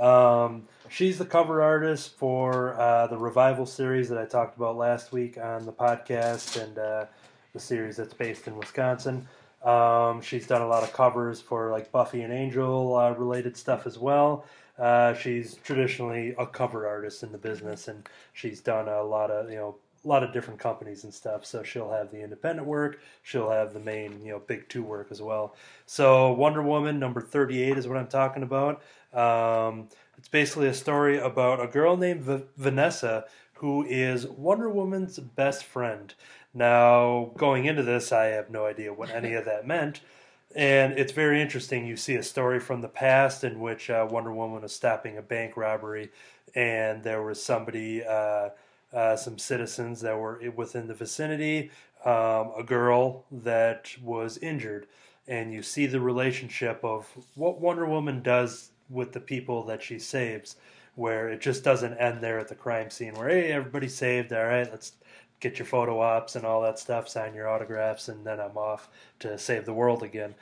Um, 0.00 0.68
she's 0.88 1.18
the 1.18 1.24
cover 1.24 1.60
artist 1.60 2.16
for 2.18 2.80
uh, 2.80 3.08
the 3.08 3.18
Revival 3.18 3.66
series 3.66 4.08
that 4.10 4.18
I 4.18 4.24
talked 4.24 4.56
about 4.56 4.76
last 4.76 5.10
week 5.10 5.36
on 5.36 5.66
the 5.66 5.72
podcast, 5.72 6.62
and 6.62 6.78
uh, 6.78 7.06
the 7.52 7.58
series 7.58 7.96
that's 7.96 8.14
based 8.14 8.46
in 8.46 8.56
Wisconsin. 8.56 9.26
Um, 9.64 10.20
she's 10.20 10.46
done 10.46 10.62
a 10.62 10.68
lot 10.68 10.84
of 10.84 10.92
covers 10.92 11.40
for 11.40 11.72
like 11.72 11.90
Buffy 11.90 12.22
and 12.22 12.32
Angel 12.32 12.94
uh, 12.94 13.10
related 13.10 13.56
stuff 13.56 13.88
as 13.88 13.98
well. 13.98 14.44
Uh, 14.78 15.14
she's 15.14 15.54
traditionally 15.56 16.34
a 16.38 16.46
cover 16.46 16.86
artist 16.86 17.22
in 17.22 17.32
the 17.32 17.38
business, 17.38 17.88
and 17.88 18.08
she's 18.32 18.60
done 18.60 18.88
a 18.88 19.02
lot 19.02 19.30
of 19.30 19.50
you 19.50 19.56
know 19.56 19.76
a 20.04 20.08
lot 20.08 20.22
of 20.22 20.32
different 20.32 20.60
companies 20.60 21.04
and 21.04 21.14
stuff. 21.14 21.46
So 21.46 21.62
she'll 21.62 21.90
have 21.90 22.10
the 22.10 22.22
independent 22.22 22.66
work, 22.66 23.00
she'll 23.22 23.50
have 23.50 23.72
the 23.72 23.80
main 23.80 24.24
you 24.24 24.32
know 24.32 24.40
big 24.40 24.68
two 24.68 24.82
work 24.82 25.08
as 25.10 25.22
well. 25.22 25.54
So 25.86 26.32
Wonder 26.32 26.62
Woman 26.62 26.98
number 26.98 27.20
thirty 27.20 27.62
eight 27.62 27.78
is 27.78 27.86
what 27.88 27.96
I'm 27.96 28.08
talking 28.08 28.42
about. 28.42 28.82
Um, 29.12 29.88
it's 30.18 30.28
basically 30.28 30.68
a 30.68 30.74
story 30.74 31.18
about 31.18 31.62
a 31.62 31.66
girl 31.66 31.96
named 31.96 32.22
v- 32.22 32.42
Vanessa 32.56 33.24
who 33.54 33.84
is 33.84 34.26
Wonder 34.26 34.68
Woman's 34.68 35.18
best 35.18 35.64
friend. 35.64 36.12
Now, 36.52 37.32
going 37.36 37.64
into 37.64 37.82
this, 37.82 38.12
I 38.12 38.26
have 38.26 38.50
no 38.50 38.66
idea 38.66 38.92
what 38.92 39.10
any 39.10 39.34
of 39.34 39.44
that 39.46 39.66
meant. 39.66 40.00
And 40.54 40.92
it's 40.98 41.12
very 41.12 41.42
interesting. 41.42 41.84
You 41.84 41.96
see 41.96 42.14
a 42.14 42.22
story 42.22 42.60
from 42.60 42.80
the 42.80 42.88
past 42.88 43.42
in 43.42 43.58
which 43.58 43.90
uh, 43.90 44.06
Wonder 44.08 44.32
Woman 44.32 44.62
was 44.62 44.72
stopping 44.72 45.18
a 45.18 45.22
bank 45.22 45.56
robbery, 45.56 46.10
and 46.54 47.02
there 47.02 47.22
was 47.22 47.42
somebody, 47.42 48.04
uh, 48.04 48.50
uh, 48.92 49.16
some 49.16 49.36
citizens 49.38 50.00
that 50.02 50.16
were 50.16 50.40
within 50.54 50.86
the 50.86 50.94
vicinity, 50.94 51.70
um, 52.04 52.52
a 52.56 52.62
girl 52.64 53.24
that 53.32 53.90
was 54.00 54.38
injured. 54.38 54.86
And 55.26 55.52
you 55.52 55.62
see 55.62 55.86
the 55.86 56.00
relationship 56.00 56.84
of 56.84 57.08
what 57.34 57.60
Wonder 57.60 57.86
Woman 57.86 58.22
does 58.22 58.70
with 58.88 59.12
the 59.12 59.20
people 59.20 59.64
that 59.64 59.82
she 59.82 59.98
saves, 59.98 60.54
where 60.94 61.28
it 61.30 61.40
just 61.40 61.64
doesn't 61.64 61.94
end 61.94 62.22
there 62.22 62.38
at 62.38 62.46
the 62.46 62.54
crime 62.54 62.90
scene, 62.90 63.14
where, 63.14 63.28
hey, 63.28 63.50
everybody's 63.50 63.96
saved, 63.96 64.32
all 64.32 64.44
right, 64.44 64.70
let's 64.70 64.92
get 65.40 65.58
your 65.58 65.66
photo 65.66 66.00
ops 66.00 66.36
and 66.36 66.44
all 66.44 66.62
that 66.62 66.78
stuff, 66.78 67.08
sign 67.08 67.34
your 67.34 67.48
autographs, 67.48 68.08
and 68.08 68.24
then 68.24 68.40
I'm 68.40 68.56
off 68.56 68.88
to 69.20 69.38
save 69.38 69.64
the 69.64 69.74
world 69.74 70.02
again. 70.02 70.34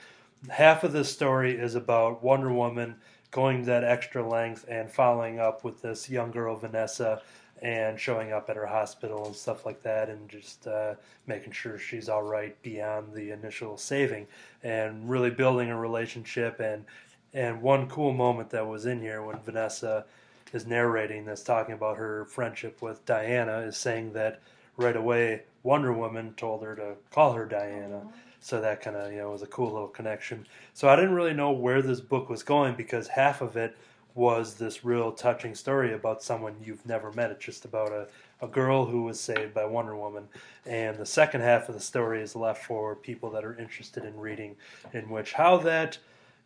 Half 0.49 0.85
of 0.85 0.93
this 0.93 1.11
story 1.11 1.57
is 1.57 1.75
about 1.75 2.23
Wonder 2.23 2.53
Woman 2.53 2.97
going 3.31 3.65
that 3.65 3.83
extra 3.83 4.27
length 4.27 4.65
and 4.69 4.91
following 4.91 5.41
up 5.41 5.65
with 5.65 5.83
this 5.83 6.09
young 6.09 6.31
girl, 6.31 6.57
Vanessa, 6.57 7.23
and 7.63 7.99
showing 7.99 8.33
up 8.33 8.51
at 8.51 8.57
her 8.57 8.67
hospital 8.67 9.27
and 9.27 9.35
stuff 9.35 9.65
like 9.65 9.83
that, 9.83 10.09
and 10.09 10.29
just 10.29 10.67
uh, 10.67 10.95
making 11.27 11.53
sure 11.53 11.79
she's 11.79 12.09
all 12.09 12.23
right 12.23 12.61
beyond 12.63 13.13
the 13.15 13.31
initial 13.31 13.77
saving, 13.79 14.27
and 14.63 15.09
really 15.09 15.31
building 15.31 15.71
a 15.71 15.79
relationship. 15.79 16.61
And 16.61 16.85
and 17.33 17.63
one 17.63 17.89
cool 17.89 18.13
moment 18.13 18.51
that 18.51 18.67
was 18.67 18.85
in 18.85 19.01
here 19.01 19.23
when 19.23 19.39
Vanessa 19.39 20.05
is 20.53 20.67
narrating 20.67 21.25
this, 21.25 21.43
talking 21.43 21.75
about 21.75 21.97
her 21.97 22.27
friendship 22.27 22.83
with 22.83 23.07
Diana, 23.07 23.61
is 23.61 23.77
saying 23.77 24.13
that 24.13 24.43
right 24.77 24.97
away 24.97 25.43
Wonder 25.63 25.93
Woman 25.93 26.35
told 26.37 26.63
her 26.63 26.75
to 26.75 26.95
call 27.11 27.33
her 27.33 27.47
Diana. 27.47 28.03
So 28.41 28.61
that 28.61 28.81
kind 28.81 28.97
of 28.97 29.13
you 29.13 29.19
know 29.19 29.31
was 29.31 29.43
a 29.43 29.47
cool 29.47 29.73
little 29.73 29.89
connection. 29.89 30.47
So 30.75 30.89
I 30.89 30.97
didn't 30.97 31.15
really 31.15 31.35
know 31.35 31.53
where 31.53 31.83
this 31.83 32.01
book 32.01 32.29
was 32.29 32.43
going 32.43 32.75
because 32.75 33.07
half 33.09 33.41
of 33.41 33.57
it 33.57 33.77
was 34.15 34.55
this 34.55 34.85
real 34.85 35.13
touching 35.13 35.55
story 35.55 35.95
about 35.95 36.23
someone 36.23 36.55
you've 36.63 36.85
never 36.85 37.13
met. 37.13 37.31
It's 37.31 37.45
just 37.45 37.65
about 37.65 37.93
a, 37.93 38.09
a 38.43 38.49
girl 38.49 38.85
who 38.85 39.05
was 39.05 39.19
saved 39.19 39.55
by 39.55 39.65
Wonder 39.65 39.97
Woman. 39.97 40.29
And 40.67 40.99
the 40.99 41.07
second 41.07 41.41
half 41.41 41.69
of 41.69 41.75
the 41.75 41.81
story 41.81 42.21
is 42.21 42.37
left 42.37 42.65
for 42.65 42.95
people 42.95 43.31
that 43.31 43.45
are 43.45 43.57
interested 43.59 44.05
in 44.05 44.19
reading, 44.19 44.57
in 44.93 45.09
which 45.09 45.33
how 45.33 45.57
that 45.59 45.99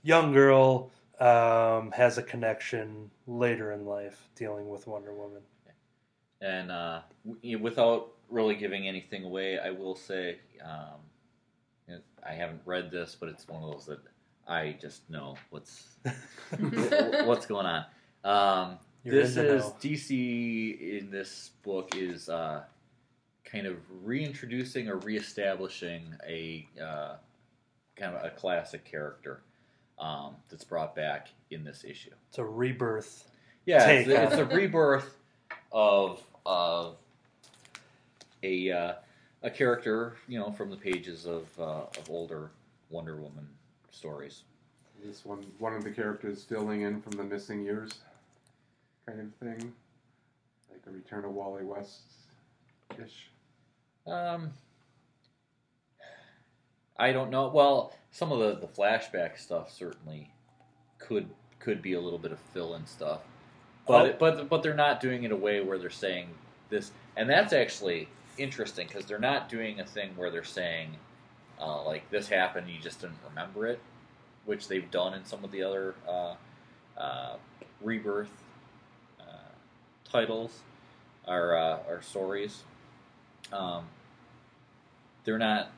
young 0.03 0.33
girl 0.33 0.91
um, 1.19 1.91
has 1.93 2.19
a 2.19 2.23
connection 2.23 3.11
later 3.27 3.73
in 3.73 3.85
life 3.85 4.29
dealing 4.37 4.69
with 4.69 4.87
Wonder 4.87 5.13
Woman. 5.13 5.43
And 6.41 6.71
uh, 6.71 7.01
without 7.61 8.13
really 8.31 8.55
giving 8.55 8.89
anything 8.89 9.25
away, 9.25 9.59
I 9.59 9.71
will 9.71 9.97
say 9.97 10.39
um, 10.65 11.01
you 11.89 11.99
I 12.29 12.33
haven't 12.33 12.61
read 12.65 12.91
this, 12.91 13.17
but 13.19 13.29
it's 13.29 13.47
one 13.49 13.63
of 13.63 13.71
those 13.71 13.87
that 13.87 14.01
I 14.49 14.77
just 14.81 15.09
know 15.11 15.37
what's 15.51 15.97
what's 17.25 17.47
going 17.47 17.67
on. 17.67 17.85
Um, 18.25 18.79
this 19.05 19.37
is 19.37 19.65
know. 19.65 19.77
DC 19.81 20.99
in 20.99 21.11
this 21.11 21.51
book 21.63 21.95
is 21.97 22.29
uh, 22.29 22.63
kind 23.45 23.67
of 23.67 23.77
reintroducing 24.03 24.89
or 24.89 24.97
reestablishing 24.99 26.15
a 26.27 26.67
uh, 26.83 27.17
kind 27.97 28.15
of 28.15 28.25
a 28.25 28.31
classic 28.31 28.85
character 28.85 29.43
um, 29.99 30.35
that's 30.51 30.65
brought 30.65 30.95
back 30.95 31.29
in 31.51 31.65
this 31.65 31.85
issue. 31.85 32.11
It's 32.29 32.39
a 32.39 32.45
rebirth. 32.45 33.31
Yeah, 33.65 33.85
take 33.85 34.07
it's, 34.07 34.33
it's 34.33 34.41
a 34.41 34.45
rebirth 34.45 35.17
of 35.73 36.23
of 36.45 36.97
a 38.43 38.71
uh, 38.71 38.93
a 39.43 39.51
character, 39.51 40.17
you 40.29 40.39
know, 40.39 40.51
from 40.53 40.71
the 40.71 40.77
pages 40.77 41.27
of 41.27 41.47
uh, 41.59 41.85
of 41.99 42.11
older 42.11 42.51
Wonder 42.91 43.17
Woman 43.17 43.49
stories. 43.91 44.43
This 45.05 45.25
one, 45.25 45.45
one 45.59 45.75
of 45.75 45.85
the 45.85 45.91
characters 45.91 46.43
filling 46.45 46.83
in 46.83 47.01
from 47.03 47.13
the 47.13 47.23
missing 47.23 47.63
years, 47.65 47.93
kind 49.07 49.21
of 49.21 49.35
thing, 49.35 49.73
like 50.71 50.81
a 50.87 50.91
Return 50.91 51.25
of 51.25 51.33
Wally 51.33 51.65
West 51.65 52.01
ish. 53.03 53.29
Um, 54.07 54.53
I 56.99 57.13
don't 57.13 57.31
know. 57.31 57.49
Well, 57.49 57.93
some 58.11 58.33
of 58.33 58.39
the, 58.39 58.67
the 58.67 58.73
flashback 58.73 59.39
stuff 59.39 59.71
certainly 59.71 60.31
could 60.99 61.29
could 61.59 61.83
be 61.83 61.93
a 61.95 62.01
little 62.01 62.19
bit 62.19 62.33
of 62.33 62.39
fill 62.39 62.75
in 62.75 62.87
stuff, 62.87 63.21
but 63.87 64.11
Oh. 64.11 64.17
but 64.19 64.49
but 64.49 64.63
they're 64.63 64.75
not 64.75 65.01
doing 65.01 65.25
it 65.25 65.33
a 65.33 65.37
way 65.37 65.61
where 65.61 65.79
they're 65.79 65.91
saying 65.91 66.29
this, 66.71 66.93
and 67.17 67.29
that's 67.29 67.53
actually 67.53 68.09
interesting 68.39 68.87
because 68.87 69.07
they're 69.07 69.19
not 69.19 69.49
doing 69.49 69.81
a 69.81 69.85
thing 69.85 70.11
where 70.17 70.31
they're 70.31 70.45
saying 70.45 70.97
uh, 71.61 71.83
like 71.85 72.09
this 72.11 72.29
happened, 72.29 72.69
you 72.69 72.81
just 72.81 73.01
didn't 73.01 73.19
remember 73.29 73.67
it, 73.67 73.81
which 74.45 74.69
they've 74.69 74.91
done 74.91 75.15
in 75.15 75.25
some 75.25 75.43
of 75.45 75.51
the 75.51 75.63
other 75.63 75.95
uh, 76.09 76.35
uh, 76.99 77.37
rebirth 77.81 78.31
uh, 79.21 79.55
titles 80.05 80.61
or 81.27 81.57
uh, 81.57 81.79
or 81.89 82.03
stories. 82.03 82.63
Um, 83.53 83.87
they're 85.25 85.39
not 85.39 85.71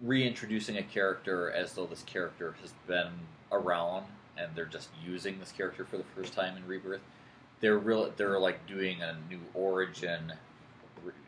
reintroducing 0.00 0.76
a 0.76 0.82
character 0.82 1.50
as 1.50 1.72
though 1.72 1.86
this 1.86 2.02
character 2.02 2.54
has 2.60 2.72
been 2.86 3.10
around 3.50 4.04
and 4.36 4.48
they're 4.54 4.64
just 4.64 4.88
using 5.04 5.40
this 5.40 5.50
character 5.50 5.84
for 5.84 5.96
the 5.96 6.04
first 6.14 6.32
time 6.32 6.56
in 6.56 6.64
rebirth 6.66 7.00
they're 7.60 7.78
real 7.78 8.12
they're 8.16 8.38
like 8.38 8.64
doing 8.66 9.02
a 9.02 9.16
new 9.28 9.40
origin 9.54 10.32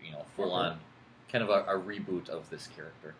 you 0.05 0.12
know 0.12 0.24
full 0.37 0.53
on 0.53 0.78
kind 1.31 1.45
of 1.45 1.51
a, 1.51 1.64
a 1.64 1.78
reboot 1.78 2.28
of 2.28 2.49
this 2.51 2.68
character 2.74 3.14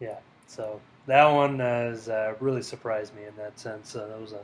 Yeah. 0.00 0.18
So 0.46 0.80
that 1.06 1.26
one 1.26 1.58
has 1.58 2.08
uh, 2.08 2.34
really 2.40 2.62
surprised 2.62 3.14
me 3.14 3.24
in 3.24 3.34
that 3.36 3.58
sense. 3.58 3.96
Uh, 3.96 4.06
that 4.06 4.20
was 4.20 4.32
a 4.32 4.42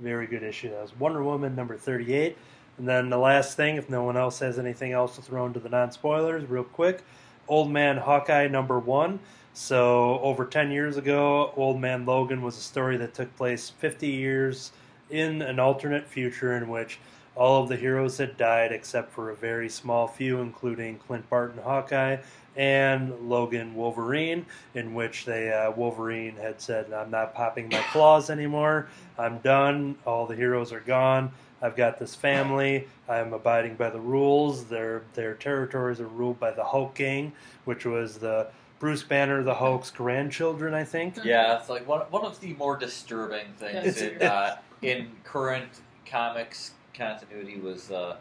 very 0.00 0.26
good 0.26 0.42
issue. 0.42 0.70
That 0.70 0.82
was 0.82 0.98
Wonder 0.98 1.22
Woman 1.22 1.54
number 1.54 1.76
38. 1.76 2.36
And 2.78 2.88
then 2.88 3.08
the 3.08 3.18
last 3.18 3.56
thing, 3.56 3.76
if 3.76 3.88
no 3.88 4.02
one 4.02 4.16
else 4.16 4.38
has 4.40 4.58
anything 4.58 4.92
else 4.92 5.16
to 5.16 5.22
throw 5.22 5.46
into 5.46 5.60
the 5.60 5.68
non 5.68 5.92
spoilers, 5.92 6.48
real 6.48 6.64
quick 6.64 7.02
Old 7.48 7.70
Man 7.70 7.96
Hawkeye 7.96 8.48
number 8.48 8.78
one. 8.78 9.20
So, 9.54 10.20
over 10.20 10.44
10 10.44 10.70
years 10.70 10.98
ago, 10.98 11.52
Old 11.56 11.80
Man 11.80 12.04
Logan 12.04 12.42
was 12.42 12.58
a 12.58 12.60
story 12.60 12.98
that 12.98 13.14
took 13.14 13.34
place 13.36 13.70
50 13.70 14.06
years 14.06 14.72
in 15.08 15.40
an 15.40 15.58
alternate 15.58 16.06
future 16.06 16.54
in 16.56 16.68
which 16.68 16.98
all 17.36 17.62
of 17.62 17.68
the 17.68 17.76
heroes 17.76 18.18
had 18.18 18.36
died 18.36 18.72
except 18.72 19.12
for 19.12 19.30
a 19.30 19.36
very 19.36 19.68
small 19.68 20.08
few, 20.08 20.40
including 20.40 20.98
Clint 20.98 21.28
Barton 21.28 21.62
Hawkeye 21.62 22.16
and 22.56 23.14
Logan 23.28 23.74
Wolverine, 23.74 24.46
in 24.74 24.94
which 24.94 25.26
they 25.26 25.52
uh, 25.52 25.70
Wolverine 25.72 26.36
had 26.36 26.60
said, 26.60 26.92
"I'm 26.92 27.10
not 27.10 27.34
popping 27.34 27.68
my 27.68 27.82
claws 27.92 28.30
anymore. 28.30 28.88
I'm 29.18 29.38
done. 29.38 29.96
All 30.06 30.26
the 30.26 30.34
heroes 30.34 30.72
are 30.72 30.80
gone. 30.80 31.30
I've 31.60 31.76
got 31.76 31.98
this 31.98 32.14
family. 32.14 32.88
I'm 33.08 33.32
abiding 33.32 33.76
by 33.76 33.90
the 33.90 34.00
rules. 34.00 34.64
Their 34.64 35.02
their 35.14 35.34
territories 35.34 36.00
are 36.00 36.08
ruled 36.08 36.40
by 36.40 36.52
the 36.52 36.64
Hulk 36.64 36.94
gang, 36.94 37.32
which 37.66 37.84
was 37.84 38.16
the 38.16 38.48
Bruce 38.78 39.02
Banner, 39.02 39.42
the 39.42 39.54
Hulk's 39.54 39.90
grandchildren, 39.90 40.74
I 40.74 40.84
think. 40.84 41.16
yeah 41.24 41.58
it's 41.58 41.68
like 41.68 41.86
one, 41.88 42.00
one 42.10 42.24
of 42.24 42.40
the 42.40 42.52
more 42.54 42.76
disturbing 42.76 43.46
things 43.56 44.02
in, 44.02 44.22
uh, 44.22 44.56
in 44.82 45.10
current 45.24 45.70
comics 46.04 46.72
continuity 46.96 47.60
was 47.60 47.90
uh, 47.90 48.16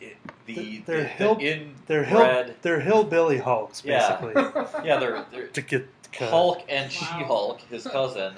it, 0.00 0.16
the, 0.46 0.82
They're 0.86 0.98
the, 1.02 1.04
hill- 1.04 1.34
the 1.36 1.66
They're 1.86 2.04
hill, 2.04 2.20
Red. 2.20 2.56
they're 2.62 2.80
hillbilly 2.80 3.38
Hulks, 3.38 3.82
Yeah. 3.84 4.18
basically. 4.20 4.42
yeah 4.84 4.98
they're, 4.98 5.24
they're 5.30 5.46
to 5.48 5.62
get 5.62 5.88
cut. 6.12 6.30
Hulk 6.30 6.64
and 6.68 6.84
Wow. 6.84 6.88
She-Hulk, 7.18 7.60
his 7.62 7.84
cousin, 7.92 8.34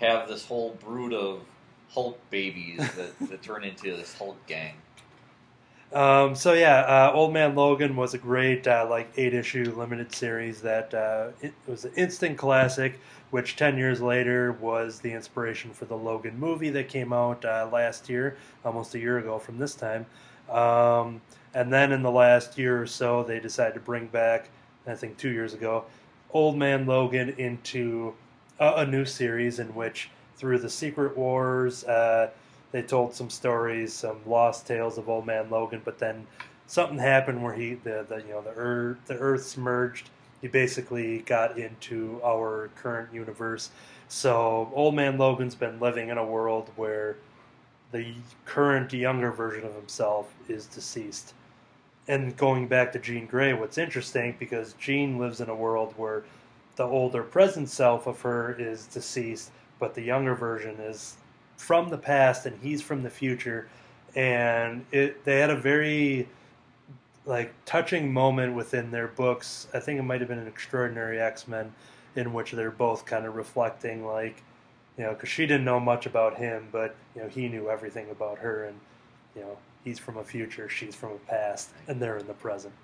have 0.00 0.28
this 0.28 0.46
whole 0.46 0.76
brood 0.84 1.12
of 1.12 1.40
Hulk 1.90 2.18
babies 2.30 2.78
that, 2.78 3.28
that 3.28 3.42
turn 3.42 3.64
into 3.64 3.94
this 3.96 4.14
Hulk 4.16 4.36
gang. 4.46 4.74
Um, 5.92 6.34
so 6.34 6.54
yeah, 6.54 6.80
uh, 6.80 7.12
Old 7.14 7.32
Man 7.32 7.54
Logan 7.54 7.94
was 7.94 8.14
a 8.14 8.18
great 8.18 8.66
uh, 8.66 8.86
like 8.90 9.12
eight 9.16 9.32
issue 9.32 9.72
limited 9.76 10.12
series 10.12 10.60
that 10.62 10.92
uh, 10.92 11.28
it 11.40 11.54
was 11.68 11.84
an 11.84 11.92
instant 11.94 12.36
classic, 12.36 12.98
which 13.30 13.54
ten 13.54 13.78
years 13.78 14.00
later 14.00 14.52
was 14.52 14.98
the 15.00 15.12
inspiration 15.12 15.70
for 15.72 15.84
the 15.84 15.96
Logan 15.96 16.38
movie 16.38 16.70
that 16.70 16.88
came 16.88 17.12
out 17.12 17.44
uh, 17.44 17.68
last 17.72 18.08
year, 18.08 18.36
almost 18.64 18.94
a 18.94 18.98
year 18.98 19.18
ago 19.18 19.38
from 19.38 19.58
this 19.58 19.74
time. 19.74 20.04
Um, 20.50 21.20
and 21.54 21.72
then 21.72 21.92
in 21.92 22.02
the 22.02 22.10
last 22.10 22.58
year 22.58 22.82
or 22.82 22.86
so, 22.86 23.22
they 23.22 23.38
decided 23.38 23.74
to 23.74 23.80
bring 23.80 24.08
back, 24.08 24.50
I 24.88 24.94
think 24.94 25.16
two 25.16 25.30
years 25.30 25.54
ago, 25.54 25.84
Old 26.32 26.56
Man 26.56 26.86
Logan 26.86 27.34
into 27.38 28.14
a, 28.58 28.78
a 28.78 28.86
new 28.86 29.04
series 29.04 29.60
in 29.60 29.74
which 29.76 30.10
through 30.36 30.58
the 30.58 30.70
Secret 30.70 31.16
Wars. 31.16 31.84
They 32.74 32.82
told 32.82 33.14
some 33.14 33.30
stories, 33.30 33.92
some 33.92 34.18
lost 34.26 34.66
tales 34.66 34.98
of 34.98 35.08
Old 35.08 35.26
Man 35.26 35.48
Logan, 35.48 35.82
but 35.84 36.00
then 36.00 36.26
something 36.66 36.98
happened 36.98 37.40
where 37.40 37.54
he 37.54 37.74
the, 37.74 38.04
the 38.08 38.16
you 38.16 38.30
know 38.30 38.42
the 38.42 38.50
earth 38.56 38.98
the 39.06 39.14
earth 39.14 39.44
submerged. 39.44 40.10
He 40.40 40.48
basically 40.48 41.20
got 41.20 41.56
into 41.56 42.20
our 42.24 42.70
current 42.74 43.14
universe. 43.14 43.70
So 44.08 44.72
Old 44.74 44.96
Man 44.96 45.18
Logan's 45.18 45.54
been 45.54 45.78
living 45.78 46.08
in 46.08 46.18
a 46.18 46.26
world 46.26 46.68
where 46.74 47.16
the 47.92 48.12
current 48.44 48.92
younger 48.92 49.30
version 49.30 49.64
of 49.64 49.76
himself 49.76 50.34
is 50.48 50.66
deceased. 50.66 51.32
And 52.08 52.36
going 52.36 52.66
back 52.66 52.90
to 52.94 52.98
Jean 52.98 53.26
Grey, 53.26 53.52
what's 53.52 53.78
interesting 53.78 54.34
because 54.36 54.72
Jean 54.80 55.16
lives 55.16 55.40
in 55.40 55.48
a 55.48 55.54
world 55.54 55.94
where 55.96 56.24
the 56.74 56.82
older 56.82 57.22
present 57.22 57.68
self 57.68 58.08
of 58.08 58.22
her 58.22 58.52
is 58.58 58.88
deceased, 58.88 59.52
but 59.78 59.94
the 59.94 60.02
younger 60.02 60.34
version 60.34 60.74
is 60.80 61.18
from 61.64 61.88
the 61.88 61.98
past 61.98 62.46
and 62.46 62.60
he's 62.62 62.82
from 62.82 63.02
the 63.02 63.10
future 63.10 63.68
and 64.14 64.84
it 64.92 65.24
they 65.24 65.38
had 65.38 65.50
a 65.50 65.56
very 65.56 66.28
like 67.26 67.52
touching 67.64 68.12
moment 68.12 68.54
within 68.54 68.90
their 68.90 69.08
books 69.08 69.66
i 69.74 69.80
think 69.80 69.98
it 69.98 70.02
might 70.02 70.20
have 70.20 70.28
been 70.28 70.38
an 70.38 70.46
extraordinary 70.46 71.20
x-men 71.20 71.72
in 72.16 72.32
which 72.32 72.52
they're 72.52 72.70
both 72.70 73.06
kind 73.06 73.26
of 73.26 73.34
reflecting 73.34 74.06
like 74.06 74.42
you 74.98 75.04
know 75.04 75.14
because 75.14 75.28
she 75.28 75.46
didn't 75.46 75.64
know 75.64 75.80
much 75.80 76.06
about 76.06 76.36
him 76.36 76.68
but 76.70 76.94
you 77.16 77.22
know 77.22 77.28
he 77.28 77.48
knew 77.48 77.70
everything 77.70 78.10
about 78.10 78.38
her 78.38 78.64
and 78.64 78.78
you 79.34 79.42
know, 79.42 79.58
he's 79.82 79.98
from 79.98 80.16
a 80.16 80.24
future, 80.24 80.68
she's 80.68 80.94
from 80.94 81.12
a 81.12 81.18
past, 81.18 81.70
and 81.88 82.00
they're 82.00 82.18
in 82.18 82.26
the 82.26 82.34
present. 82.34 82.74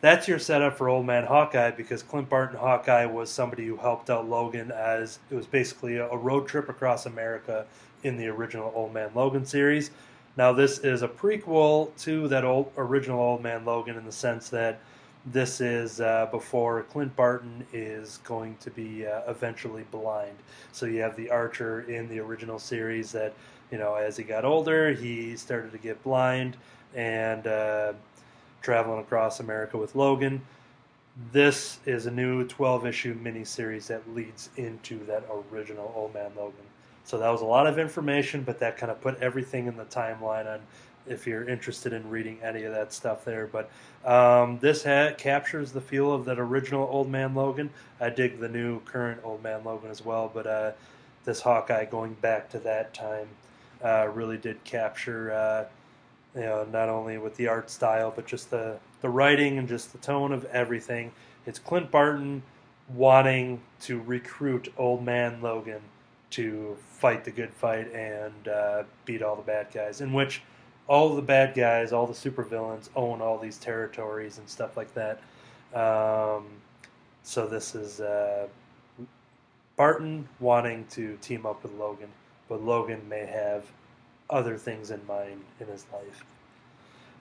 That's 0.00 0.28
your 0.28 0.38
setup 0.38 0.76
for 0.76 0.88
Old 0.88 1.06
Man 1.06 1.24
Hawkeye 1.24 1.70
because 1.70 2.02
Clint 2.02 2.28
Barton 2.28 2.58
Hawkeye 2.58 3.06
was 3.06 3.30
somebody 3.30 3.66
who 3.66 3.76
helped 3.76 4.10
out 4.10 4.28
Logan 4.28 4.70
as 4.70 5.18
it 5.30 5.34
was 5.34 5.46
basically 5.46 5.96
a 5.96 6.14
road 6.14 6.46
trip 6.46 6.68
across 6.68 7.06
America 7.06 7.66
in 8.02 8.16
the 8.16 8.26
original 8.28 8.72
Old 8.74 8.92
Man 8.92 9.10
Logan 9.14 9.44
series. 9.44 9.90
Now 10.36 10.52
this 10.52 10.78
is 10.80 11.02
a 11.02 11.08
prequel 11.08 11.96
to 12.02 12.28
that 12.28 12.44
old 12.44 12.70
original 12.76 13.18
Old 13.18 13.42
Man 13.42 13.64
Logan 13.64 13.96
in 13.96 14.04
the 14.04 14.12
sense 14.12 14.48
that 14.50 14.80
this 15.24 15.60
is 15.60 16.00
uh, 16.00 16.28
before 16.30 16.82
Clint 16.84 17.16
Barton 17.16 17.66
is 17.72 18.18
going 18.18 18.56
to 18.60 18.70
be 18.70 19.06
uh, 19.06 19.22
eventually 19.28 19.84
blind. 19.90 20.36
So 20.72 20.86
you 20.86 21.00
have 21.00 21.16
the 21.16 21.30
Archer 21.30 21.80
in 21.82 22.08
the 22.08 22.20
original 22.20 22.58
series 22.58 23.12
that 23.12 23.34
you 23.72 23.78
know 23.78 23.94
as 23.94 24.16
he 24.16 24.24
got 24.24 24.44
older 24.44 24.92
he 24.92 25.36
started 25.36 25.72
to 25.72 25.78
get 25.78 26.02
blind 26.04 26.56
and 26.94 27.46
uh, 27.46 27.92
traveling 28.62 29.00
across 29.00 29.40
America 29.40 29.76
with 29.78 29.94
Logan. 29.94 30.42
This 31.32 31.78
is 31.86 32.04
a 32.04 32.10
new 32.10 32.46
12 32.46 32.86
issue 32.86 33.18
miniseries 33.18 33.86
that 33.86 34.14
leads 34.14 34.50
into 34.56 34.98
that 35.06 35.24
original 35.50 35.92
Old 35.96 36.12
Man 36.12 36.30
Logan. 36.36 36.66
So 37.06 37.18
that 37.18 37.30
was 37.30 37.40
a 37.40 37.46
lot 37.46 37.68
of 37.68 37.78
information, 37.78 38.42
but 38.42 38.58
that 38.58 38.76
kind 38.76 38.90
of 38.90 39.00
put 39.00 39.16
everything 39.20 39.68
in 39.68 39.76
the 39.76 39.84
timeline 39.84 40.52
on 40.52 40.58
if 41.06 41.24
you're 41.24 41.48
interested 41.48 41.92
in 41.92 42.10
reading 42.10 42.40
any 42.42 42.64
of 42.64 42.74
that 42.74 42.92
stuff 42.92 43.24
there. 43.24 43.46
But 43.46 43.70
um, 44.04 44.58
this 44.58 44.82
ha- 44.82 45.12
captures 45.16 45.70
the 45.70 45.80
feel 45.80 46.12
of 46.12 46.24
that 46.24 46.40
original 46.40 46.88
Old 46.90 47.08
Man 47.08 47.32
Logan. 47.32 47.70
I 48.00 48.10
dig 48.10 48.40
the 48.40 48.48
new 48.48 48.80
current 48.80 49.20
Old 49.22 49.40
Man 49.40 49.62
Logan 49.62 49.88
as 49.88 50.04
well, 50.04 50.28
but 50.34 50.48
uh, 50.48 50.72
this 51.24 51.40
Hawkeye 51.40 51.84
going 51.84 52.14
back 52.14 52.50
to 52.50 52.58
that 52.58 52.92
time 52.92 53.28
uh, 53.84 54.08
really 54.12 54.36
did 54.36 54.64
capture, 54.64 55.30
uh, 55.32 55.64
you 56.34 56.40
know, 56.40 56.66
not 56.72 56.88
only 56.88 57.18
with 57.18 57.36
the 57.36 57.46
art 57.46 57.70
style, 57.70 58.12
but 58.14 58.26
just 58.26 58.50
the, 58.50 58.78
the 59.00 59.08
writing 59.08 59.58
and 59.58 59.68
just 59.68 59.92
the 59.92 59.98
tone 59.98 60.32
of 60.32 60.44
everything. 60.46 61.12
It's 61.46 61.60
Clint 61.60 61.92
Barton 61.92 62.42
wanting 62.88 63.60
to 63.82 64.00
recruit 64.00 64.72
Old 64.76 65.04
Man 65.04 65.40
Logan 65.40 65.82
to 66.30 66.76
fight 66.88 67.24
the 67.24 67.30
good 67.30 67.52
fight 67.52 67.92
and 67.92 68.48
uh, 68.48 68.82
beat 69.04 69.22
all 69.22 69.36
the 69.36 69.42
bad 69.42 69.68
guys, 69.72 70.00
in 70.00 70.12
which 70.12 70.42
all 70.88 71.14
the 71.14 71.22
bad 71.22 71.54
guys, 71.54 71.92
all 71.92 72.06
the 72.06 72.12
supervillains 72.12 72.88
own 72.94 73.20
all 73.20 73.38
these 73.38 73.58
territories 73.58 74.38
and 74.38 74.48
stuff 74.48 74.76
like 74.76 74.92
that. 74.94 75.20
Um, 75.74 76.46
so 77.22 77.46
this 77.46 77.74
is 77.74 78.00
uh, 78.00 78.46
Barton 79.76 80.28
wanting 80.40 80.86
to 80.90 81.16
team 81.20 81.44
up 81.44 81.62
with 81.62 81.72
Logan, 81.72 82.10
but 82.48 82.62
Logan 82.62 83.08
may 83.08 83.26
have 83.26 83.64
other 84.30 84.56
things 84.56 84.90
in 84.90 85.04
mind 85.06 85.42
in 85.60 85.66
his 85.66 85.86
life. 85.92 86.24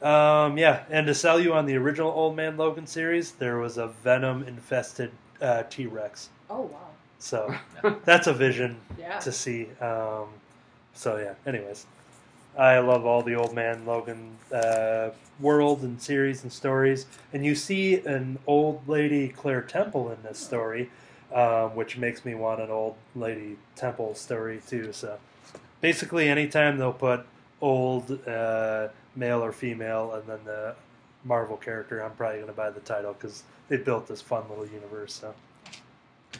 Um, 0.02 0.58
yeah, 0.58 0.84
and 0.90 1.08
to 1.08 1.16
sell 1.16 1.40
you 1.40 1.54
on 1.54 1.66
the 1.66 1.76
original 1.76 2.12
Old 2.12 2.36
Man 2.36 2.58
Logan 2.58 2.86
series, 2.86 3.32
there 3.34 3.58
was 3.58 3.78
a 3.78 3.88
venom 3.88 4.44
infested 4.44 5.12
uh, 5.42 5.64
T 5.70 5.86
Rex. 5.86 6.30
Oh 6.50 6.62
wow. 6.62 6.95
So 7.20 7.54
that's 8.06 8.28
a 8.28 8.34
vision 8.34 8.78
Yeah. 9.00 9.20
to 9.20 9.32
see. 9.32 9.68
Um, 9.82 10.26
so 10.94 11.18
yeah. 11.18 11.34
Anyways, 11.46 11.86
I 12.58 12.80
love 12.80 13.06
all 13.06 13.22
the 13.22 13.36
Old 13.36 13.54
Man 13.54 13.86
Logan 13.86 14.38
uh, 14.54 15.10
world 15.40 15.82
and 15.84 16.02
series 16.02 16.44
and 16.44 16.52
stories, 16.52 17.06
and 17.34 17.46
you 17.46 17.56
see 17.56 17.96
an 17.96 18.40
old 18.48 18.88
lady 18.88 19.28
Claire 19.28 19.62
Temple 19.62 20.10
in 20.12 20.18
this 20.24 20.40
story, 20.40 20.90
um, 21.34 21.76
which 21.76 21.98
makes 21.98 22.24
me 22.24 22.34
want 22.36 22.62
an 22.62 22.70
old 22.72 22.96
lady 23.16 23.58
Temple 23.76 24.16
story 24.16 24.62
too. 24.68 24.94
So 24.94 25.18
basically, 25.82 26.30
anytime 26.30 26.78
they'll 26.78 26.94
put 26.94 27.26
old 27.62 28.26
uh, 28.28 28.88
male 29.16 29.44
or 29.44 29.52
female, 29.52 30.14
and 30.14 30.28
then 30.28 30.40
the 30.46 30.76
Marvel 31.26 31.58
character, 31.58 32.02
I'm 32.04 32.12
probably 32.12 32.38
going 32.38 32.48
to 32.48 32.54
buy 32.54 32.70
the 32.70 32.80
title 32.82 33.14
because 33.14 33.44
they 33.68 33.78
built 33.78 34.08
this 34.08 34.22
fun 34.22 34.44
little 34.50 34.68
universe. 34.68 35.14
So. 35.14 35.34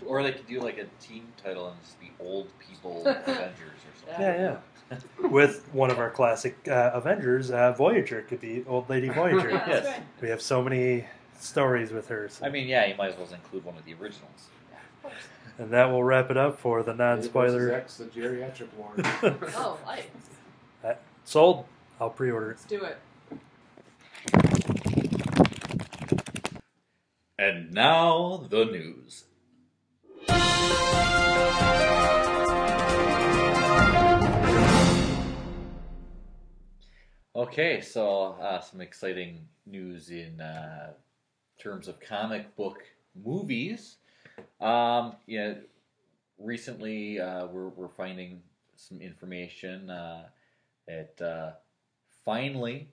Or 0.06 0.24
they 0.24 0.32
could 0.32 0.48
do 0.48 0.60
like 0.62 0.78
a 0.78 0.86
team 1.04 1.28
title 1.44 1.68
and 1.70 1.78
it's 1.82 1.94
the 1.96 2.10
old 2.24 2.48
people 2.60 3.02
Avengers 3.06 3.60
or 3.60 4.08
something. 4.08 4.22
Yeah, 4.26 4.58
yeah. 4.92 4.98
With 5.30 5.68
one 5.74 5.90
of 5.92 5.98
our 6.00 6.10
classic 6.12 6.56
uh, 6.68 6.92
Avengers, 6.94 7.50
uh, 7.52 7.72
Voyager 7.74 8.22
could 8.22 8.40
be 8.42 8.64
Old 8.68 8.90
Lady 8.90 9.10
Voyager. 9.14 9.50
Yeah, 9.50 9.68
Yes. 9.68 9.86
right. 9.86 10.02
we 10.22 10.30
have 10.30 10.42
so 10.42 10.62
many 10.64 11.06
stories 11.40 11.92
with 11.92 12.08
her. 12.10 12.30
so- 12.30 12.46
I 12.46 12.50
mean, 12.50 12.68
yeah, 12.68 12.86
you 12.86 12.96
might 12.96 13.12
as 13.12 13.18
well 13.18 13.28
include 13.34 13.66
one 13.66 13.78
of 13.78 13.86
the 13.86 13.94
originals. 13.94 14.48
and 15.58 15.72
that 15.72 15.86
will 15.92 16.04
wrap 16.04 16.30
it 16.32 16.38
up 16.38 16.60
for 16.60 16.84
the 16.84 16.94
non-spoiler. 16.94 17.72
X, 17.74 17.98
the 17.98 18.06
geriatric 18.06 18.68
ward. 18.78 19.02
Oh, 19.56 19.78
light. 19.86 20.10
Sold. 21.24 21.66
I'll 22.00 22.10
pre-order 22.12 22.52
it. 22.52 22.58
Let's 22.58 22.66
do 22.66 22.84
it. 22.84 22.98
And 27.38 27.74
now 27.74 28.46
the 28.50 28.66
news. 28.66 29.26
Okay, 37.36 37.80
so 37.80 38.38
uh, 38.42 38.60
some 38.60 38.82
exciting 38.82 39.48
news 39.66 40.10
in 40.10 40.42
uh, 40.42 40.94
terms 41.62 41.88
of 41.88 42.00
comic 42.00 42.56
book 42.56 42.84
movies. 43.16 43.98
Um, 44.60 45.16
yeah, 45.28 45.56
recently 46.40 47.20
uh, 47.20 47.48
we're 47.48 47.70
we're 47.70 47.88
finding 47.88 48.42
some 48.76 49.02
information 49.02 49.90
uh, 49.90 50.24
that 50.88 51.22
uh, 51.22 51.52
finally 52.24 52.90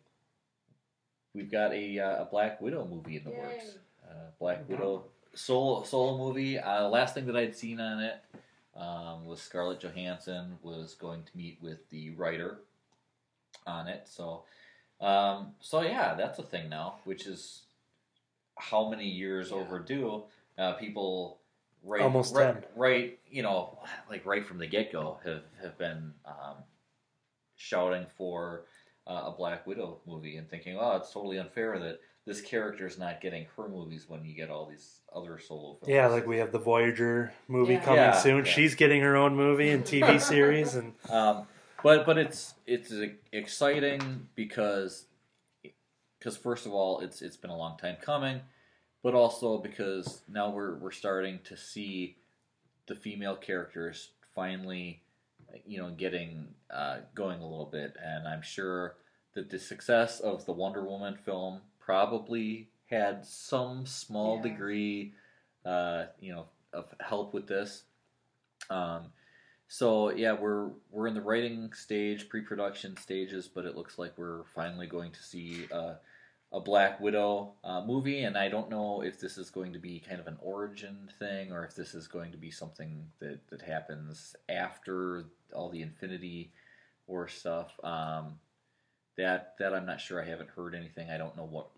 we've 1.34 1.50
got 1.50 1.72
a 1.72 1.98
uh, 1.98 2.22
a 2.22 2.28
Black 2.30 2.60
Widow 2.60 2.86
movie 2.86 3.16
in 3.16 3.24
the 3.24 3.30
Yay. 3.30 3.38
works. 3.38 3.78
Uh, 4.08 4.30
Black 4.38 4.68
Widow 4.68 5.04
solo 5.34 5.82
solo 5.84 6.18
movie. 6.18 6.58
Uh, 6.58 6.88
last 6.88 7.14
thing 7.14 7.26
that 7.26 7.36
I'd 7.36 7.56
seen 7.56 7.80
on 7.80 8.00
it 8.02 8.22
um, 8.76 9.26
was 9.26 9.40
Scarlett 9.40 9.80
Johansson 9.80 10.58
was 10.62 10.94
going 10.94 11.22
to 11.24 11.36
meet 11.36 11.58
with 11.60 11.88
the 11.90 12.10
writer 12.10 12.58
on 13.66 13.88
it. 13.88 14.08
So, 14.08 14.44
um, 15.00 15.52
so 15.60 15.82
yeah, 15.82 16.14
that's 16.14 16.38
a 16.38 16.42
thing 16.42 16.68
now, 16.68 16.96
which 17.04 17.26
is 17.26 17.62
how 18.58 18.88
many 18.88 19.08
years 19.08 19.50
Yeah. 19.50 19.56
overdue. 19.56 20.24
Uh, 20.58 20.74
people 20.74 21.38
right, 21.82 22.02
Almost 22.02 22.34
right, 22.34 22.54
10. 22.54 22.64
right, 22.76 23.18
you 23.30 23.42
know, 23.42 23.78
like 24.10 24.24
right 24.26 24.44
from 24.46 24.58
the 24.58 24.66
get 24.66 24.92
go, 24.92 25.18
have 25.24 25.42
have 25.60 25.78
been 25.78 26.12
um, 26.26 26.56
shouting 27.56 28.06
for 28.16 28.64
uh, 29.06 29.24
a 29.26 29.30
Black 29.36 29.66
Widow 29.66 30.00
movie 30.06 30.36
and 30.36 30.48
thinking, 30.48 30.76
oh, 30.78 30.96
it's 30.96 31.10
totally 31.12 31.38
unfair 31.38 31.78
that 31.78 32.00
this 32.24 32.40
character 32.40 32.86
is 32.86 32.98
not 32.98 33.20
getting 33.20 33.46
her 33.56 33.68
movies 33.68 34.04
when 34.08 34.24
you 34.24 34.34
get 34.34 34.50
all 34.50 34.66
these 34.66 35.00
other 35.14 35.38
solo 35.38 35.74
films. 35.74 35.88
Yeah, 35.92 36.06
like 36.06 36.26
we 36.26 36.38
have 36.38 36.52
the 36.52 36.58
Voyager 36.58 37.32
movie 37.48 37.74
Yeah. 37.74 37.80
coming 37.84 37.96
Yeah, 38.04 38.12
soon. 38.12 38.44
yeah. 38.44 38.50
She's 38.52 38.74
getting 38.74 39.02
her 39.02 39.16
own 39.16 39.34
movie 39.34 39.70
and 39.70 39.84
TV 39.84 40.20
series, 40.20 40.74
and 40.74 40.94
Um, 41.10 41.46
but 41.82 42.06
but 42.06 42.18
it's 42.18 42.54
it's 42.66 42.92
exciting 43.32 44.28
because 44.36 45.06
because 46.18 46.36
first 46.36 46.66
of 46.66 46.72
all 46.72 47.00
it's 47.00 47.22
it's 47.22 47.36
been 47.36 47.50
a 47.50 47.56
long 47.56 47.76
time 47.76 47.96
coming, 48.00 48.40
but 49.02 49.14
also 49.14 49.58
because 49.58 50.22
now 50.28 50.50
we're 50.50 50.76
we're 50.76 50.92
starting 50.92 51.40
to 51.44 51.56
see 51.56 52.16
the 52.86 52.94
female 52.94 53.36
characters 53.36 54.10
finally 54.34 55.02
you 55.66 55.78
know 55.78 55.90
getting 55.90 56.54
uh, 56.70 56.98
going 57.16 57.40
a 57.40 57.46
little 57.48 57.66
bit, 57.66 57.96
and 58.02 58.28
I'm 58.28 58.42
sure 58.42 58.94
that 59.34 59.50
the 59.50 59.58
success 59.58 60.20
of 60.20 60.46
the 60.46 60.52
Wonder 60.52 60.84
Woman 60.84 61.16
film 61.16 61.60
probably 61.84 62.68
had 62.86 63.24
some 63.24 63.86
small 63.86 64.36
Yeah. 64.36 64.42
degree 64.42 65.14
uh, 65.64 66.06
you 66.18 66.32
know 66.32 66.46
of 66.72 66.92
help 67.00 67.32
with 67.34 67.46
this. 67.46 67.84
Um, 68.70 69.12
so 69.68 70.10
yeah, 70.10 70.32
we're 70.32 70.70
we're 70.90 71.06
in 71.06 71.14
the 71.14 71.20
writing 71.20 71.72
stage, 71.72 72.28
pre-production 72.28 72.96
stages, 72.96 73.48
but 73.48 73.64
it 73.64 73.76
looks 73.76 73.98
like 73.98 74.16
we're 74.18 74.44
finally 74.54 74.86
going 74.86 75.12
to 75.12 75.22
see 75.22 75.66
uh, 75.72 75.94
a 76.52 76.60
Black 76.60 77.00
Widow 77.00 77.54
uh, 77.64 77.82
movie, 77.84 78.24
and 78.24 78.36
I 78.36 78.48
don't 78.48 78.68
know 78.68 79.02
if 79.02 79.18
this 79.18 79.38
is 79.38 79.50
going 79.50 79.72
to 79.72 79.78
be 79.78 80.00
kind 80.00 80.20
of 80.20 80.26
an 80.26 80.36
origin 80.42 81.08
thing 81.18 81.52
or 81.52 81.64
if 81.64 81.74
this 81.74 81.94
is 81.94 82.06
going 82.08 82.32
to 82.32 82.38
be 82.38 82.50
something 82.50 83.06
that 83.20 83.46
that 83.48 83.62
happens 83.62 84.36
after 84.48 85.24
all 85.54 85.70
the 85.70 85.82
Infinity 85.82 86.52
War 87.06 87.28
stuff. 87.28 87.72
Um, 87.82 88.38
that 89.16 89.54
that 89.58 89.74
I'm 89.74 89.86
not 89.86 90.00
sure. 90.00 90.22
I 90.22 90.26
haven't 90.26 90.50
heard 90.50 90.74
anything. 90.74 91.10
I 91.10 91.18
don't 91.18 91.36
know 91.36 91.44
what 91.44 91.68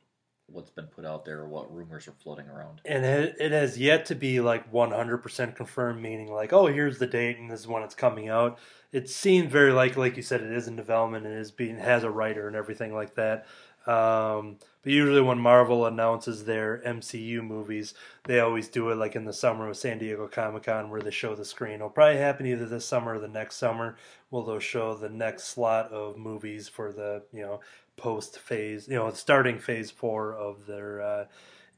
what's 0.46 0.70
been 0.70 0.86
put 0.86 1.06
out 1.06 1.24
there 1.24 1.40
or 1.40 1.48
what 1.48 1.74
rumors 1.74 2.06
are 2.06 2.12
floating 2.22 2.46
around. 2.48 2.80
and 2.84 3.04
it, 3.04 3.34
it 3.40 3.50
has 3.52 3.78
yet 3.78 4.04
to 4.06 4.14
be 4.14 4.40
like 4.40 4.70
100% 4.70 5.56
confirmed. 5.56 6.02
Meaning, 6.02 6.30
like, 6.30 6.52
oh, 6.52 6.66
here's 6.66 6.98
the 6.98 7.06
date 7.06 7.38
and 7.38 7.50
this 7.50 7.60
is 7.60 7.66
when 7.66 7.82
it's 7.82 7.94
coming 7.94 8.28
out. 8.28 8.58
it 8.92 9.08
seems 9.08 9.50
very 9.50 9.72
like 9.72 9.96
like 9.96 10.16
you 10.16 10.22
said 10.22 10.42
it 10.42 10.52
is 10.52 10.68
in 10.68 10.76
development 10.76 11.26
and 11.26 11.38
is 11.38 11.50
being 11.50 11.78
has 11.78 12.04
a 12.04 12.10
writer 12.10 12.46
and 12.46 12.56
everything 12.56 12.94
like 12.94 13.14
that. 13.14 13.46
Um, 13.86 14.56
but 14.82 14.92
usually 14.92 15.20
when 15.20 15.38
Marvel 15.38 15.86
announces 15.86 16.44
their 16.44 16.82
MCU 16.86 17.42
movies, 17.42 17.94
they 18.24 18.40
always 18.40 18.68
do 18.68 18.90
it 18.90 18.96
like 18.96 19.16
in 19.16 19.24
the 19.24 19.32
summer 19.32 19.68
of 19.68 19.76
San 19.76 19.98
Diego 19.98 20.26
Comic 20.28 20.64
Con 20.64 20.90
where 20.90 21.00
they 21.00 21.10
show 21.10 21.34
the 21.34 21.44
screen. 21.44 21.76
It'll 21.76 21.90
probably 21.90 22.18
happen 22.18 22.46
either 22.46 22.66
this 22.66 22.86
summer 22.86 23.14
or 23.14 23.18
the 23.18 23.28
next 23.28 23.56
summer. 23.56 23.96
Where 24.30 24.44
they'll 24.44 24.58
show 24.58 24.94
the 24.94 25.08
next 25.08 25.44
slot 25.44 25.90
of 25.92 26.18
movies 26.18 26.68
for 26.68 26.92
the 26.92 27.22
you 27.32 27.42
know 27.42 27.60
post 27.96 28.38
phase, 28.38 28.88
you 28.88 28.94
know 28.94 29.10
starting 29.12 29.58
phase 29.58 29.90
four 29.90 30.34
of 30.34 30.66
their 30.66 31.00
uh, 31.00 31.24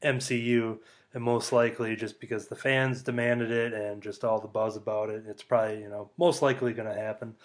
MCU 0.03 0.79
and 1.13 1.23
most 1.23 1.51
likely 1.51 1.95
just 1.95 2.19
because 2.19 2.47
the 2.47 2.55
fans 2.55 3.01
demanded 3.01 3.51
it 3.51 3.73
and 3.73 4.01
just 4.01 4.23
all 4.23 4.39
the 4.39 4.47
buzz 4.47 4.75
about 4.75 5.09
it, 5.09 5.23
it's 5.27 5.43
probably 5.43 5.81
you 5.81 5.89
know 5.89 6.09
most 6.17 6.41
likely 6.41 6.73
going 6.73 6.93
to 6.93 6.99
happen. 6.99 7.35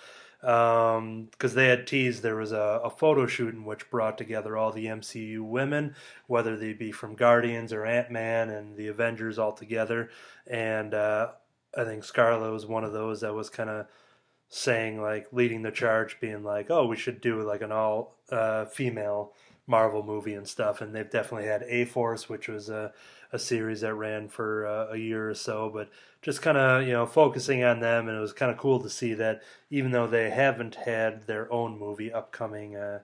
Because 0.43 0.99
um, 0.99 1.29
they 1.39 1.69
had 1.69 1.87
teased 1.87 2.23
there 2.23 2.35
was 2.35 2.51
a, 2.51 2.81
a, 2.83 2.91
photo 2.91 3.27
shoot 3.27 3.55
in 3.55 3.65
which 3.65 3.89
brought 3.91 4.19
together 4.19 4.57
all 4.57 4.73
the 4.73 4.87
MCU 4.87 5.41
women, 5.41 5.95
whether 6.27 6.57
they 6.57 6.73
be 6.73 6.91
from 6.91 7.15
Guardians 7.15 7.73
or 7.73 7.87
Ant 7.87 8.11
Man 8.11 8.51
and 8.51 8.77
the 8.77 8.89
Avengers 8.89 9.39
all 9.39 9.53
together. 9.53 10.11
And 10.49 10.95
uh, 10.95 11.29
I 11.79 11.85
think 11.85 12.03
Scarlett 12.03 12.53
was 12.53 12.67
one 12.67 12.83
of 12.83 12.93
those 12.93 13.21
that 13.21 13.35
was 13.35 13.51
kind 13.51 13.71
of 13.71 13.87
saying 14.49 15.01
like 15.01 15.29
leading 15.31 15.63
the 15.63 15.71
charge, 15.71 16.19
being 16.21 16.43
like, 16.43 16.71
"Oh, 16.71 16.87
we 16.87 16.97
should 16.97 17.21
do 17.21 17.41
like 17.43 17.63
an 17.63 17.71
all 17.71 18.17
uh, 18.29 18.65
female 18.65 19.35
Marvel 19.67 20.03
movie 20.03 20.35
and 20.35 20.49
stuff." 20.49 20.81
And 20.81 20.95
they've 20.95 21.09
definitely 21.11 21.49
had 21.49 21.63
A 21.65 21.85
Force, 21.85 22.29
which 22.29 22.49
was 22.49 22.69
a 22.69 22.93
a 23.33 23.39
series 23.39 23.81
that 23.81 23.95
ran 23.95 24.29
for 24.29 24.67
uh, 24.67 24.89
a 24.93 24.97
year 24.97 25.31
or 25.31 25.35
so, 25.35 25.71
but 25.73 25.89
just 26.21 26.43
kind 26.43 26.59
of 26.59 26.87
you 26.87 26.93
know 26.93 27.07
focusing 27.07 27.65
on 27.65 27.81
them, 27.81 28.09
and 28.09 28.17
it 28.17 28.21
was 28.21 28.33
kind 28.33 28.53
of 28.53 28.59
cool 28.59 28.81
to 28.81 28.91
see 28.91 29.15
that 29.15 29.43
even 29.71 29.91
though 29.91 30.07
they 30.07 30.31
haven't 30.31 30.75
had 30.75 31.27
their 31.27 31.51
own 31.53 31.79
movie 31.79 32.13
upcoming, 32.13 32.77
uh, 32.77 33.01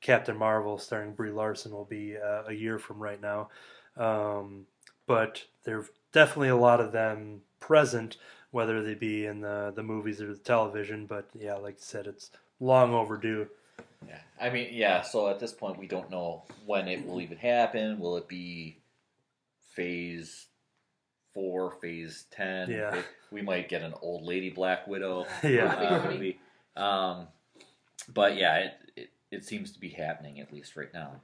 Captain 0.00 0.36
Marvel 0.36 0.78
starring 0.78 1.12
Brie 1.14 1.30
Larson 1.30 1.72
will 1.72 1.84
be 1.84 2.16
uh, 2.16 2.44
a 2.46 2.52
year 2.52 2.78
from 2.78 3.00
right 3.00 3.20
now, 3.20 3.48
um, 3.96 4.66
but 5.06 5.44
there's 5.64 5.88
definitely 6.12 6.48
a 6.48 6.56
lot 6.56 6.80
of 6.80 6.92
them 6.92 7.42
present, 7.60 8.16
whether 8.50 8.82
they 8.82 8.94
be 8.94 9.26
in 9.26 9.40
the 9.40 9.72
the 9.74 9.82
movies 9.82 10.20
or 10.22 10.32
the 10.32 10.38
television. 10.38 11.06
But 11.06 11.28
yeah, 11.34 11.54
like 11.54 11.74
I 11.74 11.78
said, 11.80 12.06
it's 12.06 12.30
long 12.60 12.94
overdue. 12.94 13.48
Yeah, 14.08 14.18
I 14.40 14.50
mean, 14.50 14.68
yeah. 14.72 15.02
So 15.02 15.28
at 15.28 15.38
this 15.38 15.52
point, 15.52 15.78
we 15.78 15.86
don't 15.86 16.10
know 16.10 16.44
when 16.66 16.88
it 16.88 17.06
will 17.06 17.20
even 17.20 17.38
happen. 17.38 17.98
Will 17.98 18.16
it 18.16 18.28
be 18.28 18.82
phase 19.74 20.46
four, 21.34 21.72
phase 21.80 22.26
ten. 22.30 22.70
Yeah. 22.70 23.02
We 23.30 23.42
might 23.42 23.68
get 23.68 23.82
an 23.82 23.94
old 24.02 24.24
lady 24.24 24.50
Black 24.50 24.86
Widow 24.86 25.26
yeah. 25.42 25.74
uh, 25.74 26.10
movie. 26.10 26.38
Um, 26.76 27.28
but 28.12 28.36
yeah, 28.36 28.56
it, 28.58 28.72
it, 28.96 29.10
it 29.30 29.44
seems 29.44 29.72
to 29.72 29.80
be 29.80 29.88
happening 29.88 30.40
at 30.40 30.52
least 30.52 30.76
right 30.76 30.92
now. 30.92 31.20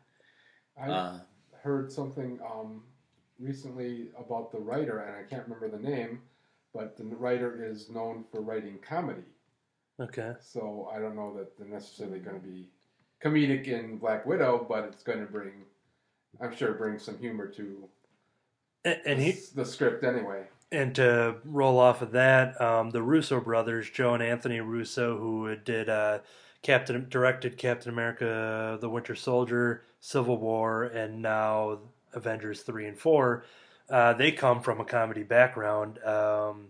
I 0.80 0.90
uh, 0.90 1.18
heard 1.62 1.90
something 1.90 2.38
um, 2.44 2.82
recently 3.38 4.08
about 4.18 4.52
the 4.52 4.58
writer, 4.58 5.00
and 5.00 5.16
I 5.16 5.28
can't 5.28 5.46
remember 5.48 5.76
the 5.76 5.82
name, 5.82 6.20
but 6.72 6.96
the 6.96 7.04
writer 7.04 7.64
is 7.64 7.90
known 7.90 8.24
for 8.30 8.40
writing 8.40 8.78
comedy. 8.86 9.24
Okay. 10.00 10.32
So 10.40 10.90
I 10.94 10.98
don't 10.98 11.16
know 11.16 11.36
that 11.36 11.58
they're 11.58 11.66
necessarily 11.66 12.20
going 12.20 12.40
to 12.40 12.46
be 12.46 12.68
comedic 13.22 13.66
in 13.66 13.98
Black 13.98 14.26
Widow, 14.26 14.64
but 14.68 14.84
it's 14.84 15.02
going 15.02 15.20
to 15.20 15.26
bring, 15.26 15.52
I'm 16.40 16.54
sure, 16.54 16.72
bring 16.74 16.98
some 16.98 17.18
humor 17.18 17.48
to 17.48 17.88
and, 18.84 19.00
and 19.04 19.20
he 19.20 19.36
the 19.54 19.64
script 19.64 20.04
anyway. 20.04 20.44
And 20.70 20.94
to 20.96 21.36
roll 21.44 21.78
off 21.78 22.02
of 22.02 22.12
that, 22.12 22.60
um, 22.60 22.90
the 22.90 23.02
Russo 23.02 23.40
brothers, 23.40 23.88
Joe 23.88 24.14
and 24.14 24.22
Anthony 24.22 24.60
Russo, 24.60 25.16
who 25.18 25.56
did 25.56 25.88
uh, 25.88 26.18
Captain 26.62 27.06
directed 27.08 27.56
Captain 27.56 27.92
America: 27.92 28.78
The 28.80 28.88
Winter 28.88 29.14
Soldier, 29.14 29.84
Civil 30.00 30.36
War, 30.36 30.84
and 30.84 31.22
now 31.22 31.80
Avengers 32.12 32.62
three 32.62 32.86
and 32.86 32.98
four. 32.98 33.44
Uh, 33.88 34.12
they 34.12 34.30
come 34.30 34.60
from 34.60 34.80
a 34.80 34.84
comedy 34.84 35.22
background 35.22 35.98
um, 36.04 36.68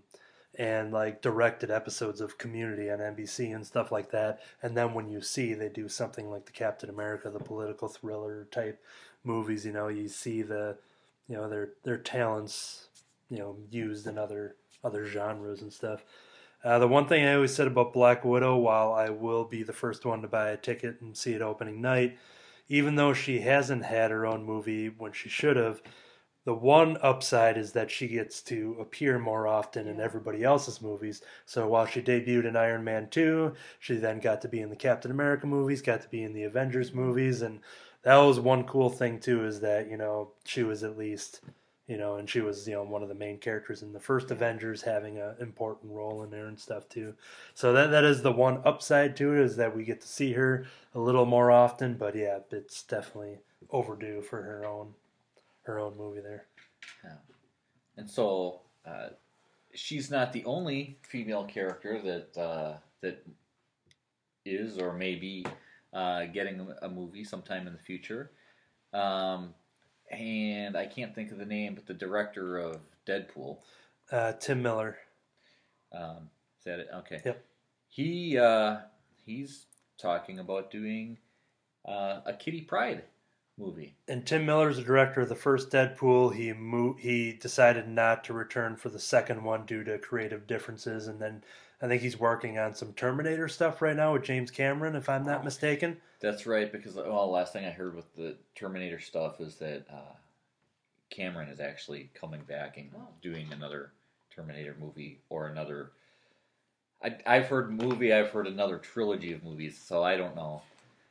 and 0.59 0.93
like 0.93 1.23
directed 1.23 1.71
episodes 1.71 2.21
of 2.21 2.37
Community 2.37 2.91
on 2.91 2.99
NBC 2.99 3.55
and 3.55 3.65
stuff 3.65 3.93
like 3.93 4.11
that. 4.11 4.41
And 4.61 4.77
then 4.77 4.93
when 4.93 5.09
you 5.09 5.23
see 5.23 5.55
they 5.55 5.69
do 5.69 5.89
something 5.89 6.31
like 6.31 6.47
the 6.47 6.53
Captain 6.53 6.91
America, 6.91 7.31
the 7.31 7.39
political 7.39 7.89
thriller 7.89 8.49
type 8.51 8.83
movies, 9.23 9.65
you 9.65 9.73
know, 9.73 9.87
you 9.87 10.09
see 10.09 10.43
the 10.43 10.77
you 11.29 11.37
know 11.37 11.49
their 11.49 11.71
their 11.85 11.99
talents 11.99 12.89
you 13.31 13.39
know 13.39 13.57
used 13.71 14.07
in 14.07 14.19
other 14.19 14.57
other 14.83 15.07
genres 15.07 15.63
and 15.63 15.73
stuff. 15.73 16.05
Uh, 16.65 16.79
the 16.81 16.89
one 16.89 17.07
thing 17.07 17.25
I 17.25 17.35
always 17.35 17.55
said 17.55 17.69
about 17.69 17.93
Black 17.93 18.25
Widow, 18.25 18.57
while 18.57 18.93
I 18.93 19.11
will 19.11 19.45
be 19.45 19.63
the 19.63 19.73
first 19.73 20.05
one 20.05 20.23
to 20.23 20.29
buy 20.29 20.51
a 20.51 20.57
ticket 20.57 21.01
and 21.01 21.17
see 21.17 21.35
it 21.35 21.43
opening 21.43 21.81
night, 21.81 22.19
even 22.69 22.97
though 22.97 23.13
she 23.13 23.41
hasn't 23.41 23.85
had 23.85 24.11
her 24.11 24.27
own 24.27 24.45
movie 24.45 24.89
when 24.89 25.13
she 25.13 25.29
should 25.29 25.57
have, 25.57 25.81
the 26.49 26.55
one 26.55 26.97
upside 27.03 27.59
is 27.59 27.73
that 27.73 27.91
she 27.91 28.09
gets 28.09 28.41
to 28.41 28.75
appear 28.81 29.19
more 29.19 29.47
often 29.47 29.87
in 29.87 30.01
everybody 30.01 30.43
else's 30.43 30.81
movies. 30.81 31.21
So 31.45 31.69
while 31.69 31.85
she 31.85 32.01
debuted 32.01 32.47
in 32.47 32.57
Iron 32.57 32.83
Man 32.85 33.11
2, 33.11 33.53
she 33.79 33.97
then 33.97 34.19
got 34.19 34.41
to 34.41 34.49
be 34.49 34.63
in 34.63 34.71
the 34.71 34.75
Captain 34.75 35.11
America 35.11 35.47
movies, 35.47 35.83
got 35.83 36.01
to 36.01 36.09
be 36.09 36.23
in 36.23 36.33
the 36.33 36.45
Avengers 36.45 36.95
movies, 36.95 37.43
and 37.43 37.61
that 38.01 38.17
was 38.17 38.41
one 38.41 38.65
cool 38.65 38.89
thing 38.89 39.21
too 39.21 39.45
is 39.45 39.61
that 39.61 39.91
you 39.91 39.99
know 39.99 40.31
she 40.47 40.63
was 40.63 40.83
at 40.83 40.97
least 40.97 41.43
you 41.87 41.99
know 41.99 42.17
and 42.17 42.31
she 42.31 42.41
was 42.41 42.67
you 42.67 42.73
know 42.73 42.83
one 42.83 43.03
of 43.03 43.11
the 43.11 43.15
main 43.15 43.37
characters 43.37 43.83
in 43.83 43.93
the 43.93 44.01
first 44.01 44.31
avengers 44.31 44.81
having 44.81 45.19
an 45.19 45.35
important 45.41 45.93
role 45.93 46.23
in 46.23 46.31
there 46.31 46.47
and 46.47 46.59
stuff 46.59 46.89
too. 46.89 47.13
So 47.53 47.75
that 47.75 47.91
that 47.91 48.05
is 48.05 48.23
the 48.23 48.33
one 48.33 48.63
upside 48.65 49.19
to 49.19 49.35
it 49.35 49.41
is 49.41 49.57
that 49.57 49.77
we 49.77 49.85
get 49.85 50.01
to 50.01 50.09
see 50.09 50.33
her 50.33 50.65
a 50.95 50.99
little 50.99 51.27
more 51.27 51.51
often 51.51 51.99
but 51.99 52.17
yeah 52.17 52.39
it's 52.51 52.83
definitely 52.85 53.41
overdue 53.71 54.23
for 54.23 54.41
her 54.41 54.65
own 54.65 54.95
her 55.69 55.79
own 55.79 55.97
movie 55.97 56.21
there 56.21 56.47
yeah. 57.05 57.13
and 57.97 58.11
so 58.11 58.61
uh, 58.87 59.09
she's 59.75 60.11
not 60.11 60.33
the 60.33 60.45
only 60.45 60.99
female 61.03 61.45
character 61.45 62.01
that 62.03 62.41
uh, 62.41 62.77
that 63.01 63.25
is 64.45 64.79
or 64.79 64.93
may 64.93 65.15
be 65.15 65.45
uh, 65.93 66.25
getting 66.27 66.67
a 66.83 66.89
movie 66.89 67.25
sometime 67.25 67.67
in 67.67 67.73
the 67.73 67.79
future. 67.79 68.31
Um, 68.93 69.55
and 70.11 70.77
I 70.77 70.87
can't 70.87 71.15
think 71.15 71.33
of 71.33 71.39
the 71.39 71.45
name, 71.45 71.75
but 71.75 71.87
the 71.87 71.95
director 71.95 72.59
of 72.59 72.81
Deadpool, 73.07 73.59
uh, 74.11 74.33
Tim 74.33 74.63
Miller. 74.63 74.97
Um, 75.93 76.31
is 76.59 76.65
that 76.65 76.81
it? 76.81 76.89
Okay. 76.95 77.21
Yep. 77.25 77.45
He 77.89 78.39
uh, 78.39 78.79
he's 79.25 79.67
talking 79.99 80.39
about 80.39 80.71
doing 80.71 81.19
uh, 81.87 82.21
a 82.25 82.33
Kitty 82.33 82.63
Pryde 82.63 83.05
movie. 83.59 83.95
And 84.07 84.27
Tim 84.27 84.47
Miller 84.47 84.71
is 84.71 84.77
the 84.77 84.83
director 84.83 85.23
of 85.23 85.29
the 85.29 85.35
first 85.35 85.71
Deadpool. 85.71 86.35
He 86.35 86.53
mo- 86.53 86.97
he 86.99 87.33
decided 87.33 87.89
not 87.89 88.25
to 88.25 88.33
return 88.33 88.77
for 88.77 88.89
the 88.89 88.99
second 88.99 89.43
one 89.43 89.67
due 89.67 89.85
to 89.85 89.99
creative 89.99 90.47
differences, 90.47 91.09
and 91.09 91.21
then 91.21 91.43
I 91.81 91.87
think 91.87 92.03
he's 92.03 92.19
working 92.19 92.59
on 92.59 92.75
some 92.75 92.93
Terminator 92.93 93.49
stuff 93.49 93.81
right 93.83 93.97
now 93.97 94.13
with 94.13 94.25
James 94.25 94.51
Cameron, 94.51 94.97
if 94.97 95.09
I'm 95.09 95.25
not 95.25 95.45
mistaken. 95.45 95.99
That's 96.21 96.47
right, 96.47 96.71
because 96.71 96.95
well, 96.95 97.31
last 97.31 97.53
thing 97.53 97.65
I 97.65 97.71
heard 97.71 97.95
with 97.95 98.13
the 98.17 98.37
Terminator 98.55 98.99
stuff 98.99 99.41
is 99.41 99.57
that 99.57 99.85
uh, 99.93 100.15
Cameron 101.11 101.49
is 101.49 101.61
actually 101.61 102.11
coming 102.15 102.43
back 102.43 102.77
and 102.77 102.91
oh. 102.97 103.09
doing 103.23 103.47
another 103.53 103.93
Terminator 104.35 104.77
movie 104.81 105.21
or 105.29 105.47
another. 105.47 105.93
I, 107.03 107.17
I've 107.25 107.47
heard 107.47 107.71
movie, 107.71 108.13
I've 108.13 108.31
heard 108.31 108.49
another 108.49 108.79
trilogy 108.79 109.33
of 109.33 109.45
movies, 109.45 109.79
so 109.81 110.03
I 110.03 110.17
don't 110.17 110.35
know. 110.35 110.63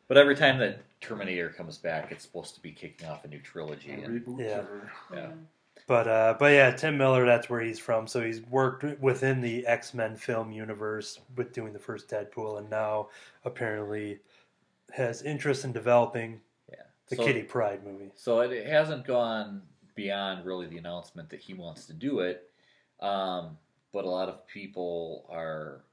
But 0.08 0.18
every 0.18 0.36
time 0.36 0.58
that 0.60 0.80
Terminator 1.02 1.50
comes 1.50 1.78
back, 1.78 2.12
it's 2.12 2.24
supposed 2.24 2.56
to 2.56 2.62
be 2.62 2.72
kicking 2.72 3.08
off 3.08 3.26
a 3.26 3.28
new 3.28 3.40
trilogy. 3.40 3.92
And, 3.92 4.24
yeah. 4.40 4.64
yeah. 5.14 5.32
But 5.86 6.08
uh, 6.08 6.36
but 6.38 6.54
yeah, 6.54 6.72
Tim 6.72 6.98
Miller, 6.98 7.26
that's 7.26 7.50
where 7.50 7.62
he's 7.62 7.80
from. 7.80 8.08
So 8.08 8.22
he's 8.22 8.42
worked 8.42 9.00
within 9.00 9.40
the 9.40 9.66
X 9.66 9.94
Men 9.94 10.16
film 10.16 10.52
universe 10.52 11.20
with 11.36 11.54
doing 11.54 11.72
the 11.72 11.80
first 11.80 12.10
Deadpool, 12.10 12.60
and 12.60 12.70
now 12.70 13.10
apparently 13.46 14.20
has 14.92 15.22
interest 15.22 15.64
in 15.64 15.72
developing 15.72 16.42
yeah. 16.70 16.84
the 17.08 17.16
so, 17.16 17.26
Kitty 17.26 17.44
Pryde 17.44 17.86
movie. 17.86 18.12
So 18.16 18.42
it 18.42 18.68
hasn't 18.68 19.06
gone 19.06 19.62
beyond 19.96 20.46
really 20.46 20.68
the 20.68 20.78
announcement 20.78 21.30
that 21.30 21.40
he 21.40 21.54
wants 21.54 21.86
to 21.86 21.94
do 21.94 22.20
it, 22.20 22.50
um, 23.00 23.58
but 23.94 24.04
a 24.04 24.10
lot 24.10 24.30
of 24.30 24.46
people 24.48 25.26
are. 25.30 25.84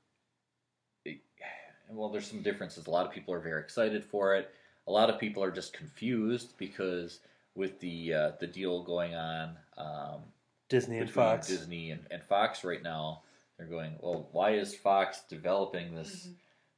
Well, 1.89 2.09
there's 2.09 2.27
some 2.27 2.43
differences. 2.43 2.87
A 2.87 2.91
lot 2.91 3.07
of 3.07 3.13
people 3.13 3.35
are 3.35 3.41
very 3.41 3.61
excited 3.61 4.05
for 4.05 4.35
it. 4.35 4.51
A 4.87 4.93
lot 4.93 5.11
of 5.11 5.19
people 5.19 5.43
are 5.43 5.51
just 5.51 5.73
confused 5.73 6.55
because 6.59 7.21
with 7.55 7.79
the 7.81 8.13
uh, 8.13 8.33
the 8.41 8.47
deal 8.47 8.83
going 8.83 9.15
on 9.15 9.57
um, 9.79 10.21
Disney 10.69 10.99
and 10.99 11.11
Fox, 11.11 11.47
Disney 11.47 11.91
and, 11.91 12.07
and, 12.11 12.23
Fox 12.23 12.65
right 12.65 12.83
now, 12.83 13.23
they're 13.57 13.67
going. 13.67 13.97
Well, 14.01 14.29
why 14.33 14.55
is 14.55 14.75
Fox 14.75 15.23
developing 15.29 15.95
this 15.95 16.27
mm-hmm. 16.27 16.33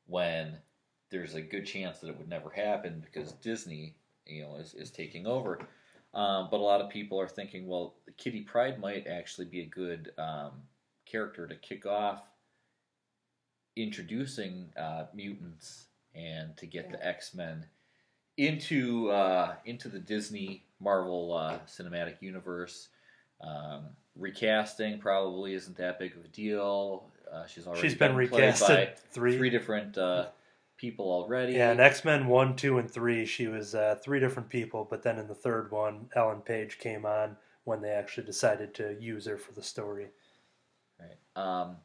when 0.06 0.56
there's 1.10 1.34
a 1.34 1.42
good 1.42 1.66
chance 1.66 1.98
that 1.98 2.08
it 2.08 2.18
would 2.18 2.28
never 2.28 2.50
happen 2.50 3.04
because 3.04 3.32
Disney, 3.32 3.94
you 4.26 4.42
know, 4.42 4.56
is, 4.56 4.74
is 4.74 4.90
taking 4.90 5.26
over. 5.26 5.58
Um, 6.14 6.48
but 6.50 6.60
a 6.60 6.62
lot 6.62 6.80
of 6.80 6.90
people 6.90 7.20
are 7.20 7.28
thinking, 7.28 7.66
well, 7.66 7.94
Kitty 8.16 8.40
Pryde 8.40 8.80
might 8.80 9.06
actually 9.06 9.46
be 9.46 9.60
a 9.60 9.66
good 9.66 10.12
um, 10.18 10.52
character 11.04 11.46
to 11.46 11.54
kick 11.56 11.86
off 11.86 12.22
introducing 13.76 14.70
uh, 14.76 15.04
mutants 15.14 15.84
and 16.14 16.56
to 16.56 16.66
get 16.66 16.90
the 16.90 17.06
X 17.06 17.34
Men 17.34 17.66
into 18.36 19.10
uh, 19.10 19.54
into 19.64 19.88
the 19.88 19.98
Disney 19.98 20.64
Marvel 20.80 21.34
uh, 21.34 21.58
cinematic 21.66 22.20
universe. 22.20 22.88
Um, 23.40 23.88
recasting 24.16 24.98
probably 24.98 25.54
isn't 25.54 25.76
that 25.76 25.98
big 25.98 26.16
of 26.16 26.24
a 26.24 26.28
deal. 26.28 27.10
Uh, 27.30 27.46
she's 27.46 27.66
already 27.66 27.82
She's 27.82 27.94
been 27.98 28.14
played 28.14 28.30
recasted 28.30 28.68
by 28.68 28.92
three. 29.10 29.36
three 29.36 29.50
different 29.50 29.98
uh, 29.98 30.26
people 30.76 31.10
already. 31.10 31.54
Yeah, 31.54 31.72
in 31.72 31.80
X 31.80 32.04
Men 32.04 32.26
one, 32.26 32.56
two, 32.56 32.78
and 32.78 32.90
three, 32.90 33.26
she 33.26 33.46
was 33.46 33.74
uh, 33.74 33.96
three 34.02 34.20
different 34.20 34.48
people. 34.48 34.86
But 34.88 35.02
then 35.02 35.18
in 35.18 35.26
the 35.26 35.34
third 35.34 35.70
one, 35.70 36.08
Ellen 36.14 36.40
Page 36.40 36.78
came 36.78 37.04
on 37.04 37.36
when 37.64 37.82
they 37.82 37.90
actually 37.90 38.26
decided 38.26 38.74
to 38.74 38.96
use 39.00 39.26
her 39.26 39.36
for 39.36 39.52
the 39.52 39.62
story. 39.62 40.08
Right. 41.00 41.42
Um, 41.42 41.76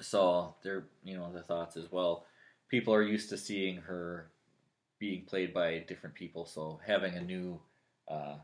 so 0.00 0.54
they're 0.62 0.84
you 1.04 1.16
know 1.16 1.32
the 1.32 1.42
thoughts 1.42 1.76
as 1.76 1.90
well. 1.90 2.26
People 2.68 2.94
are 2.94 3.02
used 3.02 3.28
to 3.30 3.36
seeing 3.36 3.76
her 3.76 4.30
being 4.98 5.24
played 5.24 5.52
by 5.54 5.78
different 5.86 6.14
people, 6.14 6.46
so 6.46 6.80
having 6.86 7.14
a 7.14 7.20
new 7.20 7.60
uh, 8.08 8.36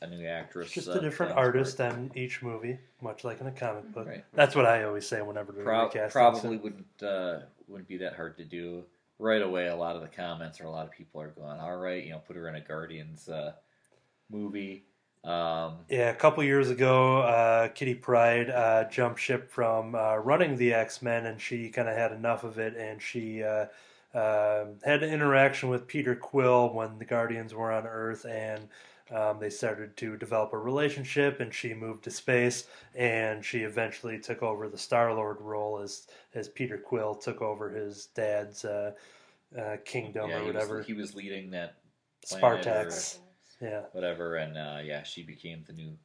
a 0.00 0.06
new 0.06 0.26
actress, 0.26 0.70
just 0.70 0.88
uh, 0.88 0.92
a 0.92 1.00
different 1.00 1.32
artist 1.32 1.78
great. 1.78 1.92
on 1.92 2.10
each 2.14 2.42
movie, 2.42 2.78
much 3.00 3.24
like 3.24 3.40
in 3.40 3.46
a 3.46 3.52
comic 3.52 3.90
book. 3.92 4.06
Right. 4.06 4.24
That's 4.34 4.54
what 4.54 4.66
I 4.66 4.84
always 4.84 5.06
say 5.06 5.22
whenever 5.22 5.52
they're 5.52 5.64
Pro- 5.64 5.84
recasting. 5.84 6.10
probably 6.10 6.56
wouldn't 6.58 7.02
uh, 7.02 7.40
wouldn't 7.68 7.88
be 7.88 7.98
that 7.98 8.14
hard 8.14 8.36
to 8.38 8.44
do. 8.44 8.84
Right 9.18 9.40
away, 9.40 9.68
a 9.68 9.76
lot 9.76 9.96
of 9.96 10.02
the 10.02 10.08
comments 10.08 10.60
or 10.60 10.64
a 10.64 10.70
lot 10.70 10.84
of 10.84 10.92
people 10.92 11.22
are 11.22 11.28
going, 11.30 11.58
"All 11.58 11.76
right, 11.78 12.04
you 12.04 12.10
know, 12.10 12.18
put 12.18 12.36
her 12.36 12.48
in 12.48 12.54
a 12.54 12.60
Guardians 12.60 13.28
uh, 13.28 13.52
movie." 14.30 14.84
Um, 15.26 15.78
Yeah, 15.88 16.10
a 16.10 16.14
couple 16.14 16.44
years 16.44 16.70
ago, 16.70 17.18
uh, 17.22 17.68
Kitty 17.68 17.94
Pryde 17.94 18.48
uh, 18.48 18.84
jumped 18.88 19.18
ship 19.20 19.50
from 19.50 19.94
uh, 19.94 20.16
running 20.16 20.56
the 20.56 20.72
X 20.72 21.02
Men, 21.02 21.26
and 21.26 21.40
she 21.40 21.68
kind 21.68 21.88
of 21.88 21.96
had 21.96 22.12
enough 22.12 22.44
of 22.44 22.58
it, 22.58 22.76
and 22.76 23.02
she 23.02 23.42
uh, 23.42 23.66
uh, 24.14 24.66
had 24.84 25.02
an 25.02 25.12
interaction 25.12 25.68
with 25.68 25.86
Peter 25.88 26.14
Quill 26.14 26.72
when 26.72 26.98
the 26.98 27.04
Guardians 27.04 27.54
were 27.54 27.72
on 27.72 27.86
Earth, 27.86 28.24
and 28.24 28.68
um, 29.10 29.38
they 29.40 29.50
started 29.50 29.96
to 29.96 30.16
develop 30.16 30.52
a 30.52 30.58
relationship, 30.58 31.40
and 31.40 31.52
she 31.52 31.74
moved 31.74 32.04
to 32.04 32.10
space, 32.10 32.66
and 32.94 33.44
she 33.44 33.60
eventually 33.60 34.18
took 34.20 34.42
over 34.42 34.68
the 34.68 34.78
Star 34.78 35.12
Lord 35.12 35.40
role 35.40 35.78
as 35.80 36.06
as 36.34 36.48
Peter 36.48 36.78
Quill 36.78 37.16
took 37.16 37.42
over 37.42 37.68
his 37.68 38.06
dad's 38.14 38.64
uh, 38.64 38.92
uh, 39.58 39.76
kingdom 39.84 40.30
yeah, 40.30 40.36
or 40.36 40.40
he 40.40 40.46
whatever, 40.46 40.76
was, 40.78 40.86
he 40.86 40.92
was 40.92 41.14
leading 41.16 41.50
that 41.50 41.74
planet 42.28 42.66
or- 42.66 42.70
Spartax. 42.70 43.18
Yeah. 43.60 43.82
whatever, 43.92 44.36
and 44.36 44.56
uh, 44.56 44.80
yeah, 44.84 45.02
she 45.02 45.22
became 45.22 45.64
the 45.66 45.72
new 45.72 45.96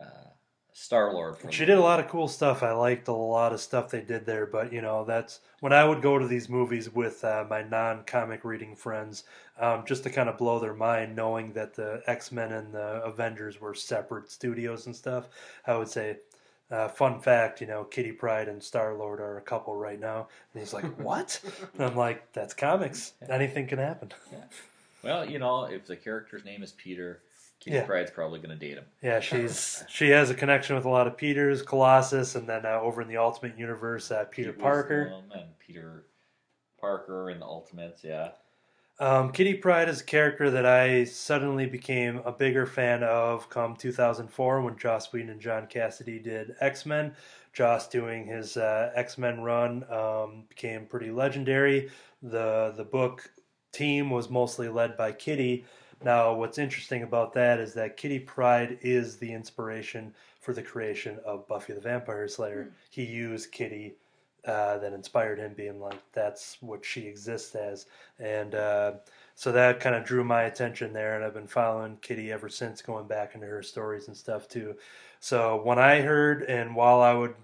uh, 0.00 0.30
Star 0.76 1.12
Lord. 1.12 1.36
She 1.50 1.64
did 1.64 1.78
a 1.78 1.80
lot 1.80 2.00
of 2.00 2.08
cool 2.08 2.26
stuff. 2.26 2.64
I 2.64 2.72
liked 2.72 3.06
a 3.06 3.12
lot 3.12 3.52
of 3.52 3.60
stuff 3.60 3.90
they 3.90 4.00
did 4.00 4.26
there, 4.26 4.44
but 4.44 4.72
you 4.72 4.82
know, 4.82 5.04
that's 5.04 5.40
when 5.60 5.72
I 5.72 5.84
would 5.84 6.02
go 6.02 6.18
to 6.18 6.26
these 6.26 6.48
movies 6.48 6.92
with 6.92 7.22
uh, 7.22 7.44
my 7.48 7.62
non-comic 7.62 8.44
reading 8.44 8.74
friends, 8.74 9.22
um, 9.60 9.84
just 9.86 10.02
to 10.02 10.10
kind 10.10 10.28
of 10.28 10.36
blow 10.36 10.58
their 10.58 10.74
mind, 10.74 11.14
knowing 11.14 11.52
that 11.52 11.74
the 11.74 12.02
X 12.08 12.32
Men 12.32 12.52
and 12.52 12.74
the 12.74 13.02
Avengers 13.04 13.60
were 13.60 13.72
separate 13.72 14.30
studios 14.30 14.86
and 14.86 14.96
stuff. 14.96 15.28
I 15.64 15.76
would 15.76 15.88
say, 15.88 16.18
uh, 16.72 16.88
fun 16.88 17.20
fact, 17.20 17.60
you 17.60 17.68
know, 17.68 17.84
Kitty 17.84 18.10
Pryde 18.10 18.48
and 18.48 18.60
Star 18.60 18.94
Lord 18.94 19.20
are 19.20 19.38
a 19.38 19.42
couple 19.42 19.76
right 19.76 20.00
now, 20.00 20.26
and 20.52 20.60
he's 20.60 20.74
like, 20.74 20.86
"What?" 20.98 21.40
and 21.74 21.84
I'm 21.84 21.96
like, 21.96 22.32
"That's 22.32 22.52
comics. 22.52 23.12
Anything 23.28 23.68
can 23.68 23.78
happen." 23.78 24.12
Well, 25.04 25.28
you 25.28 25.38
know, 25.38 25.64
if 25.64 25.86
the 25.86 25.96
character's 25.96 26.44
name 26.44 26.62
is 26.62 26.72
Peter, 26.72 27.22
Kitty 27.60 27.76
Yeah. 27.76 27.84
Pryde's 27.84 28.10
probably 28.10 28.38
going 28.40 28.58
to 28.58 28.66
date 28.68 28.76
him. 28.76 28.84
Yeah, 29.02 29.20
she's 29.28 29.84
she 29.88 30.10
has 30.10 30.30
a 30.30 30.34
connection 30.34 30.76
with 30.76 30.84
a 30.84 30.90
lot 30.90 31.06
of 31.06 31.16
Peters, 31.16 31.62
Colossus, 31.62 32.34
and 32.34 32.48
then 32.48 32.66
uh, 32.66 32.80
over 32.80 33.00
in 33.02 33.08
the 33.08 33.16
Ultimate 33.16 33.58
Universe, 33.58 34.10
uh, 34.10 34.24
Peter 34.30 34.52
Pete 34.52 34.62
Parker. 34.62 35.12
And 35.34 35.44
Peter 35.58 36.04
Parker 36.80 37.30
in 37.30 37.40
the 37.40 37.46
Ultimates, 37.46 38.04
yeah. 38.04 38.30
Um, 39.00 39.32
Kitty 39.32 39.54
Pryde 39.54 39.88
is 39.88 40.02
a 40.02 40.04
character 40.04 40.50
that 40.50 40.64
I 40.64 41.02
suddenly 41.02 41.66
became 41.66 42.18
a 42.24 42.30
bigger 42.30 42.64
fan 42.64 43.02
of 43.02 43.50
come 43.50 43.74
2004 43.74 44.62
when 44.62 44.76
Joss 44.76 45.12
Whedon 45.12 45.30
and 45.30 45.40
John 45.40 45.66
Cassaday 45.66 46.22
did 46.22 46.54
X 46.60 46.86
Men. 46.86 47.16
Joss 47.52 47.88
doing 47.88 48.26
his 48.26 48.56
uh, 48.56 48.92
X 48.94 49.18
Men 49.18 49.40
run 49.40 49.84
um, 49.90 50.44
became 50.48 50.86
pretty 50.86 51.10
legendary. 51.10 51.90
The 52.22 52.72
the 52.76 52.84
book 52.84 53.30
team 53.74 54.10
was 54.10 54.30
mostly 54.30 54.68
led 54.68 54.96
by 54.96 55.12
Kitty. 55.12 55.64
Now, 56.02 56.34
what's 56.34 56.58
interesting 56.58 57.02
about 57.02 57.32
that 57.34 57.58
is 57.58 57.74
that 57.74 57.96
Kitty 57.96 58.18
Pryde 58.18 58.78
is 58.82 59.16
the 59.16 59.32
inspiration 59.32 60.14
for 60.40 60.52
the 60.52 60.62
creation 60.62 61.18
of 61.24 61.48
Buffy 61.48 61.72
the 61.72 61.80
Vampire 61.80 62.28
Slayer. 62.28 62.70
He 62.90 63.04
used 63.04 63.52
Kitty 63.52 63.94
uh, 64.46 64.78
that 64.78 64.92
inspired 64.92 65.38
him, 65.38 65.54
being 65.54 65.80
like, 65.80 66.00
that's 66.12 66.58
what 66.60 66.84
she 66.84 67.02
exists 67.02 67.54
as. 67.54 67.86
And 68.18 68.54
uh, 68.54 68.92
so 69.34 69.52
that 69.52 69.80
kind 69.80 69.96
of 69.96 70.04
drew 70.04 70.24
my 70.24 70.42
attention 70.42 70.92
there, 70.92 71.16
and 71.16 71.24
I've 71.24 71.34
been 71.34 71.46
following 71.46 71.98
Kitty 72.00 72.30
ever 72.30 72.48
since, 72.48 72.82
going 72.82 73.06
back 73.06 73.34
into 73.34 73.46
her 73.46 73.62
stories 73.62 74.08
and 74.08 74.16
stuff 74.16 74.48
too. 74.48 74.76
So 75.20 75.60
when 75.62 75.78
I 75.78 76.02
heard, 76.02 76.42
and 76.42 76.76
while 76.76 77.00
I 77.00 77.14
would 77.14 77.34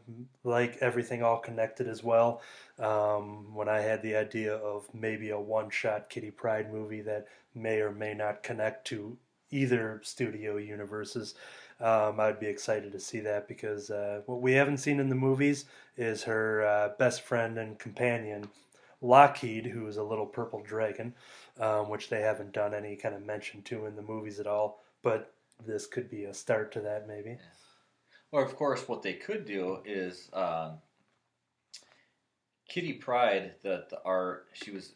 like 0.45 0.77
everything 0.81 1.23
all 1.23 1.39
connected 1.39 1.89
as 1.89 2.05
well, 2.05 2.43
um, 2.79 3.55
when 3.55 3.69
I 3.69 3.81
had 3.81 4.03
the 4.03 4.17
idea 4.17 4.55
of 4.55 4.87
maybe 4.95 5.31
a 5.31 5.41
one-shot 5.41 6.11
Kitty 6.11 6.31
Pryde 6.31 6.73
movie 6.73 7.01
that 7.03 7.27
may 7.55 7.81
or 7.81 7.91
may 7.91 8.15
not 8.15 8.43
connect 8.43 8.87
to 8.89 9.17
either 9.51 10.01
studio 10.05 10.59
universes, 10.59 11.35
um, 11.81 12.21
I'd 12.21 12.39
be 12.39 12.47
excited 12.47 12.93
to 12.93 13.01
see 13.01 13.21
that 13.21 13.49
because 13.49 13.91
uh, 13.91 14.21
what 14.27 14.43
we 14.43 14.53
haven't 14.53 14.79
seen 14.79 15.01
in 15.01 15.09
the 15.09 15.15
movies 15.15 15.65
is 15.97 16.23
her 16.25 16.63
uh, 16.65 16.91
best 16.99 17.23
friend 17.23 17.59
and 17.59 17.79
companion, 17.79 18.51
Lockheed, 19.01 19.67
who 19.67 19.87
is 19.87 19.97
a 19.97 20.03
little 20.05 20.27
purple 20.27 20.63
dragon, 20.63 21.15
um, 21.61 21.89
which 21.89 22.09
they 22.09 22.23
haven't 22.23 22.53
done 22.53 22.75
any 22.75 22.97
kind 22.97 23.15
of 23.15 23.25
mention 23.25 23.63
to 23.63 23.87
in 23.87 23.95
the 23.95 24.03
movies 24.03 24.41
at 24.41 24.47
all. 24.47 24.83
But 25.03 25.35
this 25.67 25.87
could 25.87 26.11
be 26.11 26.25
a 26.25 26.35
start 26.35 26.73
to 26.73 26.81
that, 26.81 27.07
maybe. 27.07 27.39
Or, 28.33 28.43
of 28.43 28.57
course, 28.57 28.89
what 28.89 29.03
they 29.03 29.15
could 29.15 29.45
do 29.45 29.79
is 29.85 30.29
um, 30.33 30.79
Kitty 32.69 32.95
Pryde, 32.95 33.55
that 33.63 33.91
the 33.91 34.01
art, 34.05 34.47
she 34.53 34.71
was 34.71 34.93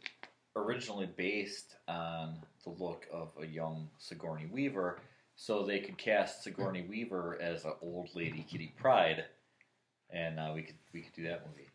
originally 0.57 1.09
based 1.17 1.75
on 1.89 2.39
the 2.65 2.71
look 2.71 3.07
of 3.13 3.33
a 3.41 3.47
young 3.47 3.89
Sigourney 3.99 4.47
Weaver, 4.47 5.01
so 5.37 5.65
they 5.65 5.81
could 5.81 5.99
cast 5.99 6.45
Sigourney 6.45 6.83
Weaver 6.83 7.39
as 7.41 7.65
an 7.65 7.73
old 7.83 8.11
lady 8.15 8.47
Kitty 8.49 8.73
Pryde, 8.77 9.25
and 10.11 10.39
uh, 10.39 10.53
we 10.55 10.63
could 10.63 10.77
we 10.93 11.01
could 11.01 11.13
do 11.13 11.25
that 11.25 11.45
movie. 11.47 11.69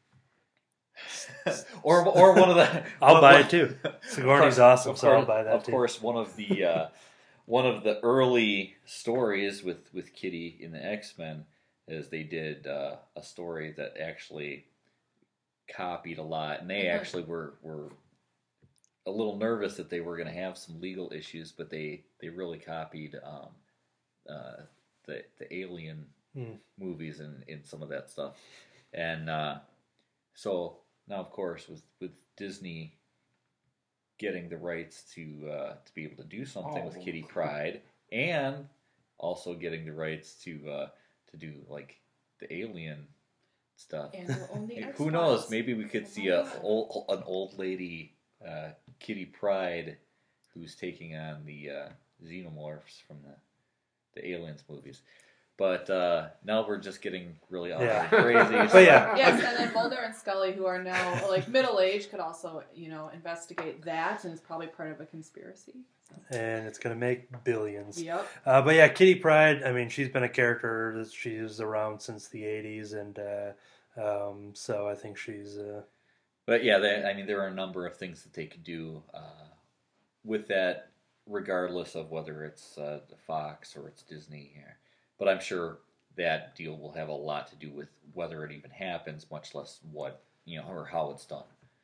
or 1.84 2.06
or 2.08 2.34
one 2.36 2.50
of 2.50 2.56
the 2.56 2.84
I'll 3.02 3.14
one- 3.16 3.22
buy 3.22 3.34
one- 3.34 3.42
it 3.42 3.50
too. 3.50 3.78
of 3.84 3.96
Sigourney's 4.02 4.42
course- 4.56 4.60
awesome, 4.60 4.92
of 4.92 4.98
so 5.00 5.12
I'll 5.12 5.26
buy 5.26 5.44
that 5.44 5.54
Of 5.54 5.64
too. 5.64 5.72
course, 5.72 6.02
one 6.02 6.16
of 6.18 6.36
the 6.36 6.64
uh, 6.66 6.88
one 7.46 7.66
of 7.66 7.84
the 7.84 8.00
early 8.02 8.76
stories 8.86 9.64
with 9.64 9.94
with 9.94 10.14
Kitty 10.14 10.58
in 10.60 10.72
the 10.72 10.84
X 10.84 11.18
Men 11.18 11.46
is 11.88 12.10
they 12.10 12.24
did 12.24 12.68
uh, 12.68 12.98
a 13.16 13.24
story 13.24 13.74
that 13.78 13.96
actually 14.00 14.66
copied 15.76 16.18
a 16.20 16.24
lot, 16.24 16.62
and 16.62 16.70
they 16.70 16.84
Mhm. 16.84 16.96
actually 16.96 17.24
were 17.24 17.54
were 17.62 17.90
a 19.06 19.12
little 19.12 19.38
nervous 19.38 19.78
that 19.78 19.90
they 19.90 20.02
were 20.02 20.18
going 20.18 20.28
to 20.28 20.34
have 20.34 20.58
some 20.58 20.80
legal 20.82 21.12
issues, 21.14 21.52
but 21.52 21.70
they 21.70 22.04
they 22.20 22.30
really 22.30 22.60
copied 22.60 23.16
um, 23.24 23.50
uh, 24.30 24.64
the 25.06 25.24
the 25.38 25.54
Alien 25.54 26.06
Hmm. 26.36 26.54
movies 26.78 27.20
and 27.22 27.44
in 27.48 27.64
some 27.64 27.82
of 27.82 27.90
that 27.90 28.08
stuff, 28.12 28.36
and 28.94 29.32
uh, 29.32 29.58
so 30.36 30.78
now 31.10 31.18
of 31.18 31.32
course 31.32 31.68
with 31.68 31.82
with 32.00 32.12
Disney 32.38 32.96
getting 34.18 34.50
the 34.50 34.58
rights 34.58 35.04
to 35.16 35.50
uh, 35.50 35.74
to 35.86 35.94
be 35.96 36.04
able 36.04 36.18
to 36.24 36.30
do 36.30 36.46
something 36.46 36.86
with 36.86 36.98
Oh. 36.98 37.04
Kitty 37.04 37.24
Pryde, 37.24 37.82
and 38.12 38.68
also 39.18 39.54
getting 39.56 39.86
the 39.86 39.94
rights 39.94 40.34
to 40.44 40.70
uh, 40.70 40.88
to 41.32 41.38
do 41.38 41.54
like 41.68 41.98
the 42.40 42.54
Alien 42.54 43.08
stuff. 43.76 44.12
And 44.14 44.28
we'll 44.28 44.50
own 44.54 44.70
Who 44.98 45.12
knows? 45.12 45.50
Maybe 45.50 45.74
we 45.74 45.86
could 45.86 46.08
see 46.08 46.28
a 46.28 46.46
old, 46.62 47.06
an 47.10 47.24
old 47.26 47.58
lady 47.58 48.14
uh, 48.46 48.70
Kitty 49.00 49.26
Pryde 49.26 49.98
who's 50.54 50.76
taking 50.76 51.16
on 51.16 51.46
the 51.46 51.70
uh, 51.70 51.90
xenomorphs 52.26 53.02
from 53.08 53.18
the 53.24 53.36
the 54.16 54.32
Aliens 54.32 54.64
movies. 54.70 55.02
But 55.60 55.90
uh, 55.90 56.30
now 56.46 56.66
we're 56.66 56.78
just 56.78 57.02
getting 57.02 57.36
really 57.50 57.74
out 57.74 57.82
Yeah. 57.82 58.08
crazy. 58.08 58.56
But 58.72 58.84
yeah. 58.86 59.16
Yes, 59.18 59.44
and 59.44 59.58
then 59.58 59.74
Mulder 59.74 59.98
and 59.98 60.16
Scully, 60.16 60.54
who 60.54 60.66
are 60.66 60.82
now 60.82 61.28
like 61.30 61.50
middle 61.50 61.82
aged, 61.82 62.10
could 62.10 62.22
also 62.22 62.64
you 62.74 62.88
know 62.90 63.10
investigate 63.14 63.84
that, 63.84 64.24
and 64.24 64.32
it's 64.32 64.42
probably 64.42 64.68
part 64.68 64.90
of 64.90 65.02
a 65.02 65.06
conspiracy. 65.06 65.82
And 66.32 66.66
it's 66.66 66.80
going 66.80 66.96
to 66.96 67.00
make 67.00 67.44
billions. 67.44 68.02
Yep. 68.02 68.28
Uh, 68.46 68.62
but 68.64 68.74
yeah, 68.76 68.88
Kitty 68.88 69.16
Pryde. 69.16 69.62
I 69.64 69.72
mean, 69.74 69.90
she's 69.90 70.10
been 70.10 70.24
a 70.24 70.30
character 70.30 70.96
that 70.98 71.12
she's 71.12 71.60
around 71.60 72.00
since 72.02 72.30
the 72.30 72.42
'80s, 72.44 72.94
and 72.94 73.20
uh, 73.20 73.52
um, 74.32 74.52
so 74.54 74.88
I 74.88 74.96
think 74.96 75.18
she's. 75.18 75.58
Uh, 75.58 75.82
But 76.46 76.64
yeah, 76.64 76.80
they, 76.80 77.04
I 77.04 77.14
mean, 77.14 77.28
there 77.28 77.42
are 77.44 77.48
a 77.48 77.54
number 77.54 77.86
of 77.86 77.98
things 77.98 78.24
that 78.24 78.34
they 78.34 78.46
could 78.48 78.64
do 78.64 79.04
uh, 79.14 79.50
with 80.24 80.48
that, 80.48 80.90
regardless 81.28 81.96
of 81.96 82.10
whether 82.12 82.44
it's 82.46 82.78
uh, 82.78 83.02
Fox 83.28 83.76
or 83.76 83.90
it's 83.90 84.04
Disney. 84.04 84.52
Here. 84.56 84.78
But 85.20 85.28
I'm 85.30 85.40
sure 85.40 85.80
that 86.18 86.56
deal 86.56 86.76
will 86.78 86.94
have 86.94 87.10
a 87.10 87.14
lot 87.14 87.48
to 87.50 87.56
do 87.56 87.70
with 87.70 87.90
whether 88.14 88.44
it 88.44 88.52
even 88.52 88.72
happens, 88.72 89.28
much 89.30 89.54
less 89.54 89.80
what 89.92 90.24
you 90.46 90.58
know, 90.60 90.68
or 90.68 90.86
how 90.86 91.12
it's 91.12 91.26
done. 91.26 91.44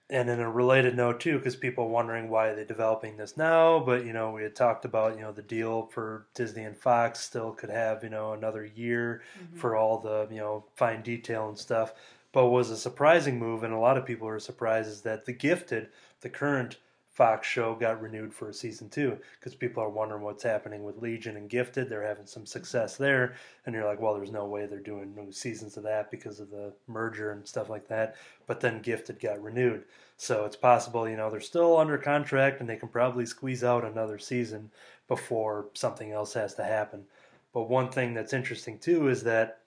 And 0.09 0.29
in 0.29 0.39
a 0.39 0.49
related 0.51 0.95
note 0.95 1.19
too, 1.19 1.37
because 1.37 1.55
people 1.55 1.85
are 1.85 1.89
wondering 1.89 2.29
why 2.29 2.53
they're 2.53 2.63
developing 2.65 3.17
this 3.17 3.37
now, 3.37 3.79
but 3.79 4.05
you 4.05 4.13
know 4.13 4.31
we 4.31 4.43
had 4.43 4.55
talked 4.55 4.85
about 4.85 5.15
you 5.15 5.21
know 5.21 5.31
the 5.31 5.41
deal 5.41 5.87
for 5.87 6.27
Disney 6.33 6.63
and 6.63 6.77
Fox 6.77 7.19
still 7.19 7.51
could 7.51 7.69
have 7.69 8.03
you 8.03 8.09
know 8.09 8.33
another 8.33 8.65
year 8.65 9.21
Mhm. 9.39 9.57
for 9.57 9.75
all 9.75 9.99
the 9.99 10.27
you 10.31 10.39
know 10.39 10.65
fine 10.75 11.01
detail 11.01 11.47
and 11.49 11.57
stuff. 11.57 11.93
But 12.31 12.45
what 12.45 12.51
was 12.53 12.69
a 12.69 12.77
surprising 12.77 13.39
move, 13.39 13.63
and 13.63 13.73
a 13.73 13.79
lot 13.79 13.97
of 13.97 14.05
people 14.05 14.27
were 14.27 14.39
surprised, 14.39 14.89
is 14.89 15.01
that 15.03 15.25
The 15.25 15.33
Gifted, 15.33 15.89
the 16.21 16.29
current 16.29 16.77
Fox 17.15 17.47
show, 17.47 17.75
got 17.75 18.01
renewed 18.01 18.33
for 18.33 18.49
a 18.49 18.53
season 18.53 18.89
two 18.89 19.17
because 19.39 19.55
people 19.55 19.81
are 19.81 19.89
wondering 19.89 20.21
what's 20.21 20.43
happening 20.43 20.83
with 20.83 21.01
Legion 21.01 21.37
and 21.37 21.49
Gifted. 21.49 21.89
They're 21.89 22.05
having 22.05 22.25
some 22.25 22.45
success 22.45 22.97
there, 22.97 23.35
and 23.65 23.73
you're 23.73 23.85
like, 23.85 24.01
well, 24.01 24.13
there's 24.13 24.33
no 24.33 24.45
way 24.45 24.65
they're 24.65 24.79
doing 24.79 25.15
new 25.15 25.31
seasons 25.31 25.77
of 25.77 25.83
that 25.83 26.11
because 26.11 26.41
of 26.41 26.51
the 26.51 26.73
merger 26.87 27.31
and 27.31 27.47
stuff 27.47 27.69
like 27.69 27.87
that. 27.87 28.17
But 28.47 28.59
then 28.59 28.81
Gifted 28.81 29.21
got 29.21 29.41
renewed, 29.41 29.85
so 30.17 30.43
it's 30.43 30.57
possible 30.57 31.07
you 31.07 31.15
know 31.15 31.29
they're 31.29 31.39
still 31.39 31.77
under 31.77 31.97
contract 31.97 32.59
and 32.59 32.69
they 32.69 32.75
can 32.75 32.89
probably 32.89 33.25
squeeze 33.25 33.63
out 33.63 33.85
another 33.85 34.19
season 34.19 34.69
before 35.07 35.67
something 35.73 36.11
else 36.11 36.33
has 36.33 36.53
to 36.55 36.65
happen. 36.65 37.05
But 37.53 37.69
one 37.69 37.89
thing 37.89 38.13
that's 38.13 38.33
interesting 38.33 38.77
too 38.77 39.07
is 39.07 39.23
that 39.23 39.61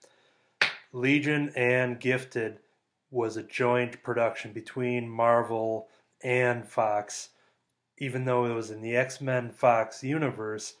Legion 0.93 1.51
and 1.55 1.99
Gifted 1.99 2.59
was 3.09 3.37
a 3.37 3.43
joint 3.43 4.03
production 4.03 4.53
between 4.53 5.09
Marvel 5.09 5.87
and 6.23 6.67
Fox, 6.67 7.29
even 7.99 8.25
though 8.25 8.45
it 8.45 8.53
was 8.53 8.71
in 8.71 8.81
the 8.81 8.95
X 8.95 9.21
Men 9.21 9.51
Fox 9.51 10.03
universe. 10.03 10.75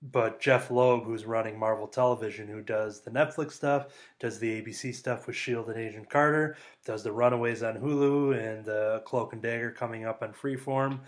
But 0.00 0.40
Jeph 0.40 0.70
Loeb, 0.70 1.04
who's 1.04 1.24
running 1.24 1.58
Marvel 1.58 1.88
Television, 1.88 2.46
who 2.46 2.62
does 2.62 3.00
the 3.00 3.10
Netflix 3.10 3.52
stuff, 3.52 3.88
does 4.20 4.38
the 4.38 4.62
ABC 4.62 4.94
stuff 4.94 5.26
with 5.26 5.34
Shield 5.34 5.68
and 5.68 5.76
Agent 5.76 6.08
Carter, 6.08 6.56
does 6.84 7.02
the 7.02 7.10
Runaways 7.10 7.64
on 7.64 7.78
Hulu 7.78 8.38
and 8.38 8.64
the 8.64 9.02
Cloak 9.04 9.32
and 9.32 9.42
Dagger 9.42 9.72
coming 9.72 10.04
up 10.04 10.22
on 10.22 10.32
Freeform. 10.32 11.00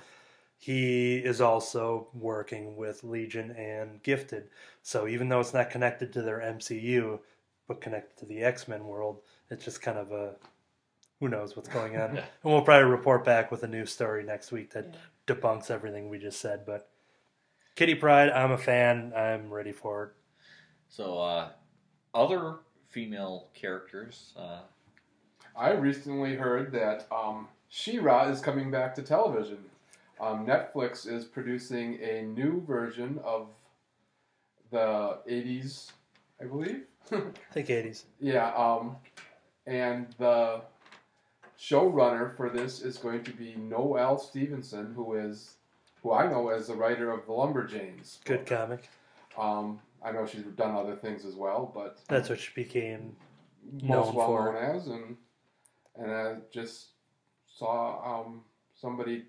He 0.59 1.19
is 1.19 1.41
also 1.41 2.09
working 2.13 2.77
with 2.77 3.05
Legion 3.05 3.53
and 3.53 4.03
Gifted. 4.03 4.49
So 4.83 5.07
even 5.07 5.29
though 5.29 5.41
it's 5.41 5.55
not 5.55 5.71
connected 5.71 6.13
to 6.13 6.23
their 6.23 6.41
MCU, 6.41 7.21
but 7.69 7.81
connected 7.81 8.19
to 8.19 8.27
the 8.27 8.43
X 8.43 8.67
Men 8.67 8.85
world, 8.85 9.21
it's 9.51 9.65
just 9.65 9.81
kind 9.81 9.99
of 9.99 10.11
a 10.11 10.35
who 11.21 11.29
knows 11.29 11.55
what's 11.55 11.69
going 11.69 11.97
on. 11.97 12.15
Yeah. 12.17 12.25
And 12.43 12.53
we'll 12.53 12.63
probably 12.63 12.91
report 12.91 13.25
back 13.25 13.51
with 13.51 13.63
a 13.63 13.69
new 13.69 13.87
story 13.87 14.25
next 14.25 14.51
week 14.51 14.71
that 14.73 14.87
Yeah. 14.93 15.35
debunks 15.35 15.71
everything 15.71 16.09
we 16.09 16.19
just 16.19 16.41
said. 16.41 16.65
But 16.67 16.89
Kitty 17.77 17.95
Pryde, 17.95 18.31
I'm 18.31 18.51
a 18.51 18.59
fan. 18.59 19.13
I'm 19.15 19.53
ready 19.53 19.73
for 19.73 20.05
it. 20.05 20.11
So, 20.89 21.19
uh, 21.19 21.51
other 22.15 22.57
female 22.89 23.49
characters. 23.55 24.33
Uh, 24.37 24.61
I 25.57 25.73
recently 25.73 26.35
heard 26.35 26.73
that 26.73 27.07
um, 27.13 27.49
She-Ra 27.69 28.25
is 28.29 28.41
coming 28.41 28.71
back 28.71 28.95
to 28.97 29.03
television. 29.03 29.59
Um, 30.21 30.45
Netflix 30.47 31.07
is 31.07 31.25
producing 31.25 31.99
a 32.03 32.23
new 32.23 32.63
version 32.67 33.21
of 33.25 33.49
the 34.71 35.19
80s, 35.29 35.93
I 36.41 36.45
believe. 36.47 36.83
I 37.13 37.21
think 37.53 37.69
80s. 37.69 38.05
yeah, 38.19 38.53
um, 38.55 38.97
and 39.67 40.09
the 40.19 40.63
showrunner 41.61 42.35
for 42.37 42.49
this 42.49 42.81
is 42.81 42.97
going 42.97 43.23
to 43.25 43.33
be 43.33 43.55
Noelle 43.57 44.19
Stevenson, 44.19 44.95
who 44.95 45.15
is 45.15 45.57
who 46.03 46.13
I 46.13 46.27
know 46.31 46.49
as 46.49 46.69
the 46.69 46.75
writer 46.75 47.11
of 47.11 47.27
the 47.27 47.33
Lumberjanes. 47.33 48.25
Good 48.25 48.47
comic. 48.47 48.89
Um, 49.37 49.81
I 50.03 50.13
know 50.13 50.27
she's 50.27 50.43
done 50.43 50.75
other 50.75 50.97
things 50.97 51.27
as 51.27 51.35
well, 51.35 51.71
but 51.75 51.99
That's 52.09 52.31
what 52.31 52.41
she 52.41 52.51
became. 52.55 53.15
most 53.83 54.07
known 54.07 54.15
well 54.15 54.27
for. 54.29 54.53
known 54.53 54.77
as, 54.77 54.87
and 54.87 55.17
and 55.97 56.11
I 56.11 56.37
just 56.51 56.89
saw 57.47 58.21
um, 58.23 58.43
somebody 58.75 59.25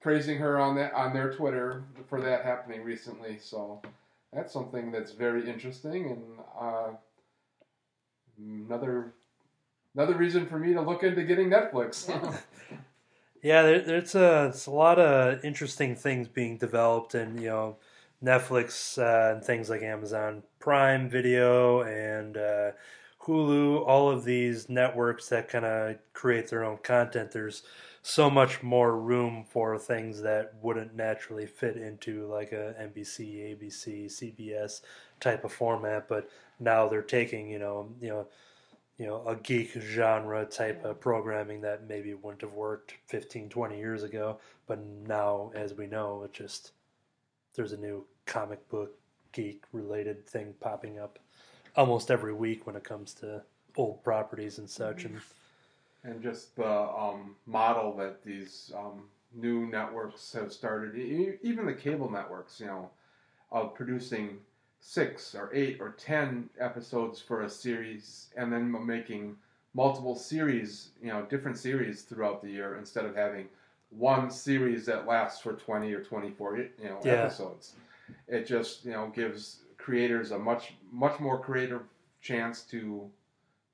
praising 0.00 0.38
her 0.38 0.58
on 0.58 0.74
that 0.76 0.94
on 0.94 1.12
their 1.12 1.30
Twitter 1.32 1.84
for 2.08 2.20
that 2.22 2.44
happening 2.44 2.82
recently. 2.82 3.38
So 3.38 3.82
that's 4.32 4.52
something 4.52 4.90
that's 4.90 5.12
very 5.12 5.46
interesting, 5.48 6.06
and 6.10 6.22
uh, 6.58 6.88
another 8.38 9.12
another 9.96 10.14
reason 10.14 10.46
for 10.46 10.58
me 10.58 10.74
to 10.74 10.80
look 10.80 11.02
into 11.02 11.24
getting 11.24 11.50
Netflix. 11.50 12.08
Yeah, 13.42 13.62
there, 13.62 13.80
there's 13.80 14.16
a, 14.16 14.46
it's 14.46 14.66
a 14.66 14.72
lot 14.72 14.98
of 14.98 15.44
interesting 15.44 15.94
things 15.94 16.26
being 16.26 16.56
developed, 16.56 17.14
and 17.14 17.40
you 17.40 17.48
know, 17.48 17.76
Netflix 18.24 18.98
uh, 18.98 19.34
and 19.34 19.44
things 19.44 19.70
like 19.70 19.82
Amazon 19.82 20.42
Prime 20.58 21.08
Video 21.08 21.82
and 21.82 22.36
uh, 22.36 22.70
Hulu, 23.22 23.86
all 23.86 24.10
of 24.10 24.24
these 24.24 24.68
networks 24.68 25.28
that 25.28 25.48
kind 25.48 25.64
of 25.64 25.96
create 26.12 26.48
their 26.48 26.64
own 26.64 26.78
content. 26.78 27.30
There's 27.30 27.62
so 28.02 28.30
much 28.30 28.64
more 28.64 28.98
room 28.98 29.44
for 29.48 29.78
things 29.78 30.22
that 30.22 30.54
wouldn't 30.60 30.96
naturally 30.96 31.46
fit 31.46 31.76
into 31.76 32.26
like 32.26 32.50
a 32.50 32.74
NBC, 32.80 33.56
ABC, 33.56 34.06
CBS 34.06 34.80
type 35.20 35.44
of 35.44 35.52
format, 35.52 36.08
but 36.08 36.28
now 36.58 36.88
they're 36.88 37.02
taking 37.02 37.48
you 37.48 37.60
know 37.60 37.88
you 38.00 38.08
know 38.08 38.26
you 38.98 39.06
know 39.06 39.22
a 39.26 39.36
geek 39.36 39.72
genre 39.72 40.44
type 40.44 40.84
of 40.84 41.00
programming 41.00 41.60
that 41.60 41.88
maybe 41.88 42.14
wouldn't 42.14 42.42
have 42.42 42.52
worked 42.52 42.94
15 43.06 43.48
20 43.48 43.78
years 43.78 44.02
ago 44.02 44.38
but 44.66 44.78
now 45.06 45.50
as 45.54 45.74
we 45.74 45.86
know 45.86 46.22
it 46.24 46.32
just 46.32 46.72
there's 47.54 47.72
a 47.72 47.76
new 47.76 48.04
comic 48.24 48.66
book 48.68 48.98
geek 49.32 49.64
related 49.72 50.26
thing 50.26 50.54
popping 50.60 50.98
up 50.98 51.18
almost 51.76 52.10
every 52.10 52.32
week 52.32 52.66
when 52.66 52.76
it 52.76 52.84
comes 52.84 53.12
to 53.12 53.42
old 53.76 54.02
properties 54.02 54.58
and 54.58 54.68
such 54.68 55.04
and 55.04 55.20
and 56.06 56.22
just 56.22 56.54
the 56.56 56.64
um, 56.64 57.34
model 57.46 57.94
that 57.96 58.22
these 58.24 58.72
um, 58.76 59.02
new 59.34 59.66
networks 59.66 60.32
have 60.32 60.52
started, 60.52 60.96
e- 60.96 61.34
even 61.42 61.66
the 61.66 61.72
cable 61.72 62.10
networks, 62.10 62.60
you 62.60 62.66
know, 62.66 62.90
of 63.50 63.74
producing 63.74 64.38
six 64.80 65.34
or 65.34 65.50
eight 65.52 65.78
or 65.80 65.90
ten 65.98 66.48
episodes 66.60 67.20
for 67.20 67.42
a 67.42 67.50
series, 67.50 68.28
and 68.36 68.52
then 68.52 68.70
making 68.86 69.36
multiple 69.74 70.14
series, 70.16 70.90
you 71.02 71.08
know, 71.08 71.22
different 71.22 71.58
series 71.58 72.02
throughout 72.02 72.40
the 72.42 72.50
year 72.50 72.76
instead 72.76 73.04
of 73.04 73.14
having 73.14 73.46
one 73.90 74.30
series 74.30 74.86
that 74.86 75.06
lasts 75.06 75.40
for 75.42 75.52
twenty 75.54 75.92
or 75.92 76.02
twenty-four, 76.02 76.56
you 76.58 76.70
know, 76.84 76.98
Yeah. 77.04 77.12
episodes. 77.24 77.74
It 78.28 78.46
just 78.46 78.84
you 78.84 78.92
know 78.92 79.08
gives 79.14 79.60
creators 79.78 80.30
a 80.30 80.38
much 80.38 80.74
much 80.92 81.20
more 81.20 81.38
creative 81.38 81.82
chance 82.20 82.62
to 82.62 83.08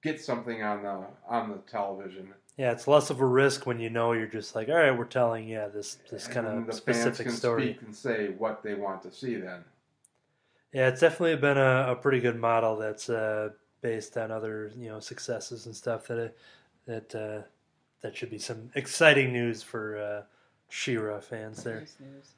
get 0.03 0.21
something 0.21 0.63
on 0.63 0.83
the 0.83 1.05
on 1.29 1.51
the 1.51 1.59
television. 1.71 2.35
yeah 2.59 2.71
it's 2.73 2.87
less 2.87 3.09
of 3.09 3.21
a 3.21 3.25
risk 3.27 3.67
when 3.67 3.79
you 3.81 3.89
know 3.89 4.13
you're 4.13 4.27
just 4.27 4.55
like 4.55 4.69
all 4.69 4.75
right 4.75 4.91
we're 4.99 5.05
telling 5.07 5.49
yeah 5.49 5.69
this 5.69 5.95
this 6.11 6.27
kind 6.27 6.47
of 6.47 6.67
the 6.67 6.73
specific 6.73 7.17
fans 7.17 7.29
can 7.29 7.37
story 7.37 7.63
speak 7.69 7.83
and 7.83 7.95
say 7.95 8.29
what 8.37 8.63
they 8.63 8.75
want 8.75 9.01
to 9.03 9.11
see. 9.11 9.37
Then 9.37 9.65
Yeah, 10.73 10.89
it's 10.89 11.01
definitely 11.01 11.37
been 11.37 11.59
a, 11.59 11.93
a 11.93 11.97
pretty 11.97 12.21
good 12.21 12.39
model 12.39 12.77
that's 12.77 13.11
uh, 13.11 13.51
based 13.83 14.17
on 14.17 14.31
other 14.31 14.71
you 14.77 14.89
know 14.89 15.01
successes 15.01 15.67
and 15.67 15.75
stuff 15.77 16.07
that 16.09 16.19
it, 16.19 16.39
that 16.87 17.15
uh, 17.15 17.43
that 18.01 18.17
should 18.17 18.31
be 18.31 18.39
some 18.39 18.71
exciting 18.75 19.33
news 19.33 19.63
for 19.63 19.99
uh, 19.99 20.23
She-Ra 20.69 21.21
fans 21.21 21.63
there. 21.63 21.81
Nice 21.81 21.97
news. 22.01 22.31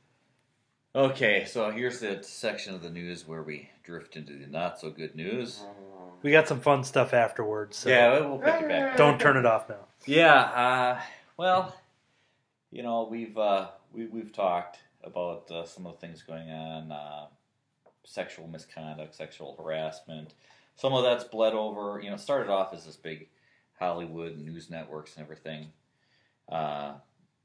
okay, 0.94 1.44
so 1.44 1.70
here's 1.70 2.00
the 2.00 2.22
section 2.22 2.74
of 2.74 2.82
the 2.82 2.90
news 2.90 3.26
where 3.26 3.42
we 3.42 3.70
drift 3.84 4.16
into 4.16 4.32
the 4.36 4.46
not 4.46 4.78
so 4.80 4.90
good 4.90 5.14
news. 5.14 5.62
We 6.22 6.30
got 6.32 6.48
some 6.48 6.60
fun 6.60 6.84
stuff 6.84 7.12
afterwards, 7.12 7.76
so 7.76 7.90
yeah, 7.90 8.18
we'll 8.20 8.38
pick 8.38 8.62
it 8.62 8.68
back. 8.68 8.96
don't 8.96 9.20
turn 9.20 9.36
it 9.36 9.44
off 9.46 9.68
now. 9.68 9.86
Yeah, 10.06 10.34
uh, 10.34 11.00
well, 11.36 11.74
you 12.70 12.82
know, 12.82 13.06
we've 13.10 13.36
uh, 13.36 13.68
we, 13.92 14.06
we've 14.06 14.32
talked 14.32 14.78
about 15.02 15.50
uh, 15.50 15.64
some 15.66 15.86
of 15.86 15.94
the 15.94 16.06
things 16.06 16.22
going 16.22 16.50
on, 16.50 16.90
uh, 16.90 17.26
sexual 18.04 18.46
misconduct, 18.46 19.14
sexual 19.14 19.56
harassment. 19.56 20.34
Some 20.76 20.92
of 20.92 21.04
that's 21.04 21.24
bled 21.24 21.54
over. 21.54 22.00
You 22.02 22.10
know, 22.10 22.16
started 22.16 22.50
off 22.50 22.72
as 22.74 22.84
this 22.84 22.96
big 22.96 23.28
Hollywood 23.78 24.38
news 24.38 24.70
networks 24.70 25.16
and 25.16 25.24
everything 25.24 25.68
uh, 26.48 26.94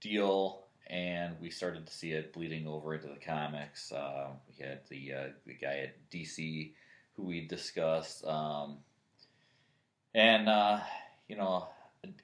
deal, 0.02 0.65
and 0.88 1.36
we 1.40 1.49
started 1.49 1.86
to 1.86 1.94
see 1.94 2.11
it 2.11 2.34
bleeding 2.34 2.68
over 2.68 2.95
into 2.95 3.07
the 3.07 3.19
comics. 3.19 3.91
Uh, 3.91 4.27
we 4.48 4.64
had 4.64 4.81
the 4.90 5.14
uh, 5.14 5.27
the 5.45 5.53
guy 5.53 5.80
at 5.80 6.10
DC 6.10 6.72
who 7.14 7.23
we 7.23 7.41
discussed, 7.41 8.26
um, 8.26 8.77
and 10.14 10.49
uh, 10.49 10.80
you 11.27 11.36
know, 11.36 11.68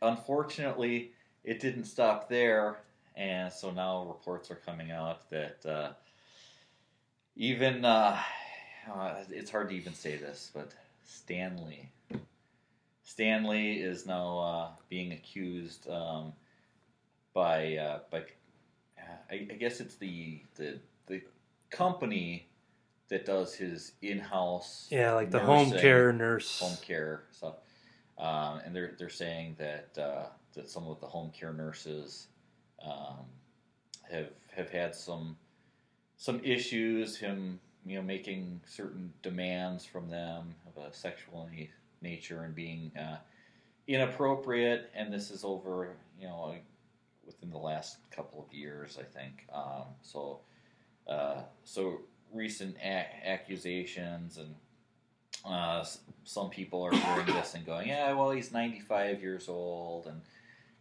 unfortunately, 0.02 1.12
it 1.44 1.60
didn't 1.60 1.86
stop 1.86 2.30
there, 2.30 2.78
and 3.16 3.52
so 3.52 3.72
now 3.72 4.06
reports 4.08 4.50
are 4.52 4.56
coming 4.56 4.92
out 4.92 5.30
that 5.30 5.66
uh, 5.66 5.90
even 7.36 7.84
uh, 7.86 8.18
uh, 8.94 9.16
it's 9.30 9.52
hard 9.52 9.70
to 9.70 9.76
even 9.76 9.94
say 9.94 10.18
this, 10.18 10.52
but 10.54 10.72
Stan 11.04 11.66
Lee, 11.66 11.90
Stanley 13.04 13.74
is 13.80 14.06
now 14.06 14.40
uh, 14.40 14.68
being 14.90 15.12
accused 15.12 15.90
um, 15.90 16.34
by 17.34 17.76
uh, 17.78 18.00
by 18.10 18.24
I, 19.30 19.48
I 19.52 19.56
guess 19.56 19.80
it's 19.80 19.96
the 19.96 20.42
the 20.56 20.80
the 21.08 21.22
company 21.70 22.48
that 23.10 23.26
does 23.26 23.54
his 23.54 23.92
in-house 24.02 24.88
Yeah, 24.90 25.14
like 25.14 25.30
the 25.30 25.40
home 25.40 25.72
care 25.72 26.12
nurse. 26.12 26.60
home 26.60 26.78
care 26.82 27.24
stuff. 27.32 27.56
um, 28.18 28.62
and 28.66 28.76
they're 28.76 28.96
they're 28.98 29.10
saying 29.10 29.56
that 29.60 29.90
uh, 30.02 30.26
that 30.54 30.70
some 30.70 30.88
of 30.88 31.00
the 31.02 31.08
home 31.08 31.32
care 31.38 31.54
nurses 31.54 32.28
um, 32.84 33.26
have 34.10 34.30
have 34.56 34.70
had 34.70 34.96
some 34.96 35.38
some 36.18 36.40
issues. 36.44 37.18
Him, 37.18 37.60
you 37.86 37.96
know, 37.96 38.02
making 38.02 38.62
certain 38.66 39.14
demands 39.22 39.86
from 39.86 40.10
them 40.10 40.56
of 40.68 40.84
a 40.84 40.94
sexual 40.94 41.50
nature 42.02 42.44
and 42.44 42.56
being 42.56 42.92
uh, 43.00 43.18
inappropriate. 43.88 44.92
And 44.96 45.14
this 45.14 45.32
is 45.32 45.44
over, 45.44 45.96
you 46.20 46.28
know, 46.28 46.56
within 47.26 47.50
the 47.50 47.58
last 47.58 47.98
couple 48.12 48.46
of 48.48 48.54
years, 48.54 48.98
I 49.00 49.04
think. 49.04 49.46
Um, 49.54 49.86
so, 50.02 50.40
uh, 51.08 51.42
so 51.64 52.02
recent 52.34 52.76
a- 52.78 53.28
accusations 53.28 54.38
and. 54.38 54.56
Uh, 55.44 55.86
some 56.24 56.50
people 56.50 56.82
are 56.82 56.92
hearing 56.92 57.28
this 57.28 57.54
and 57.54 57.64
going, 57.68 57.88
"Yeah, 57.88 58.14
well, 58.14 58.32
he's 58.32 58.52
95 58.52 59.22
years 59.22 59.48
old," 59.48 60.08
and 60.08 60.22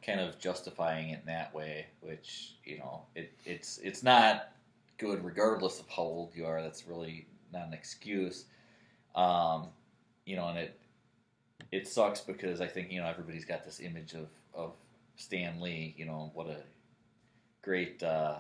kind 0.04 0.20
of 0.20 0.38
justifying 0.38 1.10
it 1.10 1.20
in 1.20 1.26
that 1.26 1.54
way, 1.54 1.86
which 2.00 2.54
you 2.64 2.78
know, 2.78 3.02
it, 3.14 3.32
it's 3.44 3.78
it's 3.78 4.02
not 4.02 4.53
good 4.98 5.24
regardless 5.24 5.80
of 5.80 5.88
how 5.88 6.02
old 6.02 6.32
you 6.34 6.46
are. 6.46 6.62
That's 6.62 6.86
really 6.86 7.26
not 7.52 7.66
an 7.68 7.74
excuse. 7.74 8.44
Um, 9.14 9.68
you 10.24 10.36
know, 10.36 10.48
and 10.48 10.58
it 10.58 10.78
it 11.72 11.88
sucks 11.88 12.20
because 12.20 12.60
I 12.60 12.66
think 12.66 12.90
you 12.90 13.00
know 13.00 13.06
everybody's 13.06 13.44
got 13.44 13.64
this 13.64 13.80
image 13.80 14.14
of 14.14 14.28
of 14.54 14.72
Stan 15.16 15.60
Lee. 15.60 15.94
You 15.96 16.06
know 16.06 16.30
what 16.34 16.46
a 16.46 16.62
great 17.62 18.02
uh, 18.02 18.36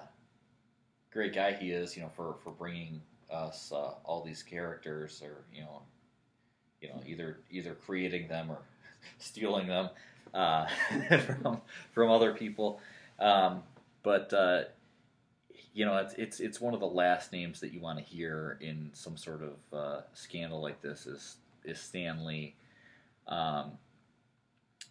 great 1.12 1.34
guy 1.34 1.52
he 1.52 1.70
is. 1.70 1.96
You 1.96 2.02
know 2.02 2.10
for 2.16 2.36
for 2.42 2.50
bringing 2.50 3.00
us 3.30 3.72
uh, 3.72 3.94
all 4.04 4.22
these 4.24 4.42
characters, 4.42 5.22
or 5.22 5.44
you 5.52 5.62
know, 5.62 5.82
you 6.80 6.88
know 6.88 7.00
either 7.06 7.38
either 7.50 7.74
creating 7.74 8.28
them 8.28 8.50
or 8.50 8.58
stealing 9.18 9.66
them 9.66 9.90
uh, 10.32 10.66
from 11.42 11.60
from 11.92 12.10
other 12.10 12.32
people. 12.32 12.80
Um, 13.18 13.62
but 14.02 14.32
uh, 14.32 14.64
you 15.74 15.84
know, 15.84 15.96
it's 15.96 16.14
it's 16.14 16.40
it's 16.40 16.60
one 16.60 16.72
of 16.72 16.80
the 16.80 16.86
last 16.86 17.32
names 17.32 17.58
that 17.60 17.72
you 17.72 17.80
want 17.80 17.98
to 17.98 18.04
hear 18.04 18.56
in 18.60 18.90
some 18.92 19.16
sort 19.16 19.42
of 19.42 19.76
uh, 19.76 20.00
scandal 20.14 20.62
like 20.62 20.80
this 20.80 21.04
is 21.04 21.36
is 21.64 21.80
Stan 21.80 22.24
Lee. 22.24 22.54
Um, 23.26 23.72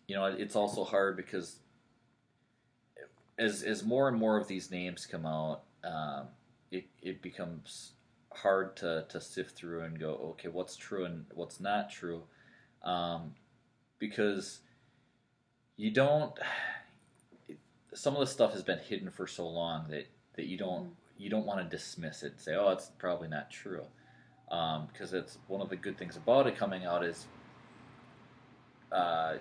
you 0.07 0.15
know, 0.15 0.25
it's 0.25 0.57
also 0.57 0.83
hard 0.83 1.15
because 1.15 1.55
as 3.39 3.63
as 3.63 3.83
more 3.83 4.09
and 4.09 4.17
more 4.19 4.35
of 4.37 4.49
these 4.49 4.69
names 4.69 5.05
come 5.05 5.25
out, 5.25 5.61
um, 5.85 6.27
it 6.69 6.85
it 7.01 7.21
becomes 7.21 7.93
hard 8.33 8.75
to 8.75 9.05
to 9.07 9.21
sift 9.21 9.55
through 9.55 9.83
and 9.83 9.97
go, 9.97 10.15
okay, 10.31 10.49
what's 10.49 10.75
true 10.75 11.05
and 11.05 11.25
what's 11.33 11.61
not 11.61 11.89
true, 11.89 12.23
um, 12.83 13.35
because 13.99 14.59
you 15.77 15.91
don't. 15.91 16.33
Some 17.95 18.15
of 18.15 18.21
the 18.21 18.27
stuff 18.27 18.53
has 18.53 18.63
been 18.63 18.79
hidden 18.79 19.11
for 19.11 19.27
so 19.27 19.47
long 19.47 19.85
that 19.91 20.07
that 20.35 20.45
you 20.45 20.57
don't 20.57 20.89
you 21.17 21.29
don't 21.29 21.45
want 21.45 21.59
to 21.59 21.77
dismiss 21.77 22.23
it 22.23 22.31
and 22.33 22.41
say, 22.41 22.55
oh, 22.55 22.69
it's 22.69 22.91
probably 22.97 23.27
not 23.27 23.49
true, 23.51 23.85
because 24.49 25.13
it's 25.13 25.37
one 25.47 25.61
of 25.61 25.69
the 25.69 25.75
good 25.75 25.97
things 25.97 26.17
about 26.17 26.47
it 26.47 26.57
coming 26.57 26.85
out 26.85 27.03
is 27.03 27.27
uh, 28.91 29.35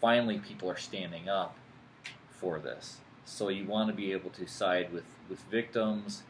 finally 0.00 0.38
people 0.38 0.70
are 0.70 0.76
standing 0.76 1.28
up 1.28 1.56
for 2.30 2.58
this. 2.58 2.98
So 3.24 3.48
you 3.48 3.64
want 3.64 3.88
to 3.88 3.94
be 3.94 4.12
able 4.12 4.30
to 4.30 4.46
side 4.46 4.92
with, 4.92 5.04
with 5.30 5.40
victims 5.50 6.22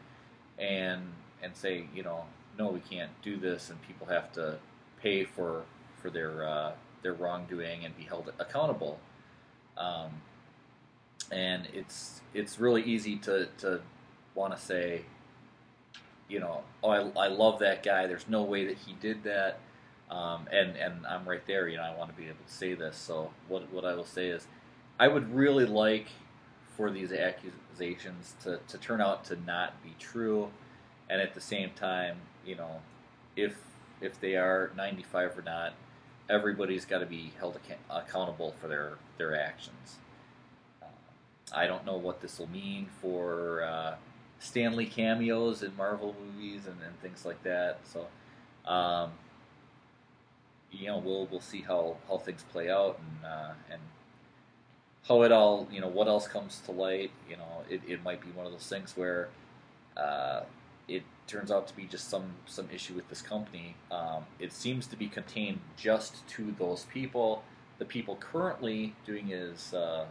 and 0.57 1.01
and 1.43 1.55
say, 1.55 1.85
you 1.93 2.03
know, 2.03 2.23
no, 2.57 2.69
we 2.69 2.79
can't 2.79 3.11
do 3.21 3.37
this, 3.37 3.69
and 3.69 3.81
people 3.81 4.07
have 4.07 4.31
to 4.33 4.57
pay 5.01 5.25
for 5.25 5.63
for 6.01 6.09
their 6.09 6.47
uh, 6.47 6.71
their 7.01 7.13
wrongdoing 7.13 7.83
and 7.85 7.97
be 7.97 8.03
held 8.03 8.31
accountable. 8.39 8.99
Um, 9.77 10.21
and 11.31 11.67
it's 11.73 12.21
it's 12.33 12.59
really 12.59 12.83
easy 12.83 13.17
to 13.17 13.47
to 13.57 13.81
want 14.35 14.55
to 14.55 14.61
say, 14.61 15.01
you 16.27 16.39
know, 16.39 16.61
oh, 16.83 16.89
I, 16.89 17.25
I 17.25 17.27
love 17.27 17.59
that 17.59 17.83
guy. 17.83 18.07
There's 18.07 18.27
no 18.27 18.43
way 18.43 18.65
that 18.67 18.77
he 18.77 18.93
did 18.93 19.23
that. 19.23 19.59
Um, 20.09 20.47
and 20.51 20.75
and 20.75 21.05
I'm 21.07 21.27
right 21.27 21.45
there. 21.47 21.67
You 21.67 21.77
know, 21.77 21.83
I 21.83 21.95
want 21.95 22.11
to 22.11 22.15
be 22.15 22.27
able 22.27 22.43
to 22.45 22.53
say 22.53 22.73
this. 22.73 22.97
So 22.97 23.31
what 23.47 23.71
what 23.71 23.85
I 23.85 23.95
will 23.95 24.05
say 24.05 24.27
is, 24.27 24.47
I 24.99 25.07
would 25.07 25.33
really 25.33 25.65
like 25.65 26.07
for 26.77 26.91
these 26.91 27.11
accusations 27.11 28.35
to, 28.43 28.59
to 28.67 28.77
turn 28.77 29.01
out 29.01 29.25
to 29.25 29.37
not 29.45 29.81
be 29.83 29.95
true, 29.99 30.49
and 31.09 31.21
at 31.21 31.33
the 31.33 31.41
same 31.41 31.71
time, 31.71 32.17
you 32.45 32.55
know, 32.55 32.81
if 33.35 33.55
if 34.01 34.19
they 34.19 34.35
are 34.35 34.71
95 34.75 35.39
or 35.39 35.41
not, 35.41 35.73
everybody's 36.29 36.85
got 36.85 36.99
to 36.99 37.05
be 37.05 37.31
held 37.39 37.57
ac- 37.65 37.79
accountable 37.89 38.53
for 38.61 38.67
their 38.67 38.93
their 39.17 39.39
actions. 39.39 39.97
Uh, 40.81 40.87
I 41.53 41.65
don't 41.65 41.85
know 41.85 41.97
what 41.97 42.21
this 42.21 42.37
will 42.37 42.49
mean 42.49 42.87
for 43.01 43.63
uh, 43.63 43.95
Stan 44.39 44.75
Lee 44.75 44.85
cameos 44.85 45.63
in 45.63 45.75
Marvel 45.75 46.15
movies 46.19 46.65
and, 46.65 46.77
and 46.85 46.99
things 47.01 47.25
like 47.25 47.41
that. 47.43 47.79
So. 47.83 48.07
Um, 48.65 49.11
you 50.71 50.87
know, 50.87 50.97
we'll 50.97 51.27
we'll 51.27 51.41
see 51.41 51.61
how, 51.61 51.97
how 52.07 52.17
things 52.17 52.43
play 52.51 52.69
out 52.69 52.99
and 52.99 53.25
uh, 53.25 53.53
and 53.71 53.81
how 55.07 55.21
it 55.23 55.31
all 55.31 55.67
you 55.71 55.79
know 55.81 55.87
what 55.87 56.07
else 56.07 56.27
comes 56.27 56.61
to 56.65 56.71
light. 56.71 57.11
You 57.29 57.37
know, 57.37 57.63
it, 57.69 57.81
it 57.87 58.03
might 58.03 58.21
be 58.21 58.29
one 58.29 58.45
of 58.45 58.51
those 58.51 58.67
things 58.67 58.95
where 58.95 59.29
uh, 59.95 60.41
it 60.87 61.03
turns 61.27 61.51
out 61.51 61.67
to 61.67 61.75
be 61.75 61.83
just 61.85 62.09
some 62.09 62.33
some 62.45 62.67
issue 62.73 62.93
with 62.93 63.07
this 63.09 63.21
company. 63.21 63.75
Um, 63.91 64.25
it 64.39 64.51
seems 64.51 64.87
to 64.87 64.95
be 64.95 65.07
contained 65.07 65.59
just 65.77 66.27
to 66.29 66.53
those 66.57 66.85
people. 66.85 67.43
The 67.77 67.85
people 67.85 68.15
currently 68.17 68.95
doing 69.05 69.29
is. 69.31 69.73
Uh, 69.73 70.05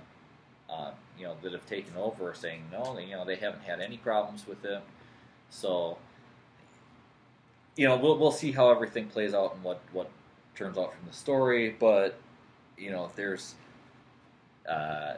uh, 0.70 0.90
you 1.18 1.24
know 1.24 1.34
that 1.42 1.52
have 1.52 1.66
taken 1.66 1.96
over 1.96 2.30
are 2.30 2.34
saying 2.34 2.64
no, 2.72 2.94
they, 2.96 3.04
you 3.04 3.12
know 3.16 3.24
they 3.24 3.36
haven't 3.36 3.62
had 3.64 3.80
any 3.80 3.96
problems 3.96 4.46
with 4.46 4.64
it. 4.64 4.82
So, 5.50 5.98
you 7.76 7.86
know, 7.88 7.96
we'll 7.96 8.18
we'll 8.18 8.32
see 8.32 8.52
how 8.52 8.70
everything 8.70 9.06
plays 9.08 9.34
out 9.34 9.54
and 9.54 9.62
what 9.62 9.80
what 9.92 10.10
turns 10.54 10.78
out 10.78 10.92
from 10.94 11.06
the 11.08 11.14
story, 11.14 11.70
but 11.78 12.16
you 12.78 12.90
know, 12.90 13.10
there's 13.16 13.54
uh, 14.68 15.14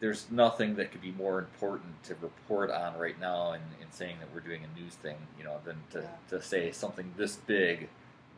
there's 0.00 0.26
nothing 0.30 0.76
that 0.76 0.92
could 0.92 1.00
be 1.00 1.12
more 1.12 1.38
important 1.38 2.02
to 2.04 2.14
report 2.20 2.70
on 2.70 2.98
right 2.98 3.18
now 3.20 3.52
in, 3.52 3.60
in 3.80 3.90
saying 3.90 4.16
that 4.20 4.28
we're 4.34 4.40
doing 4.40 4.62
a 4.64 4.78
news 4.78 4.94
thing, 4.94 5.16
you 5.38 5.44
know, 5.44 5.56
than 5.64 5.76
to, 5.90 6.00
Yeah. 6.00 6.38
to 6.38 6.42
say 6.42 6.70
something 6.72 7.14
this 7.16 7.36
big 7.36 7.88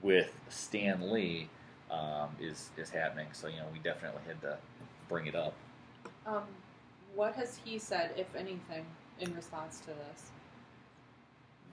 with 0.03 0.33
Stan 0.49 1.11
Lee 1.11 1.49
um, 1.91 2.29
is 2.41 2.71
is 2.77 2.91
happening. 2.91 3.27
So 3.33 3.49
you 3.49 3.57
know, 3.57 3.67
we 3.73 3.79
definitely 3.81 4.23
had 4.27 4.41
to 4.43 4.59
bring 5.09 5.27
it 5.27 5.35
up. 5.35 5.55
Um, 6.29 6.43
what 7.15 7.35
has 7.35 7.59
he 7.65 7.79
said, 7.79 8.13
if 8.17 8.35
anything, 8.37 8.85
in 9.21 9.35
response 9.35 9.81
to 9.81 9.87
this? 9.87 10.31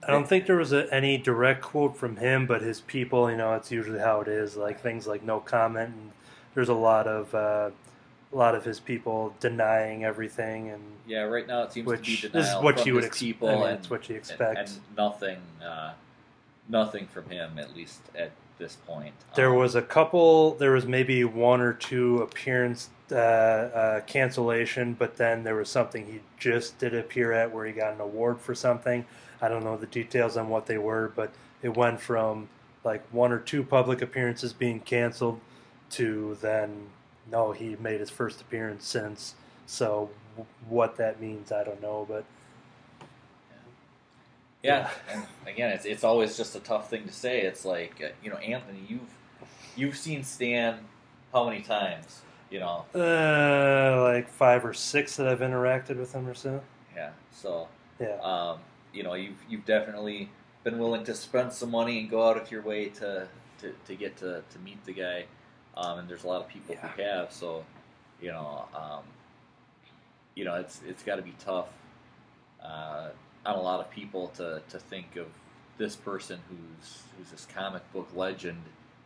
I 0.06 0.10
don't 0.12 0.28
think 0.28 0.46
there 0.46 0.56
was 0.56 0.72
a, 0.72 0.92
any 0.92 1.18
direct 1.18 1.62
quote 1.62 1.96
from 1.96 2.16
him, 2.16 2.46
but 2.46 2.62
his 2.62 2.80
people, 2.80 3.30
you 3.30 3.36
know, 3.36 3.54
it's 3.54 3.70
usually 3.70 3.98
how 3.98 4.20
it 4.20 4.28
is. 4.28 4.56
Like 4.56 4.80
things 4.80 5.06
like 5.06 5.22
no 5.22 5.40
comment, 5.40 5.90
and 5.94 6.12
there's 6.54 6.68
a 6.68 6.74
lot 6.74 7.06
of 7.06 7.34
uh, 7.34 7.70
a 8.32 8.36
lot 8.36 8.54
of 8.54 8.64
his 8.64 8.78
people 8.80 9.34
denying 9.40 10.04
everything, 10.04 10.70
and 10.70 10.82
Yeah, 11.06 11.22
right 11.22 11.46
now 11.46 11.62
it 11.62 11.72
seems 11.72 11.86
to 11.86 11.90
be 11.90 11.96
which 11.98 12.22
denial 12.22 12.58
is 12.58 12.64
what 12.64 12.78
from 12.78 12.88
you 12.88 12.94
would 12.94 13.04
his 13.04 13.10
ex- 13.10 13.20
people 13.20 13.48
I 13.48 13.54
mean, 13.54 13.62
and, 13.66 13.78
it's 13.78 13.90
what 13.90 14.08
you 14.08 14.14
and- 14.16 14.20
expect. 14.24 14.58
and 14.58 14.70
nothing, 14.96 15.38
uh, 15.64 15.92
nothing 16.68 17.06
from 17.06 17.28
him 17.30 17.58
at 17.58 17.74
least 17.74 18.00
at 18.14 18.32
this 18.58 18.76
point. 18.86 19.14
There 19.34 19.50
Um, 19.50 19.56
was 19.56 19.74
a 19.74 19.82
couple. 19.82 20.54
There 20.54 20.72
was 20.72 20.86
maybe 20.86 21.24
one 21.24 21.60
or 21.60 21.72
two 21.72 22.18
appearance 22.18 22.90
uh, 23.12 23.14
uh, 23.14 24.00
cancellation, 24.00 24.94
but 24.94 25.16
then 25.16 25.44
there 25.44 25.54
was 25.54 25.68
something 25.68 26.06
he 26.06 26.20
just 26.38 26.78
did 26.78 26.94
appear 26.94 27.32
at 27.32 27.52
where 27.52 27.64
he 27.66 27.72
got 27.72 27.92
an 27.92 28.00
award 28.00 28.40
for 28.40 28.54
something. 28.54 29.04
I 29.40 29.48
don't 29.48 29.62
know 29.62 29.76
the 29.76 29.86
details 29.86 30.36
on 30.36 30.48
what 30.48 30.66
they 30.66 30.78
were, 30.78 31.12
but 31.14 31.30
it 31.62 31.76
went 31.76 32.00
from 32.00 32.48
like 32.84 33.04
one 33.12 33.32
or 33.32 33.38
two 33.38 33.62
public 33.62 34.00
appearances 34.02 34.52
being 34.52 34.80
canceled 34.80 35.40
to 35.90 36.36
then 36.40 36.88
no, 37.30 37.52
he 37.52 37.76
made 37.80 38.00
his 38.00 38.10
first 38.10 38.40
appearance 38.40 38.86
since. 38.86 39.34
So 39.66 40.10
what 40.68 40.96
that 40.96 41.20
means, 41.20 41.50
I 41.50 41.64
don't 41.64 41.82
know, 41.82 42.06
but 42.08 42.24
Yeah, 44.66 44.90
and 45.12 45.22
again, 45.46 45.70
it's 45.70 45.84
it's 45.84 46.04
always 46.04 46.36
just 46.36 46.56
a 46.56 46.60
tough 46.60 46.90
thing 46.90 47.04
to 47.06 47.12
say. 47.12 47.42
It's 47.42 47.64
like 47.64 48.00
uh, 48.04 48.08
you 48.22 48.30
know, 48.30 48.36
Anthony, 48.36 48.80
you've 48.88 49.10
you've 49.76 49.96
seen 49.96 50.24
Stan 50.24 50.78
how 51.32 51.48
many 51.48 51.62
times? 51.62 52.22
You 52.50 52.60
know, 52.60 52.84
uh, 52.94 54.02
like 54.02 54.28
five 54.28 54.64
or 54.64 54.72
six 54.72 55.16
that 55.16 55.26
I've 55.28 55.40
interacted 55.40 55.96
with 55.98 56.12
him 56.12 56.28
or 56.28 56.34
so. 56.34 56.62
yeah. 56.94 57.10
So 57.32 57.68
Yeah. 58.00 58.16
um, 58.22 58.58
you 58.92 59.02
know, 59.02 59.14
you've 59.14 59.42
you've 59.48 59.64
definitely 59.64 60.30
been 60.64 60.78
willing 60.78 61.04
to 61.04 61.14
spend 61.14 61.52
some 61.52 61.70
money 61.70 62.00
and 62.00 62.10
go 62.10 62.28
out 62.28 62.36
of 62.36 62.50
your 62.50 62.62
way 62.62 62.88
to 62.90 63.28
to, 63.58 63.74
to 63.86 63.94
get 63.94 64.16
to, 64.18 64.42
to 64.50 64.58
meet 64.60 64.84
the 64.84 64.92
guy. 64.92 65.24
Um, 65.76 65.98
and 66.00 66.08
there's 66.08 66.24
a 66.24 66.28
lot 66.28 66.40
of 66.40 66.48
people 66.48 66.74
who 66.76 67.02
have. 67.02 67.32
So 67.32 67.64
you 68.20 68.30
know, 68.30 68.66
um, 68.74 69.02
you 70.34 70.44
know, 70.44 70.54
it's 70.54 70.80
it's 70.86 71.02
got 71.02 71.16
to 71.16 71.22
be 71.22 71.34
tough 71.38 71.68
uh, 72.62 73.08
on 73.46 73.56
a 73.56 73.62
lot 73.62 73.80
of 73.80 73.90
people 73.90 74.28
to, 74.36 74.60
to 74.68 74.78
think 74.78 75.16
of 75.16 75.26
this 75.78 75.96
person 75.96 76.40
who's 76.48 77.02
who's 77.16 77.30
this 77.30 77.46
comic 77.54 77.82
book 77.92 78.08
legend, 78.14 78.62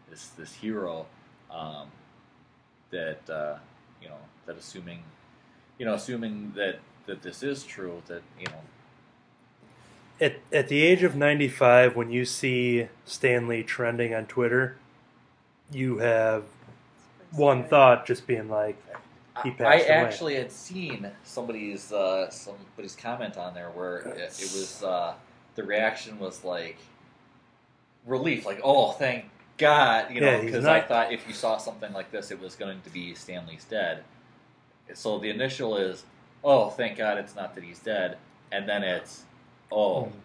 this 0.09 0.29
this 0.29 0.55
hero, 0.55 1.07
um, 1.51 1.89
that 2.91 3.29
uh, 3.29 3.57
you 4.03 4.09
know 4.09 4.19
that 4.47 4.57
assuming 4.57 5.03
you 5.79 5.87
know 5.87 5.95
assuming 5.95 6.53
that 6.57 6.79
that 7.07 7.23
this 7.23 7.43
is 7.43 7.65
true 7.65 8.03
that 8.07 8.23
you 8.39 8.47
know. 8.47 8.63
At 10.21 10.37
at 10.53 10.69
the 10.69 10.83
age 10.83 11.03
of 11.03 11.17
ninety 11.17 11.49
five, 11.49 11.97
when 11.97 12.11
you 12.11 12.25
see 12.25 12.89
Stan 13.05 13.49
Lee 13.49 13.63
trending 13.63 14.15
on 14.15 14.27
Twitter, 14.27 14.77
you 15.73 15.99
have 15.99 16.45
one 17.33 17.65
thought 17.65 18.07
just 18.07 18.27
being 18.27 18.49
like, 18.49 18.77
He 19.45 19.51
I 19.61 19.77
away. 19.77 19.87
actually 19.89 20.35
had 20.37 20.53
seen 20.53 21.11
somebody's 21.25 21.93
uh, 21.93 22.31
somebody's 22.31 22.97
comment 22.97 23.37
on 23.37 23.55
there 23.55 23.71
where 23.71 23.99
it, 23.99 24.19
it 24.19 24.53
was 24.53 24.83
uh, 24.83 25.15
the 25.55 25.63
reaction 25.65 26.19
was 26.19 26.45
like 26.45 26.79
relief, 28.07 28.47
like 28.47 28.61
oh 28.65 28.93
thank 28.93 29.27
God, 29.59 30.13
you 30.13 30.21
know, 30.21 30.33
Yeah, 30.33 30.41
because 30.41 30.65
I 30.65 30.81
thought 30.81 31.13
if 31.13 31.27
you 31.29 31.35
saw 31.35 31.59
something 31.59 31.93
like 31.93 32.11
this, 32.11 32.31
it 32.31 32.41
was 32.41 32.57
going 32.57 32.81
to 32.83 32.91
be 32.91 33.15
Stan 33.15 33.47
Lee's 33.47 33.65
dead. 33.65 34.05
So 34.95 35.19
the 35.19 35.31
initial 35.31 35.77
is 35.77 36.05
oh 36.45 36.71
thank 36.71 36.99
God 36.99 37.19
it's 37.19 37.37
not 37.37 37.55
that 37.55 37.65
he's 37.65 37.79
dead, 37.81 38.17
and 38.53 38.69
then 38.69 38.83
it's 38.83 39.23
oh 39.71 40.05
Hmm. 40.05 40.19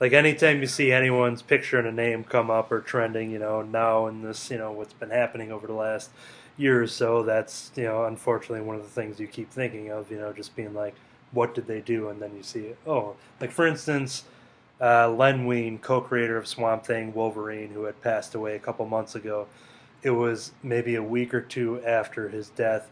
like 0.00 0.12
anytime 0.12 0.60
you 0.60 0.66
see 0.66 0.92
anyone's 0.92 1.42
picture 1.42 1.78
and 1.78 1.88
a 1.88 1.92
name 1.92 2.24
come 2.24 2.50
up 2.50 2.70
or 2.72 2.80
trending, 2.80 3.30
you 3.30 3.38
know, 3.38 3.62
now 3.62 4.06
in 4.06 4.22
this, 4.22 4.50
you 4.50 4.58
know, 4.58 4.72
what's 4.72 4.92
been 4.94 5.10
happening 5.10 5.50
over 5.52 5.66
the 5.66 5.72
last 5.72 6.10
year 6.58 6.82
or 6.82 6.86
so, 6.86 7.22
that's, 7.22 7.70
you 7.76 7.84
know, 7.84 8.04
unfortunately 8.04 8.60
one 8.60 8.76
of 8.76 8.82
the 8.82 8.88
things 8.88 9.18
you 9.18 9.26
keep 9.26 9.50
thinking 9.50 9.90
of, 9.90 10.10
you 10.10 10.18
know, 10.18 10.32
just 10.32 10.54
being 10.54 10.74
like, 10.74 10.94
what 11.32 11.54
did 11.54 11.66
they 11.66 11.80
do? 11.80 12.08
And 12.08 12.20
then 12.20 12.36
you 12.36 12.42
see, 12.42 12.72
oh, 12.86 13.14
like 13.40 13.50
for 13.50 13.66
instance, 13.66 14.24
uh, 14.80 15.10
Len 15.10 15.46
Wein, 15.46 15.78
co-creator 15.78 16.36
of 16.36 16.46
Swamp 16.46 16.84
Thing, 16.84 17.14
Wolverine, 17.14 17.70
who 17.70 17.84
had 17.84 18.00
passed 18.02 18.34
away 18.34 18.54
a 18.54 18.60
couple 18.60 18.84
months 18.86 19.14
ago, 19.14 19.46
it 20.02 20.10
was 20.10 20.52
maybe 20.62 20.94
a 20.94 21.02
week 21.02 21.32
or 21.32 21.40
two 21.40 21.82
after 21.84 22.28
his 22.28 22.50
death, 22.50 22.90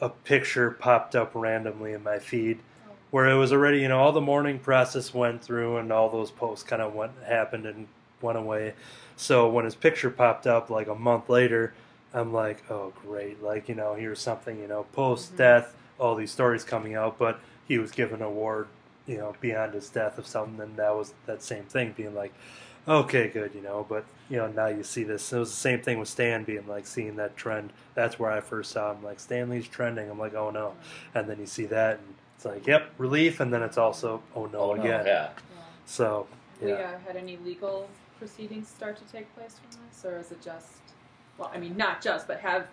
a 0.00 0.08
picture 0.08 0.70
popped 0.70 1.14
up 1.14 1.32
randomly 1.34 1.92
in 1.92 2.02
my 2.02 2.18
feed 2.18 2.58
where 3.10 3.28
it 3.28 3.34
was 3.34 3.52
already, 3.52 3.80
you 3.80 3.88
know, 3.88 3.98
all 3.98 4.12
the 4.12 4.20
mourning 4.20 4.58
process 4.58 5.12
went 5.12 5.42
through 5.42 5.76
and 5.76 5.92
all 5.92 6.08
those 6.08 6.30
posts 6.30 6.64
kind 6.64 6.80
of 6.80 6.94
went 6.94 7.12
happened 7.26 7.66
and 7.66 7.88
went 8.20 8.38
away. 8.38 8.74
So 9.16 9.48
when 9.48 9.64
his 9.64 9.74
picture 9.74 10.10
popped 10.10 10.46
up 10.46 10.70
like 10.70 10.86
a 10.86 10.94
month 10.94 11.28
later, 11.28 11.74
I'm 12.12 12.32
like, 12.32 12.62
oh 12.70 12.92
great, 13.06 13.42
like 13.42 13.68
you 13.68 13.74
know, 13.74 13.94
here's 13.94 14.20
something, 14.20 14.58
you 14.58 14.66
know, 14.68 14.84
post 14.92 15.36
death, 15.36 15.74
all 15.98 16.14
these 16.14 16.32
stories 16.32 16.64
coming 16.64 16.94
out, 16.94 17.18
but 17.18 17.40
he 17.68 17.78
was 17.78 17.90
given 17.92 18.16
an 18.16 18.26
award, 18.26 18.66
you 19.06 19.18
know, 19.18 19.34
beyond 19.40 19.74
his 19.74 19.88
death 19.88 20.18
of 20.18 20.26
something, 20.26 20.60
and 20.60 20.76
that 20.76 20.94
was 20.96 21.14
that 21.26 21.42
same 21.42 21.64
thing, 21.64 21.94
being 21.96 22.14
like, 22.14 22.32
okay, 22.88 23.28
good, 23.28 23.54
you 23.54 23.60
know, 23.62 23.86
but 23.88 24.04
you 24.28 24.36
know, 24.36 24.48
now 24.48 24.66
you 24.66 24.82
see 24.82 25.04
this. 25.04 25.32
It 25.32 25.38
was 25.38 25.50
the 25.50 25.56
same 25.56 25.80
thing 25.82 25.98
with 25.98 26.08
Stan 26.08 26.44
being 26.44 26.66
like 26.66 26.86
seeing 26.86 27.16
that 27.16 27.36
trend. 27.36 27.72
That's 27.94 28.18
where 28.18 28.30
I 28.30 28.40
first 28.40 28.72
saw 28.72 28.92
him, 28.92 29.02
like 29.04 29.20
Stan 29.20 29.48
Lee's 29.48 29.68
trending. 29.68 30.10
I'm 30.10 30.18
like, 30.18 30.34
oh 30.34 30.50
no, 30.50 30.74
and 31.14 31.28
then 31.28 31.38
you 31.38 31.46
see 31.46 31.66
that, 31.66 31.98
and 31.98 32.14
it's 32.36 32.44
like, 32.44 32.66
yep, 32.66 32.90
relief, 32.98 33.38
and 33.40 33.52
then 33.52 33.62
it's 33.62 33.78
also, 33.78 34.22
oh 34.34 34.46
no, 34.46 34.58
oh 34.58 34.74
no 34.74 34.80
again. 34.82 35.06
yeah 35.06 35.28
So 35.86 36.26
Have 36.60 36.68
we 36.68 36.72
uh, 36.72 36.98
had 37.06 37.16
any 37.16 37.36
legal 37.38 37.88
proceedings 38.18 38.68
start 38.68 38.96
to 38.96 39.04
take 39.12 39.32
place 39.36 39.56
from 39.58 39.80
this, 39.88 40.04
or 40.04 40.18
is 40.18 40.32
it 40.32 40.42
just? 40.42 40.79
Well, 41.40 41.50
I 41.54 41.58
mean, 41.58 41.74
not 41.76 42.02
just, 42.02 42.28
but 42.28 42.38
have 42.40 42.66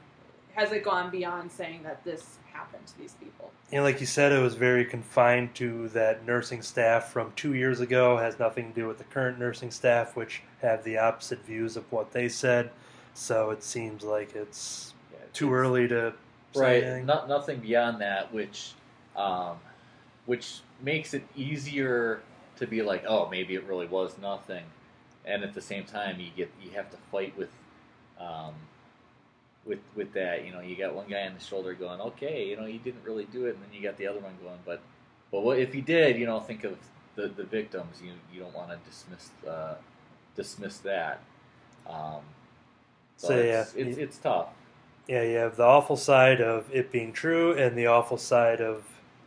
has 0.53 0.71
it 0.73 0.83
gone 0.83 1.09
beyond 1.09 1.49
saying 1.51 1.83
that 1.83 2.03
this 2.03 2.37
happened 2.51 2.85
to 2.87 2.97
these 2.99 3.13
people? 3.13 3.51
and 3.71 3.83
like 3.83 3.99
you 3.99 4.05
said, 4.05 4.31
it 4.31 4.39
was 4.41 4.55
very 4.55 4.85
confined 4.85 5.53
to 5.55 5.89
that 5.89 6.25
nursing 6.25 6.61
staff 6.61 7.11
from 7.11 7.31
two 7.35 7.53
years 7.53 7.79
ago. 7.79 8.17
Has 8.17 8.37
nothing 8.39 8.69
to 8.73 8.75
do 8.81 8.87
with 8.87 8.97
the 8.97 9.03
current 9.05 9.39
nursing 9.39 9.71
staff, 9.71 10.15
which 10.17 10.41
have 10.61 10.83
the 10.83 10.97
opposite 10.97 11.43
views 11.45 11.77
of 11.77 11.89
what 11.91 12.11
they 12.11 12.27
said. 12.29 12.69
So 13.13 13.49
it 13.51 13.63
seems 13.63 14.03
like 14.03 14.35
it's 14.35 14.93
Yeah, 15.11 15.19
too 15.33 15.45
it's- 15.47 15.59
early 15.59 15.87
to 15.87 16.13
say 16.53 16.61
right 16.61 16.83
anything. 16.83 17.05
not, 17.05 17.27
nothing 17.29 17.59
beyond 17.59 18.01
that 18.01 18.33
which 18.33 18.73
um, 19.15 19.57
which 20.25 20.59
makes 20.81 21.13
it 21.13 21.23
easier 21.35 22.21
to 22.57 22.65
be 22.67 22.81
like 22.81 23.03
oh 23.07 23.27
maybe 23.29 23.53
it 23.55 23.63
really 23.65 23.85
was 23.87 24.17
nothing 24.21 24.63
and 25.25 25.43
at 25.43 25.53
the 25.53 25.61
same 25.61 25.83
time 25.83 26.19
you 26.19 26.29
get 26.35 26.49
you 26.63 26.71
have 26.71 26.89
to 26.91 26.97
fight 27.11 27.35
with 27.37 27.49
um, 28.19 28.53
with 29.65 29.79
with 29.95 30.13
that 30.13 30.45
you 30.45 30.51
know 30.51 30.61
you 30.61 30.75
got 30.75 30.93
one 30.93 31.07
guy 31.09 31.25
on 31.27 31.33
the 31.33 31.39
shoulder 31.39 31.73
going 31.73 31.99
okay 31.99 32.47
you 32.47 32.55
know 32.55 32.65
he 32.65 32.77
didn't 32.77 33.03
really 33.03 33.25
do 33.25 33.45
it 33.45 33.55
and 33.55 33.63
then 33.63 33.69
you 33.73 33.81
got 33.81 33.97
the 33.97 34.07
other 34.07 34.19
one 34.19 34.33
going 34.43 34.59
but 34.65 34.81
but 35.31 35.41
what 35.43 35.59
if 35.59 35.73
he 35.73 35.81
did? 35.81 36.17
You 36.17 36.25
know 36.25 36.39
think 36.39 36.63
of 36.63 36.77
the, 37.15 37.27
the 37.27 37.43
victims. 37.43 38.01
You 38.01 38.13
you 38.33 38.39
don't 38.41 38.53
want 38.55 38.69
to 38.71 38.77
dismiss 38.89 39.29
uh, 39.47 39.75
dismiss 40.35 40.77
that. 40.79 41.21
Um, 41.87 42.21
so, 43.17 43.29
So, 43.29 43.35
it's, 43.35 43.49
yeah, 43.49 43.65
it's, 43.75 43.97
you- 43.97 43.97
it's 43.97 44.17
tough. 44.17 44.49
Yeah, 45.07 45.23
you 45.23 45.37
have 45.37 45.55
the 45.55 45.63
awful 45.63 45.95
side 45.97 46.41
of 46.41 46.69
it 46.73 46.91
being 46.91 47.13
true 47.13 47.53
and 47.53 47.77
the 47.77 47.87
awful 47.87 48.17
side 48.17 48.59
of, 48.61 48.83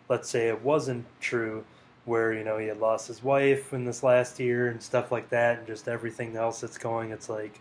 let's 0.08 0.28
say, 0.28 0.48
it 0.48 0.62
wasn't 0.62 1.06
true, 1.20 1.64
where, 2.04 2.32
you 2.34 2.44
know, 2.44 2.58
he 2.58 2.66
had 2.66 2.78
lost 2.80 3.08
his 3.08 3.22
wife 3.22 3.72
in 3.72 3.84
this 3.84 4.02
last 4.02 4.38
year 4.38 4.68
and 4.68 4.82
stuff 4.82 5.10
like 5.10 5.30
that, 5.30 5.58
and 5.58 5.66
just 5.66 5.88
everything 5.88 6.36
else 6.36 6.60
that's 6.60 6.76
going. 6.78 7.10
It's 7.12 7.28
like 7.30 7.60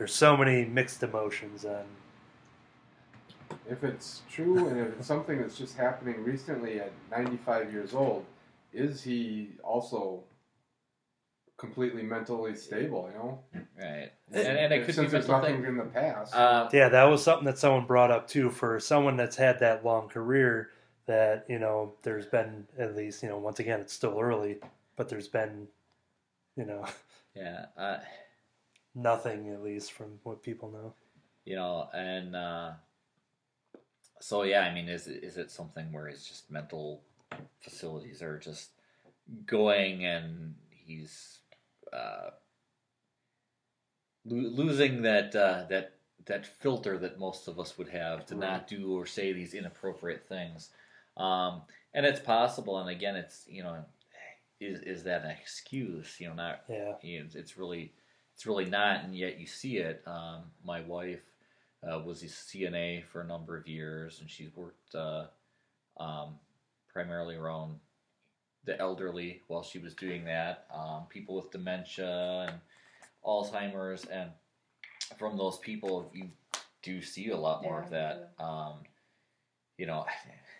there's 0.00 0.14
so 0.14 0.34
many 0.34 0.64
mixed 0.64 1.02
emotions, 1.02 1.64
and 1.66 1.84
If 3.68 3.84
it's 3.84 4.22
true 4.30 4.66
and 4.68 4.80
if 4.80 4.94
it's 4.96 5.06
something 5.06 5.42
that's 5.42 5.58
just 5.58 5.76
happening 5.76 6.24
recently 6.24 6.80
at 6.80 6.90
95 7.10 7.70
years 7.70 7.92
old, 7.92 8.24
is 8.72 9.02
he 9.02 9.50
also 9.62 10.22
completely 11.58 12.02
mentally 12.02 12.56
stable? 12.56 13.10
You 13.12 13.18
know, 13.18 13.38
Right, 13.78 14.10
and, 14.32 14.46
and 14.58 14.72
it 14.72 14.78
could 14.78 14.86
be 14.86 14.92
since 14.94 15.12
there's 15.12 15.28
nothing 15.28 15.56
thing. 15.56 15.66
in 15.66 15.76
the 15.76 15.84
past. 15.84 16.34
Uh, 16.34 16.70
yeah, 16.72 16.88
that 16.88 17.04
was 17.04 17.22
something 17.22 17.44
that 17.44 17.58
someone 17.58 17.84
brought 17.84 18.10
up 18.10 18.26
too. 18.26 18.48
For 18.48 18.80
someone 18.80 19.18
that's 19.18 19.36
had 19.36 19.60
that 19.60 19.84
long 19.84 20.08
career, 20.08 20.70
that, 21.04 21.44
you 21.46 21.58
know, 21.58 21.92
there's 22.04 22.24
been 22.24 22.66
at 22.78 22.96
least, 22.96 23.22
you 23.22 23.28
know, 23.28 23.36
once 23.36 23.58
again, 23.58 23.80
it's 23.80 23.92
still 23.92 24.18
early, 24.18 24.60
but 24.96 25.10
there's 25.10 25.28
been, 25.28 25.68
you 26.56 26.64
know, 26.64 26.86
yeah, 27.34 27.66
uh, 27.76 27.98
nothing 28.94 29.48
at 29.50 29.62
least 29.62 29.92
from 29.92 30.18
what 30.22 30.42
people 30.42 30.70
know. 30.70 30.94
you 31.44 31.56
know, 31.56 31.88
and 31.94 32.34
uh, 32.36 32.72
so 34.20 34.42
yeah, 34.42 34.60
I 34.60 34.74
mean, 34.74 34.88
is 34.88 35.06
it, 35.06 35.22
is 35.24 35.36
it 35.36 35.50
something 35.50 35.92
where 35.92 36.08
it's 36.08 36.26
just 36.26 36.50
mental 36.50 37.02
facilities 37.60 38.22
are 38.22 38.38
just 38.38 38.70
going 39.46 40.04
and 40.04 40.54
he's 40.70 41.38
uh, 41.92 42.30
lo- 44.24 44.50
losing 44.50 45.02
that 45.02 45.34
uh, 45.34 45.64
that 45.68 45.94
that 46.26 46.46
filter 46.46 46.98
that 46.98 47.18
most 47.18 47.48
of 47.48 47.58
us 47.58 47.78
would 47.78 47.88
have 47.88 48.26
to 48.26 48.34
not 48.34 48.66
do 48.68 48.92
or 48.92 49.06
say 49.06 49.32
these 49.32 49.54
inappropriate 49.54 50.26
things, 50.28 50.70
um, 51.16 51.62
and 51.94 52.04
it's 52.04 52.20
possible. 52.20 52.78
And 52.78 52.90
again, 52.90 53.16
it's 53.16 53.44
you 53.48 53.62
know, 53.62 53.84
is 54.60 54.80
is 54.80 55.04
that 55.04 55.24
an 55.24 55.30
excuse? 55.30 56.16
You 56.20 56.28
know, 56.28 56.34
not 56.34 56.64
Yeah. 56.68 56.94
you 57.02 57.20
know, 57.20 57.26
it's 57.34 57.56
really 57.56 57.92
it's 58.40 58.46
really 58.46 58.64
not 58.64 59.04
and 59.04 59.14
yet 59.14 59.38
you 59.38 59.46
see 59.46 59.76
it. 59.76 60.02
Um, 60.06 60.44
my 60.64 60.80
wife 60.80 61.20
uh, 61.86 61.98
was 61.98 62.22
a 62.22 62.26
cna 62.26 63.04
for 63.04 63.20
a 63.20 63.26
number 63.26 63.54
of 63.54 63.68
years 63.68 64.18
and 64.18 64.30
she's 64.30 64.48
worked 64.56 64.94
uh, 64.94 65.26
um, 65.98 66.38
primarily 66.90 67.36
around 67.36 67.74
the 68.64 68.80
elderly 68.80 69.42
while 69.48 69.62
she 69.62 69.78
was 69.78 69.92
doing 69.92 70.24
that 70.24 70.64
um, 70.74 71.02
people 71.10 71.36
with 71.36 71.50
dementia 71.50 72.46
and 72.48 72.60
alzheimer's 73.26 74.06
and 74.06 74.30
from 75.18 75.36
those 75.36 75.58
people 75.58 76.10
you 76.14 76.30
do 76.82 77.02
see 77.02 77.28
a 77.28 77.36
lot 77.36 77.62
more 77.62 77.82
of 77.82 77.90
that. 77.90 78.32
Um, 78.38 78.76
you 79.76 79.84
know 79.84 80.06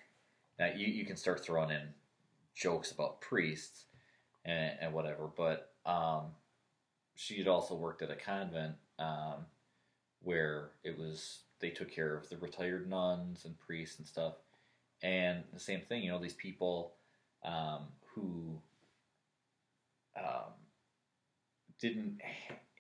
now 0.59 0.67
you, 0.77 0.87
you 0.87 1.07
can 1.07 1.17
start 1.17 1.43
throwing 1.43 1.71
in 1.71 1.89
jokes 2.55 2.93
about 2.93 3.23
priests 3.23 3.87
and, 4.45 4.73
and 4.83 4.93
whatever 4.93 5.31
but 5.35 5.73
um, 5.87 6.25
she 7.21 7.37
had 7.37 7.49
also 7.49 7.75
worked 7.75 8.01
at 8.01 8.11
a 8.11 8.17
convent 8.17 8.77
um, 8.99 9.45
where 10.23 10.71
it 10.83 10.99
was 10.99 11.41
they 11.61 11.69
took 11.69 11.91
care 11.91 12.17
of 12.17 12.27
the 12.31 12.39
retired 12.39 12.89
nuns 12.89 13.45
and 13.45 13.59
priests 13.59 13.99
and 13.99 14.09
stuff. 14.09 14.37
And 15.03 15.45
the 15.53 15.61
same 15.61 15.83
thing 15.83 16.03
you 16.03 16.11
know 16.11 16.19
these 16.19 16.33
people 16.33 16.95
um, 17.45 17.89
who 18.15 18.59
um, 20.17 20.55
didn't 21.79 22.23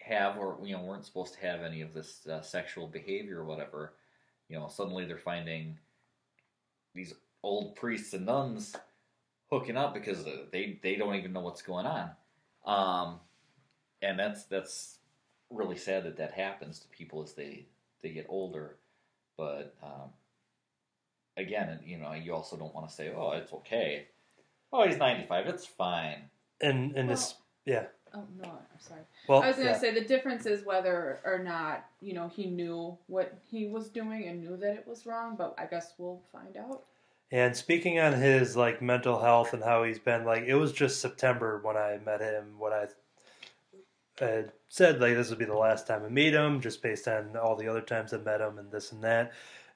have 0.03 0.39
or 0.39 0.57
you 0.65 0.75
know 0.75 0.85
weren't 0.85 1.05
supposed 1.05 1.35
to 1.35 1.41
have 1.41 1.61
any 1.61 1.83
of 1.83 1.93
this 1.93 2.27
uh, 2.27 2.41
sexual 2.41 2.87
behavior 2.87 3.41
or 3.41 3.45
whatever 3.45 3.93
you 4.49 4.59
know 4.59 4.69
suddenly 4.69 5.05
they're 5.05 5.19
finding 5.19 5.79
these 6.95 7.12
old 7.43 7.77
priests 7.77 8.15
and 8.15 8.25
nuns 8.25 8.75
hooking 9.51 9.77
up 9.77 9.93
because 9.93 10.25
they 10.51 10.79
they 10.83 10.97
don't 10.97 11.17
even 11.17 11.35
know 11.35 11.41
what's 11.41 11.61
going 11.61 11.85
on. 11.85 12.11
Um, 12.65 13.21
and 14.03 14.19
that's 14.19 14.45
that's 14.45 14.99
really 15.51 15.77
sad 15.77 16.05
that 16.05 16.17
that 16.17 16.33
happens 16.33 16.79
to 16.79 16.89
people 16.89 17.23
as 17.23 17.33
they 17.35 17.67
they 18.03 18.11
get 18.11 18.27
older 18.29 18.77
but 19.37 19.75
um, 19.83 20.11
again 21.37 21.81
you 21.85 21.99
know 21.99 22.13
you 22.13 22.33
also 22.35 22.57
don't 22.57 22.75
want 22.75 22.89
to 22.89 22.95
say 22.95 23.13
oh 23.15 23.33
it's 23.33 23.53
okay 23.53 24.07
oh 24.73 24.87
he's 24.87 24.97
95 24.99 25.47
it's 25.47 25.67
fine 25.67 26.31
And 26.61 26.95
and 26.97 27.11
this, 27.11 27.35
yeah, 27.65 27.87
Oh 28.15 28.25
no, 28.43 28.49
I'm 28.49 28.81
sorry. 28.81 29.03
Well, 29.29 29.43
I 29.43 29.49
was 29.49 29.57
gonna 29.57 29.71
yeah. 29.71 29.79
say 29.79 29.95
the 29.95 30.01
difference 30.05 30.45
is 30.47 30.65
whether 30.65 31.21
or 31.25 31.39
not 31.39 31.85
you 32.01 32.13
know 32.13 32.29
he 32.29 32.47
knew 32.47 32.97
what 33.07 33.39
he 33.51 33.67
was 33.67 33.89
doing 33.89 34.27
and 34.27 34.43
knew 34.43 34.57
that 34.57 34.75
it 34.75 34.85
was 34.87 35.07
wrong. 35.07 35.37
But 35.37 35.55
I 35.59 35.67
guess 35.67 35.95
we'll 35.99 36.21
find 36.33 36.57
out. 36.57 36.83
And 37.31 37.57
speaking 37.57 38.01
on 38.01 38.13
his 38.15 38.57
like 38.57 38.83
mental 38.83 39.21
health 39.21 39.55
and 39.55 39.63
how 39.63 39.85
he's 39.85 40.01
been, 40.01 40.25
like 40.25 40.43
it 40.45 40.55
was 40.57 40.73
just 40.73 41.01
September 41.01 41.61
when 41.63 41.77
I 41.77 41.99
met 42.05 42.21
him. 42.21 42.59
When 42.59 42.73
I 42.73 42.87
had 44.21 44.53
said 44.69 45.01
like 45.01 45.15
this 45.15 45.31
would 45.31 45.39
be 45.39 45.45
the 45.45 45.55
last 45.57 45.87
time 45.87 46.05
I 46.05 46.09
meet 46.09 46.35
him, 46.35 46.61
just 46.61 46.83
based 46.83 47.09
on 47.09 47.37
all 47.37 47.57
the 47.57 47.69
other 47.69 47.81
times 47.81 48.13
I 48.13 48.19
met 48.19 48.41
him 48.41 48.59
and 48.59 48.71
this 48.71 48.93
and 48.93 49.03
that. 49.03 49.33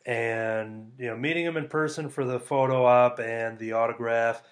And 0.07 0.93
you 0.99 1.07
know, 1.07 1.17
meeting 1.17 1.45
him 1.45 1.57
in 1.57 1.69
person 1.69 2.09
for 2.09 2.25
the 2.25 2.39
photo 2.39 2.85
op 2.85 3.19
and 3.19 3.59
the 3.59 3.73
autograph, 3.73 4.43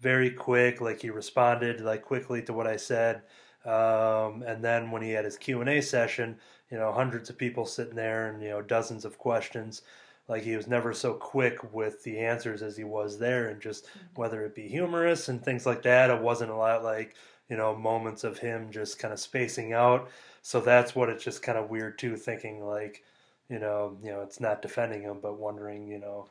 very 0.00 0.30
quick. 0.30 0.80
Like 0.80 1.02
he 1.02 1.10
responded 1.10 1.80
like 1.80 2.02
quickly 2.02 2.42
to 2.42 2.52
what 2.52 2.66
I 2.66 2.76
said. 2.76 3.22
Um, 3.64 4.42
and 4.46 4.64
then 4.64 4.90
when 4.90 5.02
he 5.02 5.10
had 5.10 5.26
his 5.26 5.36
Q 5.36 5.60
and 5.60 5.68
A 5.68 5.82
session, 5.82 6.38
you 6.70 6.78
know, 6.78 6.92
hundreds 6.92 7.28
of 7.28 7.36
people 7.36 7.66
sitting 7.66 7.96
there 7.96 8.28
and 8.28 8.42
you 8.42 8.48
know 8.48 8.62
dozens 8.62 9.04
of 9.04 9.18
questions 9.18 9.82
like 10.30 10.44
he 10.44 10.56
was 10.56 10.68
never 10.68 10.94
so 10.94 11.12
quick 11.12 11.74
with 11.74 12.04
the 12.04 12.20
answers 12.20 12.62
as 12.62 12.76
he 12.76 12.84
was 12.84 13.18
there 13.18 13.48
and 13.48 13.60
just 13.60 13.86
whether 14.14 14.44
it 14.44 14.54
be 14.54 14.68
humorous 14.68 15.28
and 15.28 15.42
things 15.42 15.66
like 15.66 15.82
that 15.82 16.08
it 16.08 16.22
wasn't 16.22 16.48
a 16.48 16.54
lot 16.54 16.84
like 16.84 17.16
you 17.50 17.56
know 17.56 17.76
moments 17.76 18.24
of 18.24 18.38
him 18.38 18.70
just 18.70 18.98
kind 18.98 19.12
of 19.12 19.20
spacing 19.20 19.74
out 19.74 20.08
so 20.42 20.60
that's 20.60 20.94
what 20.96 21.10
it's 21.10 21.24
just 21.24 21.42
kind 21.42 21.58
of 21.58 21.70
weird 21.70 21.98
too 21.98 22.16
thinking 22.16 22.64
like 22.64 23.04
you 23.50 23.58
know 23.58 23.98
you 24.02 24.10
know 24.10 24.22
it's 24.22 24.40
not 24.40 24.62
defending 24.62 25.02
him 25.02 25.18
but 25.20 25.38
wondering 25.38 25.88
you 25.88 25.98
know 25.98 26.28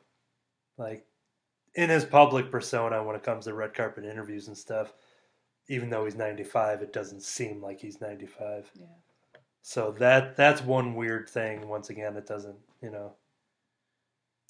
like 0.78 1.06
in 1.76 1.90
his 1.90 2.06
public 2.06 2.52
persona 2.52 3.04
when 3.04 3.16
it 3.16 3.24
comes 3.24 3.46
to 3.46 3.54
red 3.54 3.74
carpet 3.74 4.06
interviews 4.06 4.48
and 4.48 4.58
stuff 4.58 4.94
even 5.68 5.90
though 5.90 6.06
he's 6.06 6.16
95 6.16 6.82
it 6.82 6.94
doesn't 6.94 7.22
seem 7.22 7.62
like 7.62 7.80
he's 7.80 8.02
95 8.02 8.72
Yeah. 8.80 8.86
so 9.62 9.92
that 10.00 10.36
that's 10.36 10.62
one 10.64 10.96
weird 10.96 11.30
thing. 11.30 11.68
Once 11.68 11.90
again, 11.92 12.16
it 12.18 12.26
doesn't 12.26 12.58
you 12.82 12.90
know 12.90 13.14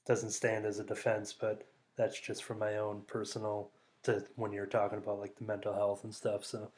doesn't 0.05 0.31
stand 0.31 0.65
as 0.65 0.79
a 0.79 0.83
defense, 0.83 1.33
but 1.33 1.67
that's 1.97 2.19
just 2.19 2.43
from 2.43 2.59
my 2.59 2.77
own 2.77 3.01
personal 3.07 3.71
to 4.03 4.23
when 4.35 4.51
you're 4.51 4.65
talking 4.65 4.97
about 4.97 5.19
like 5.19 5.35
the 5.37 5.43
mental 5.45 5.73
health 5.73 6.03
and 6.03 6.13
stuff. 6.13 6.45
So 6.45 6.71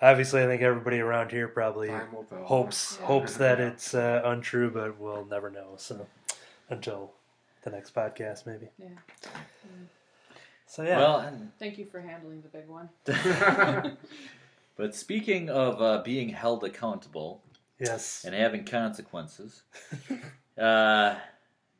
obviously, 0.00 0.42
I 0.42 0.46
think 0.46 0.62
everybody 0.62 1.00
around 1.00 1.30
here 1.30 1.48
probably 1.48 1.88
Time 1.88 2.12
will 2.12 2.24
tell. 2.24 2.44
hopes 2.44 2.98
Yeah. 3.00 3.06
hopes 3.06 3.36
that 3.36 3.60
it's 3.60 3.94
uh, 3.94 4.22
untrue, 4.24 4.70
but 4.70 4.98
we'll 4.98 5.24
never 5.24 5.50
know. 5.50 5.74
So 5.76 6.06
until 6.68 7.12
the 7.62 7.70
next 7.70 7.94
podcast, 7.94 8.46
maybe. 8.46 8.68
Yeah. 8.78 8.88
So 10.66 10.82
yeah, 10.82 10.98
Well, 10.98 11.20
and 11.20 11.52
Thank 11.58 11.78
you 11.78 11.86
for 11.86 12.00
handling 12.00 12.42
the 12.42 12.48
big 12.48 12.66
one. 12.66 12.88
but 14.76 14.94
speaking 14.94 15.48
of 15.48 15.80
uh, 15.80 16.02
being 16.02 16.28
held 16.28 16.64
accountable 16.64 17.42
yes, 17.78 18.24
and 18.24 18.34
having 18.34 18.64
consequences, 18.64 19.62
uh, 20.58 21.14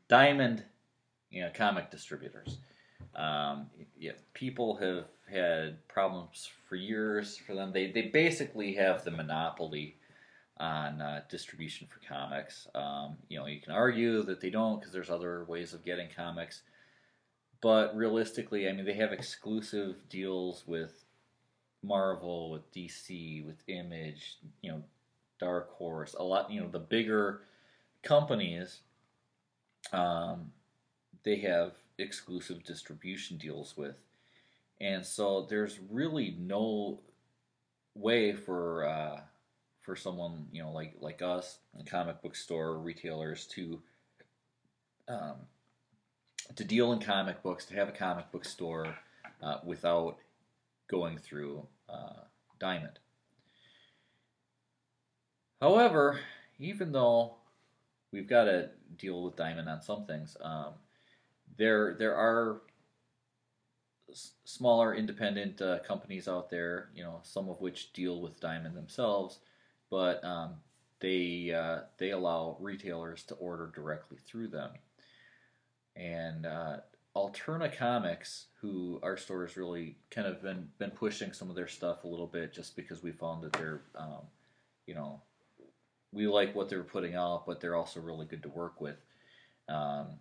Diamond, 0.09 0.65
you 1.31 1.43
know, 1.43 1.51
comic 1.53 1.91
distributors. 1.91 2.59
Um, 3.17 3.67
yeah, 3.99 4.13
people 4.35 4.77
have 4.77 5.07
had 5.31 5.87
problems 5.89 6.49
for 6.69 6.77
years 6.77 7.37
for 7.37 7.55
them. 7.55 7.73
They 7.73 7.91
they 7.91 8.03
basically 8.03 8.75
have 8.75 9.05
the 9.05 9.11
monopoly 9.11 9.97
on 10.59 11.01
uh, 11.01 11.23
distribution 11.31 11.87
for 11.87 12.07
comics. 12.07 12.69
Um, 12.75 13.17
you 13.29 13.39
know, 13.39 13.47
you 13.47 13.61
can 13.61 13.73
argue 13.73 14.23
that 14.23 14.41
they 14.41 14.51
don't 14.51 14.79
because 14.79 14.93
there's 14.93 15.11
other 15.11 15.45
ways 15.45 15.75
of 15.75 15.85
getting 15.85 16.09
comics. 16.15 16.63
But 17.61 17.97
realistically, 17.97 18.69
I 18.69 18.73
mean, 18.73 18.85
they 18.85 18.95
have 18.95 19.13
exclusive 19.13 19.97
deals 20.09 20.65
with 20.67 21.05
Marvel, 21.83 22.51
with 22.51 22.71
DC, 22.73 23.45
with 23.47 23.57
Image, 23.67 24.39
you 24.63 24.71
know, 24.71 24.83
Dark 25.39 25.71
Horse, 25.73 26.15
a 26.19 26.23
lot, 26.23 26.51
you 26.51 26.61
know, 26.61 26.69
the 26.69 26.79
bigger 26.79 27.43
companies, 28.03 28.81
um, 29.93 30.53
they 31.25 31.37
have 31.41 31.73
exclusive 31.99 32.65
distribution 32.65 33.37
deals 33.37 33.77
with. 33.77 33.97
And 34.81 35.05
so 35.05 35.47
there's 35.49 35.79
really 35.91 36.37
no 36.39 37.01
way 37.95 38.33
for 38.35 38.87
uh, 38.87 39.21
for 39.81 39.97
someone, 39.97 40.47
you 40.53 40.63
know, 40.63 40.73
like 40.73 40.97
like 41.01 41.23
us, 41.23 41.59
a 41.79 41.85
comic 41.85 42.23
book 42.23 42.37
store 42.37 42.79
retailers 42.79 43.47
to 43.47 43.81
um, 45.09 45.37
to 46.55 46.65
deal 46.65 46.93
in 46.93 47.01
comic 47.01 47.43
books, 47.43 47.65
to 47.67 47.75
have 47.75 47.89
a 47.89 47.93
comic 47.93 48.31
book 48.33 48.45
store 48.45 48.95
uh, 49.43 49.59
without 49.65 50.17
going 50.89 51.19
through 51.19 51.67
uh, 51.89 52.25
Diamond. 52.59 52.99
However, 55.61 56.21
even 56.59 56.93
though 56.93 57.37
we've 58.13 58.29
got 58.29 58.45
to 58.45 58.71
deal 58.99 59.23
with 59.23 59.37
Diamond 59.37 59.69
on 59.69 59.81
some 59.81 60.05
things, 60.05 60.37
um, 60.41 60.75
there 61.57 61.95
there 61.99 62.17
are 62.17 62.63
s- 64.11 64.33
smaller 64.45 64.95
independent 64.95 65.61
uh, 65.61 65.79
companies 65.81 66.29
out 66.29 66.51
there, 66.51 66.91
you 66.95 67.03
know, 67.03 67.21
some 67.23 67.49
of 67.49 67.61
which 67.61 67.93
deal 67.93 68.21
with 68.21 68.41
Diamond 68.41 68.77
themselves, 68.77 69.41
but 69.91 70.25
um, 70.25 70.55
they 71.01 71.53
uh, 71.53 71.81
they 71.99 72.11
allow 72.11 72.57
retailers 72.61 73.23
to 73.25 73.35
order 73.35 73.71
directly 73.75 74.19
through 74.27 74.49
them. 74.49 74.71
And 75.95 76.45
uh, 76.47 76.79
Alterna 77.15 77.75
Comics, 77.75 78.47
who 78.61 79.01
our 79.03 79.17
store 79.17 79.47
has 79.47 79.57
really 79.57 79.97
kind 80.11 80.27
of 80.27 80.43
been 80.43 80.69
been 80.79 80.91
pushing 80.91 81.33
some 81.33 81.49
of 81.49 81.57
their 81.57 81.69
stuff 81.69 82.05
a 82.05 82.09
little 82.09 82.27
bit, 82.27 82.53
just 82.53 82.77
because 82.77 83.03
we 83.03 83.13
found 83.13 83.43
that 83.43 83.53
they're, 83.55 83.83
um, 83.95 84.23
you 84.87 84.95
know, 84.95 85.23
we 86.13 86.27
like 86.27 86.55
what 86.55 86.69
they're 86.69 86.83
putting 86.83 87.15
out, 87.15 87.47
but 87.47 87.61
they're 87.61 87.77
also 87.77 88.01
really 88.01 88.27
good 88.27 88.43
to 88.43 88.49
work 88.49 88.81
with. 88.81 88.97
Um, 89.69 90.19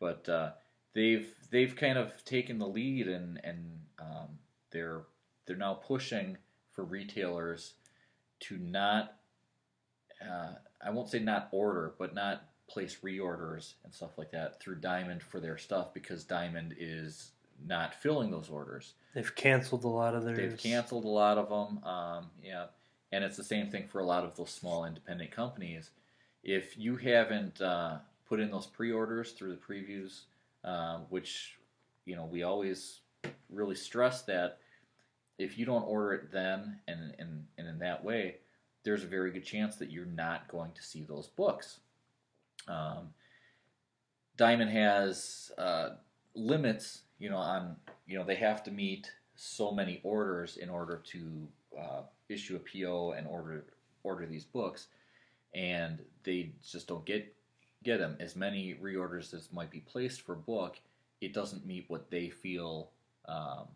but 0.00 0.28
uh, 0.28 0.50
they've 0.94 1.32
they've 1.50 1.74
kind 1.74 1.98
of 1.98 2.24
taken 2.24 2.58
the 2.58 2.68
lead 2.68 3.08
and 3.08 3.40
and 3.44 3.78
um, 3.98 4.38
they're 4.70 5.02
they're 5.46 5.56
now 5.56 5.74
pushing 5.74 6.36
for 6.72 6.84
retailers 6.84 7.74
to 8.40 8.58
not 8.58 9.16
uh, 10.22 10.54
I 10.84 10.90
won't 10.90 11.10
say 11.10 11.18
not 11.18 11.48
order, 11.52 11.94
but 11.98 12.14
not 12.14 12.44
place 12.68 12.98
reorders 13.04 13.74
and 13.84 13.92
stuff 13.92 14.16
like 14.16 14.30
that 14.32 14.60
through 14.60 14.76
Diamond 14.76 15.22
for 15.22 15.40
their 15.40 15.58
stuff 15.58 15.92
because 15.92 16.24
Diamond 16.24 16.74
is 16.78 17.32
not 17.64 17.94
filling 17.94 18.30
those 18.30 18.48
orders. 18.48 18.94
they've 19.14 19.34
canceled 19.34 19.84
a 19.84 19.88
lot 19.88 20.14
of 20.14 20.24
theirs. 20.24 20.38
They've 20.38 20.58
canceled 20.58 21.04
a 21.04 21.08
lot 21.08 21.38
of 21.38 21.48
them. 21.48 21.84
Um, 21.84 22.30
yeah, 22.42 22.66
and 23.12 23.22
it's 23.22 23.36
the 23.36 23.44
same 23.44 23.70
thing 23.70 23.86
for 23.88 24.00
a 24.00 24.04
lot 24.04 24.24
of 24.24 24.36
those 24.36 24.50
small 24.50 24.84
independent 24.84 25.30
companies. 25.30 25.90
If 26.42 26.76
you 26.76 26.96
haven't 26.96 27.60
uh, 27.60 27.98
put 28.28 28.40
in 28.40 28.50
those 28.50 28.66
pre-orders 28.66 29.32
through 29.32 29.50
the 29.50 29.74
previews, 29.74 30.22
um, 30.64 31.02
which 31.10 31.56
you 32.04 32.16
know 32.16 32.24
we 32.24 32.42
always 32.42 33.00
really 33.50 33.74
stress 33.74 34.22
that 34.22 34.58
if 35.38 35.58
you 35.58 35.66
don't 35.66 35.82
order 35.82 36.12
it 36.12 36.32
then 36.32 36.78
and, 36.86 37.14
and, 37.18 37.44
and 37.58 37.68
in 37.68 37.78
that 37.78 38.04
way, 38.04 38.36
there's 38.84 39.02
a 39.02 39.08
very 39.08 39.30
good 39.30 39.44
chance 39.44 39.76
that 39.76 39.90
you're 39.90 40.04
not 40.06 40.46
going 40.48 40.70
to 40.72 40.82
see 40.82 41.04
those 41.04 41.28
books. 41.28 41.80
Um, 42.68 43.08
Diamond 44.36 44.70
has 44.70 45.50
uh, 45.58 45.90
limits, 46.34 47.02
you 47.18 47.30
know, 47.30 47.36
on 47.36 47.76
you 48.06 48.18
know 48.18 48.24
they 48.24 48.34
have 48.36 48.62
to 48.64 48.70
meet 48.70 49.10
so 49.36 49.72
many 49.72 50.00
orders 50.02 50.56
in 50.56 50.68
order 50.68 51.02
to 51.12 51.48
uh, 51.78 52.02
issue 52.28 52.56
a 52.56 52.58
PO 52.58 53.12
and 53.12 53.26
order 53.26 53.64
order 54.02 54.26
these 54.26 54.44
books, 54.44 54.88
and 55.54 55.98
they 56.24 56.52
just 56.62 56.86
don't 56.86 57.04
get 57.04 57.34
get 57.84 57.98
them 57.98 58.16
as 58.20 58.34
many 58.34 58.74
reorders 58.74 59.34
as 59.34 59.52
might 59.52 59.70
be 59.70 59.80
placed 59.80 60.22
for 60.22 60.34
book. 60.34 60.78
It 61.20 61.32
doesn't 61.32 61.66
meet 61.66 61.84
what 61.88 62.10
they 62.10 62.28
feel 62.28 62.90
um, 63.26 63.68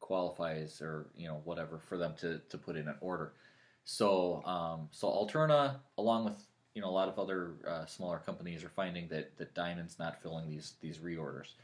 qualifies 0.00 0.80
or 0.80 1.06
you 1.16 1.28
know 1.28 1.40
whatever 1.44 1.78
for 1.78 1.96
them 1.96 2.14
to, 2.18 2.40
to 2.50 2.58
put 2.58 2.76
in 2.76 2.88
an 2.88 2.96
order. 3.00 3.32
So 3.84 4.42
um, 4.44 4.88
so 4.90 5.08
Alterna, 5.08 5.76
along 5.98 6.24
with 6.24 6.42
you 6.74 6.82
know 6.82 6.88
a 6.88 6.90
lot 6.90 7.08
of 7.08 7.18
other 7.18 7.52
uh, 7.66 7.86
smaller 7.86 8.18
companies, 8.18 8.64
are 8.64 8.68
finding 8.70 9.08
that 9.08 9.36
that 9.38 9.54
Diamond's 9.54 9.98
not 9.98 10.22
filling 10.22 10.48
these 10.48 10.74
these 10.80 10.98
reorders. 10.98 11.54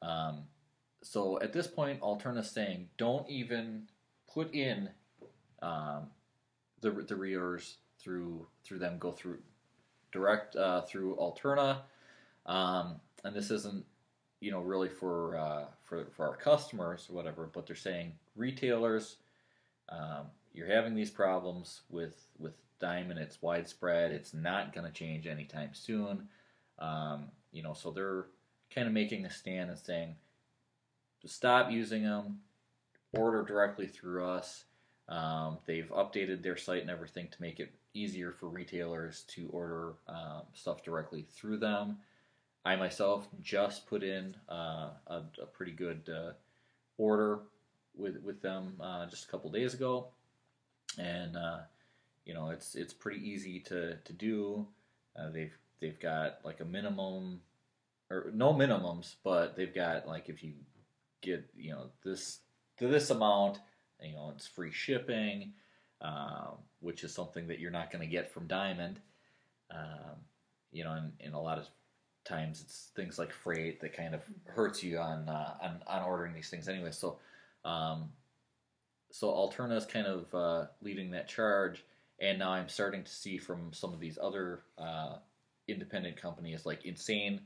Um, 0.00 0.44
so 1.02 1.40
at 1.40 1.52
this 1.52 1.66
point, 1.66 2.00
Alterna's 2.00 2.50
saying 2.50 2.88
don't 2.96 3.28
even 3.28 3.88
put 4.32 4.54
in 4.54 4.88
um, 5.60 6.06
the 6.80 6.90
the 6.90 7.14
reorders 7.14 7.74
through 7.98 8.46
through 8.64 8.78
them. 8.78 8.98
Go 8.98 9.12
through 9.12 9.38
direct 10.12 10.54
uh, 10.56 10.82
through 10.82 11.16
Alterna, 11.16 11.78
um, 12.46 13.00
and 13.24 13.34
this 13.34 13.50
isn't 13.50 13.84
you 14.40 14.50
know 14.50 14.60
really 14.60 14.88
for 14.88 15.36
uh, 15.36 15.64
for 15.82 16.06
for 16.16 16.28
our 16.28 16.36
customers 16.36 17.06
or 17.10 17.14
whatever, 17.14 17.48
but 17.52 17.66
they're 17.66 17.76
saying 17.76 18.12
retailers, 18.36 19.16
um, 19.88 20.26
you're 20.52 20.66
having 20.66 20.94
these 20.94 21.10
problems 21.10 21.82
with 21.90 22.26
with 22.38 22.54
Diamond. 22.78 23.20
It's 23.20 23.40
widespread. 23.40 24.12
It's 24.12 24.34
not 24.34 24.74
going 24.74 24.86
to 24.86 24.92
change 24.92 25.26
anytime 25.26 25.70
soon. 25.72 26.28
Um, 26.78 27.30
you 27.52 27.62
know, 27.62 27.74
so 27.74 27.90
they're 27.90 28.26
kind 28.74 28.86
of 28.86 28.92
making 28.92 29.24
a 29.24 29.30
stand 29.30 29.70
and 29.70 29.78
saying 29.78 30.16
to 31.20 31.28
stop 31.28 31.70
using 31.70 32.02
them, 32.02 32.40
order 33.12 33.42
directly 33.44 33.86
through 33.86 34.26
us. 34.26 34.64
Um, 35.08 35.58
they've 35.66 35.90
updated 35.90 36.42
their 36.42 36.56
site 36.56 36.82
and 36.82 36.90
everything 36.90 37.28
to 37.28 37.40
make 37.40 37.60
it 37.60 37.72
easier 37.94 38.32
for 38.32 38.48
retailers 38.48 39.22
to 39.28 39.48
order 39.50 39.94
um, 40.08 40.42
stuff 40.54 40.82
directly 40.82 41.26
through 41.34 41.58
them. 41.58 41.98
I 42.64 42.76
myself 42.76 43.26
just 43.42 43.86
put 43.86 44.02
in 44.02 44.36
uh, 44.48 44.90
a, 45.06 45.22
a, 45.40 45.46
pretty 45.46 45.72
good 45.72 46.08
uh, 46.08 46.32
order 46.96 47.40
with 47.96 48.22
with 48.22 48.40
them 48.40 48.74
uh, 48.80 49.06
just 49.06 49.24
a 49.24 49.28
couple 49.28 49.50
days 49.50 49.74
ago, 49.74 50.06
and 50.96 51.36
uh, 51.36 51.58
you 52.24 52.34
know 52.34 52.50
it's 52.50 52.74
it's 52.74 52.92
pretty 52.92 53.28
easy 53.28 53.58
to 53.60 53.96
to 53.96 54.12
do. 54.12 54.66
Uh, 55.18 55.30
they've 55.30 55.56
they've 55.80 55.98
got 55.98 56.38
like 56.44 56.60
a 56.60 56.64
minimum 56.64 57.40
or 58.10 58.30
no 58.32 58.52
minimums, 58.54 59.16
but 59.24 59.56
they've 59.56 59.74
got 59.74 60.06
like 60.06 60.28
if 60.28 60.44
you 60.44 60.52
get 61.20 61.44
you 61.56 61.72
know 61.72 61.86
this 62.04 62.38
to 62.78 62.86
this 62.86 63.10
amount, 63.10 63.58
you 64.00 64.12
know 64.12 64.32
it's 64.34 64.46
free 64.46 64.72
shipping, 64.72 65.52
um, 66.00 66.58
which 66.82 67.04
is 67.04 67.14
something 67.14 67.48
that 67.48 67.58
you're 67.58 67.70
not 67.70 67.90
going 67.90 68.02
to 68.02 68.10
get 68.10 68.32
from 68.32 68.46
Diamond. 68.46 69.00
Um, 69.70 70.16
you 70.70 70.84
know, 70.84 70.92
and, 70.92 71.12
and 71.20 71.34
a 71.34 71.38
lot 71.38 71.58
of 71.58 71.66
times 72.24 72.60
it's 72.60 72.90
things 72.94 73.18
like 73.18 73.32
freight 73.32 73.80
that 73.80 73.96
kind 73.96 74.14
of 74.14 74.22
hurts 74.46 74.82
you 74.82 74.98
on 74.98 75.28
uh, 75.28 75.54
on, 75.62 75.82
on 75.86 76.02
ordering 76.02 76.34
these 76.34 76.50
things 76.50 76.68
anyway. 76.68 76.90
So, 76.90 77.18
um, 77.64 78.10
so 79.10 79.28
Alterna 79.28 79.76
is 79.76 79.86
kind 79.86 80.06
of 80.06 80.34
uh, 80.34 80.66
leading 80.82 81.10
that 81.12 81.28
charge, 81.28 81.84
and 82.20 82.38
now 82.38 82.50
I'm 82.52 82.68
starting 82.68 83.04
to 83.04 83.10
see 83.10 83.38
from 83.38 83.72
some 83.72 83.92
of 83.92 84.00
these 84.00 84.18
other 84.20 84.60
uh, 84.78 85.16
independent 85.68 86.20
companies 86.20 86.66
like 86.66 86.84
Insane 86.84 87.40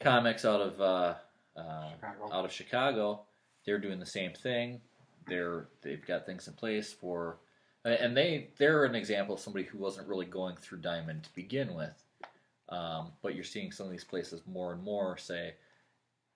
Comics 0.00 0.44
out 0.44 0.60
of 0.60 0.80
uh, 0.80 1.14
uh, 1.56 1.90
out 2.32 2.44
of 2.44 2.52
Chicago. 2.52 3.22
They're 3.64 3.78
doing 3.78 4.00
the 4.00 4.06
same 4.06 4.32
thing. 4.32 4.80
They're 5.28 5.68
they've 5.82 6.04
got 6.04 6.26
things 6.26 6.48
in 6.48 6.54
place 6.54 6.92
for, 6.92 7.38
and 7.84 8.16
they 8.16 8.48
they're 8.58 8.84
an 8.84 8.94
example 8.94 9.34
of 9.34 9.40
somebody 9.40 9.64
who 9.64 9.78
wasn't 9.78 10.06
really 10.06 10.26
going 10.26 10.56
through 10.56 10.78
Diamond 10.78 11.24
to 11.24 11.34
begin 11.34 11.74
with 11.74 12.02
um, 12.72 13.12
but 13.20 13.34
you're 13.34 13.44
seeing 13.44 13.70
some 13.70 13.86
of 13.86 13.92
these 13.92 14.02
places 14.02 14.40
more 14.46 14.72
and 14.72 14.82
more 14.82 15.18
say, 15.18 15.54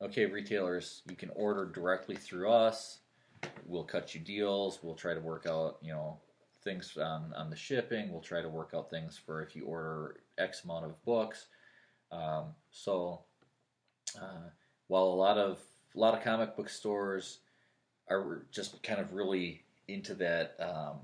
okay, 0.02 0.26
retailers, 0.26 1.00
you 1.08 1.16
can 1.16 1.30
order 1.30 1.64
directly 1.64 2.14
through 2.14 2.50
us. 2.50 2.98
We'll 3.64 3.84
cut 3.84 4.14
you 4.14 4.20
deals. 4.20 4.80
We'll 4.82 4.94
try 4.94 5.14
to 5.14 5.20
work 5.20 5.46
out, 5.46 5.78
you 5.80 5.92
know, 5.92 6.18
things 6.62 6.94
on, 6.98 7.32
on 7.34 7.48
the 7.48 7.56
shipping. 7.56 8.12
We'll 8.12 8.20
try 8.20 8.42
to 8.42 8.50
work 8.50 8.72
out 8.74 8.90
things 8.90 9.18
for 9.18 9.42
if 9.42 9.56
you 9.56 9.64
order 9.64 10.16
X 10.36 10.64
amount 10.64 10.84
of 10.84 11.04
books. 11.06 11.46
Um, 12.12 12.54
so, 12.70 13.22
uh, 14.20 14.50
while 14.88 15.04
a 15.04 15.16
lot 15.16 15.38
of 15.38 15.58
a 15.94 15.98
lot 15.98 16.14
of 16.14 16.22
comic 16.22 16.54
book 16.54 16.68
stores 16.68 17.38
are 18.10 18.46
just 18.52 18.80
kind 18.82 19.00
of 19.00 19.14
really 19.14 19.62
into 19.88 20.14
that 20.14 20.54
um, 20.60 20.98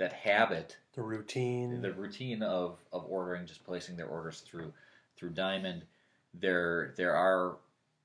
that 0.00 0.14
habit, 0.14 0.78
the 0.94 1.02
routine, 1.02 1.82
the 1.82 1.92
routine 1.92 2.42
of, 2.42 2.78
of 2.90 3.04
ordering, 3.06 3.46
just 3.46 3.62
placing 3.64 3.96
their 3.96 4.06
orders 4.06 4.40
through 4.40 4.72
through 5.16 5.30
Diamond. 5.30 5.82
There 6.32 6.94
there 6.96 7.14
are 7.14 7.58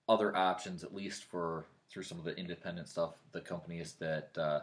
other 0.07 0.35
options, 0.35 0.83
at 0.83 0.93
least 0.93 1.23
for 1.23 1.65
through 1.89 2.03
some 2.03 2.19
of 2.19 2.25
the 2.25 2.37
independent 2.37 2.89
stuff, 2.89 3.13
the 3.31 3.39
companies 3.39 3.93
that 3.99 4.37
uh, 4.37 4.59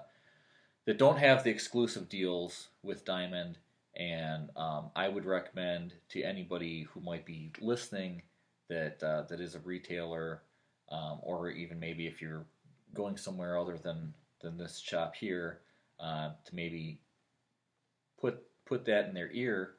that 0.84 0.98
don't 0.98 1.18
have 1.18 1.42
the 1.42 1.50
exclusive 1.50 2.08
deals 2.08 2.68
with 2.82 3.04
Diamond. 3.04 3.56
And 3.96 4.50
um, 4.56 4.90
I 4.94 5.08
would 5.08 5.24
recommend 5.24 5.94
to 6.10 6.22
anybody 6.22 6.82
who 6.82 7.00
might 7.00 7.24
be 7.26 7.52
listening 7.60 8.22
that 8.68 9.02
uh, 9.02 9.22
that 9.22 9.40
is 9.40 9.54
a 9.54 9.60
retailer, 9.60 10.42
um, 10.90 11.18
or 11.22 11.48
even 11.50 11.80
maybe 11.80 12.06
if 12.06 12.20
you're 12.20 12.44
going 12.92 13.16
somewhere 13.16 13.58
other 13.58 13.78
than 13.78 14.12
than 14.42 14.58
this 14.58 14.78
shop 14.78 15.14
here, 15.14 15.60
uh, 15.98 16.30
to 16.44 16.54
maybe 16.54 16.98
put 18.22 18.42
put 18.64 18.86
that 18.86 19.06
in 19.06 19.14
their 19.14 19.30
ear 19.32 19.74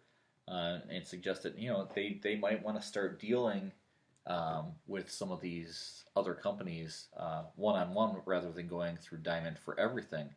uh, 0.47 0.79
and 0.91 1.07
suggest 1.07 1.43
that 1.43 1.57
you 1.57 1.69
know 1.69 1.87
they 1.95 2.19
they 2.21 2.35
might 2.35 2.63
want 2.63 2.79
to 2.79 2.85
start 2.85 3.19
dealing 3.19 3.71
um, 4.27 4.73
with 4.85 5.09
some 5.09 5.31
of 5.31 5.41
these 5.41 6.03
other 6.15 6.35
companies 6.35 7.07
one 7.55 7.75
on 7.75 7.93
one 7.93 8.17
rather 8.25 8.51
than 8.51 8.67
going 8.67 8.97
through 8.97 9.17
Diamond 9.19 9.57
for 9.57 9.79
everything. 9.79 10.29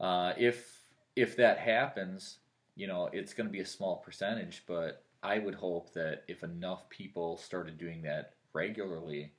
Uh, 0.00 0.32
if 0.38 0.80
if 1.16 1.36
that 1.36 1.58
happens, 1.58 2.38
you 2.76 2.86
know 2.86 3.10
it's 3.12 3.34
going 3.34 3.46
to 3.46 3.52
be 3.52 3.60
a 3.60 3.66
small 3.66 3.96
percentage, 3.96 4.62
but 4.66 5.04
I 5.22 5.40
would 5.40 5.56
hope 5.56 5.92
that 5.94 6.22
if 6.28 6.44
enough 6.44 6.88
people 6.88 7.36
started 7.36 7.78
doing 7.78 8.02
that 8.02 8.34
regularly, 8.52 9.32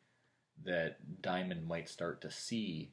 that 0.66 0.98
Diamond 1.22 1.68
might 1.68 1.88
start 1.88 2.22
to 2.22 2.32
see 2.32 2.92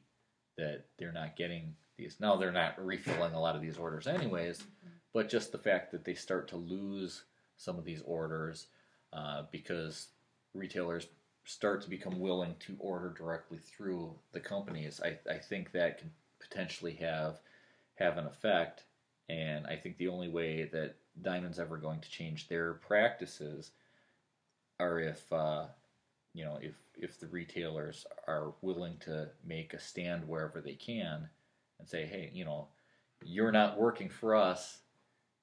that 0.57 0.85
they're 0.97 1.11
not 1.11 1.35
getting 1.35 1.75
these. 1.97 2.17
Now 2.19 2.35
they're 2.35 2.51
not 2.51 2.83
refilling 2.83 3.33
a 3.33 3.39
lot 3.39 3.55
of 3.55 3.61
these 3.61 3.77
orders 3.77 4.07
anyways, 4.07 4.63
but 5.13 5.29
just 5.29 5.51
the 5.51 5.57
fact 5.57 5.91
that 5.91 6.05
they 6.05 6.13
start 6.13 6.47
to 6.49 6.57
lose 6.57 7.23
some 7.57 7.77
of 7.77 7.85
these 7.85 8.01
orders 8.05 8.67
uh, 9.13 9.43
because 9.51 10.07
retailers 10.53 11.07
start 11.45 11.81
to 11.83 11.89
become 11.89 12.19
willing 12.19 12.55
to 12.59 12.75
order 12.79 13.13
directly 13.15 13.57
through 13.57 14.13
the 14.33 14.39
companies, 14.39 14.99
I, 15.03 15.17
I 15.31 15.37
think 15.37 15.71
that 15.71 15.99
can 15.99 16.11
potentially 16.39 16.93
have 16.95 17.39
have 17.95 18.17
an 18.17 18.25
effect. 18.25 18.83
And 19.29 19.65
I 19.65 19.77
think 19.77 19.97
the 19.97 20.09
only 20.09 20.27
way 20.27 20.69
that 20.73 20.95
Diamond's 21.21 21.59
ever 21.59 21.77
going 21.77 22.01
to 22.01 22.09
change 22.09 22.47
their 22.47 22.73
practices 22.73 23.71
are 24.79 24.99
if 24.99 25.31
uh, 25.31 25.65
you 26.33 26.43
know 26.43 26.59
if 26.61 26.75
if 26.97 27.19
the 27.19 27.27
retailers 27.27 28.05
are 28.27 28.53
willing 28.61 28.97
to 29.05 29.29
make 29.45 29.73
a 29.73 29.79
stand 29.79 30.27
wherever 30.27 30.61
they 30.61 30.73
can 30.73 31.29
and 31.79 31.87
say, 31.87 32.05
hey, 32.05 32.31
you 32.33 32.45
know, 32.45 32.67
you're 33.23 33.51
not 33.51 33.79
working 33.79 34.09
for 34.09 34.35
us, 34.35 34.79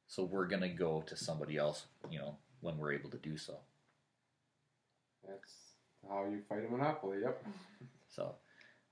so 0.07 0.25
we're 0.25 0.47
going 0.47 0.63
to 0.63 0.69
go 0.69 1.03
to 1.07 1.17
somebody 1.17 1.57
else, 1.57 1.87
you 2.11 2.19
know, 2.19 2.37
when 2.61 2.77
we're 2.79 2.93
able 2.93 3.11
to 3.11 3.19
do 3.19 3.37
so. 3.37 3.57
That's 5.27 5.55
how 6.09 6.25
you 6.25 6.43
fight 6.49 6.65
a 6.67 6.71
monopoly, 6.71 7.19
yep. 7.23 7.45
So, 8.15 8.35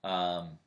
um, 0.03 0.59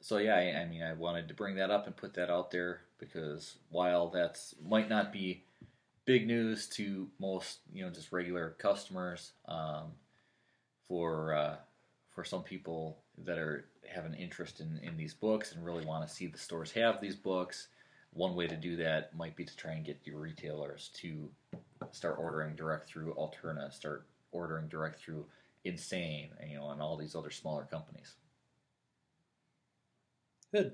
so 0.00 0.18
yeah, 0.18 0.36
I, 0.36 0.60
I, 0.60 0.64
mean, 0.66 0.80
I 0.80 0.92
wanted 0.92 1.26
to 1.26 1.34
bring 1.34 1.56
that 1.56 1.72
up 1.72 1.86
and 1.88 1.96
put 1.96 2.14
that 2.14 2.30
out 2.30 2.52
there 2.52 2.82
because 3.00 3.56
while 3.70 4.10
that's 4.10 4.54
might 4.64 4.88
not 4.88 5.12
be 5.12 5.42
big 6.04 6.28
news 6.28 6.68
to 6.68 7.08
most, 7.18 7.58
you 7.72 7.84
know, 7.84 7.90
just 7.90 8.12
regular 8.12 8.54
customers, 8.58 9.32
um, 9.48 9.92
for 10.88 11.34
uh, 11.34 11.56
for 12.14 12.24
some 12.24 12.42
people 12.42 12.98
that 13.18 13.38
are 13.38 13.66
have 13.86 14.04
an 14.04 14.14
interest 14.14 14.60
in, 14.60 14.80
in 14.82 14.96
these 14.96 15.14
books 15.14 15.52
and 15.52 15.64
really 15.64 15.84
want 15.84 16.06
to 16.06 16.12
see 16.12 16.26
the 16.26 16.38
stores 16.38 16.72
have 16.72 17.00
these 17.00 17.14
books, 17.14 17.68
one 18.12 18.34
way 18.34 18.46
to 18.46 18.56
do 18.56 18.76
that 18.76 19.14
might 19.14 19.36
be 19.36 19.44
to 19.44 19.56
try 19.56 19.72
and 19.72 19.84
get 19.84 20.00
your 20.04 20.18
retailers 20.18 20.90
to 20.94 21.28
start 21.92 22.16
ordering 22.18 22.54
direct 22.56 22.88
through 22.88 23.14
Alterna, 23.14 23.72
start 23.72 24.06
ordering 24.32 24.68
direct 24.68 25.00
through 25.00 25.26
Insane, 25.64 26.28
and, 26.40 26.50
you 26.50 26.58
know, 26.58 26.70
and 26.70 26.82
all 26.82 26.96
these 26.96 27.14
other 27.14 27.30
smaller 27.30 27.64
companies. 27.64 28.16
Good. 30.52 30.72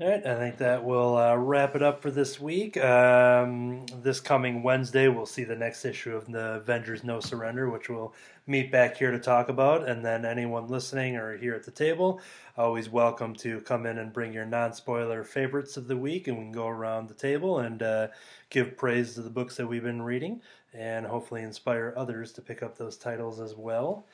All 0.00 0.08
right, 0.08 0.24
I 0.24 0.36
think 0.36 0.58
that 0.58 0.84
will 0.84 1.16
uh, 1.16 1.34
wrap 1.34 1.74
it 1.74 1.82
up 1.82 2.00
for 2.00 2.12
this 2.12 2.38
week. 2.38 2.76
Um, 2.76 3.84
this 4.00 4.20
coming 4.20 4.62
Wednesday, 4.62 5.08
we'll 5.08 5.26
see 5.26 5.42
the 5.42 5.56
next 5.56 5.84
issue 5.84 6.14
of 6.14 6.30
the 6.30 6.54
Avengers 6.54 7.02
No 7.02 7.18
Surrender, 7.18 7.68
which 7.68 7.88
we'll 7.88 8.14
meet 8.46 8.70
back 8.70 8.96
here 8.96 9.10
to 9.10 9.18
talk 9.18 9.48
about. 9.48 9.88
And 9.88 10.04
then 10.04 10.24
anyone 10.24 10.68
listening 10.68 11.16
or 11.16 11.36
here 11.36 11.56
at 11.56 11.64
the 11.64 11.72
table, 11.72 12.20
always 12.56 12.88
welcome 12.88 13.34
to 13.36 13.60
come 13.62 13.86
in 13.86 13.98
and 13.98 14.12
bring 14.12 14.32
your 14.32 14.46
non 14.46 14.72
spoiler 14.72 15.24
favorites 15.24 15.76
of 15.76 15.88
the 15.88 15.96
week, 15.96 16.28
and 16.28 16.38
we 16.38 16.44
can 16.44 16.52
go 16.52 16.68
around 16.68 17.08
the 17.08 17.14
table 17.14 17.58
and 17.58 17.82
uh, 17.82 18.06
give 18.50 18.76
praise 18.76 19.14
to 19.14 19.22
the 19.22 19.30
books 19.30 19.56
that 19.56 19.66
we've 19.66 19.82
been 19.82 20.02
reading 20.02 20.40
and 20.72 21.06
hopefully 21.06 21.42
inspire 21.42 21.92
others 21.96 22.30
to 22.34 22.40
pick 22.40 22.62
up 22.62 22.78
those 22.78 22.96
titles 22.96 23.40
as 23.40 23.56
well. 23.56 24.06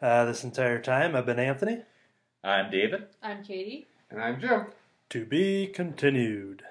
Uh, 0.00 0.24
this 0.24 0.44
entire 0.44 0.80
time, 0.80 1.16
I've 1.16 1.26
been 1.26 1.40
Anthony. 1.40 1.82
I'm 2.44 2.70
David. 2.70 3.06
I'm 3.24 3.42
Katie. 3.42 3.88
And 4.08 4.22
I'm 4.22 4.40
Jim. 4.40 4.66
To 5.10 5.24
be 5.24 5.68
continued. 5.68 6.64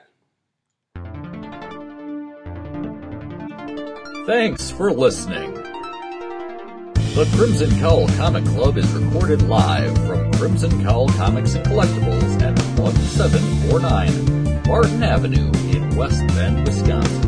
Thanks 4.25 4.69
for 4.69 4.91
listening. 4.91 5.53
The 5.53 7.31
Crimson 7.37 7.79
Cowl 7.79 8.09
Comic 8.17 8.43
Club 8.43 8.75
is 8.77 8.91
recorded 8.91 9.43
live 9.43 9.97
from 10.05 10.33
Crimson 10.33 10.83
Cowl 10.83 11.07
Comics 11.09 11.53
and 11.53 11.65
Collectibles 11.65 12.41
at 12.41 12.59
1749 12.77 14.63
Martin 14.67 15.01
Avenue 15.01 15.49
in 15.73 15.95
West 15.95 16.27
Bend, 16.27 16.67
Wisconsin. 16.67 17.21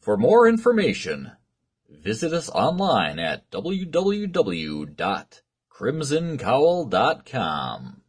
For 0.00 0.16
more 0.16 0.48
information, 0.48 1.30
visit 1.88 2.32
us 2.32 2.50
online 2.50 3.20
at 3.20 3.48
www 3.52 4.96
crimsoncowl.com. 5.78 8.02